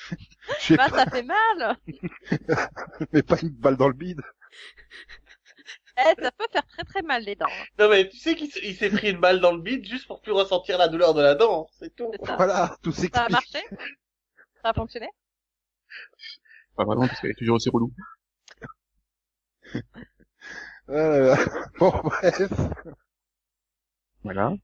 sais 0.58 0.76
Bah, 0.76 0.88
pas, 0.90 1.04
ça 1.04 1.10
fait 1.10 1.22
mal. 1.22 1.76
mais 3.12 3.22
pas 3.22 3.38
une 3.40 3.48
balle 3.50 3.76
dans 3.76 3.88
le 3.88 3.94
bide. 3.94 4.20
Eh, 5.96 6.22
ça 6.22 6.30
peut 6.30 6.46
faire 6.52 6.66
très 6.66 6.84
très 6.84 7.02
mal 7.02 7.22
les 7.24 7.34
dents. 7.34 7.46
Non, 7.78 7.88
mais 7.88 8.08
tu 8.08 8.16
sais 8.18 8.36
qu'il 8.36 8.48
s- 8.48 8.60
il 8.62 8.76
s'est 8.76 8.90
pris 8.90 9.10
une 9.10 9.18
balle 9.20 9.40
dans 9.40 9.52
le 9.52 9.60
bide 9.60 9.84
juste 9.86 10.06
pour 10.06 10.20
plus 10.20 10.32
ressentir 10.32 10.78
la 10.78 10.88
douleur 10.88 11.14
de 11.14 11.22
la 11.22 11.34
dent. 11.34 11.68
C'est 11.78 11.94
tout. 11.96 12.10
C'est 12.20 12.26
ça. 12.26 12.36
Voilà, 12.36 12.76
tout 12.82 12.92
Ça 12.92 12.98
a 12.98 13.02
s'explique. 13.02 13.30
marché? 13.30 13.58
Ça 14.62 14.68
a 14.70 14.74
fonctionné? 14.74 15.08
Pas 16.76 16.84
vraiment 16.84 17.08
parce 17.08 17.20
qu'elle 17.20 17.30
est 17.30 17.38
toujours 17.38 17.56
aussi 17.56 17.70
relou. 17.70 17.92
Euh, 20.90 21.36
bon, 21.78 21.92
bref. 22.04 22.42
Voilà. 24.22 24.56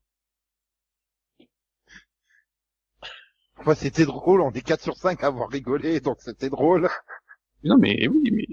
Moi, 3.67 3.75
c'était 3.75 4.05
drôle, 4.05 4.41
on 4.43 4.53
est 4.53 4.61
4 4.63 4.83
sur 4.83 4.97
5 4.97 5.25
à 5.25 5.27
avoir 5.29 5.49
rigolé, 5.49 6.01
donc 6.01 6.19
c'était 6.21 6.51
drôle. 6.51 6.89
Non 7.65 7.79
mais 7.79 8.09
oui 8.09 8.31
mais 8.33 8.47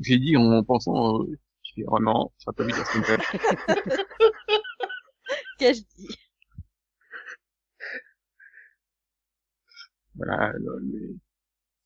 j'ai 0.00 0.18
dit 0.18 0.36
en 0.36 0.62
pensant 0.64 1.22
euh, 1.22 1.38
je 1.64 1.72
fais 1.76 1.84
oh 1.88 2.00
non, 2.00 2.30
ça 2.38 2.52
va 2.52 2.54
pas 2.54 2.64
vite 2.64 2.76
la 2.78 2.84
semaine 2.86 3.04
prochaine. 3.04 3.40
Qu'ai-je 5.58 5.82
dit? 5.96 6.08
Voilà, 10.16 10.52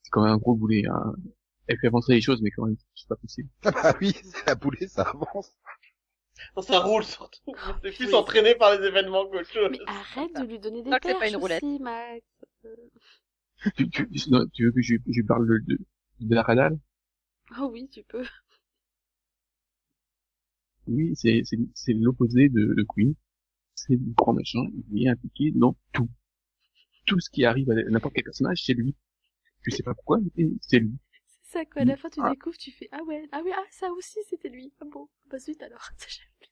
c'est 0.03 0.11
quand 0.11 0.22
même 0.22 0.32
un 0.34 0.36
gros 0.38 0.55
boulet. 0.55 0.84
Hein. 0.86 1.14
Elle 1.73 1.79
fait 1.79 1.87
avancer 1.89 2.12
les 2.14 2.20
choses 2.20 2.41
mais 2.43 2.51
quand 2.51 2.66
même 2.66 2.77
c'est 2.95 3.09
pas 3.09 3.16
possible. 3.16 3.49
Ah 3.64 3.95
oui, 4.01 4.12
c'est 4.23 4.47
la 4.47 4.55
boulée, 4.55 4.87
ça 4.89 5.03
avance. 5.03 5.53
Non, 6.57 6.62
ça 6.62 6.81
roule 6.81 7.05
surtout. 7.05 7.53
C'est 7.83 7.93
plus 7.97 8.07
Oui. 8.09 8.14
entraîné 8.14 8.55
par 8.55 8.77
les 8.79 8.87
événements 8.87 9.27
qu'autre 9.29 9.51
chose. 9.51 9.70
Mais 9.70 9.79
arrête 9.87 10.35
de 10.35 10.45
lui 10.45 10.59
donner 10.59 10.83
des 10.83 10.91
que 10.91 10.97
c'est 11.03 11.12
pas 11.12 11.18
perches 11.20 11.31
une 11.33 11.37
roulette. 11.37 11.62
aussi, 11.62 11.79
Max. 11.79 12.20
Tu, 13.77 13.89
tu, 13.91 14.09
non, 14.31 14.47
tu 14.53 14.64
veux 14.64 14.73
que 14.73 14.83
je, 14.83 14.97
je 15.07 15.23
parle 15.23 15.47
de, 15.47 15.59
de, 15.75 15.79
de 16.20 16.35
la 16.35 16.43
radale 16.43 16.79
Oh 17.61 17.68
oui, 17.73 17.89
tu 17.89 18.03
peux. 18.03 18.25
Oui, 20.87 21.12
c'est 21.14 21.43
c'est 21.45 21.59
c'est 21.75 21.93
l'opposé 21.93 22.49
de, 22.49 22.75
de 22.75 22.83
Queen. 22.89 23.14
C'est 23.75 23.95
le 23.95 24.12
grand 24.16 24.33
machin, 24.33 24.66
il 24.93 25.07
est 25.07 25.11
impliqué 25.11 25.53
dans 25.53 25.77
tout. 25.93 26.09
Tout 27.07 27.20
ce 27.20 27.31
qui 27.31 27.45
arrive 27.45 27.70
à 27.70 27.75
n'importe 27.91 28.14
quel 28.14 28.25
personnage, 28.25 28.62
c'est 28.64 28.75
lui. 28.75 28.95
Je 29.62 29.70
sais 29.70 29.83
pas 29.83 29.95
pourquoi, 29.95 30.18
mais 30.37 30.49
c'est 30.61 30.81
lui. 30.81 30.97
C'est 31.53 31.59
ça, 31.59 31.64
quoi. 31.66 31.82
À 31.82 31.84
la 31.84 31.96
fin, 31.96 32.09
tu 32.09 32.20
Ah. 32.22 32.30
découvres, 32.30 32.57
tu 32.57 32.70
fais, 32.70 32.88
ah 32.92 33.03
ouais, 33.05 33.28
ah 33.32 33.40
oui, 33.44 33.50
ah, 33.55 33.64
ça 33.70 33.90
aussi, 33.92 34.18
c'était 34.28 34.48
lui. 34.48 34.72
Ah 34.80 34.84
bon, 34.90 35.09
pas 35.30 35.38
suite 35.38 35.62
alors. 35.62 35.82
Ça, 35.98 36.07
j'aime 36.09 36.28
plus. 36.38 36.48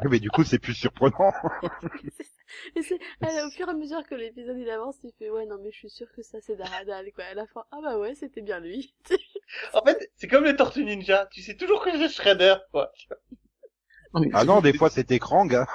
Oui, 0.00 0.08
Mais 0.10 0.20
du 0.20 0.30
coup, 0.30 0.42
c'est 0.42 0.58
plus 0.58 0.74
surprenant. 0.74 1.32
C'est 2.16 2.22
ça. 2.24 2.30
Et 2.76 2.82
c'est, 2.82 2.98
à- 3.22 3.46
au 3.46 3.50
fur 3.50 3.66
et 3.68 3.70
à 3.70 3.74
mesure 3.74 4.04
que 4.06 4.14
l'épisode 4.14 4.58
il 4.58 4.68
avance, 4.68 4.98
tu 5.00 5.08
fais, 5.18 5.30
ouais, 5.30 5.46
non, 5.46 5.58
mais 5.62 5.70
je 5.70 5.78
suis 5.78 5.90
sûre 5.90 6.10
que 6.12 6.22
ça, 6.22 6.38
c'est 6.40 6.56
Daradal, 6.56 7.10
quoi. 7.12 7.24
À 7.24 7.34
la 7.34 7.46
fin, 7.46 7.64
ah 7.70 7.78
bah 7.82 7.98
ouais, 7.98 8.14
c'était 8.14 8.42
bien 8.42 8.60
lui. 8.60 8.94
En 9.72 9.82
fait, 9.84 10.10
c'est 10.16 10.26
comme 10.28 10.44
les 10.44 10.56
Tortues 10.56 10.84
Ninja. 10.84 11.26
Tu 11.32 11.40
sais 11.40 11.56
toujours 11.56 11.82
que 11.84 11.90
c'est 11.92 12.08
Shredder, 12.08 12.56
quoi. 12.72 12.92
Non, 14.12 14.20
mais 14.20 14.28
Ah 14.34 14.44
non, 14.44 14.60
des 14.60 14.74
fois, 14.74 14.90
c'était 14.90 15.18
Krang. 15.18 15.54
Hein. 15.54 15.66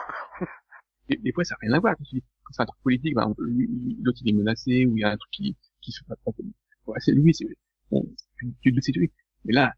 des, 1.09 1.15
des 1.17 1.31
fois, 1.31 1.43
ça 1.45 1.55
n'a 1.55 1.67
rien 1.67 1.77
à 1.77 1.79
voir. 1.79 1.95
Quand 1.97 2.51
c'est 2.53 2.61
un 2.61 2.65
truc 2.65 2.81
politique, 2.83 3.15
ben, 3.15 3.33
lui- 3.39 3.67
lui- 3.67 3.97
l'autre 4.03 4.19
il 4.23 4.29
est 4.29 4.38
menacé, 4.38 4.85
ou 4.85 4.97
il 4.97 5.01
y 5.01 5.03
a 5.03 5.09
un 5.09 5.17
truc 5.17 5.31
qui, 5.31 5.55
qui 5.81 5.91
se 5.91 6.03
passe 6.03 6.19
pas 6.25 6.31
comme... 6.33 6.51
Ouais, 6.85 6.99
c'est 6.99 7.11
lui, 7.13 7.33
c'est, 7.33 7.47
bon, 7.91 8.05
tu, 8.38 8.53
tu 8.61 8.71
te 8.71 8.75
dis, 8.75 8.81
c'est 8.83 8.91
lui. 8.93 9.11
Mais 9.45 9.53
là, 9.53 9.73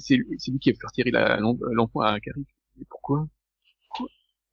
c'est 0.00 0.16
lui, 0.16 0.36
c'est 0.38 0.50
lui 0.52 0.58
qui 0.60 0.70
a 0.70 0.74
fait 0.74 0.86
retirer 0.86 1.10
la- 1.12 1.38
l'en- 1.38 1.58
l'enfant 1.72 2.00
à 2.00 2.20
Carrie. 2.20 2.46
Mais 2.76 2.84
pourquoi? 2.90 3.28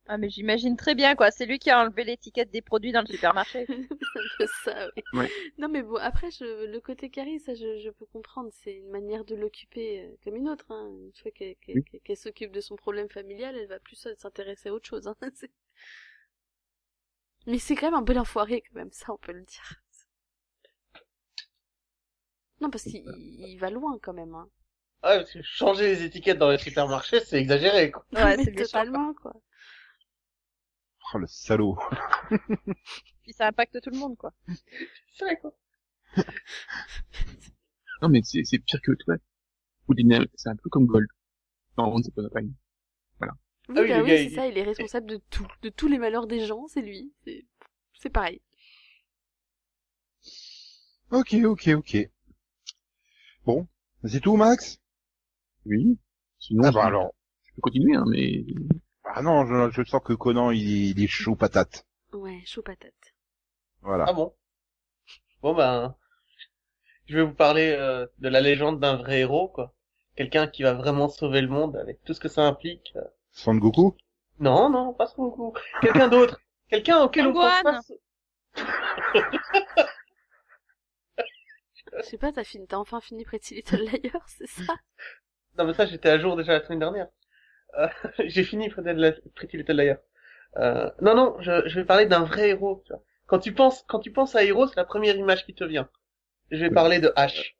Ah 0.08 0.18
mais 0.18 0.30
j'imagine 0.30 0.76
très 0.76 0.96
bien 0.96 1.16
quoi, 1.16 1.32
c'est 1.32 1.46
lui 1.46 1.60
qui 1.60 1.70
a 1.70 1.80
enlevé 1.82 2.04
l'étiquette 2.04 2.52
des 2.52 2.62
produits 2.62 2.92
dans 2.92 3.00
le 3.02 3.08
supermarché. 3.08 3.66
c'est 4.14 4.20
un 4.20 4.28
peu 4.38 4.46
ça, 4.48 4.90
oui. 4.98 5.04
Ouais. 5.14 5.34
Non, 5.58 5.70
mais 5.70 5.84
bon, 5.84 5.96
après, 5.98 6.32
je, 6.32 6.66
le 6.66 6.82
côté 6.82 7.10
carré, 7.10 7.40
ça, 7.40 7.56
je, 7.56 7.80
je 7.80 7.90
peux 7.90 8.06
comprendre. 8.08 8.50
C'est 8.54 8.76
une 8.76 8.90
manière 8.92 9.26
de 9.26 9.36
l'occuper 9.36 10.02
euh, 10.06 10.16
comme 10.24 10.36
une 10.38 10.50
autre, 10.50 10.66
hein. 10.72 10.90
Une 11.06 11.14
fois 11.14 11.32
qu'elle 11.32 11.56
Oui. 11.74 11.84
s'occupe 12.18 12.52
de 12.52 12.62
son 12.62 12.76
problème 12.78 13.10
familial, 13.10 13.56
elle 13.58 13.68
va 13.68 13.80
plus 13.80 14.08
s'intéresser 14.18 14.70
à 14.70 14.74
autre 14.74 14.88
chose, 14.90 15.08
hein. 15.08 15.16
Mais 17.48 17.58
c'est 17.58 17.76
quand 17.76 17.88
même 17.88 17.94
un 17.94 18.02
bel 18.02 18.20
enfoiré, 18.20 18.62
quand 18.62 18.76
même, 18.76 18.92
ça, 18.92 19.14
on 19.14 19.18
peut 19.18 19.32
le 19.32 19.44
dire. 19.44 19.82
Non, 22.64 22.72
parce 22.72 22.86
qu'il 22.86 23.04
il 23.06 23.60
va 23.60 23.70
loin, 23.70 24.00
quand 24.02 24.14
même, 24.14 24.34
hein. 24.34 24.50
Ouais, 25.04 25.18
parce 25.20 25.32
que 25.32 25.42
changer 25.44 25.88
les 25.96 26.04
étiquettes 26.04 26.38
dans 26.40 26.50
les 26.50 26.58
supermarchés, 26.58 27.20
c'est 27.20 27.40
exagéré, 27.40 27.92
quoi. 27.92 28.06
Ouais, 28.14 28.38
c'est 28.38 28.54
totalement, 28.56 29.14
quoi. 29.14 29.34
Oh, 31.14 31.18
le 31.20 31.28
salaud. 31.28 31.78
Puis 33.24 33.34
ça 33.34 33.48
impacte 33.48 33.82
tout 33.82 33.90
le 33.90 33.98
monde 33.98 34.16
quoi. 34.18 34.32
C'est 35.14 35.26
vrai, 35.26 35.38
quoi. 35.40 35.54
Non, 38.04 38.10
mais 38.10 38.22
c'est, 38.24 38.44
c'est 38.44 38.60
pire 38.60 38.80
que 38.84 38.92
toi. 38.92 39.16
Houdini, 39.88 40.16
c'est 40.36 40.50
un 40.50 40.56
peu 40.58 40.70
comme 40.70 40.88
Gold. 40.88 41.08
Non, 41.78 41.94
on 41.94 42.00
ne 42.00 42.04
sait 42.04 42.12
pas, 42.12 42.24
pas. 42.32 42.42
Oui, 43.70 43.76
Ah 43.76 43.84
oui, 43.84 43.94
bah 43.94 44.02
le 44.02 44.04
oui, 44.04 44.18
gars, 44.18 44.18
c'est 44.18 44.30
il- 44.30 44.42
ça, 44.42 44.48
il 44.48 44.58
est 44.58 44.64
responsable 44.64 45.06
de 45.08 45.18
tout, 45.30 45.46
de 45.62 45.70
tous 45.70 45.88
les 45.88 45.98
malheurs 45.98 46.28
des 46.28 46.46
gens, 46.46 46.68
c'est 46.68 46.82
lui. 46.82 47.12
C'est, 47.26 47.46
c'est 48.00 48.10
pareil. 48.10 48.42
Ok, 51.12 51.34
ok, 51.46 51.68
ok. 51.78 51.92
C'est 54.06 54.20
tout, 54.20 54.36
Max? 54.36 54.80
Oui. 55.66 55.98
Sinon, 56.40 56.64
Ah 56.66 56.70
je- 56.72 56.76
bah 56.76 56.86
alors. 56.86 57.14
je 57.46 57.52
peux 57.56 57.62
continuer, 57.62 57.96
hein, 57.96 58.04
mais 58.08 58.44
Ah 59.06 59.22
non, 59.22 59.46
je, 59.46 59.72
je 59.72 59.88
sens 59.90 60.02
que 60.04 60.14
Conan, 60.14 60.52
il, 60.52 60.62
il 60.92 61.04
est 61.04 61.08
chaud 61.08 61.36
patate. 61.36 61.86
Ouais, 62.12 62.42
chaud 62.46 62.62
patate. 62.62 62.94
Voilà. 63.82 64.06
Ah 64.08 64.14
bon? 64.14 64.34
Bon 65.42 65.54
ben, 65.54 65.96
je 67.08 67.16
vais 67.18 67.24
vous 67.24 67.34
parler 67.34 67.76
euh, 67.78 68.06
de 68.20 68.30
la 68.30 68.40
légende 68.42 68.80
d'un 68.80 68.96
vrai 68.98 69.20
héros, 69.22 69.50
quoi. 69.50 69.74
Quelqu'un 70.16 70.48
qui 70.48 70.64
va 70.64 70.74
vraiment 70.74 71.10
sauver 71.10 71.42
le 71.42 71.48
monde 71.48 71.76
avec 71.78 72.04
tout 72.04 72.14
ce 72.14 72.20
que 72.20 72.30
ça 72.30 72.44
implique. 72.46 72.94
Son 73.32 73.56
Goku? 73.56 73.96
Non, 74.40 74.70
non, 74.70 74.94
pas 74.94 75.08
son 75.08 75.30
coup. 75.32 75.54
Quelqu'un 75.82 76.08
d'autre. 76.08 76.40
Quelqu'un 76.70 77.02
auquel 77.02 77.28
on 77.28 77.34
pense 77.34 77.62
pas. 77.64 77.80
Je 81.98 82.04
sais 82.04 82.18
pas, 82.18 82.32
t'as 82.32 82.44
fini, 82.44 82.68
t'as 82.68 82.78
enfin 82.78 83.02
fini 83.02 83.24
Pretty 83.24 83.56
Little 83.56 83.78
Liars, 83.84 84.26
c'est 84.28 84.48
ça? 84.48 84.76
Non 85.58 85.66
mais 85.66 85.74
ça, 85.74 85.86
j'étais 85.86 86.10
à 86.10 86.20
jour 86.20 86.36
déjà 86.36 86.54
la 86.54 86.64
semaine 86.64 86.80
dernière. 86.80 87.08
Euh, 87.80 87.88
J'ai 88.26 88.44
fini 88.44 88.70
Pretty 88.70 89.58
Little 89.58 89.74
Liars. 89.76 90.00
Euh, 90.58 90.92
non, 91.02 91.16
non, 91.16 91.38
je, 91.42 91.68
je 91.68 91.76
vais 91.80 91.86
parler 91.86 92.06
d'un 92.06 92.24
vrai 92.24 92.50
héros. 92.50 92.84
Tu 92.86 92.94
vois. 92.94 93.04
Quand 93.28 93.40
tu 93.40 93.54
penses, 93.54 93.84
quand 93.88 94.00
tu 94.00 94.12
penses 94.12 94.36
à 94.36 94.44
héros, 94.44 94.68
c'est 94.68 94.78
la 94.78 94.86
première 94.86 95.16
image 95.16 95.46
qui 95.46 95.56
te 95.56 95.64
vient. 95.64 95.90
Je 96.52 96.60
vais 96.60 96.72
parler 96.72 97.00
de 97.00 97.10
H. 97.18 97.56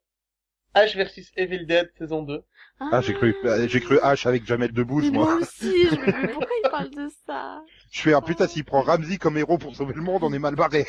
H 0.74 0.96
versus 0.96 1.32
Evil 1.36 1.66
Dead 1.66 1.90
saison 1.98 2.22
2. 2.22 2.44
Ah, 2.80 3.00
j'ai 3.00 3.14
cru, 3.14 3.34
euh, 3.44 3.68
j'ai 3.68 3.80
cru 3.80 3.96
H 3.98 4.26
avec 4.26 4.44
Jamel 4.44 4.72
Debbouze, 4.72 5.10
moi. 5.10 5.24
moi 5.26 5.34
aussi, 5.36 5.86
je 5.86 5.94
me 5.96 6.06
dis, 6.12 6.18
mais 6.22 6.28
pourquoi 6.28 6.56
il 6.64 6.70
parle 6.70 6.90
de 6.90 7.08
ça 7.26 7.62
Je 7.90 8.02
fais, 8.02 8.12
ah 8.12 8.20
putain, 8.20 8.46
s'il 8.46 8.64
prend 8.64 8.82
Ramsey 8.82 9.16
comme 9.16 9.38
héros 9.38 9.58
pour 9.58 9.76
sauver 9.76 9.94
le 9.94 10.02
monde, 10.02 10.22
on 10.24 10.32
est 10.32 10.38
mal 10.38 10.56
barré. 10.56 10.86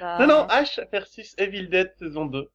Bah, 0.00 0.18
Non, 0.20 0.26
non, 0.26 0.46
H 0.48 0.80
versus 0.92 1.34
Evil 1.38 1.68
Dead 1.68 1.92
saison 1.98 2.26
2. 2.26 2.48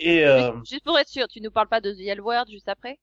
Et 0.00 0.26
euh, 0.26 0.52
Juste, 0.54 0.70
juste 0.70 0.84
pour 0.84 0.98
être 0.98 1.08
sûr, 1.08 1.28
tu 1.28 1.40
nous 1.42 1.50
parles 1.50 1.68
pas 1.68 1.80
de 1.82 1.92
The 1.92 2.00
L 2.00 2.20
Word 2.22 2.46
juste 2.48 2.68
après? 2.68 2.98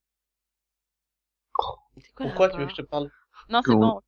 Quoi 1.53 1.77
pourquoi 2.15 2.49
tu 2.49 2.57
veux 2.57 2.65
que 2.65 2.71
je 2.71 2.77
te 2.77 2.81
parle? 2.81 3.09
Non, 3.49 3.61
c'est 3.65 3.73
bon. 3.75 4.01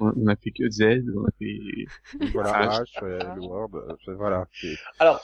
on 0.00 0.26
a 0.26 0.36
fait 0.36 0.50
que 0.50 0.68
Z, 0.68 1.04
on 1.16 1.24
a 1.24 1.30
fait... 1.38 1.86
Voilà, 2.32 2.80
H. 2.82 2.84
H, 2.94 3.04
euh, 3.04 3.34
Word, 3.36 3.70
voilà. 4.08 4.46
Alors, 4.98 5.20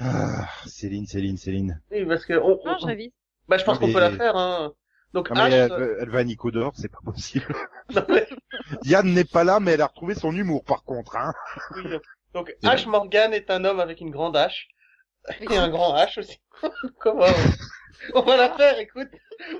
Ah, 0.00 0.48
Céline, 0.66 1.06
Céline, 1.06 1.36
Céline. 1.36 1.80
oui, 1.90 2.04
parce 2.06 2.24
que 2.24 2.34
on, 2.34 2.50
Non, 2.64 2.74
on- 2.74 2.78
je 2.78 2.86
révise. 2.86 3.12
bah, 3.48 3.58
je 3.58 3.64
pense 3.64 3.78
qu'on 3.78 3.92
peut 3.92 4.00
la 4.00 4.10
faire. 4.12 4.36
Hein. 4.36 4.72
Donc 5.14 5.30
Non, 5.30 5.44
mais 5.44 5.66
H, 5.68 5.72
elle, 5.74 5.96
elle 6.00 6.10
va 6.10 6.18
à 6.18 6.24
Nico 6.24 6.50
d'or, 6.50 6.72
c'est 6.76 6.90
pas 6.90 7.00
possible. 7.04 7.46
non, 7.94 8.04
mais- 8.08 8.28
Yann 8.84 9.06
n'est 9.12 9.24
pas 9.24 9.44
là, 9.44 9.58
mais 9.60 9.72
elle 9.72 9.80
a 9.80 9.86
retrouvé 9.86 10.14
son 10.14 10.32
humour, 10.34 10.64
par 10.64 10.84
contre, 10.84 11.16
hein. 11.16 11.32
oui, 11.76 11.82
donc- 12.34 12.54
H 12.62 12.86
Morgan 12.88 13.32
est 13.32 13.50
un 13.50 13.64
homme 13.64 13.80
avec 13.80 14.00
une 14.00 14.10
grande 14.10 14.36
hache 14.36 14.68
et 15.40 15.56
un 15.56 15.68
grand 15.70 15.94
H 15.96 16.20
aussi. 16.20 16.38
Comment 17.00 17.24
on... 18.14 18.20
on 18.20 18.22
va 18.22 18.36
la 18.36 18.50
faire, 18.56 18.78
écoute. 18.78 19.08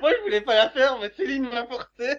Moi, 0.00 0.12
je 0.16 0.22
voulais 0.22 0.40
pas 0.42 0.54
la 0.54 0.70
faire, 0.70 0.98
mais 1.00 1.10
Céline 1.16 1.48
m'a 1.48 1.66
forcé. 1.66 2.18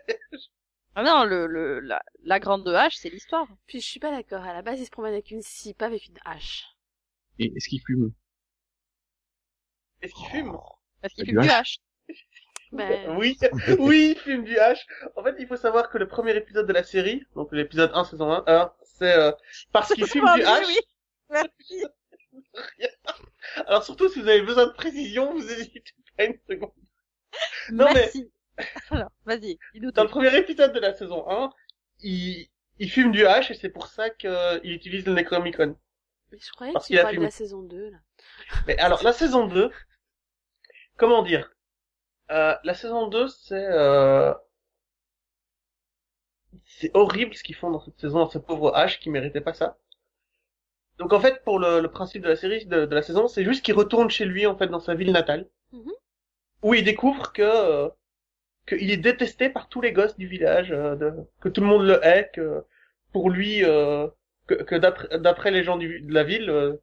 Ah 0.96 1.04
non, 1.04 1.24
le, 1.24 1.46
le, 1.48 1.80
la, 1.82 2.02
la 2.24 2.40
grande 2.40 2.66
de 2.66 2.74
H, 2.74 2.98
c'est 3.00 3.10
l'histoire. 3.10 3.48
Puis 3.68 3.80
je 3.80 3.86
suis 3.88 4.00
pas 4.00 4.12
d'accord, 4.12 4.44
à 4.44 4.54
la 4.54 4.62
base 4.64 4.80
il 4.80 4.86
se 4.86 4.92
promène 4.92 5.14
avec 5.14 5.30
une 5.32 5.42
scie, 5.44 5.74
pas 5.74 5.86
avec 5.86 6.08
une 6.08 6.18
hache. 6.26 6.66
Et 7.40 7.52
est-ce 7.56 7.68
qu'il 7.70 7.82
fume 7.82 8.12
Est-ce 10.02 10.14
qu'il 10.14 10.28
fume? 10.28 10.58
Parce 11.02 11.14
qu'il 11.14 11.26
fume 11.26 11.42
du 11.42 11.48
H. 11.48 11.62
H. 11.62 11.80
Ben, 12.72 13.18
Oui, 13.18 13.36
oui, 13.80 14.14
il 14.16 14.20
fume 14.22 14.44
du 14.44 14.54
H. 14.56 14.78
En 15.16 15.24
fait, 15.24 15.36
il 15.40 15.48
faut 15.48 15.56
savoir 15.56 15.90
que 15.90 15.98
le 15.98 16.08
premier 16.08 16.36
épisode 16.36 16.68
de 16.68 16.74
la 16.74 16.84
série, 16.84 17.24
donc 17.36 17.52
l'épisode 17.52 17.90
1, 17.96 18.04
saison 18.04 18.32
1, 18.32 18.44
euh, 18.48 18.66
c'est 18.84 19.12
euh, 19.14 19.32
parce 19.72 19.92
qu'il 19.92 20.06
fume 20.06 20.26
du 20.36 20.42
Oui, 20.42 20.42
H. 20.44 20.66
oui. 20.68 20.78
Merci. 21.32 21.84
Alors 23.66 23.84
surtout, 23.84 24.08
si 24.10 24.22
vous 24.22 24.28
avez 24.28 24.42
besoin 24.44 24.68
de 24.68 24.74
précision, 24.74 25.34
vous 25.34 25.50
hésitez 25.50 25.84
pas 26.16 26.26
une 26.26 26.38
seconde. 26.48 26.72
Non, 27.72 27.86
mais- 27.94 27.94
Merci. 27.94 28.32
Alors, 28.92 29.10
vas-y, 29.26 29.58
Dans 29.94 30.04
le 30.04 30.10
premier 30.10 30.36
épisode 30.38 30.74
de 30.74 30.80
la 30.80 30.94
saison 30.94 31.28
1, 31.30 31.50
il, 32.02 32.50
il 32.78 32.92
fume 32.92 33.12
du 33.12 33.24
H 33.24 33.52
et 33.52 33.56
c'est 33.56 33.70
pour 33.70 33.88
ça 33.88 34.10
qu'il 34.12 34.60
utilise 34.64 35.06
le 35.08 35.14
Necromicon. 35.14 35.76
Mais 36.32 36.38
je 36.40 36.52
croyais 36.52 36.74
que 36.74 36.80
qu'il 36.80 36.98
tu 36.98 37.02
parlais 37.02 37.18
de 37.18 37.24
la 37.24 37.32
saison 37.32 37.62
2, 37.64 37.90
là. 37.90 37.98
Mais 38.68 38.78
alors, 38.78 39.04
la 39.04 39.14
saison 39.14 39.48
2, 39.48 39.72
comment 40.98 41.24
dire 41.24 41.52
euh, 42.32 42.56
La 42.64 42.74
saison 42.74 43.08
2, 43.08 43.28
c'est... 43.28 43.68
Euh... 43.70 44.34
C'est 46.66 46.92
horrible 46.94 47.36
ce 47.36 47.44
qu'ils 47.44 47.56
font 47.56 47.70
dans 47.72 47.80
cette 47.82 48.00
saison, 48.00 48.20
dans 48.20 48.30
ce 48.30 48.38
pauvre 48.38 48.72
H 48.76 49.00
qui 49.00 49.10
méritait 49.10 49.42
pas 49.42 49.54
ça. 49.54 49.78
Donc 50.98 51.14
en 51.14 51.20
fait, 51.20 51.44
pour 51.44 51.60
le, 51.60 51.80
le 51.80 51.90
principe 51.92 52.22
de 52.24 52.28
la 52.30 52.36
série, 52.36 52.66
de, 52.66 52.86
de 52.86 52.96
la 52.96 53.02
saison, 53.02 53.28
c'est 53.28 53.44
juste 53.44 53.64
qu'il 53.64 53.76
retourne 53.76 54.10
chez 54.10 54.26
lui, 54.26 54.46
en 54.48 54.58
fait, 54.58 54.68
dans 54.68 54.80
sa 54.80 54.96
ville 54.96 55.12
natale. 55.12 55.48
Mhm. 55.72 55.92
Où 56.64 56.74
il 56.74 56.84
découvre 56.84 57.34
que... 57.34 57.42
euh, 57.42 57.90
qu'il 58.68 58.92
est 58.92 58.98
détesté 58.98 59.50
par 59.50 59.68
tous 59.70 59.82
les 59.82 59.92
gosses 59.94 60.18
du 60.18 60.28
village, 60.28 60.72
euh, 60.72 60.96
de, 60.96 61.14
que 61.42 61.50
tout 61.50 61.62
le 61.62 61.68
monde 61.68 61.84
le 61.86 62.00
hait, 62.06 62.30
que 62.34 62.64
pour 63.12 63.30
lui, 63.30 63.64
euh, 63.66 64.08
que, 64.56 64.64
que 64.64 64.76
d'après 65.18 65.52
les 65.52 65.64
gens 65.64 65.78
du, 65.78 66.02
de 66.02 66.14
la 66.14 66.24
ville, 66.24 66.50
euh, 66.50 66.76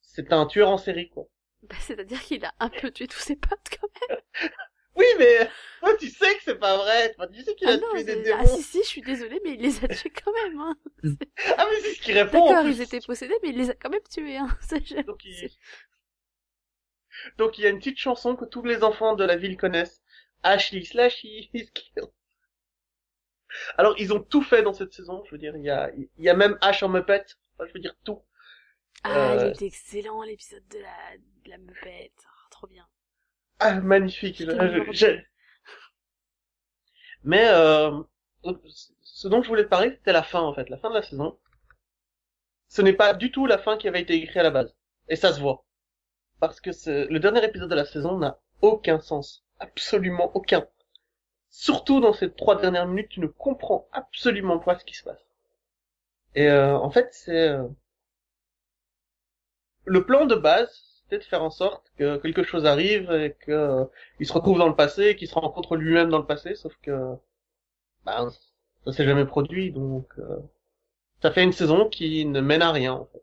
c'est 0.00 0.32
un 0.32 0.46
tueur 0.46 0.70
en 0.70 0.78
série, 0.78 1.08
quoi. 1.10 1.26
Bah, 1.62 1.76
c'est-à-dire 1.80 2.20
qu'il 2.22 2.44
a 2.44 2.52
un 2.58 2.68
peu 2.68 2.90
tué 2.90 3.06
tous 3.06 3.20
ses 3.20 3.36
potes, 3.36 3.68
quand 3.80 3.88
même. 4.08 4.18
Oui, 4.94 5.06
mais 5.18 5.48
toi, 5.80 5.96
tu 5.98 6.10
sais 6.10 6.34
que 6.36 6.42
c'est 6.44 6.58
pas 6.58 6.76
vrai. 6.76 7.14
Toi, 7.14 7.26
tu 7.28 7.42
sais 7.42 7.54
qu'il 7.54 7.66
Ah 7.66 7.72
a 7.72 7.76
non, 7.78 7.90
tué 7.94 8.04
des 8.04 8.22
démons. 8.22 8.36
ah 8.38 8.46
si, 8.46 8.62
si, 8.62 8.82
je 8.82 8.88
suis 8.88 9.00
désolée, 9.00 9.40
mais 9.42 9.54
il 9.54 9.60
les 9.62 9.82
a 9.82 9.88
tués 9.88 10.10
quand 10.10 10.32
même, 10.34 10.60
hein. 10.60 10.76
Ah, 11.56 11.66
mais 11.70 11.80
c'est 11.80 11.94
ce 11.94 12.02
qu'il 12.02 12.18
répond. 12.18 12.46
D'accord, 12.46 12.66
ils 12.66 12.82
étaient 12.82 13.00
possédés, 13.00 13.34
mais 13.42 13.48
il 13.48 13.56
les 13.56 13.70
a 13.70 13.74
quand 13.74 13.88
même 13.88 14.02
tués, 14.10 14.36
hein. 14.36 14.48
Donc 15.06 15.24
il... 15.24 15.50
Donc 17.38 17.58
il 17.58 17.64
y 17.64 17.66
a 17.66 17.70
une 17.70 17.78
petite 17.78 17.98
chanson 17.98 18.36
que 18.36 18.44
tous 18.44 18.62
les 18.64 18.82
enfants 18.82 19.14
de 19.14 19.24
la 19.24 19.36
ville 19.36 19.56
connaissent. 19.56 20.02
Ashley 20.42 20.84
slash 20.84 21.24
is 21.24 21.48
killed. 21.72 22.10
Alors 23.78 23.94
ils 23.98 24.12
ont 24.12 24.20
tout 24.20 24.42
fait 24.42 24.62
dans 24.62 24.72
cette 24.74 24.92
saison. 24.92 25.22
Je 25.26 25.32
veux 25.32 25.38
dire, 25.38 25.56
il 25.56 25.64
y 25.64 25.70
a, 25.70 25.90
il 25.94 26.08
y 26.18 26.28
a 26.28 26.34
même 26.34 26.58
Ash 26.60 26.82
en 26.82 26.88
Muppet. 26.88 27.24
Enfin, 27.58 27.68
je 27.68 27.74
veux 27.74 27.80
dire 27.80 27.94
tout. 28.04 28.20
Ah, 29.04 29.34
Euh, 29.34 29.36
il 29.36 29.46
était 29.46 29.66
excellent, 29.66 30.22
l'épisode 30.22 30.66
de 30.68 30.78
la, 30.78 31.16
de 31.44 31.50
la 31.50 31.58
meupette. 31.58 32.12
Oh, 32.26 32.48
trop 32.50 32.66
bien. 32.66 32.86
Ah, 33.60 33.80
magnifique. 33.80 34.36
Je- 34.40 34.92
je- 34.92 35.22
Mais 37.24 37.46
euh, 37.48 37.90
ce 39.02 39.28
dont 39.28 39.42
je 39.42 39.48
voulais 39.48 39.64
te 39.64 39.68
parler, 39.68 39.90
c'était 39.90 40.12
la 40.12 40.22
fin 40.22 40.40
en 40.40 40.54
fait, 40.54 40.68
la 40.70 40.78
fin 40.78 40.90
de 40.90 40.94
la 40.94 41.02
saison. 41.02 41.38
Ce 42.66 42.82
n'est 42.82 42.92
pas 42.92 43.14
du 43.14 43.30
tout 43.30 43.46
la 43.46 43.56
fin 43.56 43.76
qui 43.76 43.86
avait 43.86 44.00
été 44.00 44.14
écrite 44.14 44.36
à 44.36 44.42
la 44.42 44.50
base, 44.50 44.74
et 45.08 45.14
ça 45.14 45.32
se 45.32 45.38
voit, 45.40 45.64
parce 46.40 46.60
que 46.60 46.70
le 47.10 47.18
dernier 47.20 47.44
épisode 47.44 47.70
de 47.70 47.74
la 47.76 47.84
saison 47.86 48.18
n'a 48.18 48.40
aucun 48.62 49.00
sens, 49.00 49.44
absolument 49.60 50.30
aucun. 50.36 50.66
Surtout 51.52 52.00
dans 52.00 52.12
ces 52.12 52.32
trois 52.32 52.60
dernières 52.60 52.88
minutes, 52.88 53.10
tu 53.10 53.20
ne 53.20 53.28
comprends 53.28 53.86
absolument 53.92 54.58
pas 54.58 54.76
ce 54.78 54.84
qui 54.84 54.94
se 54.94 55.04
passe. 55.04 55.24
Et 56.34 56.48
euh, 56.48 56.76
en 56.76 56.90
fait, 56.90 57.08
c'est 57.12 57.48
euh, 57.50 57.68
le 59.84 60.04
plan 60.04 60.26
de 60.26 60.34
base, 60.34 60.70
c'était 61.02 61.18
de 61.18 61.24
faire 61.24 61.42
en 61.42 61.50
sorte 61.50 61.92
que 61.96 62.16
quelque 62.18 62.42
chose 62.42 62.66
arrive 62.66 63.10
et 63.12 63.34
que 63.40 63.52
euh, 63.52 63.84
se 64.20 64.32
retrouve 64.32 64.58
dans 64.58 64.68
le 64.68 64.76
passé, 64.76 65.16
qu'il 65.16 65.28
se 65.28 65.34
rencontre 65.34 65.76
lui-même 65.76 66.08
dans 66.08 66.18
le 66.18 66.26
passé, 66.26 66.54
sauf 66.54 66.74
que 66.82 67.14
bah, 68.04 68.28
ça 68.84 68.92
s'est 68.92 69.04
jamais 69.04 69.26
produit, 69.26 69.72
donc 69.72 70.08
euh, 70.18 70.38
ça 71.22 71.30
fait 71.32 71.44
une 71.44 71.52
saison 71.52 71.88
qui 71.88 72.24
ne 72.26 72.40
mène 72.40 72.62
à 72.62 72.72
rien 72.72 72.94
en 72.94 73.06
fait. 73.06 73.22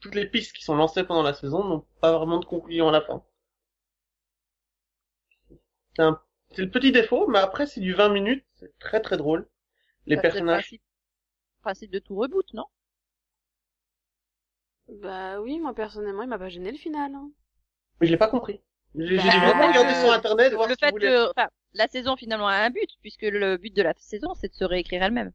Toutes 0.00 0.14
les 0.14 0.26
pistes 0.26 0.54
qui 0.54 0.64
sont 0.64 0.76
lancées 0.76 1.04
pendant 1.04 1.22
la 1.22 1.34
saison 1.34 1.64
n'ont 1.64 1.86
pas 2.00 2.12
vraiment 2.16 2.38
de 2.38 2.44
conclusion 2.46 2.88
à 2.88 2.92
la 2.92 3.02
fin. 3.02 3.22
C'est 5.96 6.02
un... 6.02 6.20
c'est 6.50 6.62
le 6.62 6.70
petit 6.70 6.92
défaut, 6.92 7.26
mais 7.28 7.38
après 7.38 7.66
c'est 7.66 7.80
du 7.80 7.94
20 7.94 8.10
minutes, 8.10 8.44
c'est 8.56 8.78
très 8.78 9.00
très 9.00 9.16
drôle. 9.16 9.48
Les 10.06 10.16
Bah, 10.16 10.24
c'est 10.26 10.40
le 10.40 10.44
personnages, 10.44 10.44
principe, 10.44 10.82
principe 11.62 11.92
de 11.92 12.00
tout 12.00 12.16
reboot, 12.16 12.52
non? 12.54 12.66
Bah 14.88 15.40
oui, 15.40 15.58
moi 15.60 15.72
personnellement, 15.72 16.24
il 16.24 16.28
m'a 16.28 16.38
pas 16.38 16.50
gêné 16.50 16.70
le 16.70 16.76
final. 16.76 17.14
Hein. 17.14 17.30
mais 18.00 18.06
je 18.06 18.12
l'ai 18.12 18.18
pas 18.18 18.28
compris. 18.28 18.60
J'ai 18.94 19.16
Bah, 19.16 19.22
vraiment 19.40 19.68
regardé 19.68 19.94
sur 19.94 20.10
internet 20.12 20.52
voir 20.54 20.68
Le 20.68 20.76
fait 20.76 20.92
que, 20.92 21.30
enfin, 21.30 21.48
la 21.74 21.88
saison 21.88 22.16
finalement 22.16 22.48
a 22.48 22.54
un 22.56 22.70
but, 22.70 22.90
puisque 23.02 23.22
le 23.22 23.56
but 23.56 23.74
de 23.74 23.82
la 23.82 23.94
saison, 23.96 24.34
c'est 24.34 24.48
de 24.48 24.54
se 24.54 24.64
réécrire 24.64 25.02
elle-même. 25.02 25.32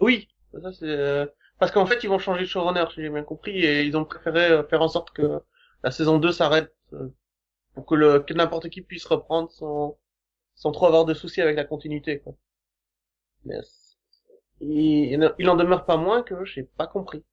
Oui, 0.00 0.28
ça 0.52 0.72
c'est 0.72 0.86
euh, 0.86 1.26
parce 1.58 1.72
qu'en 1.72 1.86
fait 1.86 2.02
ils 2.04 2.08
vont 2.08 2.18
changer 2.18 2.42
de 2.42 2.46
showrunner, 2.48 2.84
si 2.90 3.02
j'ai 3.02 3.10
bien 3.10 3.22
compris, 3.24 3.64
et 3.64 3.82
ils 3.84 3.96
ont 3.96 4.04
préféré 4.04 4.46
euh, 4.50 4.64
faire 4.64 4.82
en 4.82 4.88
sorte 4.88 5.10
que 5.10 5.40
la 5.82 5.90
saison 5.90 6.18
2 6.18 6.32
s'arrête 6.32 6.74
euh, 6.92 7.08
pour 7.74 7.86
que 7.86 7.94
le 7.96 8.20
que 8.20 8.34
n'importe 8.34 8.70
qui 8.70 8.82
puisse 8.82 9.06
reprendre 9.06 9.50
sans 9.52 9.98
sans 10.58 10.72
trop 10.72 10.86
avoir 10.86 11.06
de 11.06 11.14
soucis 11.14 11.40
avec 11.42 11.56
la 11.56 11.64
continuité 11.64 12.20
quoi. 12.20 12.34
Mais 13.44 13.58
il, 14.60 15.32
il 15.40 15.50
en- 15.50 15.56
demeure 15.56 15.84
pas 15.84 15.96
moins 15.96 16.22
que 16.22 16.44
j'ai 16.44 16.62
pas 16.62 16.86
compris. 16.86 17.24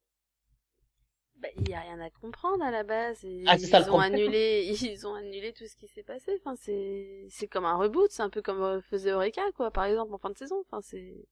Bah, 1.37 1.49
il 1.57 1.69
y 1.69 1.73
a 1.73 1.81
rien 1.81 1.99
à 1.99 2.09
comprendre 2.09 2.63
à 2.63 2.71
la 2.71 2.83
base. 2.83 3.23
Et 3.25 3.27
Ah, 3.45 3.57
ils 3.57 3.89
ont 3.91 3.99
annulé, 3.99 4.65
ils 4.81 5.05
ont 5.07 5.13
annulé 5.15 5.53
tout 5.53 5.65
ce 5.67 5.75
qui 5.75 5.87
s'est 5.87 6.03
passé. 6.03 6.31
Enfin, 6.39 6.55
c'est, 6.55 7.27
c'est 7.29 7.47
comme 7.47 7.65
un 7.65 7.75
reboot. 7.77 8.09
C'est 8.11 8.23
un 8.23 8.29
peu 8.29 8.41
comme 8.41 8.61
euh, 8.61 8.81
faisait 8.81 9.11
Eureka, 9.11 9.41
quoi, 9.55 9.71
par 9.71 9.85
exemple, 9.85 10.13
en 10.13 10.17
fin 10.17 10.29
de 10.29 10.37
saison. 10.37 10.61
Enfin, 10.61 10.81
c'est, 10.81 11.25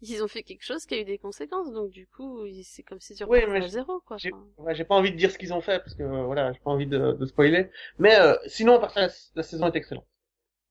ils 0.00 0.22
ont 0.22 0.28
fait 0.28 0.42
quelque 0.42 0.64
chose 0.64 0.86
qui 0.86 0.94
a 0.94 1.00
eu 1.00 1.04
des 1.04 1.18
conséquences, 1.18 1.72
donc 1.72 1.90
du 1.90 2.06
coup, 2.06 2.44
c'est 2.64 2.82
comme 2.82 3.00
si 3.00 3.14
tu 3.14 3.24
Oui, 3.24 3.40
mais 3.48 3.64
à 3.64 3.68
zéro, 3.68 4.00
quoi. 4.00 4.16
j'ai- 4.16 4.32
Ouais, 4.56 4.84
pas 4.84 4.94
envie 4.96 5.12
de 5.12 5.16
dire 5.16 5.30
ce 5.30 5.38
qu'ils 5.38 5.52
ont 5.54 5.60
fait 5.60 5.78
parce 5.80 5.94
que 5.94 6.02
euh, 6.02 6.24
voilà, 6.24 6.52
j'ai 6.52 6.60
pas 6.60 6.70
envie 6.70 6.86
de, 6.86 7.12
de 7.12 7.26
spoiler. 7.26 7.70
Mais 7.98 8.18
euh, 8.18 8.34
sinon, 8.46 8.74
à 8.74 8.78
part 8.80 8.90
ça, 8.92 9.02
la, 9.02 9.08
la 9.36 9.42
saison 9.42 9.66
est 9.70 9.76
excellente. 9.76 10.06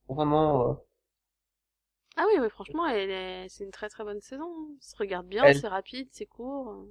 Vraiment. 0.09 0.71
euh, 0.71 0.73
Ah 2.17 2.25
oui, 2.27 2.37
mais 2.41 2.49
franchement, 2.49 2.85
elle 2.85 3.09
est... 3.11 3.47
c'est 3.49 3.63
une 3.63 3.71
très 3.71 3.87
très 3.89 4.03
bonne 4.03 4.19
saison. 4.19 4.75
Ça 4.81 4.91
se 4.91 4.97
regarde 4.97 5.27
bien, 5.27 5.51
Elle- 5.51 5.53
c'est 5.53 5.69
rapide, 5.69 6.09
c'est 6.11 6.25
court. 6.25 6.85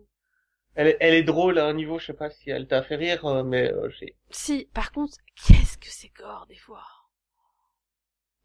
elle, 0.76 0.86
est, 0.86 0.96
elle 1.00 1.14
est 1.14 1.24
drôle 1.24 1.58
à 1.58 1.66
un 1.66 1.74
niveau, 1.74 1.98
je 1.98 2.06
sais 2.06 2.12
pas 2.14 2.30
si 2.30 2.50
elle 2.50 2.68
t'a 2.68 2.84
fait 2.84 2.94
rire, 2.94 3.26
euh, 3.26 3.42
mais 3.42 3.72
euh, 3.72 3.90
j'ai. 3.90 4.16
Si, 4.30 4.66
par 4.72 4.92
contre, 4.92 5.16
qu'est-ce 5.34 5.78
que 5.78 5.88
c'est 5.90 6.10
gore 6.16 6.46
des 6.46 6.54
fois 6.54 6.84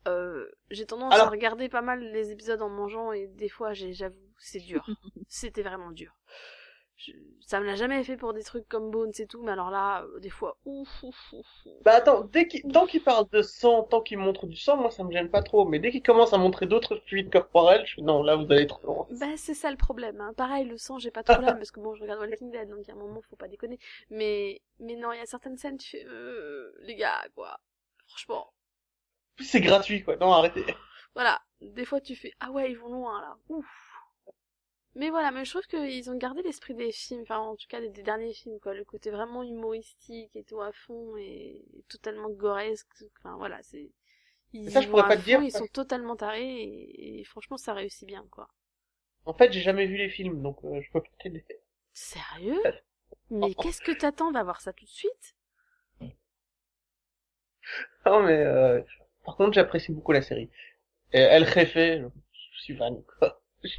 euh, 0.07 0.47
J'ai 0.69 0.85
tendance 0.85 1.13
Alors- 1.13 1.27
à 1.27 1.29
regarder 1.29 1.69
pas 1.69 1.81
mal 1.81 1.99
les 2.11 2.31
épisodes 2.31 2.61
en 2.61 2.69
mangeant 2.69 3.11
et 3.11 3.27
des 3.27 3.49
fois, 3.49 3.73
j'avoue, 3.73 4.15
c'est 4.37 4.59
dur. 4.59 4.85
C'était 5.27 5.63
vraiment 5.63 5.91
dur. 5.91 6.13
Je- 6.97 7.13
Ça 7.47 7.59
me 7.59 7.65
l'a 7.65 7.75
jamais 7.75 8.03
fait 8.03 8.15
pour 8.15 8.31
des 8.31 8.43
trucs 8.43 8.67
comme 8.69 8.91
Bones 8.91 9.11
et 9.17 9.25
tout, 9.25 9.41
mais 9.41 9.51
alors 9.51 9.71
là, 9.71 10.03
euh, 10.03 10.19
des 10.19 10.29
fois, 10.29 10.57
ouf, 10.65 10.87
ouf, 11.03 11.33
ouf. 11.33 11.47
ouf. 11.65 11.73
Bah 11.83 11.93
attends, 11.95 12.21
dès 12.25 12.47
qu'il, 12.47 12.61
tant 12.71 12.85
qu'il 12.85 13.03
parle 13.03 13.27
de 13.31 13.41
sang, 13.41 13.81
tant 13.83 14.01
qu'il 14.01 14.19
montre 14.19 14.45
du 14.45 14.55
sang, 14.55 14.77
moi 14.77 14.91
ça 14.91 15.03
me 15.03 15.11
gêne 15.11 15.29
pas 15.29 15.41
trop. 15.41 15.65
Mais 15.65 15.79
dès 15.79 15.89
qu'il 15.91 16.03
commence 16.03 16.31
à 16.33 16.37
montrer 16.37 16.67
d'autres 16.67 16.97
fluides 17.07 17.31
corporels, 17.31 17.83
je 17.87 17.93
suis 17.93 18.03
non, 18.03 18.21
là 18.21 18.35
vous 18.35 18.51
allez 18.51 18.67
trop 18.67 18.85
loin. 18.85 19.07
Bah, 19.19 19.35
c'est 19.35 19.55
ça 19.55 19.71
le 19.71 19.77
problème. 19.77 20.21
Hein. 20.21 20.33
Pareil, 20.37 20.65
le 20.65 20.77
sang, 20.77 20.99
j'ai 20.99 21.09
pas 21.11 21.23
de 21.23 21.33
problème 21.33 21.57
parce 21.57 21.71
que 21.71 21.79
bon, 21.79 21.95
je 21.95 22.03
regarde 22.03 22.19
Walking 22.21 22.51
Dead, 22.51 22.69
donc 22.69 22.87
à 22.87 22.91
un 22.91 22.95
moment, 22.95 23.19
faut 23.27 23.35
pas 23.35 23.47
déconner. 23.47 23.79
Mais, 24.11 24.61
mais 24.79 24.95
non, 24.95 25.11
il 25.11 25.17
y 25.17 25.21
a 25.21 25.25
certaines 25.25 25.57
scènes, 25.57 25.77
tu 25.79 25.89
fais, 25.89 26.05
euh, 26.05 26.71
les 26.81 26.95
gars, 26.95 27.23
quoi. 27.35 27.59
Franchement. 28.07 28.53
Plus, 29.35 29.45
c'est 29.45 29.61
gratuit 29.61 30.03
quoi. 30.03 30.15
Non, 30.17 30.31
arrêtez. 30.31 30.63
Voilà, 31.15 31.41
des 31.61 31.85
fois 31.85 32.01
tu 32.01 32.17
fais 32.17 32.33
ah 32.41 32.51
ouais 32.51 32.69
ils 32.71 32.77
vont 32.77 32.89
loin 32.89 33.21
là, 33.21 33.37
ouf. 33.47 33.65
Mais 34.95 35.09
voilà, 35.09 35.31
mais 35.31 35.43
je 35.45 35.51
trouve 35.51 35.65
qu'ils 35.67 36.09
ont 36.11 36.17
gardé 36.17 36.41
l'esprit 36.43 36.73
des 36.75 36.91
films, 36.93 37.21
enfin 37.23 37.37
en 37.39 37.55
tout 37.57 37.67
cas 37.69 37.81
des, 37.81 37.89
des 37.89 38.03
derniers 38.03 38.33
films 38.33 38.59
quoi, 38.61 38.73
le 38.73 38.85
côté 38.85 39.09
vraiment 39.11 39.43
humoristique 39.43 40.33
et 40.35 40.43
tout 40.45 40.61
à 40.61 40.71
fond 40.71 41.15
et 41.17 41.61
totalement 41.89 42.29
goresque, 42.29 43.03
enfin 43.19 43.35
voilà 43.37 43.61
c'est. 43.63 43.91
Ils 44.53 44.71
Ça, 44.71 44.81
je 44.81 44.87
pourrais 44.89 45.07
pas 45.07 45.17
te 45.17 45.23
dire, 45.23 45.41
Ils 45.41 45.51
sont 45.51 45.67
totalement 45.67 46.15
tarés 46.17 46.63
et, 46.63 47.19
et 47.21 47.23
franchement 47.25 47.57
ça 47.57 47.73
réussit 47.73 48.07
bien 48.07 48.25
quoi. 48.31 48.49
En 49.25 49.33
fait, 49.33 49.51
j'ai 49.51 49.61
jamais 49.61 49.87
vu 49.87 49.97
les 49.97 50.09
films, 50.09 50.43
donc 50.43 50.59
euh, 50.63 50.79
je 50.79 50.91
peux 50.91 51.01
pas 51.01 51.09
t'aider. 51.23 51.43
Sérieux? 51.93 52.61
Mais 53.29 53.55
qu'est-ce 53.55 53.81
que 53.81 53.93
t'attends 53.93 54.31
d'avoir 54.31 54.61
ça 54.61 54.73
tout 54.73 54.85
de 54.85 54.89
suite? 54.89 55.35
Non 58.05 58.21
mais 58.23 58.37
euh, 58.45 58.81
par 59.25 59.35
contre, 59.35 59.53
j'apprécie 59.53 59.91
beaucoup 59.91 60.11
la 60.11 60.21
série. 60.21 60.49
Et 61.13 61.19
El 61.19 61.45
Jefe, 61.47 61.75
je, 61.75 62.61
suis 62.61 62.75
fan 62.75 63.01
quoi. 63.19 63.41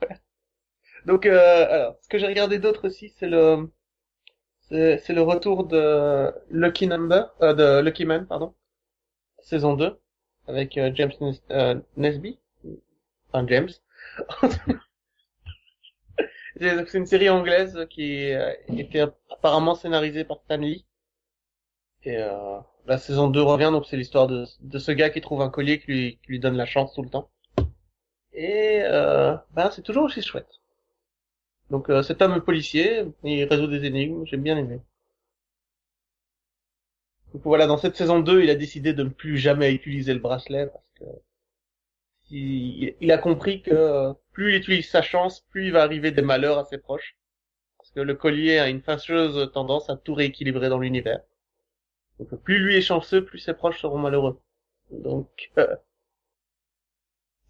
Voilà. 0.00 0.16
Donc 1.06 1.26
euh, 1.26 1.66
alors, 1.70 1.96
ce 2.02 2.08
que 2.08 2.18
j'ai 2.18 2.26
regardé 2.26 2.58
d'autre 2.58 2.86
aussi, 2.86 3.08
c'est 3.18 3.28
le 3.28 3.70
c'est 4.68 5.12
le 5.12 5.22
retour 5.22 5.64
de 5.64 6.32
Lucky 6.50 6.88
Number, 6.88 7.32
euh, 7.40 7.54
de 7.54 7.80
Lucky 7.80 8.04
Man, 8.04 8.26
pardon, 8.26 8.54
saison 9.40 9.74
2 9.74 9.96
avec 10.48 10.76
euh, 10.78 10.90
James 10.94 11.12
euh, 11.50 11.80
Nesby, 11.96 12.38
enfin 13.28 13.46
James. 13.48 13.70
C'est 16.58 16.94
une 16.94 17.04
série 17.04 17.28
anglaise 17.28 17.86
qui 17.90 18.32
euh, 18.32 18.50
était 18.78 19.04
apparemment 19.30 19.74
scénarisée 19.74 20.24
par 20.24 20.40
Stan 20.44 20.56
Lee. 20.56 20.85
Et 22.06 22.16
euh, 22.18 22.60
la 22.86 22.98
saison 22.98 23.28
2 23.28 23.42
revient, 23.42 23.70
donc 23.72 23.84
c'est 23.86 23.96
l'histoire 23.96 24.28
de, 24.28 24.46
ce 24.78 24.92
gars 24.92 25.10
qui 25.10 25.20
trouve 25.20 25.42
un 25.42 25.50
collier 25.50 25.80
qui 25.80 26.18
lui, 26.28 26.38
donne 26.38 26.56
la 26.56 26.64
chance 26.64 26.94
tout 26.94 27.02
le 27.02 27.10
temps. 27.10 27.30
Et 28.32 28.80
euh, 28.82 29.36
ben, 29.54 29.70
c'est 29.72 29.82
toujours 29.82 30.04
aussi 30.04 30.22
chouette. 30.22 30.60
Donc 31.70 31.90
euh, 31.90 32.02
cet 32.02 32.22
homme 32.22 32.40
policier, 32.42 33.04
il 33.24 33.44
résout 33.44 33.66
des 33.66 33.84
énigmes, 33.86 34.24
j'ai 34.24 34.36
bien 34.36 34.56
aimé. 34.56 34.80
Donc 37.32 37.42
voilà, 37.44 37.66
dans 37.66 37.76
cette 37.76 37.96
saison 37.96 38.20
2, 38.20 38.42
il 38.42 38.50
a 38.50 38.54
décidé 38.54 38.92
de 38.92 39.02
ne 39.02 39.08
plus 39.08 39.36
jamais 39.38 39.72
utiliser 39.74 40.14
le 40.14 40.20
bracelet 40.20 40.66
parce 40.68 40.86
que 40.98 41.04
il, 42.30 42.94
il 43.00 43.12
a 43.12 43.18
compris 43.18 43.62
que 43.62 44.12
plus 44.32 44.52
il 44.52 44.56
utilise 44.58 44.88
sa 44.88 45.02
chance, 45.02 45.40
plus 45.50 45.66
il 45.66 45.72
va 45.72 45.82
arriver 45.82 46.12
des 46.12 46.22
malheurs 46.22 46.58
à 46.58 46.64
ses 46.66 46.78
proches. 46.78 47.16
Parce 47.78 47.90
que 47.90 48.00
le 48.00 48.14
collier 48.14 48.58
a 48.58 48.68
une 48.68 48.82
fâcheuse 48.82 49.50
tendance 49.52 49.90
à 49.90 49.96
tout 49.96 50.14
rééquilibrer 50.14 50.68
dans 50.68 50.78
l'univers. 50.78 51.20
Donc 52.20 52.42
plus 52.42 52.58
lui 52.58 52.76
est 52.76 52.82
chanceux, 52.82 53.24
plus 53.24 53.38
ses 53.38 53.54
proches 53.54 53.80
seront 53.80 53.98
malheureux. 53.98 54.40
Donc 54.90 55.50
euh, 55.58 55.76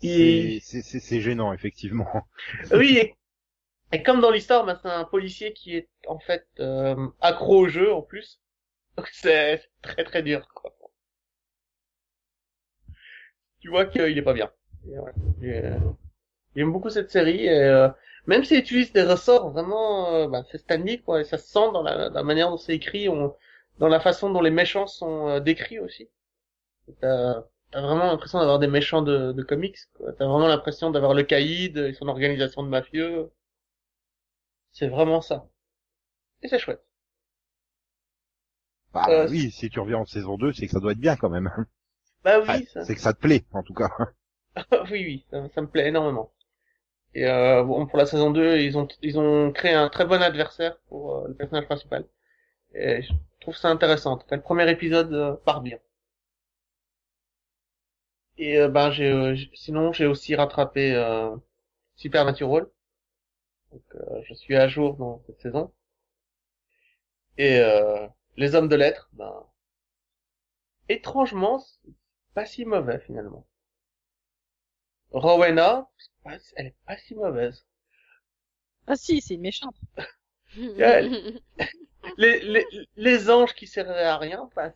il- 0.03 0.61
C'est- 0.63 0.81
C'est 0.81 0.83
c'est- 0.83 1.01
c'est 1.01 1.21
gênant, 1.21 1.53
effectivement. 1.53 2.07
oui, 2.73 2.99
et, 2.99 3.17
et 3.93 4.03
comme 4.03 4.21
dans 4.21 4.31
l'histoire, 4.33 4.67
ben, 4.67 4.79
c'est 4.83 4.91
un 4.91 5.05
policier 5.05 5.53
qui 5.55 5.77
est 5.77 5.89
en 6.09 6.19
fait 6.21 6.47
euh, 6.61 7.09
accro 7.21 7.59
au 7.61 7.69
jeu 7.69 7.93
en 7.95 8.03
plus. 8.03 8.41
Donc 8.97 9.09
c'est 9.13 9.63
très 9.83 10.05
très 10.05 10.23
dur. 10.23 10.49
Quoi. 10.55 10.73
Tu 13.61 13.69
vois 13.69 13.87
qu'il 13.87 14.17
est 14.17 14.23
pas 14.23 14.33
bien. 14.33 14.51
Et 14.91 14.99
ouais, 14.99 15.13
j'ai- 15.41 15.73
J'aime 16.57 16.73
beaucoup 16.73 16.91
cette 16.91 17.11
série 17.11 17.47
et 17.47 17.51
euh, 17.65 17.89
même 18.27 18.45
s'il 18.45 18.59
utilise 18.59 18.93
des 18.93 19.03
ressorts 19.05 19.51
vraiment, 19.53 20.15
euh, 20.15 20.29
ben, 20.29 20.45
c'est 20.51 20.59
Stanley 20.59 20.99
quoi, 20.99 21.21
et 21.21 21.25
ça 21.25 21.39
se 21.39 21.49
sent 21.49 21.73
dans 21.73 21.83
la, 21.83 22.11
dans 22.11 22.15
la 22.17 22.25
manière 22.25 22.51
dont 22.51 22.59
c'est 22.59 22.75
écrit, 22.75 23.09
on- 23.09 23.35
dans 23.79 23.89
la 23.89 24.01
façon 24.01 24.31
dont 24.31 24.43
les 24.43 24.51
méchants 24.51 24.87
sont 24.87 25.29
euh, 25.29 25.41
décrits 25.41 25.79
aussi. 25.81 26.09
T'as 27.01 27.81
vraiment 27.81 28.07
l'impression 28.07 28.39
d'avoir 28.41 28.59
des 28.59 28.67
méchants 28.67 29.03
de, 29.03 29.31
de 29.33 29.43
comics. 29.45 29.79
quoi. 29.95 30.13
T'as 30.15 30.27
vraiment 30.27 30.49
l'impression 30.49 30.91
d'avoir 30.91 31.15
le 31.15 31.23
caïd 31.23 31.77
et 31.79 31.93
son 31.95 32.09
organisation 32.09 32.63
de 32.65 32.69
mafieux. 32.69 33.31
C'est 34.71 34.87
vraiment 34.87 35.23
ça. 35.23 35.49
Et 36.43 36.49
c'est 36.49 36.59
chouette. 36.59 36.85
Bah 38.93 39.07
Euh, 39.11 39.29
oui, 39.29 39.53
si 39.53 39.71
tu 39.71 39.79
reviens 39.79 39.99
en 39.99 40.07
saison 40.07 40.37
2, 40.37 40.53
c'est 40.53 40.67
que 40.67 40.73
ça 40.73 40.81
doit 40.81 40.91
être 40.91 40.99
bien 40.99 41.15
quand 41.15 41.31
même. 41.31 41.49
Bah 42.23 42.41
oui, 42.41 42.49
Ouais, 42.49 42.67
ça... 42.67 42.87
c'est 42.87 42.95
que 42.97 43.01
ça 43.01 43.15
te 43.15 43.21
plaît, 43.21 43.45
en 43.53 43.63
tout 43.63 43.75
cas. 43.75 43.91
oui, 44.91 45.05
oui, 45.05 45.27
ça, 45.31 45.49
ça 45.55 45.61
me 45.63 45.67
plaît 45.69 45.89
énormément. 45.89 46.33
Et 47.15 47.27
euh, 47.27 47.65
bon, 47.65 47.87
pour 47.87 47.99
la 47.99 48.07
saison 48.07 48.31
2, 48.33 48.59
ils 48.59 48.79
ont 48.79 48.89
ils 49.03 49.19
ont 49.19 49.53
créé 49.53 49.75
un 49.75 49.89
très 49.91 50.07
bon 50.07 50.23
adversaire 50.23 50.79
pour 50.89 51.17
euh, 51.17 51.29
le 51.29 51.35
personnage 51.35 51.67
principal. 51.67 52.07
Et 52.77 53.03
je 53.03 53.13
trouve 53.41 53.57
ça 53.57 53.71
intéressant. 53.71 54.13
En 54.13 54.19
tout 54.19 54.27
cas, 54.29 54.37
le 54.37 54.43
premier 54.43 54.71
épisode 54.71 55.13
euh, 55.13 55.35
part 55.45 55.63
bien. 55.63 55.79
Et 58.39 58.59
euh, 58.59 58.69
ben 58.69 58.91
j'ai 58.91 59.11
euh, 59.11 59.37
sinon 59.55 59.93
j'ai 59.93 60.07
aussi 60.07 60.35
rattrapé 60.35 60.95
euh, 60.95 61.35
Supernatural. 61.97 62.67
Donc 63.73 63.83
je 64.29 64.35
suis 64.35 64.57
à 64.57 64.69
jour 64.69 64.97
dans 64.97 65.23
cette 65.27 65.41
saison. 65.41 65.73
Et 67.39 67.61
les 68.37 68.55
hommes 68.55 68.69
de 68.69 68.77
lettres, 68.77 69.09
ben 69.13 69.45
étrangement, 70.89 71.63
pas 72.35 72.47
si 72.47 72.65
mauvais 72.65 72.99
finalement. 73.01 73.47
Rowena, 75.11 75.89
elle 76.57 76.67
est 76.67 76.77
pas 76.87 76.97
si 76.97 77.15
mauvaise. 77.15 77.67
Ah 78.87 78.97
si, 78.97 79.21
c'est 79.21 79.35
une 79.35 79.43
méchante. 79.43 79.77
les, 82.17 82.41
les, 82.41 82.67
les 82.97 83.31
anges 83.31 83.55
qui 83.55 83.67
servaient 83.67 84.03
à 84.05 84.17
rien, 84.19 84.49
bah, 84.57 84.73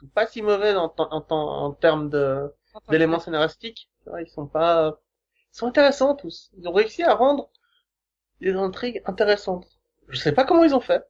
sont 0.00 0.08
pas 0.08 0.26
si 0.26 0.42
mauvais 0.42 0.74
en, 0.74 0.92
en, 0.98 1.26
en, 1.30 1.36
en 1.36 1.72
termes 1.72 2.10
de, 2.10 2.52
d'éléments 2.88 3.20
scénaristiques. 3.20 3.88
Ils 4.18 4.28
sont 4.28 4.46
pas, 4.46 4.98
ils 5.52 5.56
sont 5.56 5.68
intéressants 5.68 6.14
tous. 6.16 6.50
Ils 6.58 6.66
ont 6.68 6.72
réussi 6.72 7.02
à 7.02 7.14
rendre 7.14 7.50
des 8.40 8.54
intrigues 8.54 9.02
intéressantes. 9.06 9.68
Je 10.08 10.18
sais 10.18 10.32
pas 10.32 10.44
comment 10.44 10.64
ils 10.64 10.74
ont 10.74 10.80
fait. 10.80 11.04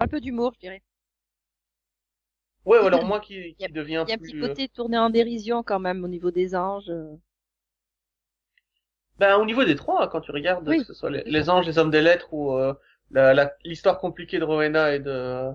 Un 0.00 0.08
peu 0.08 0.22
d'humour, 0.22 0.52
je 0.54 0.60
dirais. 0.60 0.82
Ouais, 2.66 2.78
ou 2.80 2.86
alors 2.86 3.04
moi 3.06 3.20
qui, 3.20 3.54
qui 3.58 3.72
deviens 3.72 4.04
Il 4.04 4.10
y 4.10 4.12
a 4.12 4.14
un 4.14 4.18
plus, 4.18 4.32
petit 4.32 4.36
euh, 4.42 4.48
côté 4.48 4.68
tourné 4.68 4.98
en 4.98 5.10
dérision 5.10 5.62
quand 5.62 5.80
même 5.80 6.04
au 6.04 6.08
niveau 6.08 6.30
des 6.30 6.54
anges. 6.54 6.90
euh. 6.90 7.16
Ben, 9.18 9.36
au 9.38 9.44
niveau 9.44 9.64
des 9.64 9.76
trois, 9.76 10.02
hein, 10.04 10.08
quand 10.08 10.20
tu 10.20 10.30
regardes, 10.30 10.68
Oui. 10.68 10.78
que 10.78 10.84
ce 10.84 10.94
soit 10.94 11.10
les, 11.10 11.22
les 11.24 11.50
anges, 11.50 11.66
les 11.66 11.78
hommes 11.78 11.90
des 11.90 12.02
lettres 12.02 12.32
ou 12.32 12.52
euh, 12.52 12.74
l'histoire 13.64 13.98
compliquée 13.98 14.38
de 14.38 14.44
Rowena 14.44 14.94
et 14.94 15.00
de 15.00 15.50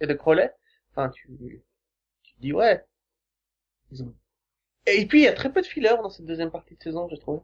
et 0.00 0.06
de 0.06 0.14
Crowley, 0.14 0.52
enfin, 0.90 1.10
tu, 1.10 1.28
tu 2.22 2.34
dis 2.40 2.52
ouais. 2.52 2.84
Et 4.86 5.06
puis 5.06 5.20
il 5.20 5.24
y 5.24 5.28
a 5.28 5.32
très 5.32 5.52
peu 5.52 5.60
de 5.60 5.66
fillers 5.66 5.96
dans 5.96 6.08
cette 6.08 6.26
deuxième 6.26 6.52
partie 6.52 6.76
de 6.76 6.82
saison, 6.82 7.08
je 7.08 7.16
trouve. 7.16 7.42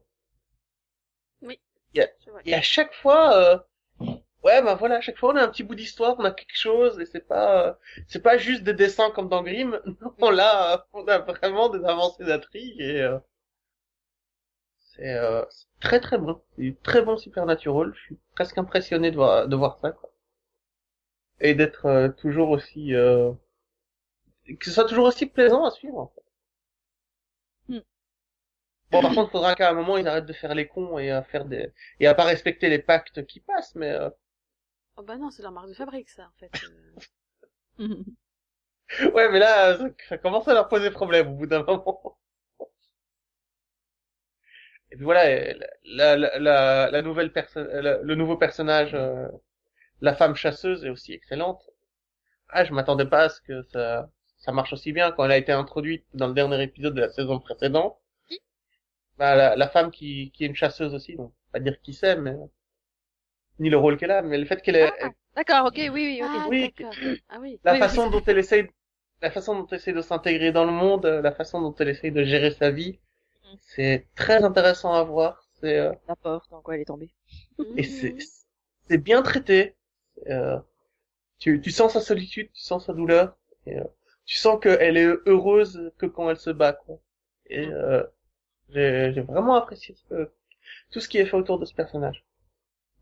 C'est 2.20 2.30
vrai. 2.30 2.42
Et 2.44 2.54
à 2.54 2.62
chaque 2.62 2.94
fois, 2.94 3.36
euh, 3.36 3.58
ouais, 4.44 4.62
ben 4.62 4.74
voilà, 4.74 4.96
à 4.96 5.00
chaque 5.00 5.18
fois 5.18 5.32
on 5.32 5.36
a 5.36 5.42
un 5.42 5.48
petit 5.48 5.62
bout 5.64 5.74
d'histoire, 5.74 6.16
on 6.18 6.24
a 6.24 6.30
quelque 6.32 6.56
chose, 6.56 6.98
et 7.00 7.06
c'est 7.06 7.26
pas, 7.26 7.68
euh, 7.68 7.74
c'est 8.06 8.22
pas 8.22 8.38
juste 8.38 8.62
des 8.64 8.74
dessins 8.74 9.10
comme 9.10 9.28
dans 9.28 9.42
Grimm. 9.42 9.80
Non, 10.18 10.30
là, 10.30 10.74
euh, 10.74 10.78
on 10.92 11.06
a 11.08 11.18
vraiment 11.18 11.68
des 11.70 11.84
avancées 11.84 12.24
d'intrigue 12.24 12.80
et 12.80 13.02
euh, 13.02 13.18
c'est 14.98 15.14
euh, 15.14 15.44
très 15.80 16.00
très 16.00 16.18
bon, 16.18 16.42
c'est 16.56 16.62
du 16.62 16.76
très 16.76 17.02
bon 17.02 17.16
Supernatural. 17.16 17.92
Je 17.94 18.00
suis 18.02 18.18
presque 18.34 18.58
impressionné 18.58 19.10
de 19.10 19.16
voir 19.16 19.48
de 19.48 19.56
voir 19.56 19.78
ça, 19.78 19.92
quoi. 19.92 20.10
Et 21.40 21.56
d'être 21.56 21.86
euh, 21.86 22.10
toujours 22.10 22.50
aussi, 22.50 22.94
euh, 22.94 23.32
que 24.58 24.66
ce 24.66 24.72
soit 24.72 24.84
toujours 24.86 25.06
aussi 25.06 25.26
plaisant 25.26 25.64
à 25.64 25.70
suivre. 25.70 25.98
En 25.98 26.08
fait. 26.08 26.22
Bon, 28.90 29.00
par 29.00 29.14
contre, 29.14 29.30
faudra 29.30 29.54
qu'à 29.54 29.70
un 29.70 29.74
moment, 29.74 29.96
ils 29.96 30.06
arrêtent 30.08 30.26
de 30.26 30.32
faire 30.34 30.54
les 30.54 30.66
cons 30.68 30.98
et 30.98 31.10
à 31.10 31.22
faire 31.22 31.44
des, 31.46 31.72
et 32.00 32.06
à 32.06 32.14
pas 32.14 32.24
respecter 32.24 32.68
les 32.68 32.78
pactes 32.78 33.24
qui 33.26 33.40
passent, 33.40 33.74
mais, 33.74 33.90
euh, 33.92 34.10
Oh 34.98 35.02
bah 35.02 35.16
non, 35.16 35.30
c'est 35.30 35.40
leur 35.42 35.52
marque 35.52 35.68
de 35.68 35.72
fabrique, 35.74 36.10
ça, 36.10 36.26
en 36.28 36.38
fait. 36.38 36.52
euh. 36.62 36.92
ouais, 39.14 39.30
mais 39.30 39.38
là, 39.38 39.78
ça 40.08 40.18
commence 40.18 40.48
à 40.48 40.54
leur 40.54 40.68
poser 40.68 40.90
problème 40.90 41.28
au 41.28 41.34
bout 41.36 41.46
d'un 41.46 41.62
moment. 41.64 42.18
Et 44.98 45.00
puis 45.00 45.04
voilà, 45.04 45.30
et 45.30 45.54
la, 45.84 46.16
la, 46.16 46.38
la, 46.38 46.90
la 46.90 47.02
nouvelle 47.02 47.32
personne, 47.32 47.68
le 48.02 48.14
nouveau 48.14 48.36
personnage, 48.36 48.92
euh, 48.94 49.26
la 50.02 50.14
femme 50.14 50.36
chasseuse 50.36 50.84
est 50.84 50.90
aussi 50.90 51.12
excellente. 51.14 51.62
Ah, 52.50 52.64
je 52.64 52.72
m'attendais 52.74 53.06
pas 53.06 53.22
à 53.24 53.28
ce 53.30 53.40
que 53.42 53.62
ça, 53.62 54.10
ça 54.38 54.52
marche 54.52 54.72
aussi 54.74 54.92
bien 54.92 55.12
quand 55.12 55.24
elle 55.26 55.32
a 55.32 55.38
été 55.38 55.52
introduite 55.52 56.06
dans 56.14 56.28
le 56.28 56.34
dernier 56.34 56.62
épisode 56.62 56.94
de 56.94 57.02
la 57.02 57.10
saison 57.10 57.40
précédente. 57.40 57.98
Qui 58.28 58.40
Bah, 59.18 59.36
la, 59.36 59.54
la 59.54 59.68
femme 59.68 59.90
qui, 59.90 60.30
qui 60.32 60.44
est 60.44 60.46
une 60.46 60.54
chasseuse 60.56 60.94
aussi, 60.94 61.14
donc 61.16 61.34
pas 61.52 61.60
dire 61.60 61.78
qui 61.82 61.92
c'est, 61.92 62.16
mais 62.16 62.36
ni 63.58 63.70
le 63.70 63.76
rôle 63.76 63.96
qu'elle 63.96 64.10
a, 64.10 64.22
mais 64.22 64.38
le 64.38 64.44
fait 64.46 64.62
qu'elle 64.62 64.76
est, 64.76 64.92
Ah, 65.02 65.10
D'accord, 65.36 65.66
ok, 65.66 65.74
oui, 65.76 65.90
oui, 65.90 66.20
ok. 66.24 66.30
Ah, 66.34 66.48
Oui. 66.48 66.60
d'accord. 66.62 66.94
Ah 67.28 67.38
oui. 67.40 67.60
la 67.64 67.72
Oui, 67.72 67.78
façon 67.78 68.06
oui. 68.06 68.10
dont 68.10 68.22
elle 68.26 68.38
essaye 68.38 68.68
la 69.22 69.30
façon 69.30 69.58
dont 69.58 69.66
elle 69.68 69.76
essaye 69.78 69.94
de 69.94 70.00
s'intégrer 70.00 70.52
dans 70.52 70.64
le 70.64 70.72
monde 70.72 71.06
euh, 71.06 71.22
la 71.22 71.32
façon 71.32 71.60
dont 71.60 71.74
elle 71.76 71.88
essaye 71.88 72.12
de 72.12 72.24
gérer 72.24 72.50
sa 72.50 72.70
vie. 72.70 72.98
C'est 73.60 74.06
très 74.14 74.42
intéressant 74.44 74.92
à 74.94 75.02
voir 75.02 75.42
c'est 75.60 75.78
euh, 75.78 75.92
La 76.08 76.16
pauvre, 76.16 76.46
dans 76.50 76.60
quoi 76.62 76.74
elle 76.76 76.82
est 76.82 76.84
tombée. 76.84 77.10
et 77.76 77.82
c'est 77.84 78.16
c'est 78.88 78.98
bien 78.98 79.22
traité 79.22 79.76
euh, 80.28 80.58
tu 81.38 81.60
tu 81.60 81.70
sens 81.70 81.92
sa 81.94 82.00
solitude 82.00 82.50
tu 82.52 82.62
sens 82.62 82.86
sa 82.86 82.92
douleur 82.94 83.36
et, 83.66 83.78
euh, 83.78 83.84
tu 84.26 84.38
sens 84.38 84.60
qu'elle 84.60 84.96
est 84.96 85.06
heureuse 85.26 85.92
que 85.98 86.06
quand 86.06 86.30
elle 86.30 86.38
se 86.38 86.50
bat 86.50 86.74
quoi. 86.74 87.00
Et 87.50 87.66
euh, 87.68 88.02
j'ai 88.70 89.12
j'ai 89.14 89.22
vraiment 89.22 89.54
apprécié 89.56 89.94
ce- 90.08 90.28
tout 90.92 91.00
ce 91.00 91.08
qui 91.08 91.18
est 91.18 91.26
fait 91.26 91.36
autour 91.36 91.58
de 91.58 91.64
ce 91.66 91.74
personnage. 91.74 92.24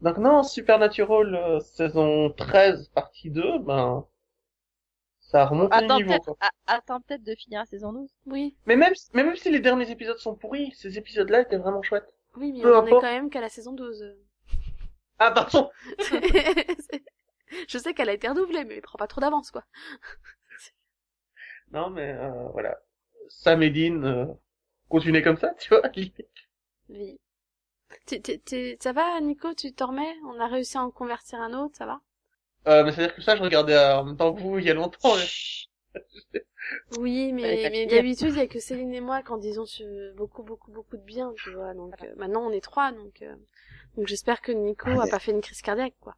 Donc 0.02 0.18
non 0.18 0.42
Supernatural 0.44 1.34
euh, 1.34 1.60
saison 1.60 2.30
13 2.30 2.88
partie 2.90 3.30
2 3.30 3.58
ben 3.60 4.06
ça 5.36 5.46
remonte 5.46 5.72
Attends 5.72 5.98
niveau 5.98 6.12
ah, 6.40 6.50
attends 6.66 7.00
peut-être 7.00 7.22
de 7.22 7.34
finir 7.34 7.60
la 7.60 7.66
saison 7.66 7.92
12. 7.92 8.10
Oui, 8.26 8.56
Mais 8.66 8.76
même, 8.76 8.94
mais 9.14 9.24
même 9.24 9.36
si 9.36 9.50
les 9.50 9.60
derniers 9.60 9.90
épisodes 9.90 10.18
sont 10.18 10.34
pourris, 10.34 10.72
ces 10.76 10.98
épisodes-là 10.98 11.40
étaient 11.42 11.56
vraiment 11.56 11.82
chouettes. 11.82 12.12
oui, 12.36 12.52
mais 12.52 12.62
Peu 12.62 12.76
on 12.76 12.86
est 12.86 12.90
quand 12.92 13.02
même 13.02 13.30
qu'à 13.30 13.40
la 13.40 13.48
saison 13.48 13.72
12. 13.72 14.04
Ah, 15.18 15.30
pardon 15.30 15.70
Je 17.68 17.78
sais 17.78 17.94
qu'elle 17.94 18.08
a 18.08 18.12
été 18.14 18.28
renouvelée, 18.28 18.64
mais 18.64 18.80
prends 18.80 18.98
pas 18.98 19.06
trop 19.06 19.20
d'avance, 19.20 19.50
quoi. 19.50 19.64
Non, 21.72 21.90
mais 21.90 22.12
euh, 22.14 22.48
voilà. 22.52 22.76
Sam 23.28 23.62
et 23.62 23.70
Dean, 23.70 24.02
euh, 24.04 24.26
continuez 24.88 25.22
comme 25.22 25.36
ça, 25.38 25.54
tu 25.60 25.70
vois. 25.70 25.82
Oui. 26.88 27.20
Tu- 28.06 28.22
tu- 28.22 28.40
tu- 28.40 28.76
ça 28.80 28.92
va, 28.92 29.20
Nico, 29.20 29.54
tu 29.54 29.72
t'en 29.74 29.88
remets? 29.88 30.16
On 30.26 30.40
a 30.40 30.48
réussi 30.48 30.78
à 30.78 30.82
en 30.84 30.90
convertir 30.92 31.40
un 31.40 31.54
autre, 31.54 31.76
ça 31.76 31.86
va? 31.86 32.00
Euh, 32.66 32.84
Mais 32.84 32.92
c'est-à-dire 32.92 33.14
que 33.14 33.22
ça, 33.22 33.36
je 33.36 33.42
regardais 33.42 33.74
euh, 33.74 33.98
en 33.98 34.04
même 34.04 34.16
temps 34.16 34.32
que 34.34 34.40
vous, 34.40 34.58
il 34.58 34.64
y 34.64 34.70
a 34.70 34.74
longtemps. 34.74 35.14
mais- 35.16 36.00
Oui, 36.98 37.32
mais, 37.32 37.68
mais 37.70 37.86
d'habitude, 37.86 38.30
il 38.32 38.36
y 38.38 38.40
a 38.40 38.46
que 38.46 38.58
Céline 38.60 38.92
et 38.94 39.00
moi 39.00 39.22
quand 39.22 39.38
disons 39.38 39.64
beaucoup, 40.16 40.42
beaucoup, 40.42 40.70
beaucoup 40.72 40.96
de 40.96 41.02
bien, 41.04 41.32
tu 41.42 41.52
vois. 41.52 41.74
Donc 41.74 41.94
euh, 42.02 42.12
maintenant, 42.16 42.42
on 42.46 42.50
est 42.52 42.60
trois, 42.60 42.92
donc 42.92 43.22
euh, 43.22 43.34
donc 43.96 44.06
j'espère 44.08 44.40
que 44.40 44.52
Nico 44.52 44.90
a 44.90 45.04
Ouais. 45.04 45.10
pas 45.10 45.18
fait 45.18 45.32
une 45.32 45.40
crise 45.40 45.62
cardiaque, 45.62 45.94
quoi. 46.00 46.14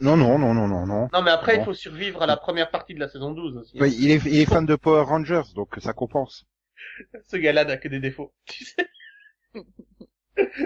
Non, 0.00 0.16
non, 0.16 0.38
non, 0.38 0.54
non, 0.54 0.66
non, 0.66 0.86
non. 0.86 1.08
Non, 1.12 1.22
mais 1.22 1.30
après, 1.30 1.56
il 1.58 1.64
faut 1.64 1.74
survivre 1.74 2.22
à 2.22 2.26
la 2.26 2.36
première 2.36 2.70
partie 2.70 2.94
de 2.94 3.00
la 3.00 3.08
saison 3.08 3.30
12 3.32 3.56
aussi. 3.56 3.80
Ouais, 3.80 3.90
il 3.90 4.10
est, 4.10 4.24
il 4.24 4.40
est 4.40 4.46
fan 4.46 4.66
de 4.66 4.74
Power 4.76 5.02
Rangers, 5.04 5.42
donc 5.54 5.68
ça 5.78 5.92
compense. 5.92 6.44
Ce 7.28 7.36
gars-là 7.36 7.64
n'a 7.64 7.76
que 7.76 7.88
des 7.88 8.00
défauts. 8.00 8.32
Tu 8.46 8.64
sais 8.64 8.88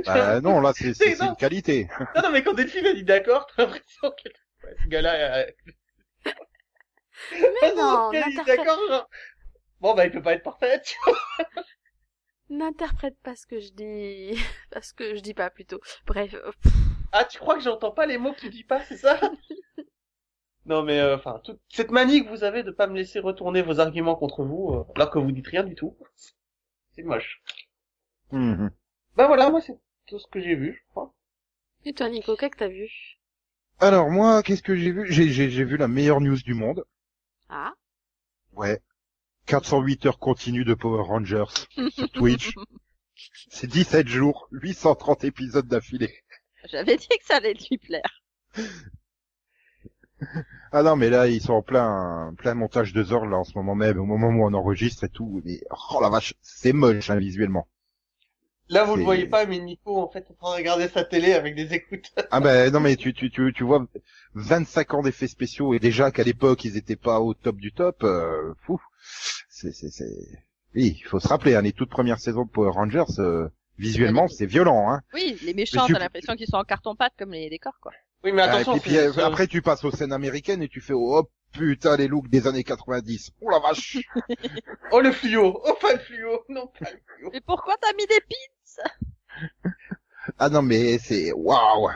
Bah, 0.07 0.41
non, 0.41 0.61
là, 0.61 0.73
c'est, 0.75 0.93
une 1.21 1.37
qualité. 1.37 1.89
non, 2.15 2.23
non, 2.23 2.31
mais 2.31 2.43
quand 2.43 2.55
Delphine 2.55 2.87
a 2.87 2.95
dit 2.95 3.05
d'accord, 3.05 3.47
t'as 3.55 3.65
l'impression 3.65 4.11
que 4.11 4.29
ouais, 4.29 4.33
ce 4.83 4.89
gars-là... 4.89 5.39
Euh... 5.39 5.47
Mais 7.33 7.75
non, 7.77 8.11
d'accord, 8.47 8.79
genre... 8.89 9.09
Bon, 9.81 9.95
bah, 9.95 10.07
il 10.07 10.13
peut 10.13 10.23
pas 10.23 10.35
être 10.35 10.43
parfait, 10.43 10.81
tu 10.83 10.97
vois. 11.05 11.19
n'interprète 12.49 13.19
pas 13.23 13.37
ce 13.37 13.47
que 13.47 13.61
je 13.61 13.73
dis, 13.73 14.39
parce 14.71 14.93
que 14.93 15.15
je 15.17 15.21
dis 15.21 15.35
pas 15.35 15.51
plutôt. 15.51 15.81
Bref, 16.07 16.35
euh, 16.35 16.51
Ah, 17.13 17.25
tu 17.25 17.39
crois 17.39 17.57
que 17.57 17.63
j'entends 17.63 17.91
pas 17.93 18.07
les 18.07 18.19
mots 18.19 18.33
que 18.33 18.41
tu 18.41 18.51
dis 18.51 18.65
pas, 18.65 18.83
c'est 18.85 18.97
ça? 18.97 19.19
Non, 20.67 20.83
mais 20.83 20.99
euh, 20.99 21.15
enfin, 21.17 21.41
toute 21.45 21.61
cette 21.69 21.93
manie 21.93 22.25
que 22.25 22.29
vous 22.29 22.43
avez 22.43 22.65
de 22.65 22.73
pas 22.73 22.89
me 22.89 22.97
laisser 22.97 23.21
retourner 23.21 23.63
vos 23.63 23.79
arguments 23.79 24.17
contre 24.17 24.45
vous, 24.45 24.73
euh, 24.75 24.85
alors 24.97 25.11
que 25.11 25.19
vous 25.21 25.31
dites 25.31 25.47
rien 25.47 25.63
du 25.63 25.77
tout, 25.77 25.97
c'est 26.91 27.05
moche. 27.05 27.41
Mhm. 28.33 28.71
Bah 29.17 29.27
voilà, 29.29 29.49
moi 29.51 29.61
c'est 29.61 29.79
tout 30.07 30.19
ce 30.19 30.27
que 30.29 30.41
j'ai 30.41 30.57
vu, 30.57 30.75
je 30.75 30.91
crois. 30.91 31.15
et 31.85 31.93
toi, 31.95 32.09
Nico, 32.09 32.37
qu'est-ce 32.37 32.51
que 32.51 32.59
t'as 32.59 32.69
vu? 32.69 32.89
Alors, 33.79 34.11
moi, 34.11 34.43
qu'est-ce 34.43 34.63
que 34.63 34.75
j'ai 34.75 34.91
vu? 34.91 35.07
J'ai, 35.11 35.65
vu 35.65 35.77
la 35.77 35.89
meilleure 35.89 36.21
news 36.21 36.39
du 36.39 36.55
monde. 36.55 36.85
Ah, 37.49 37.75
Ouais. 38.53 38.81
408 39.47 40.07
heures 40.07 40.19
continues 40.19 40.65
de 40.65 40.75
Power 40.75 41.03
Rangers 41.03 41.45
sur 41.91 42.11
Twitch. 42.11 42.55
C'est 43.49 43.67
17 43.67 44.09
jours, 44.09 44.49
830 44.51 45.25
épisodes 45.25 45.69
d'affilée. 45.69 46.23
J'avais 46.65 46.97
dit 46.97 47.07
que 47.07 47.25
ça 47.25 47.37
allait 47.37 47.55
lui 47.55 47.79
plaire. 47.79 48.23
Ah 50.73 50.83
non, 50.83 50.97
mais 50.97 51.11
là, 51.11 51.29
ils 51.29 51.41
sont 51.41 51.53
en 51.53 51.63
plein, 51.63 52.35
plein 52.39 52.55
montage 52.55 52.93
de 52.93 53.03
Zor, 53.03 53.27
là, 53.27 53.37
en 53.37 53.45
ce 53.45 53.57
moment 53.57 53.75
même, 53.75 53.99
au 53.99 54.05
moment 54.05 54.29
où 54.29 54.47
on 54.47 54.55
enregistre 54.55 55.05
et 55.05 55.09
tout. 55.09 55.43
Mais, 55.45 55.61
oh 55.71 56.01
la 56.01 56.09
vache, 56.09 56.35
c'est 56.41 56.73
moche, 56.73 57.11
hein, 57.11 57.17
visuellement. 57.17 57.69
Là, 58.69 58.85
vous 58.85 58.97
le 58.97 59.03
voyez 59.05 59.27
pas, 59.27 59.47
mais 59.47 59.59
Nico, 59.59 59.97
en 60.01 60.09
fait, 60.09 60.19
est 60.19 60.31
en 60.33 60.35
train 60.35 60.51
de 60.53 60.57
regarder 60.57 60.89
sa 60.89 61.05
télé 61.05 61.35
avec 61.35 61.55
des 61.55 61.73
écouteurs. 61.75 62.25
Ah 62.33 62.41
ben, 62.41 62.73
non, 62.73 62.81
mais 62.81 62.97
tu, 62.97 63.15
tu, 63.15 63.31
tu, 63.31 63.53
tu 63.55 63.65
vois, 63.65 63.87
25 64.35 64.95
ans 64.95 65.03
d'effets 65.03 65.29
spéciaux, 65.29 65.73
et 65.75 65.79
déjà 65.79 66.11
qu'à 66.11 66.25
l'époque, 66.25 66.65
ils 66.65 66.77
étaient 66.77 66.97
pas 66.97 67.21
au 67.21 67.35
top 67.35 67.57
du 67.57 67.73
top, 67.73 68.03
euh, 68.03 68.55
fou. 68.67 68.81
C'est, 69.49 69.73
c'est, 69.73 69.91
c'est... 69.91 70.11
Oui, 70.75 70.97
il 71.01 71.05
faut 71.07 71.21
se 71.21 71.29
rappeler, 71.29 71.55
hein, 71.55 71.63
les 71.63 71.73
toutes 71.73 71.91
premières 71.91 72.19
saisons 72.19 72.45
de 72.45 72.51
Power 72.51 72.71
Rangers, 72.73 73.05
euh, 73.21 73.49
visuellement, 73.79 74.27
c'est 74.29 74.47
violent, 74.47 74.91
hein. 74.91 75.01
Oui, 75.15 75.39
les 75.43 75.55
méchants, 75.55 75.87
tu- 75.87 75.93
t'as 75.93 75.99
l'impression 76.01 76.35
qu'ils 76.35 76.49
sont 76.49 76.57
en 76.57 76.65
carton-pâte 76.65 77.13
comme 77.19 77.33
les 77.33 77.49
décors, 77.49 77.79
quoi. 77.81 77.93
Oui, 78.25 78.33
mais 78.33 78.43
Ah, 78.43 78.47
et 78.47 78.49
attention, 78.63 78.79
puis, 78.81 78.91
puis, 79.13 79.21
après, 79.23 79.47
tu 79.47 79.63
passes 79.63 79.85
aux 79.85 79.93
scènes 79.93 80.13
américaines 80.13 80.63
et 80.63 80.69
tu 80.69 80.81
fais, 80.81 80.95
oh 80.95 81.29
putain, 81.57 81.97
les 81.97 82.09
looks 82.09 82.29
des 82.29 82.47
années 82.47 82.65
90. 82.65 83.33
Oh 83.41 83.51
la 83.51 83.59
vache. 83.59 83.99
Oh, 84.93 85.01
le 85.01 85.11
fluo. 85.13 85.61
Oh, 85.65 85.75
pas 85.81 85.93
le 85.95 85.99
fluo. 85.99 86.45
Non, 86.49 86.69
pas 86.69 86.91
le 86.91 86.99
fluo. 87.07 87.31
Mais 87.33 87.41
pourquoi 87.41 87.75
t'as 87.81 87.93
mis 87.95 88.07
des 88.07 88.21
pins? 88.21 89.71
Ah 90.39 90.49
non, 90.49 90.63
mais 90.63 90.99
c'est, 90.99 91.33
waouh. 91.33 91.89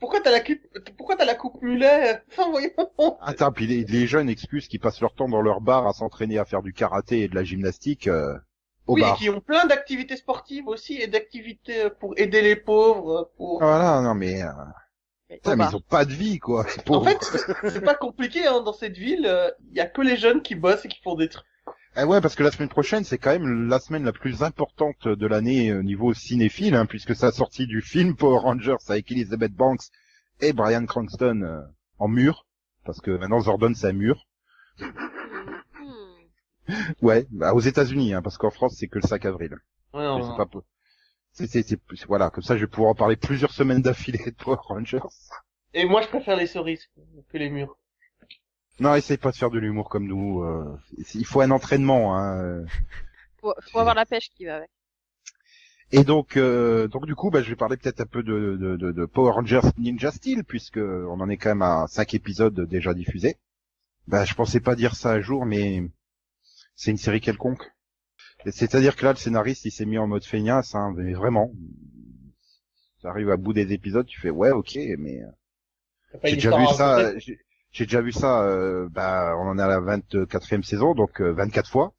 Pourquoi 0.00 0.20
t'as 0.20 0.32
la 0.32 0.40
coupe, 0.40 0.58
pourquoi 0.96 1.16
t'as 1.16 1.24
la 1.24 1.36
coupe 1.36 1.62
mulet 1.62 2.20
Enfin, 2.30 2.50
voyons. 2.50 3.16
Attends, 3.20 3.52
puis 3.52 3.66
les, 3.66 3.84
les 3.84 4.06
jeunes 4.06 4.28
excuses 4.28 4.68
qui 4.68 4.78
passent 4.78 5.00
leur 5.00 5.14
temps 5.14 5.28
dans 5.28 5.40
leur 5.40 5.60
bar 5.60 5.86
à 5.86 5.92
s'entraîner 5.92 6.38
à 6.38 6.44
faire 6.44 6.62
du 6.62 6.72
karaté 6.72 7.22
et 7.22 7.28
de 7.28 7.34
la 7.34 7.44
gymnastique, 7.44 8.08
euh, 8.08 8.34
au 8.86 8.94
Oui, 8.94 9.02
et 9.02 9.14
qui 9.16 9.30
ont 9.30 9.40
plein 9.40 9.66
d'activités 9.66 10.16
sportives 10.16 10.66
aussi, 10.66 11.00
et 11.00 11.06
d'activités 11.06 11.88
pour 12.00 12.14
aider 12.18 12.42
les 12.42 12.56
pauvres, 12.56 13.30
pour... 13.36 13.60
Voilà, 13.60 14.00
non 14.02 14.14
mais, 14.14 14.42
euh, 14.42 14.48
Mais 15.28 15.36
putain, 15.36 15.56
ils 15.56 15.76
ont 15.76 15.80
pas 15.80 16.04
de 16.04 16.12
vie, 16.12 16.38
quoi. 16.38 16.66
En 16.88 17.02
fait, 17.02 17.18
c'est 17.70 17.84
pas 17.84 17.94
compliqué, 17.94 18.46
hein, 18.46 18.62
dans 18.62 18.72
cette 18.72 18.96
ville, 18.96 19.28
il 19.70 19.76
y 19.76 19.80
a 19.80 19.86
que 19.86 20.00
les 20.00 20.16
jeunes 20.16 20.42
qui 20.42 20.54
bossent 20.54 20.84
et 20.84 20.88
qui 20.88 21.00
font 21.02 21.16
des 21.16 21.28
trucs. 21.28 21.44
Eh 21.98 22.04
ouais, 22.04 22.20
parce 22.20 22.34
que 22.34 22.42
la 22.42 22.50
semaine 22.50 22.68
prochaine, 22.68 23.04
c'est 23.04 23.16
quand 23.16 23.30
même 23.30 23.68
la 23.68 23.78
semaine 23.78 24.04
la 24.04 24.12
plus 24.12 24.42
importante 24.42 25.08
de 25.08 25.26
l'année 25.26 25.72
au 25.72 25.82
niveau 25.82 26.12
cinéphile, 26.12 26.74
hein, 26.74 26.84
puisque 26.84 27.16
ça 27.16 27.28
a 27.28 27.32
sorti 27.32 27.66
du 27.66 27.80
film 27.80 28.14
Power 28.14 28.38
Rangers 28.38 28.76
avec 28.88 29.10
Elizabeth 29.10 29.54
Banks 29.54 29.84
et 30.40 30.52
Brian 30.52 30.84
Cranston 30.84 31.40
euh, 31.42 31.62
en 31.98 32.08
mur, 32.08 32.46
parce 32.84 33.00
que 33.00 33.12
maintenant 33.12 33.40
Zordon 33.40 33.72
c'est 33.74 33.88
un 33.88 33.92
mur. 33.94 34.26
Hmm. 34.78 34.84
Ouais, 37.00 37.26
bah, 37.30 37.54
aux 37.54 37.60
États-Unis, 37.60 38.12
hein, 38.12 38.20
parce 38.20 38.36
qu'en 38.36 38.50
France 38.50 38.76
c'est 38.78 38.88
que 38.88 38.98
le 38.98 39.08
5 39.08 39.24
avril. 39.24 39.56
Ouais, 39.94 40.04
non, 40.04 40.16
Mais 40.16 40.22
non. 40.22 40.30
c'est 40.30 40.36
pas 40.36 40.44
peu. 40.44 40.60
C'est, 41.36 41.46
c'est, 41.46 41.62
c'est- 41.62 41.78
c'est- 41.94 42.06
voilà, 42.06 42.30
comme 42.30 42.42
ça 42.42 42.56
je 42.56 42.62
vais 42.62 42.66
pouvoir 42.66 42.90
en 42.92 42.94
parler 42.94 43.16
plusieurs 43.16 43.52
semaines 43.52 43.82
d'affilée 43.82 44.24
de 44.24 44.30
Power 44.30 44.56
Rangers. 44.62 45.00
Et 45.74 45.84
moi, 45.84 46.00
je 46.00 46.08
préfère 46.08 46.36
les 46.36 46.46
cerises 46.46 46.88
que 47.28 47.36
les 47.36 47.50
murs. 47.50 47.76
Non, 48.80 48.94
essaye 48.94 49.18
pas 49.18 49.30
de 49.32 49.36
faire 49.36 49.50
de 49.50 49.58
l'humour 49.58 49.90
comme 49.90 50.06
nous. 50.06 50.42
euh, 50.42 50.78
il 51.14 51.26
faut 51.26 51.42
un 51.42 51.50
entraînement. 51.50 52.16
Hein. 52.16 52.40
euh. 52.42 52.64
Faut, 53.40 53.52
faut 53.70 53.78
avoir 53.78 53.94
la 53.94 54.06
pêche 54.06 54.30
qui 54.30 54.46
va 54.46 54.56
avec. 54.56 54.70
Et 55.92 56.04
donc, 56.04 56.38
euh, 56.38 56.88
donc 56.88 57.04
du 57.06 57.14
coup, 57.14 57.30
bah, 57.30 57.42
je 57.42 57.50
vais 57.50 57.56
parler 57.56 57.76
peut-être 57.76 58.00
un 58.00 58.06
peu 58.06 58.22
de, 58.22 58.56
de, 58.58 58.76
de, 58.76 58.92
de 58.92 59.04
Power 59.04 59.32
Rangers 59.32 59.60
Ninja 59.76 60.10
Steel, 60.12 60.42
puisque 60.42 60.78
on 60.78 61.20
en 61.20 61.28
est 61.28 61.36
quand 61.36 61.50
même 61.50 61.62
à 61.62 61.86
cinq 61.88 62.14
épisodes 62.14 62.58
déjà 62.68 62.94
diffusés. 62.94 63.36
Bah, 64.08 64.24
je 64.24 64.34
pensais 64.34 64.60
pas 64.60 64.74
dire 64.74 64.94
ça 64.96 65.12
un 65.12 65.20
jour, 65.20 65.44
mais 65.46 65.82
c'est 66.74 66.90
une 66.90 66.96
série 66.96 67.20
quelconque. 67.20 67.70
C'est-à-dire 68.52 68.96
que 68.96 69.04
là, 69.04 69.12
le 69.12 69.16
scénariste, 69.16 69.64
il 69.64 69.70
s'est 69.72 69.86
mis 69.86 69.98
en 69.98 70.06
mode 70.06 70.24
feignasse, 70.24 70.74
hein, 70.74 70.92
mais 70.96 71.12
vraiment. 71.14 71.52
Ça 73.02 73.10
arrive 73.10 73.30
à 73.30 73.36
bout 73.36 73.52
des 73.52 73.72
épisodes, 73.72 74.06
tu 74.06 74.20
fais 74.20 74.30
ouais, 74.30 74.50
ok, 74.50 74.78
mais 74.98 75.22
euh, 75.22 75.28
j'ai 76.24 76.36
déjà 76.36 76.56
vu 76.56 76.66
ça. 76.76 77.12
J'ai 77.72 77.84
déjà 77.84 78.00
vu 78.00 78.12
ça. 78.12 78.42
euh, 78.42 78.88
bah, 78.90 79.34
on 79.38 79.48
en 79.48 79.58
est 79.58 79.62
à 79.62 79.66
la 79.66 79.80
24e 79.80 80.62
saison, 80.62 80.94
donc 80.94 81.20
euh, 81.20 81.32
24 81.32 81.70
fois. 81.70 81.94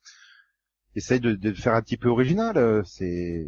Essaye 0.95 1.19
de, 1.19 1.33
de 1.35 1.53
faire 1.53 1.75
un 1.75 1.81
petit 1.81 1.97
peu 1.97 2.09
original. 2.09 2.57
euh, 2.57 2.81
c'est 2.83 3.45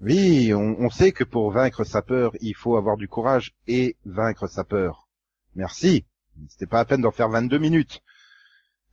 Oui, 0.00 0.52
on, 0.52 0.76
on 0.80 0.90
sait 0.90 1.12
que 1.12 1.22
pour 1.24 1.52
vaincre 1.52 1.84
sa 1.84 2.02
peur, 2.02 2.32
il 2.40 2.54
faut 2.54 2.76
avoir 2.76 2.96
du 2.96 3.06
courage 3.08 3.54
et 3.68 3.96
vaincre 4.04 4.48
sa 4.48 4.64
peur. 4.64 5.08
Merci. 5.54 6.04
C'était 6.48 6.66
pas 6.66 6.80
à 6.80 6.84
peine 6.84 7.02
d'en 7.02 7.12
faire 7.12 7.28
22 7.28 7.58
minutes. 7.58 8.02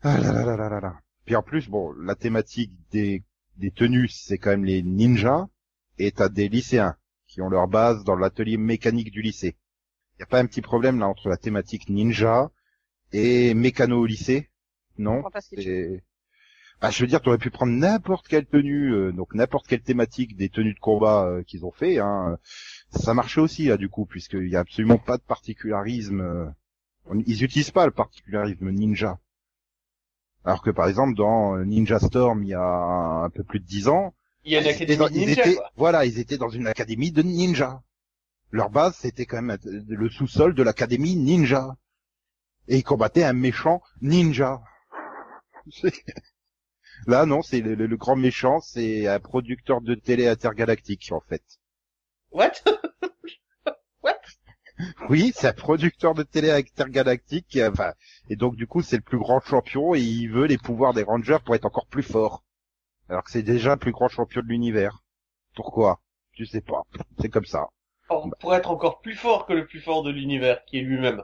Ah 0.04 0.18
là 0.20 0.32
là 0.32 0.44
là 0.46 0.56
là 0.56 0.70
là 0.70 0.80
là. 0.82 1.00
Puis 1.30 1.36
en 1.36 1.44
plus, 1.44 1.70
bon, 1.70 1.92
la 2.02 2.16
thématique 2.16 2.72
des, 2.92 3.24
des 3.58 3.70
tenues, 3.70 4.08
c'est 4.08 4.40
quand 4.40 4.50
même 4.50 4.66
les 4.66 4.82
ninjas, 4.82 5.46
et 6.00 6.12
t'as 6.12 6.28
des 6.28 6.50
lycéens 6.50 6.96
qui 7.28 7.40
ont 7.44 7.50
leur 7.50 7.68
base 7.68 8.04
dans 8.04 8.16
l'atelier 8.16 8.58
mécanique 8.58 9.12
du 9.12 9.22
lycée. 9.22 9.56
Y 10.20 10.24
a 10.24 10.26
pas 10.26 10.40
un 10.40 10.48
petit 10.48 10.64
problème 10.64 10.98
là 10.98 11.08
entre 11.08 11.30
la 11.30 11.38
thématique 11.38 11.88
ninja 11.88 12.50
et 13.14 13.54
mécano 13.54 14.00
au 14.00 14.06
lycée? 14.08 14.50
Non? 14.98 15.22
Bah, 16.82 16.90
je 16.90 17.00
veux 17.04 17.08
dire, 17.08 17.22
tu 17.22 17.30
aurais 17.30 17.38
pu 17.38 17.52
prendre 17.52 17.74
n'importe 17.74 18.28
quelle 18.28 18.48
tenue, 18.48 18.92
euh, 18.92 19.12
donc 19.12 19.36
n'importe 19.36 19.68
quelle 19.68 19.84
thématique 19.84 20.36
des 20.36 20.50
tenues 20.50 20.74
de 20.74 20.80
combat 20.80 21.26
euh, 21.28 21.44
qu'ils 21.44 21.64
ont 21.64 21.72
fait. 21.72 22.00
Hein. 22.00 22.40
Ça 22.90 23.14
marchait 23.14 23.42
aussi, 23.42 23.66
là, 23.66 23.78
du 23.78 23.88
coup, 23.88 24.08
puisqu'il 24.08 24.50
y 24.50 24.56
a 24.56 24.62
absolument 24.62 24.98
pas 24.98 25.18
de 25.18 25.24
particularisme. 25.24 26.22
euh, 26.22 26.50
Ils 27.28 27.44
utilisent 27.44 27.70
pas 27.70 27.86
le 27.86 27.92
particularisme 27.92 28.72
ninja. 28.72 29.20
Alors 30.50 30.64
que, 30.64 30.72
par 30.72 30.88
exemple, 30.88 31.14
dans 31.16 31.58
euh, 31.58 31.64
Ninja 31.64 32.00
Storm, 32.00 32.42
il 32.44 32.50
y 32.50 32.54
a 32.56 32.60
un 32.60 33.30
peu 33.30 33.44
plus 33.44 33.60
de 33.60 33.66
dix 33.66 33.88
ans, 33.88 34.16
Il 34.46 34.52
y 34.54 34.56
a 34.56 34.62
une 34.62 34.66
ils 34.66 34.70
étaient 34.72 34.94
académie 34.94 34.98
dans- 34.98 35.08
ils 35.10 35.28
ninja, 35.28 35.42
étaient- 35.46 35.56
quoi. 35.58 35.72
voilà, 35.78 36.06
ils 36.06 36.18
étaient 36.18 36.40
dans 36.40 36.50
une 36.50 36.66
académie 36.66 37.12
de 37.12 37.22
ninja. 37.22 37.84
Leur 38.50 38.72
base, 38.72 38.96
c'était 38.96 39.28
quand 39.28 39.40
même 39.44 39.60
euh, 39.64 39.84
le 39.88 40.10
sous-sol 40.10 40.56
de 40.56 40.64
l'académie 40.64 41.16
ninja. 41.16 41.76
Et 42.68 42.78
ils 42.78 42.84
combattaient 42.84 43.24
un 43.24 43.34
méchant 43.34 43.84
ninja. 44.02 44.60
Là, 47.06 47.28
non, 47.28 47.44
c'est 47.44 47.62
le, 47.62 47.76
le- 47.76 47.86
le 47.86 47.98
grand 47.98 48.16
méchant, 48.16 48.60
c'est 48.60 49.06
un 49.08 49.20
producteur 49.20 49.82
de 49.82 49.94
télé 49.94 50.28
intergalactique, 50.28 51.10
en 51.12 51.22
fait. 51.22 51.44
What? 52.32 52.54
Oui, 55.10 55.34
c'est 55.36 55.48
un 55.48 55.54
producteur 55.54 56.14
de 56.14 56.24
télé 56.24 56.52
intergalactique, 56.52 57.60
enfin, 57.70 57.94
et 58.30 58.36
donc 58.36 58.56
du 58.56 58.68
coup, 58.68 58.82
c'est 58.82 58.96
le 58.96 59.02
plus 59.02 59.18
grand 59.20 59.40
champion 59.42 59.94
et 59.94 60.00
il 60.00 60.28
veut 60.28 60.46
les 60.46 60.58
pouvoirs 60.58 60.94
des 60.94 61.04
Rangers 61.04 61.40
pour 61.44 61.56
être 61.56 61.66
encore 61.66 61.88
plus 61.88 62.04
fort. 62.04 62.44
Alors 63.10 63.24
que 63.24 63.32
c'est 63.32 63.44
déjà 63.44 63.72
le 63.72 63.78
plus 63.78 63.92
grand 63.92 64.08
champion 64.08 64.42
de 64.42 64.48
l'univers. 64.48 65.04
Pourquoi? 65.56 66.00
Je 66.34 66.46
sais 66.46 66.62
pas. 66.62 66.84
C'est 67.20 67.30
comme 67.30 67.46
ça. 67.46 67.68
Pour 68.08 68.30
pour 68.40 68.56
être 68.56 68.72
encore 68.72 69.02
plus 69.02 69.16
fort 69.16 69.46
que 69.46 69.54
le 69.54 69.66
plus 69.66 69.80
fort 69.82 70.04
de 70.04 70.12
l'univers, 70.12 70.64
qui 70.66 70.78
est 70.78 70.82
lui-même. 70.82 71.24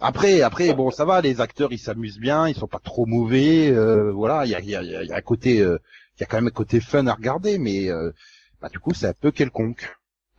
Après, 0.00 0.42
après, 0.42 0.74
bon, 0.74 0.90
ça 0.90 1.04
va, 1.04 1.20
les 1.20 1.40
acteurs, 1.40 1.72
ils 1.72 1.78
s'amusent 1.78 2.18
bien, 2.18 2.48
ils 2.48 2.54
sont 2.54 2.66
pas 2.66 2.80
trop 2.80 3.06
mauvais, 3.06 3.70
euh, 3.70 4.12
voilà, 4.12 4.44
il 4.44 4.50
y 4.50 4.54
a, 4.54 4.60
y, 4.60 4.74
a, 4.76 4.82
y 4.82 5.12
a 5.12 5.16
un 5.16 5.20
côté, 5.22 5.60
euh, 5.60 5.78
il 6.16 6.20
y 6.20 6.24
a 6.24 6.26
quand 6.26 6.36
même 6.36 6.48
un 6.48 6.50
côté 6.50 6.80
fun 6.80 7.06
à 7.06 7.14
regarder, 7.14 7.56
mais 7.58 7.88
euh, 7.88 8.12
bah, 8.60 8.68
du 8.68 8.78
coup, 8.78 8.92
c'est 8.92 9.06
un 9.08 9.14
peu 9.14 9.30
quelconque. 9.30 9.90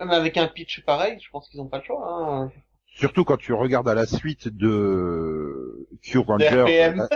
Mais 0.05 0.15
avec 0.15 0.37
un 0.37 0.47
pitch 0.47 0.83
pareil, 0.85 1.19
je 1.23 1.29
pense 1.29 1.47
qu'ils 1.49 1.61
ont 1.61 1.67
pas 1.67 1.77
le 1.77 1.83
choix. 1.83 2.01
Hein. 2.07 2.51
Surtout 2.93 3.23
quand 3.23 3.37
tu 3.37 3.53
regardes 3.53 3.87
à 3.87 3.93
la 3.93 4.05
suite 4.05 4.47
de 4.49 5.87
Q 6.01 6.17
Ranger. 6.19 6.63
RPM. 6.63 6.99
euh, 7.01 7.07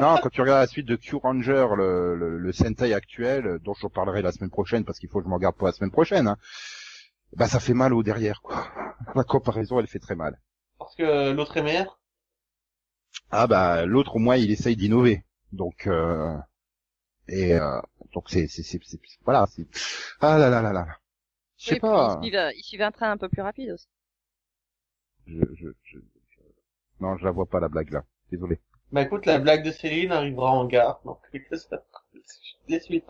non, 0.00 0.16
quand 0.22 0.28
tu 0.30 0.40
regardes 0.40 0.58
à 0.58 0.62
la 0.62 0.66
suite 0.66 0.86
de 0.86 0.96
Q 0.96 1.16
Ranger, 1.16 1.68
le, 1.76 2.16
le, 2.16 2.38
le 2.38 2.52
Sentai 2.52 2.92
actuel, 2.94 3.46
euh, 3.46 3.58
dont 3.60 3.74
je 3.74 3.86
parlerai 3.86 4.22
la 4.22 4.32
semaine 4.32 4.50
prochaine 4.50 4.84
parce 4.84 4.98
qu'il 4.98 5.08
faut 5.08 5.18
que 5.20 5.24
je 5.24 5.30
m'en 5.30 5.38
garde 5.38 5.54
pour 5.56 5.66
la 5.68 5.72
semaine 5.72 5.92
prochaine, 5.92 6.26
hein, 6.26 6.36
bah 7.36 7.46
ça 7.46 7.60
fait 7.60 7.74
mal 7.74 7.94
au 7.94 8.02
derrière, 8.02 8.40
quoi. 8.42 8.66
La 9.14 9.24
comparaison, 9.24 9.78
elle 9.80 9.86
fait 9.86 9.98
très 9.98 10.16
mal. 10.16 10.38
Parce 10.78 10.94
que 10.96 11.30
l'autre 11.32 11.56
est 11.56 11.62
meilleur? 11.62 12.00
Ah 13.30 13.46
bah 13.46 13.86
l'autre 13.86 14.16
au 14.16 14.18
moins 14.18 14.36
il 14.36 14.50
essaye 14.50 14.76
d'innover. 14.76 15.24
Donc 15.52 15.86
euh, 15.86 16.36
et 17.28 17.54
euh, 17.54 17.80
donc 18.12 18.28
c'est 18.30 18.46
c'est 18.48 18.62
c'est 18.62 18.80
c'est- 18.84 19.00
voilà, 19.24 19.46
c'est 19.50 19.66
ah 20.20 20.38
là 20.38 20.50
là 20.50 20.62
là 20.62 20.72
là. 20.72 20.86
Je 21.60 21.66
sais 21.66 21.76
Oui, 21.76 21.80
pas. 21.80 22.18
Ils 22.22 22.26
suivent, 22.32 22.52
ils 22.56 22.64
suivent 22.64 22.82
un 22.82 22.90
train 22.90 23.12
un 23.12 23.16
peu 23.16 23.28
plus 23.28 23.42
rapide 23.42 23.70
aussi. 23.70 23.86
Je, 25.26 25.40
je, 25.54 25.68
je, 25.84 25.98
je- 25.98 26.40
Non, 27.00 27.16
je 27.16 27.24
la 27.24 27.30
vois 27.30 27.46
pas 27.46 27.58
la 27.58 27.70
blague 27.70 27.90
là. 27.90 28.04
Désolé. 28.30 28.60
Bah 28.92 29.02
écoute, 29.02 29.26
la 29.26 29.40
blague 29.40 29.64
de 29.64 29.72
Céline 29.72 30.12
arrivera 30.12 30.52
en 30.52 30.64
gare, 30.64 31.00
donc 31.04 31.18
ça. 31.52 31.82
Suites. 32.80 33.04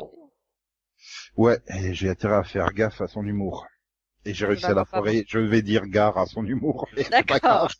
Ouais, 1.36 1.59
et 1.66 1.92
j'ai 1.92 2.09
intérêt 2.09 2.36
à 2.36 2.44
faire 2.44 2.72
gaffe 2.72 3.01
à 3.01 3.09
son 3.09 3.26
humour. 3.26 3.66
Et 4.24 4.34
j'ai 4.34 4.46
Je 4.46 4.46
réussi 4.46 4.70
à 4.70 4.74
la 4.74 4.84
foirer. 4.84 5.24
Je 5.28 5.38
vais 5.38 5.62
dire 5.62 5.86
gare 5.86 6.18
à 6.18 6.26
son 6.26 6.44
humour. 6.46 6.88
D'accord. 7.28 7.70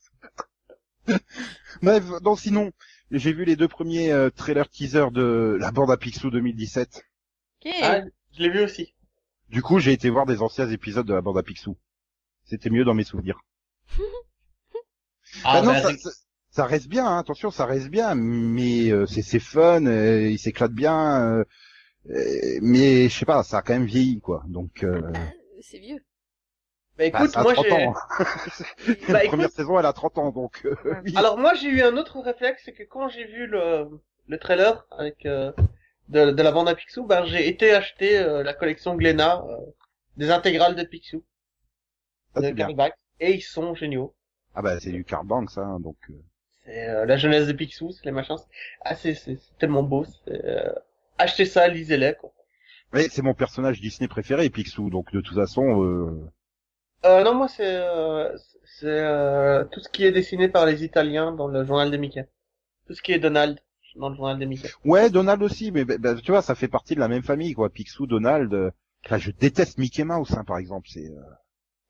Bref, 1.82 2.04
non 2.22 2.36
sinon, 2.36 2.72
j'ai 3.10 3.32
vu 3.34 3.44
les 3.44 3.56
deux 3.56 3.68
premiers 3.68 4.12
euh, 4.12 4.30
trailers 4.30 4.68
teasers 4.70 5.10
de 5.10 5.56
la 5.60 5.70
bande 5.72 5.90
à 5.90 5.96
Picsou 5.98 6.30
2017. 6.30 7.02
Ok. 7.60 7.72
Ah, 7.80 8.02
je 8.32 8.42
l'ai 8.42 8.50
vu 8.50 8.60
aussi. 8.64 8.94
Du 9.51 9.62
coup, 9.62 9.78
j'ai 9.78 9.92
été 9.92 10.11
voir 10.11 10.26
des 10.26 10.42
anciens 10.42 10.68
épisodes 10.70 11.07
de 11.07 11.14
la 11.14 11.20
bande 11.20 11.38
à 11.38 11.42
Picsou. 11.42 11.76
C'était 12.44 12.70
mieux 12.70 12.84
dans 12.84 12.94
mes 12.94 13.05
souvenirs. 13.05 13.40
Ah, 15.44 15.61
Bah 15.61 15.62
non, 15.62 15.74
ça, 15.80 15.96
ça- 15.96 16.11
ça 16.51 16.64
reste 16.64 16.88
bien, 16.88 17.07
hein, 17.07 17.18
attention, 17.18 17.51
ça 17.51 17.66
reste 17.66 17.88
bien, 17.88 18.14
mais 18.14 18.90
euh, 18.90 19.07
c'est 19.07 19.22
c'est 19.22 19.38
fun, 19.40 19.86
euh, 19.86 20.28
il 20.30 20.38
s'éclate 20.38 20.72
bien, 20.72 21.22
euh, 21.22 21.44
euh, 22.11 22.59
mais 22.62 23.09
je 23.09 23.16
sais 23.18 23.24
pas, 23.26 23.42
ça 23.42 23.59
a 23.59 23.62
quand 23.62 23.72
même 23.74 23.84
vieilli, 23.86 24.20
quoi. 24.20 24.42
Donc, 24.48 24.82
euh, 24.84 25.01
Ah, 25.05 25.32
c'est 25.61 25.78
vieux. 25.78 25.98
bah, 26.98 27.09
bah, 27.11 27.20
écoute, 27.24 27.36
moi 27.36 27.55
30 27.55 27.66
j'ai. 27.66 27.72
ans. 27.72 27.94
La 29.09 29.14
Bah, 29.14 29.24
première 29.26 29.46
écoute- 29.46 29.57
saison, 29.57 29.78
elle 29.78 29.86
a 29.86 29.92
30 29.92 30.18
ans, 30.18 30.30
donc 30.32 30.62
euh, 30.64 30.74
Ouais. 30.84 31.01
oui. 31.05 31.12
Alors 31.16 31.38
moi 31.38 31.55
j'ai 31.55 31.68
eu 31.68 31.82
un 31.82 31.96
autre 31.96 32.20
réflexe, 32.20 32.62
c'est 32.64 32.72
que 32.72 32.82
quand 32.84 33.09
j'ai 33.09 33.24
vu 33.26 33.46
le, 33.46 33.88
le 34.26 34.38
trailer 34.38 34.86
avec 34.90 35.26
euh, 35.26 35.53
de, 36.11 36.30
de 36.32 36.42
la 36.42 36.52
bande 36.52 36.68
à 36.68 36.74
Picsou, 36.74 37.04
bah, 37.06 37.24
j'ai 37.26 37.48
été 37.48 37.72
acheter 37.72 38.18
euh, 38.18 38.42
la 38.42 38.54
collection 38.54 38.94
Glénat 38.96 39.42
euh, 39.48 39.56
des 40.16 40.30
intégrales 40.30 40.76
de 40.76 40.84
Picsou, 40.84 41.24
de 42.36 42.72
Back, 42.74 42.94
et 43.20 43.32
ils 43.34 43.42
sont 43.42 43.74
géniaux. 43.74 44.14
Ah 44.54 44.62
bah 44.62 44.78
c'est 44.80 44.92
du 44.92 45.04
Carbank, 45.04 45.50
ça, 45.50 45.62
hein, 45.62 45.80
donc. 45.80 45.96
euh, 46.11 46.14
C'est 46.64 46.88
euh, 46.88 47.06
la 47.06 47.16
jeunesse 47.16 47.46
de 47.46 47.52
Picsou, 47.52 47.92
c'est 47.92 48.04
les 48.04 48.12
machins. 48.12 48.36
c'est- 48.38 48.48
Ah 48.84 48.94
c'est 48.94 49.14
c'est 49.14 49.36
c'est 49.36 49.58
tellement 49.58 49.82
beau. 49.82 50.04
c'est, 50.04 50.44
Euh... 50.44 50.72
Achetez 51.18 51.44
ça, 51.44 51.68
lisez-les. 51.68 52.14
Quoi. 52.14 52.32
Mais 52.92 53.08
c'est 53.08 53.22
mon 53.22 53.34
personnage 53.34 53.80
Disney 53.80 54.08
préféré, 54.08 54.48
Picsou, 54.50 54.90
donc 54.90 55.12
de 55.12 55.20
toute 55.20 55.36
façon, 55.36 55.82
euh, 55.84 56.30
Euh, 57.04 57.22
non 57.24 57.34
moi 57.34 57.48
c'est 57.48 57.76
euh, 57.76 58.36
c'est 58.64 58.86
euh, 58.86 59.64
tout 59.64 59.80
ce 59.80 59.88
qui 59.88 60.04
est 60.04 60.12
dessiné 60.12 60.48
par 60.48 60.66
les 60.66 60.84
Italiens 60.84 61.32
dans 61.32 61.48
le 61.48 61.64
journal 61.64 61.90
de 61.90 61.96
Mickey. 61.96 62.28
Tout 62.86 62.94
ce 62.94 63.02
qui 63.02 63.12
est 63.12 63.18
Donald 63.18 63.58
dans 63.97 64.09
le 64.09 64.16
journal 64.16 64.38
de 64.38 64.45
Mickey. 64.45 64.68
ouais, 64.84 65.11
Donald 65.11 65.43
aussi, 65.43 65.72
mais 65.72 65.84
bah, 65.84 65.97
bah, 65.99 66.14
tu 66.16 66.30
vois, 66.30 66.43
ça 66.43 66.55
fait 66.55 66.68
partie 66.68 66.95
de 66.95 67.01
la 67.01 67.09
même 67.09 67.22
famille, 67.22 67.55
quoi. 67.55 67.70
Picsou, 67.70 68.07
Donald. 68.07 68.53
euh, 68.55 68.70
Enfin, 69.07 69.16
je 69.18 69.30
déteste 69.30 69.78
Mickey 69.78 70.05
Mouse, 70.05 70.32
hein, 70.36 70.45
par 70.45 70.59
exemple. 70.59 70.88
C'est 70.91 71.07
euh, 71.09 71.20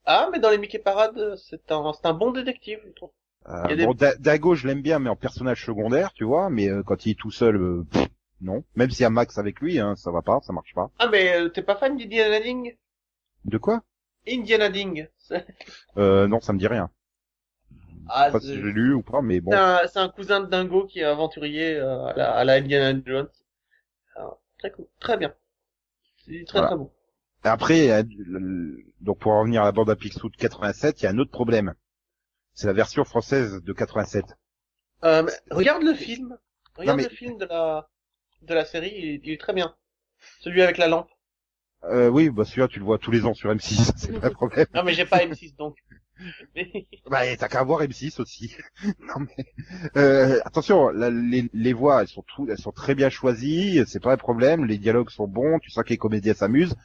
Ah 0.05 0.29
mais 0.31 0.39
dans 0.39 0.49
les 0.49 0.57
Mickey 0.57 0.79
Parades, 0.79 1.35
c'est 1.37 1.71
un 1.71 1.91
c'est 1.93 2.05
un 2.07 2.13
bon 2.13 2.31
détective. 2.31 2.79
je 2.85 2.91
trouve. 2.93 3.11
Euh, 3.49 3.75
des- 3.75 3.85
bon, 3.85 3.95
Dago, 4.19 4.55
je 4.55 4.67
l'aime 4.67 4.81
bien, 4.81 4.99
mais 4.99 5.09
en 5.09 5.15
personnage 5.15 5.65
secondaire, 5.65 6.13
tu 6.13 6.23
vois. 6.23 6.49
Mais 6.49 6.69
euh, 6.69 6.83
quand 6.83 7.05
il 7.05 7.11
est 7.11 7.19
tout 7.19 7.31
seul, 7.31 7.55
euh, 7.57 7.83
pff, 7.91 8.07
non. 8.39 8.63
Même 8.75 8.89
s'il 8.91 9.01
y 9.01 9.05
a 9.05 9.09
Max 9.09 9.37
avec 9.37 9.59
lui, 9.59 9.79
hein, 9.79 9.95
ça 9.97 10.09
va 10.11 10.21
pas, 10.21 10.39
ça 10.41 10.53
marche 10.53 10.73
pas. 10.73 10.89
Ah 10.99 11.07
mais 11.11 11.33
euh, 11.35 11.49
t'es 11.49 11.61
pas 11.63 11.75
fan 11.75 11.97
d'Indiana 11.97 12.39
Ding? 12.39 12.75
De 13.45 13.57
quoi? 13.57 13.81
Indiana 14.27 14.69
Ding. 14.69 15.07
Euh, 15.97 16.27
Non, 16.27 16.39
ça 16.39 16.53
me 16.53 16.59
dit 16.59 16.67
rien. 16.67 16.89
Ah, 18.13 18.21
Je 18.21 18.25
sais 18.27 18.31
pas 18.33 18.39
si 18.41 18.47
c'est- 18.47 18.53
j'ai 18.55 18.61
lu 18.61 18.93
ou 18.93 19.01
pas, 19.03 19.21
mais 19.21 19.41
bon. 19.41 19.51
c'est 19.51 19.99
un, 19.99 20.09
cousin 20.09 20.41
de 20.41 20.45
Dingo 20.47 20.85
qui 20.85 20.99
est 20.99 21.03
aventurier 21.03 21.75
euh, 21.75 22.05
à, 22.05 22.13
la, 22.13 22.31
à 22.33 22.43
la 22.43 22.53
Indiana 22.53 22.99
Jones. 23.05 23.29
Très 24.59 24.71
cool, 24.71 24.85
très 24.99 25.17
bien. 25.17 25.33
C'est 26.25 26.43
très 26.45 26.59
Voilà. 26.59 26.67
très 26.67 26.77
bon. 26.77 26.91
Après, 27.43 27.89
euh, 27.89 28.03
donc 28.99 29.17
pour 29.19 29.31
en 29.31 29.39
revenir 29.41 29.63
à 29.63 29.65
la 29.65 29.71
bande 29.71 29.89
à 29.89 29.95
Picsou 29.95 30.29
de 30.29 30.37
87, 30.37 31.01
il 31.01 31.05
y 31.05 31.07
a 31.07 31.11
un 31.11 31.17
autre 31.17 31.31
problème. 31.31 31.73
C'est 32.53 32.67
la 32.67 32.73
version 32.73 33.03
française 33.03 33.61
de 33.63 33.73
87. 33.73 34.25
Euh, 35.03 35.25
regarde 35.49 35.81
le 35.81 35.95
film. 35.95 36.37
Regarde 36.75 36.97
mais- 36.97 37.03
le 37.05 37.09
film 37.09 37.37
de 37.39 37.45
la 37.45 37.89
de 38.43 38.53
la 38.53 38.65
série, 38.65 38.91
il, 38.95 39.05
est- 39.09 39.21
il 39.23 39.31
est 39.33 39.39
très 39.41 39.53
bien. 39.53 39.75
Celui 40.41 40.61
avec 40.61 40.77
la 40.77 40.87
lampe. 40.87 41.09
Euh, 41.85 42.07
oui, 42.09 42.29
bah 42.29 42.45
celui-là, 42.45 42.67
tu 42.67 42.77
le 42.77 42.85
vois 42.85 42.99
tous 42.99 43.09
les 43.09 43.25
ans 43.25 43.33
sur 43.33 43.49
M6, 43.51 43.91
c'est 43.97 44.19
pas 44.19 44.27
un 44.27 44.31
problème. 44.31 44.67
Non 44.75 44.83
mais 44.83 44.93
j'ai 44.93 45.05
pas 45.05 45.17
M6 45.25 45.55
donc. 45.55 45.77
Mais- 46.55 46.87
Bah, 47.09 47.21
t'as 47.37 47.47
qu'à 47.47 47.63
voir 47.63 47.81
M6 47.81 48.19
aussi. 48.21 48.55
non 48.99 49.25
mais 49.37 49.45
euh, 49.97 50.39
attention, 50.45 50.89
la- 50.89 51.09
les, 51.09 51.49
les 51.53 51.73
voix, 51.73 52.01
elles 52.01 52.07
sont 52.07 52.23
tout, 52.23 52.47
elles 52.49 52.57
sont 52.57 52.71
très 52.71 52.95
bien 52.95 53.09
choisies, 53.09 53.83
c'est 53.87 54.01
pas 54.01 54.13
un 54.13 54.17
problème. 54.17 54.65
Les 54.65 54.77
dialogues 54.77 55.09
sont 55.09 55.27
bons, 55.27 55.59
tu 55.59 55.69
sens 55.71 55.83
que 55.83 55.89
les 55.89 55.97
comédiens 55.97 56.33
s'amusent. 56.33 56.75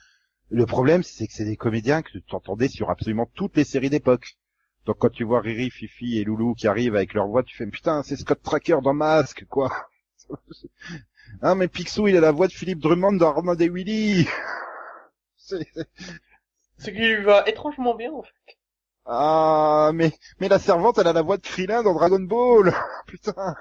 Le 0.49 0.65
problème, 0.65 1.03
c'est 1.03 1.27
que 1.27 1.33
c'est 1.33 1.45
des 1.45 1.57
comédiens 1.57 2.01
que 2.01 2.17
tu 2.17 2.35
entendais 2.35 2.69
sur 2.69 2.89
absolument 2.89 3.29
toutes 3.35 3.57
les 3.57 3.63
séries 3.65 3.89
d'époque. 3.89 4.37
Donc 4.85 4.97
quand 4.99 5.09
tu 5.09 5.25
vois 5.25 5.41
Riri, 5.41 5.69
Fifi 5.69 6.17
et 6.19 6.23
Loulou 6.23 6.53
qui 6.55 6.67
arrivent 6.67 6.95
avec 6.95 7.13
leur 7.13 7.27
voix, 7.27 7.43
tu 7.43 7.55
fais 7.55 7.67
putain, 7.67 8.03
c'est 8.03 8.15
Scott 8.15 8.41
Tracker 8.41 8.77
dans 8.81 8.93
Masque, 8.93 9.45
quoi. 9.49 9.69
ah 11.41 11.55
mais 11.55 11.67
Picsou, 11.67 12.07
il 12.07 12.15
a 12.17 12.21
la 12.21 12.31
voix 12.31 12.47
de 12.47 12.53
Philippe 12.53 12.79
Drummond 12.79 13.13
dans 13.17 13.29
Armand 13.29 13.55
et 13.55 13.69
Willy. 13.69 14.27
C'est- 15.35 15.67
Ce 16.77 16.89
qui 16.91 16.99
lui 16.99 17.23
va 17.23 17.43
étrangement 17.47 17.95
bien 17.95 18.11
en 18.13 18.21
fait. 18.23 18.56
Ah, 19.07 19.91
mais, 19.93 20.11
mais 20.39 20.49
la 20.49 20.59
servante, 20.59 20.97
elle 20.97 21.07
a 21.07 21.13
la 21.13 21.21
voix 21.21 21.37
de 21.37 21.41
Krillin 21.41 21.81
dans 21.81 21.93
Dragon 21.93 22.19
Ball. 22.19 22.73
Putain. 23.07 23.55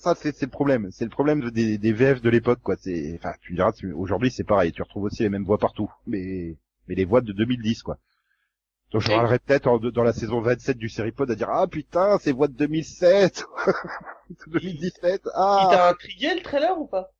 Ça 0.00 0.14
c'est 0.16 0.34
c'est 0.34 0.46
le 0.46 0.50
problème, 0.50 0.88
c'est 0.90 1.04
le 1.04 1.10
problème 1.10 1.50
des, 1.50 1.78
des 1.78 1.92
VF 1.92 2.20
de 2.20 2.30
l'époque 2.30 2.60
quoi. 2.62 2.76
C'est, 2.76 3.14
enfin, 3.16 3.32
tu 3.40 3.52
me 3.52 3.56
diras, 3.56 3.72
aujourd'hui 3.94 4.30
c'est 4.30 4.44
pareil, 4.44 4.72
tu 4.72 4.82
retrouves 4.82 5.04
aussi 5.04 5.22
les 5.22 5.28
mêmes 5.28 5.44
voix 5.44 5.58
partout, 5.58 5.90
mais 6.06 6.56
mais 6.88 6.94
les 6.94 7.04
voix 7.04 7.20
de 7.20 7.32
2010 7.32 7.82
quoi. 7.82 7.98
Donc 8.92 9.02
je 9.02 9.12
râlerai 9.12 9.38
peut-être 9.38 9.78
dans 9.90 10.02
la 10.02 10.12
saison 10.12 10.40
27 10.40 10.78
du 10.78 10.88
Seripod 10.88 11.30
à 11.30 11.34
dire 11.34 11.50
ah 11.50 11.66
putain 11.66 12.18
c'est 12.18 12.32
voix 12.32 12.48
de 12.48 12.54
2007, 12.54 13.46
2017, 14.48 15.22
Il 15.24 15.30
ah. 15.34 15.68
t'a 15.70 15.90
intrigué 15.90 16.34
le 16.34 16.42
trailer 16.42 16.78
ou 16.78 16.86
pas? 16.86 17.12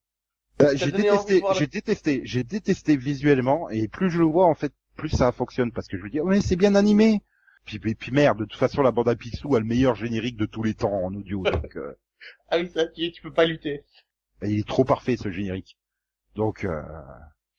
T'a 0.59 0.75
j'ai 0.75 0.91
détesté, 0.91 1.43
j'ai 1.55 1.67
détesté, 1.67 2.21
j'ai 2.25 2.45
détesté 2.45 2.97
visuellement 2.97 3.69
et 3.71 3.89
plus 3.89 4.11
je 4.11 4.19
le 4.19 4.25
vois 4.25 4.47
en 4.47 4.55
fait, 4.55 4.73
plus 4.97 5.11
ça 5.11 5.33
fonctionne 5.33 5.73
parce 5.73 5.89
que 5.89 5.99
je 5.99 6.05
me 6.05 6.11
dis 6.11 6.21
ouais 6.21 6.41
c'est 6.41 6.57
bien 6.57 6.75
animé. 6.75 7.23
Puis, 7.65 7.79
puis, 7.81 7.95
puis 7.97 8.13
merde, 8.13 8.39
de 8.39 8.45
toute 8.45 8.59
façon 8.61 8.83
la 8.83 8.93
bande 8.93 9.09
à 9.09 9.17
Picsou 9.17 9.57
a 9.57 9.61
le 9.61 9.67
meilleur 9.67 9.95
générique 9.97 10.37
de 10.37 10.47
tous 10.47 10.63
les 10.63 10.75
temps 10.75 10.93
en 11.05 11.15
audio 11.15 11.43
donc. 11.45 11.77
euh, 11.77 11.95
Ah 12.51 12.59
oui, 12.59 12.69
ça, 12.69 12.87
tu, 12.89 13.11
tu 13.13 13.23
peux 13.23 13.33
pas 13.33 13.45
lutter. 13.47 13.85
Et 14.43 14.51
il 14.51 14.59
est 14.61 14.69
trop 14.69 14.85
parfait 14.85 15.17
ce 15.17 15.31
générique. 15.31 15.79
Donc, 16.37 16.65
euh, 16.65 16.83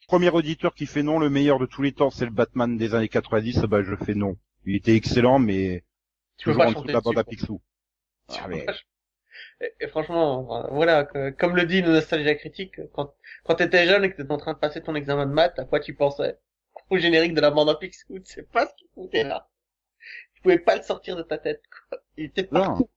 premier 0.08 0.30
auditeur 0.30 0.74
qui 0.74 0.86
fait 0.86 1.04
non, 1.04 1.20
le 1.20 1.30
meilleur 1.30 1.60
de 1.60 1.66
tous 1.66 1.82
les 1.82 1.92
temps, 1.92 2.10
c'est 2.12 2.26
le 2.26 2.32
Batman 2.32 2.78
des 2.78 2.96
années 2.96 3.10
90, 3.10 3.60
bah 3.64 3.84
je 3.84 3.96
fais 3.96 4.16
non. 4.16 4.38
Il 4.66 4.76
était 4.76 4.96
excellent, 4.96 5.40
mais 5.40 5.84
Tu 6.38 6.46
peux 6.46 6.52
toujours 6.52 6.68
en 6.68 6.72
dessous 6.72 6.88
de 6.88 6.94
la 6.94 7.02
bande 7.02 7.18
à 7.18 7.24
Picsou. 7.24 7.62
Ah, 8.30 8.48
mais- 8.50 8.66
Et, 9.62 9.74
et 9.82 9.88
franchement, 9.88 10.66
euh, 10.66 10.68
voilà, 10.72 11.04
que- 11.06 11.30
comme 11.32 11.56
le 11.56 11.66
dit 11.66 11.82
le 11.82 11.92
Nostalgia 11.92 12.36
Critique, 12.36 12.80
quand, 12.94 13.14
quand 13.44 13.56
t'étais 13.56 13.86
jeune 13.88 14.04
et 14.04 14.12
que 14.12 14.18
t'étais 14.18 14.32
en 14.32 14.38
train 14.38 14.54
de 14.54 14.60
passer 14.60 14.82
ton 14.82 14.96
examen 14.96 15.26
de 15.26 15.32
maths, 15.34 15.60
à 15.60 15.66
quoi 15.66 15.80
tu 15.80 15.94
pensais? 15.94 16.38
Au 16.90 16.98
générique 16.98 17.34
de 17.34 17.42
la 17.42 17.52
bande 17.52 17.70
à 17.70 17.76
Picsou, 17.76 18.20
tu 18.20 18.34
sais 18.34 18.44
pas 18.44 18.66
ce 18.66 18.74
qu'il 18.76 18.88
foutait 18.94 19.24
là. 19.24 19.50
Tu 20.34 20.42
pouvais 20.42 20.60
pas 20.60 20.78
le 20.78 20.84
sortir 20.84 21.16
de 21.16 21.24
ta 21.24 21.38
tête, 21.38 21.62
quoi. 21.70 22.00
Il 22.16 22.26
était 22.26 22.44
partout. 22.44 22.90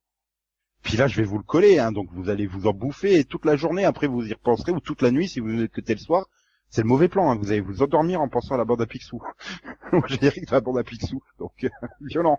Puis 0.83 0.97
là, 0.97 1.09
je 1.09 1.17
vais 1.17 1.25
vous 1.25 1.39
le 1.39 1.45
coller, 1.45 1.79
hein, 1.79 1.93
donc 1.93 2.09
vous 2.13 2.31
allez 2.31 2.47
vous 2.47 2.67
en 2.67 2.73
bouffer 2.73 3.19
et 3.19 3.25
toute 3.25 3.45
la 3.45 3.57
journée, 3.57 3.85
après 3.85 4.07
vous 4.07 4.27
y 4.27 4.33
repenserez, 4.33 4.73
ou 4.73 4.81
toute 4.81 5.03
la 5.03 5.11
nuit 5.11 5.29
si 5.29 5.41
vous 5.41 5.63
écoutez 5.63 5.95
le 5.95 6.01
soir. 6.01 6.27
C'est 6.71 6.83
le 6.83 6.89
mauvais 6.89 7.09
plan, 7.09 7.31
hein, 7.31 7.37
vous 7.37 7.51
allez 7.51 7.61
vous 7.61 7.83
endormir 7.83 8.21
en 8.21 8.29
pensant 8.29 8.55
à 8.55 8.59
la 8.59 8.65
bande 8.65 8.81
à 8.81 8.87
Picsou. 8.87 9.21
Au 9.93 10.07
générique 10.07 10.47
de 10.47 10.53
la 10.53 10.61
bande 10.61 10.79
à 10.79 10.85
Picsou. 10.85 11.21
Donc, 11.39 11.53
euh, 11.65 11.69
violent. 12.01 12.39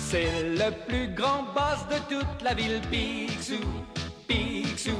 C'est 0.00 0.50
le 0.50 0.86
plus 0.86 1.14
grand 1.14 1.44
boss 1.54 1.86
de 1.88 2.14
toute 2.14 2.42
la 2.42 2.54
ville, 2.54 2.80
Picsou, 2.90 3.62
Picsou. 4.26 4.96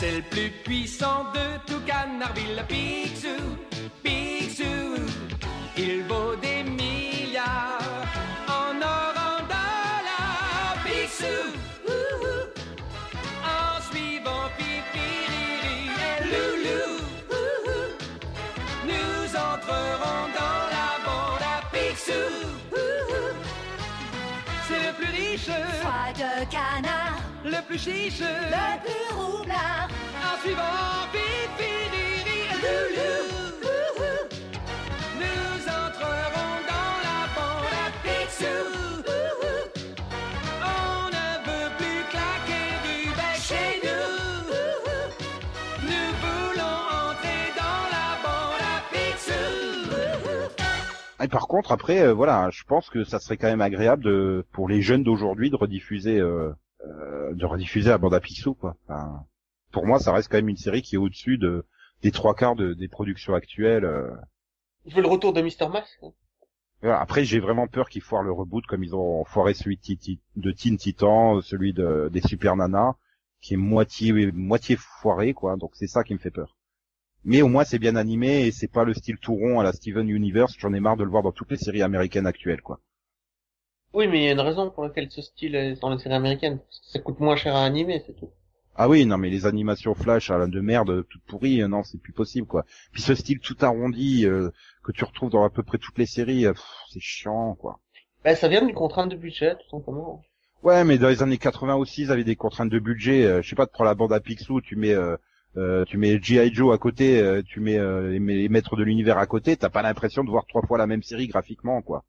C'est 0.00 0.12
le 0.12 0.22
plus 0.22 0.50
puissant 0.64 1.26
de 1.34 1.58
tout 1.70 1.80
Canardville, 1.86 2.64
Picsou, 2.66 3.58
Picsou. 4.02 4.96
Il 5.76 6.04
vaut 6.04 6.34
des 6.36 6.62
milliards 6.62 8.08
en 8.48 8.80
or, 8.80 9.12
en 9.28 9.42
dollars, 9.52 10.76
Picsou. 10.86 11.40
En 13.44 13.78
suivant 13.92 14.48
Pipiriri 14.56 15.90
et 16.08 16.20
Loulou, 16.32 16.88
nous 18.86 19.36
entrerons 19.36 20.22
dans 20.40 20.62
la 20.76 20.90
bande 21.04 21.44
à 21.44 21.60
Picsou. 21.76 22.26
C'est 24.66 24.82
le 24.86 24.92
plus 24.94 25.12
riche, 25.14 25.50
Foie 25.82 26.12
de 26.14 26.32
canard, 26.50 27.09
le 27.44 27.66
plus 27.66 27.78
chiche, 27.78 28.20
le 28.20 28.80
plus 28.82 29.14
roublard. 29.14 29.88
en 30.22 30.38
suivant 30.42 31.08
Pipiriri 31.12 32.40
et 32.50 32.56
Loulou. 32.62 33.18
Nous 35.18 35.68
entrerons 35.68 36.56
dans 36.68 36.94
la 37.06 37.20
bande 37.34 37.72
à 37.72 37.88
Picsou. 38.02 38.60
On 40.62 41.06
ne 41.08 41.28
veut 41.46 41.70
plus 41.78 42.02
claquer 42.10 42.68
du 42.84 43.08
bec 43.08 43.38
chez 43.40 43.70
nous. 43.84 44.14
Nous 45.82 46.10
voulons 46.20 46.78
entrer 47.08 47.44
dans 47.56 47.82
la 47.90 48.08
bande 48.22 48.60
à 48.60 48.76
Picsou. 48.92 49.92
Et 51.22 51.28
par 51.28 51.46
contre, 51.48 51.72
après, 51.72 52.00
euh, 52.02 52.12
voilà, 52.12 52.48
je 52.50 52.64
pense 52.64 52.88
que 52.90 53.04
ça 53.04 53.18
serait 53.18 53.36
quand 53.36 53.48
même 53.48 53.60
agréable 53.60 54.04
de, 54.04 54.44
pour 54.52 54.68
les 54.68 54.82
jeunes 54.82 55.04
d'aujourd'hui 55.04 55.50
de 55.50 55.56
rediffuser, 55.56 56.18
euh, 56.18 56.50
euh, 56.86 57.34
de 57.34 57.44
rediffuser 57.46 57.90
la 57.90 57.98
bande 57.98 58.14
à 58.14 58.20
Picsou, 58.20 58.54
quoi. 58.54 58.76
Enfin, 58.88 59.24
pour 59.72 59.86
moi, 59.86 59.98
ça 60.00 60.12
reste 60.12 60.28
quand 60.30 60.38
même 60.38 60.48
une 60.48 60.56
série 60.56 60.82
qui 60.82 60.94
est 60.96 60.98
au-dessus 60.98 61.38
de 61.38 61.66
des 62.02 62.10
trois 62.12 62.34
quarts 62.34 62.56
de, 62.56 62.72
des 62.74 62.88
productions 62.88 63.34
actuelles. 63.34 63.84
euh. 63.84 64.10
Je 64.86 64.94
veux 64.94 65.02
le 65.02 65.08
retour 65.08 65.32
de 65.32 65.42
Mr. 65.42 65.68
Mask. 65.70 65.98
hein. 66.02 66.12
Après, 66.82 67.24
j'ai 67.24 67.40
vraiment 67.40 67.66
peur 67.66 67.90
qu'ils 67.90 68.00
foirent 68.00 68.22
le 68.22 68.32
reboot 68.32 68.64
comme 68.66 68.82
ils 68.82 68.94
ont 68.94 69.24
foiré 69.26 69.52
celui 69.52 69.78
de, 70.36 70.50
Teen 70.52 70.78
Titan, 70.78 71.42
celui 71.42 71.74
de, 71.74 72.08
des 72.10 72.22
Super 72.22 72.56
Nana, 72.56 72.96
qui 73.42 73.52
est 73.54 73.58
moitié 73.58 74.32
moitié 74.32 74.76
foiré, 74.76 75.34
quoi. 75.34 75.56
Donc 75.56 75.72
c'est 75.74 75.86
ça 75.86 76.04
qui 76.04 76.14
me 76.14 76.18
fait 76.18 76.30
peur. 76.30 76.56
Mais 77.24 77.42
au 77.42 77.48
moins 77.48 77.64
c'est 77.64 77.78
bien 77.78 77.96
animé 77.96 78.46
et 78.46 78.50
c'est 78.50 78.72
pas 78.72 78.84
le 78.84 78.94
style 78.94 79.18
tout 79.18 79.34
rond 79.34 79.60
à 79.60 79.62
la 79.62 79.74
Steven 79.74 80.08
Universe. 80.08 80.54
J'en 80.58 80.72
ai 80.72 80.80
marre 80.80 80.96
de 80.96 81.04
le 81.04 81.10
voir 81.10 81.22
dans 81.22 81.32
toutes 81.32 81.50
les 81.50 81.58
séries 81.58 81.82
américaines 81.82 82.26
actuelles, 82.26 82.62
quoi. 82.62 82.80
Oui, 83.92 84.08
mais 84.08 84.18
il 84.20 84.24
y 84.24 84.28
a 84.28 84.32
une 84.32 84.40
raison 84.40 84.70
pour 84.70 84.82
laquelle 84.82 85.10
ce 85.10 85.22
style 85.22 85.54
est 85.54 85.80
dans 85.80 85.90
les 85.90 85.98
séries 85.98 86.14
américaines. 86.16 86.58
Parce 86.58 86.80
que 86.80 86.86
ça 86.86 86.98
coûte 86.98 87.20
moins 87.20 87.36
cher 87.36 87.54
à 87.54 87.64
animer, 87.64 88.02
c'est 88.06 88.14
tout. 88.14 88.30
Ah 88.74 88.88
oui, 88.88 89.04
non, 89.06 89.18
mais 89.18 89.30
les 89.30 89.46
animations 89.46 89.94
flash 89.94 90.30
à 90.30 90.38
la 90.38 90.46
de 90.46 90.60
merde, 90.60 91.04
toutes 91.08 91.22
pourries, 91.24 91.62
euh, 91.62 91.68
non, 91.68 91.82
c'est 91.82 91.98
plus 92.00 92.12
possible, 92.12 92.46
quoi. 92.46 92.64
Puis 92.92 93.02
ce 93.02 93.14
style 93.14 93.38
tout 93.40 93.56
arrondi 93.60 94.26
euh, 94.26 94.50
que 94.82 94.92
tu 94.92 95.04
retrouves 95.04 95.30
dans 95.30 95.44
à 95.44 95.50
peu 95.50 95.62
près 95.62 95.78
toutes 95.78 95.98
les 95.98 96.06
séries, 96.06 96.46
euh, 96.46 96.54
c'est 96.88 97.00
chiant, 97.00 97.54
quoi. 97.54 97.78
Ben, 98.24 98.34
ça 98.36 98.48
vient 98.48 98.64
d'une 98.64 98.74
contrainte 98.74 99.10
de 99.10 99.16
budget, 99.16 99.56
tout 99.56 99.68
simplement. 99.70 100.22
Ouais, 100.62 100.84
mais 100.84 100.98
dans 100.98 101.08
les 101.08 101.22
années 101.22 101.38
80 101.38 101.74
aussi, 101.76 102.02
ils 102.02 102.12
avaient 102.12 102.24
des 102.24 102.36
contraintes 102.36 102.70
de 102.70 102.78
budget. 102.78 103.24
euh, 103.24 103.42
je 103.42 103.48
sais 103.48 103.56
pas, 103.56 103.66
tu 103.66 103.72
prends 103.72 103.84
la 103.84 103.94
bande 103.94 104.12
à 104.12 104.20
Picsou, 104.20 104.60
tu 104.60 104.76
mets, 104.76 104.92
euh, 104.94 105.16
euh, 105.56 105.84
tu 105.84 105.96
mets 105.98 106.20
G.I. 106.22 106.52
Joe 106.54 106.74
à 106.74 106.78
côté, 106.78 107.18
euh, 107.20 107.42
tu 107.42 107.60
mets 107.60 107.78
euh, 107.78 108.10
les, 108.10 108.18
les 108.20 108.48
maîtres 108.48 108.76
de 108.76 108.82
l'univers 108.84 109.18
à 109.18 109.26
côté, 109.26 109.56
t'as 109.56 109.70
pas 109.70 109.82
l'impression 109.82 110.22
de 110.24 110.30
voir 110.30 110.46
trois 110.46 110.62
fois 110.62 110.78
la 110.78 110.86
même 110.86 111.02
série 111.02 111.28
graphiquement, 111.28 111.82
quoi. 111.82 112.04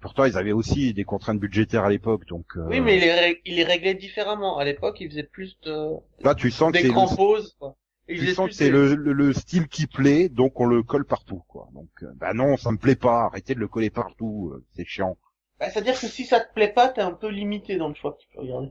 Pourtant, 0.00 0.24
ils 0.24 0.36
avaient 0.36 0.52
aussi 0.52 0.92
des 0.94 1.04
contraintes 1.04 1.40
budgétaires 1.40 1.84
à 1.84 1.90
l'époque, 1.90 2.26
donc. 2.26 2.44
euh, 2.56 2.66
Oui, 2.68 2.80
mais 2.80 2.96
il 2.96 3.00
les, 3.00 3.12
ré- 3.12 3.42
il 3.44 3.56
les 3.56 3.64
réglait 3.64 3.94
différemment. 3.94 4.58
À 4.58 4.64
l'époque, 4.64 4.98
il 5.00 5.08
faisait 5.10 5.22
plus 5.22 5.58
de, 5.62 5.88
là, 6.20 6.34
tu 6.34 6.50
sens 6.50 6.72
que 6.72 6.78
c'est 6.78 6.88
le, 6.88 7.16
pause, 7.16 7.56
quoi. 7.58 7.76
Tu 8.06 8.26
sens 8.28 8.48
que 8.48 8.54
c'est 8.54 8.70
le, 8.70 8.94
le, 8.94 9.12
le 9.12 9.32
style 9.32 9.68
qui 9.68 9.86
plaît, 9.86 10.28
donc 10.28 10.60
on 10.60 10.66
le 10.66 10.82
colle 10.82 11.04
partout, 11.04 11.42
quoi. 11.48 11.68
Donc, 11.74 11.88
euh, 12.02 12.12
bah 12.16 12.34
non, 12.34 12.56
ça 12.56 12.70
me 12.70 12.78
plaît 12.78 12.94
pas. 12.96 13.24
Arrêtez 13.24 13.54
de 13.54 13.60
le 13.60 13.68
coller 13.68 13.90
partout, 13.90 14.52
euh, 14.54 14.64
c'est 14.74 14.84
chiant. 14.86 15.16
Bah, 15.58 15.70
C'est-à-dire 15.70 15.98
que 15.98 16.06
si 16.06 16.24
ça 16.24 16.40
te 16.40 16.52
plaît 16.52 16.72
pas, 16.72 16.88
t'es 16.88 17.00
un 17.00 17.12
peu 17.12 17.28
limité 17.28 17.76
dans 17.76 17.88
le 17.88 17.94
choix 17.94 18.12
que 18.12 18.18
tu 18.22 18.28
peux 18.32 18.40
regarder. 18.40 18.70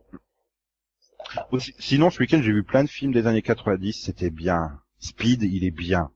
Sinon, 1.80 2.10
ce 2.10 2.20
week-end, 2.20 2.42
j'ai 2.42 2.52
vu 2.52 2.64
plein 2.64 2.84
de 2.84 2.90
films 2.90 3.12
des 3.12 3.26
années 3.28 3.42
90, 3.42 3.94
c'était 3.94 4.30
bien. 4.30 4.80
Speed, 5.00 5.44
il 5.44 5.64
est 5.64 5.72
bien. 5.72 6.12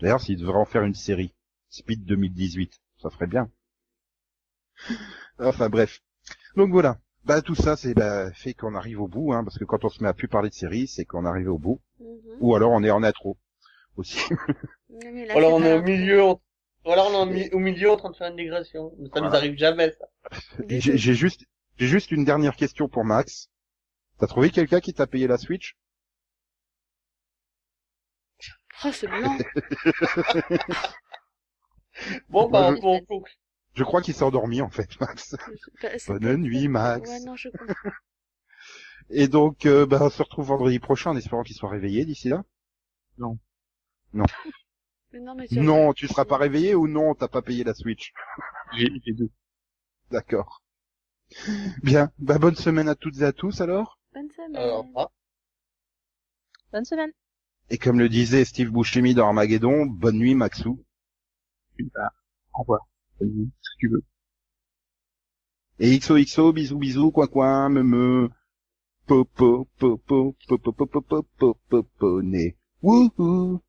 D'ailleurs, 0.00 0.20
s'il 0.20 0.36
devrait 0.38 0.58
en 0.58 0.66
faire 0.66 0.82
une 0.82 0.94
série. 0.94 1.34
Speed 1.70 2.04
2018, 2.04 2.78
ça 3.00 3.08
ferait 3.08 3.26
bien. 3.26 3.50
Enfin 5.38 5.68
bref. 5.68 6.00
Donc 6.56 6.70
voilà. 6.70 6.98
Bah 7.24 7.40
tout 7.42 7.54
ça, 7.54 7.76
c'est 7.76 7.94
bah, 7.94 8.32
fait 8.32 8.54
qu'on 8.54 8.74
arrive 8.74 9.00
au 9.00 9.08
bout, 9.08 9.32
hein, 9.32 9.44
parce 9.44 9.58
que 9.58 9.64
quand 9.64 9.84
on 9.84 9.88
se 9.88 10.02
met 10.02 10.08
à 10.08 10.14
plus 10.14 10.28
parler 10.28 10.50
de 10.50 10.54
séries, 10.54 10.88
c'est 10.88 11.04
qu'on 11.04 11.24
arrive 11.24 11.50
au 11.50 11.58
bout. 11.58 11.80
Mhm. 12.00 12.18
Ou 12.40 12.54
alors 12.56 12.72
on 12.72 12.82
est 12.82 12.90
en 12.90 13.02
intro. 13.02 13.36
Aussi. 13.96 14.18
Là, 14.90 15.34
Ou 15.34 15.38
alors 15.38 15.54
on 15.54 15.62
est 15.64 15.74
au 15.74 15.82
milieu, 15.82 16.22
on- 16.22 16.40
ou 16.84 16.90
alors 16.92 17.08
on 17.10 17.14
est 17.14 17.22
au 17.22 17.26
mi- 17.26 17.50
au 17.52 17.58
milieu 17.58 17.90
en 17.90 17.96
train 17.96 18.10
de 18.10 18.16
faire 18.16 18.30
une 18.30 18.36
digression. 18.36 18.92
Mais 18.98 19.08
ça 19.08 19.20
nous 19.20 19.26
Voilà. 19.28 19.38
arrive 19.38 19.56
jamais, 19.56 19.92
ça. 19.92 20.06
Et 20.68 20.80
J'ai 20.80 21.14
juste, 21.14 21.44
j'ai 21.78 21.86
juste 21.88 22.10
une 22.10 22.24
dernière 22.24 22.56
question 22.56 22.88
pour 22.88 23.04
Max. 23.04 23.48
T'as 24.18 24.26
trouvé 24.28 24.50
quelqu'un 24.50 24.80
qui 24.80 24.94
t'a 24.94 25.06
payé 25.06 25.26
la 25.26 25.38
Switch? 25.38 25.76
Oh, 28.84 28.90
c'est 28.92 29.08
blanc. 29.08 29.38
Bon, 32.30 32.48
bah, 32.48 32.74
on 32.82 33.00
conclut. 33.04 33.34
Je 33.74 33.84
crois 33.84 34.02
qu'il 34.02 34.14
s'est 34.14 34.22
endormi 34.22 34.60
en 34.60 34.70
fait, 34.70 34.88
Max. 35.00 35.36
Bah, 35.82 36.18
Bonne 36.18 36.42
nuit, 36.42 36.68
Max. 36.68 37.08
Ouais, 37.08 37.20
non, 37.20 37.36
je. 37.36 37.48
Et 39.10 39.28
donc, 39.28 39.66
euh, 39.66 39.84
bah, 39.84 39.98
on 40.00 40.10
se 40.10 40.22
retrouve 40.22 40.46
vendredi 40.46 40.78
prochain 40.78 41.10
en 41.10 41.16
espérant 41.16 41.42
qu'il 41.42 41.56
soit 41.56 41.68
réveillé 41.68 42.04
d'ici 42.04 42.28
là. 42.28 42.44
Mais 45.12 45.20
non, 45.20 45.34
mais 45.34 45.46
tu 45.46 45.60
Non, 45.60 45.92
tu 45.92 46.08
seras 46.08 46.24
pas 46.24 46.38
réveillé 46.38 46.74
ou 46.74 46.88
non, 46.88 47.14
t'as 47.14 47.28
pas 47.28 47.42
payé 47.42 47.64
la 47.64 47.74
Switch. 47.74 48.14
J'ai 48.74 48.88
les 49.04 49.12
deux. 49.12 49.28
D'accord. 50.10 50.62
Bien, 51.82 52.10
bah 52.18 52.38
bonne 52.38 52.54
semaine 52.54 52.88
à 52.88 52.94
toutes 52.94 53.18
et 53.18 53.24
à 53.24 53.32
tous 53.32 53.60
alors. 53.60 53.98
Bonne 54.14 54.30
semaine. 54.30 54.56
Alors, 54.56 54.86
ah. 54.96 55.10
Bonne 56.72 56.84
semaine. 56.86 57.12
Et 57.68 57.78
comme 57.78 57.98
le 57.98 58.08
disait 58.08 58.44
Steve 58.44 58.70
Buscemi 58.70 59.14
dans 59.14 59.26
Armageddon, 59.26 59.86
bonne 59.86 60.16
nuit 60.16 60.34
Maxou. 60.34 60.82
Bah, 61.94 62.12
au 62.54 62.60
revoir. 62.60 62.86
Bonne 63.18 63.30
nuit, 63.30 63.50
tu 63.82 63.88
veux. 63.88 64.04
Et 65.80 65.98
XOXO, 65.98 66.52
bisous 66.52 66.78
bisous, 66.78 67.10
coin 67.10 67.26
coin, 67.26 67.68
me 67.68 67.82
me. 67.82 68.28
Popo, 69.06 69.66
né. 72.22 72.56
Wouhou. 72.80 73.60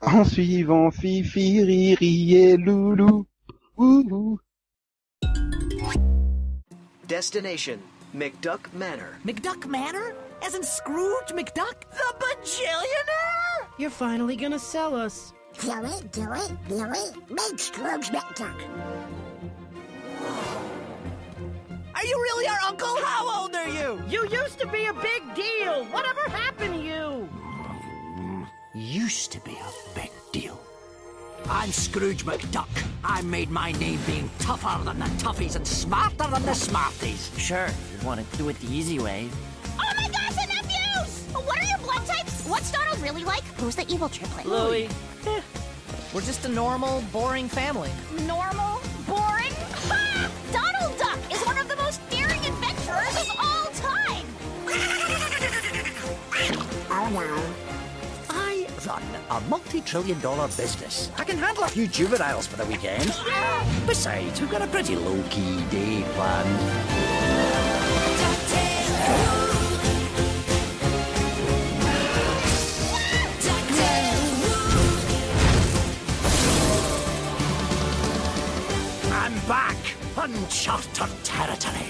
en 0.00 0.24
suivant 0.24 0.90
Fifi, 0.90 1.62
Riri 1.62 2.34
et 2.34 2.56
Loulou. 2.56 3.26
Destination 7.06 7.78
McDuck 8.12 8.72
Manor. 8.74 9.14
McDuck 9.24 9.66
Manor? 9.66 10.27
As 10.42 10.54
in 10.54 10.62
Scrooge 10.62 11.28
McDuck? 11.28 11.82
The 11.90 12.14
bajillionaire? 12.18 13.68
You're 13.78 13.90
finally 13.90 14.36
gonna 14.36 14.58
sell 14.58 14.94
us. 14.94 15.32
Do 15.60 15.72
it, 15.84 16.12
do 16.12 16.32
it, 16.32 16.52
do 16.68 16.84
it. 16.84 17.30
Make 17.30 17.58
Scrooge 17.58 18.08
McDuck. 18.08 18.58
Are 21.94 22.04
you 22.04 22.16
really 22.16 22.46
our 22.46 22.58
uncle? 22.66 22.96
How 23.02 23.42
old 23.42 23.54
are 23.54 23.68
you? 23.68 24.00
You 24.08 24.28
used 24.28 24.58
to 24.60 24.68
be 24.68 24.86
a 24.86 24.94
big 24.94 25.22
deal. 25.34 25.84
Whatever 25.86 26.20
happened 26.30 26.74
to 26.74 26.80
you? 26.80 27.28
used 28.74 29.32
to 29.32 29.40
be 29.40 29.52
a 29.52 29.94
big 29.94 30.10
deal. 30.32 30.60
I'm 31.48 31.70
Scrooge 31.70 32.24
McDuck. 32.24 32.68
I 33.04 33.22
made 33.22 33.50
my 33.50 33.72
name 33.72 34.00
being 34.06 34.30
tougher 34.38 34.82
than 34.84 34.98
the 34.98 35.06
toughies 35.22 35.56
and 35.56 35.66
smarter 35.66 36.28
than 36.30 36.44
the 36.44 36.54
smarties. 36.54 37.30
Sure, 37.36 37.66
you 37.66 38.06
want 38.06 38.20
to 38.20 38.38
do 38.38 38.48
it 38.48 38.58
the 38.60 38.68
easy 38.68 38.98
way. 38.98 39.28
Oh 39.66 39.92
my 39.96 40.08
gosh, 40.08 40.17
What's 42.48 42.72
Donald 42.72 42.98
really 43.02 43.24
like? 43.24 43.44
Who's 43.58 43.76
the 43.76 43.86
evil 43.92 44.08
triplet? 44.08 44.46
Louie. 44.46 44.88
Eh, 45.26 45.42
we're 46.14 46.22
just 46.22 46.46
a 46.46 46.48
normal, 46.48 47.04
boring 47.12 47.46
family. 47.46 47.90
Normal? 48.26 48.80
Boring? 49.06 49.52
Ha! 49.88 50.30
Donald 50.50 50.98
Duck 50.98 51.18
is 51.30 51.42
one 51.44 51.58
of 51.58 51.68
the 51.68 51.76
most 51.76 52.00
daring 52.08 52.40
adventurers 52.40 53.16
of 53.20 53.36
all 53.38 53.66
time! 53.74 54.24
oh 56.90 57.10
no. 57.12 57.54
I 58.30 58.66
run 58.86 59.02
a 59.30 59.40
multi-trillion 59.42 60.18
dollar 60.20 60.46
business. 60.48 61.10
I 61.18 61.24
can 61.24 61.36
handle 61.36 61.64
a 61.64 61.68
few 61.68 61.86
juveniles 61.86 62.46
for 62.46 62.56
the 62.56 62.64
weekend. 62.64 63.12
Besides, 63.86 64.40
we've 64.40 64.50
got 64.50 64.62
a 64.62 64.68
pretty 64.68 64.96
low-key 64.96 65.64
day 65.66 66.02
planned. 66.14 67.08
Back! 79.48 79.76
Uncharted 80.18 81.24
territory! 81.24 81.88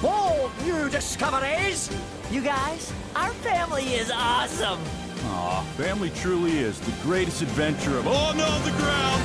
Bold 0.00 0.52
new 0.64 0.88
discoveries! 0.88 1.90
You 2.30 2.40
guys, 2.40 2.92
our 3.16 3.30
family 3.42 3.94
is 3.94 4.12
awesome. 4.14 4.78
Aw, 5.24 5.62
family 5.76 6.10
truly 6.10 6.60
is 6.60 6.78
the 6.78 6.92
greatest 7.02 7.42
adventure 7.42 7.98
of. 7.98 8.06
all 8.06 8.32
no, 8.34 8.58
the 8.60 8.70
ground! 8.78 9.24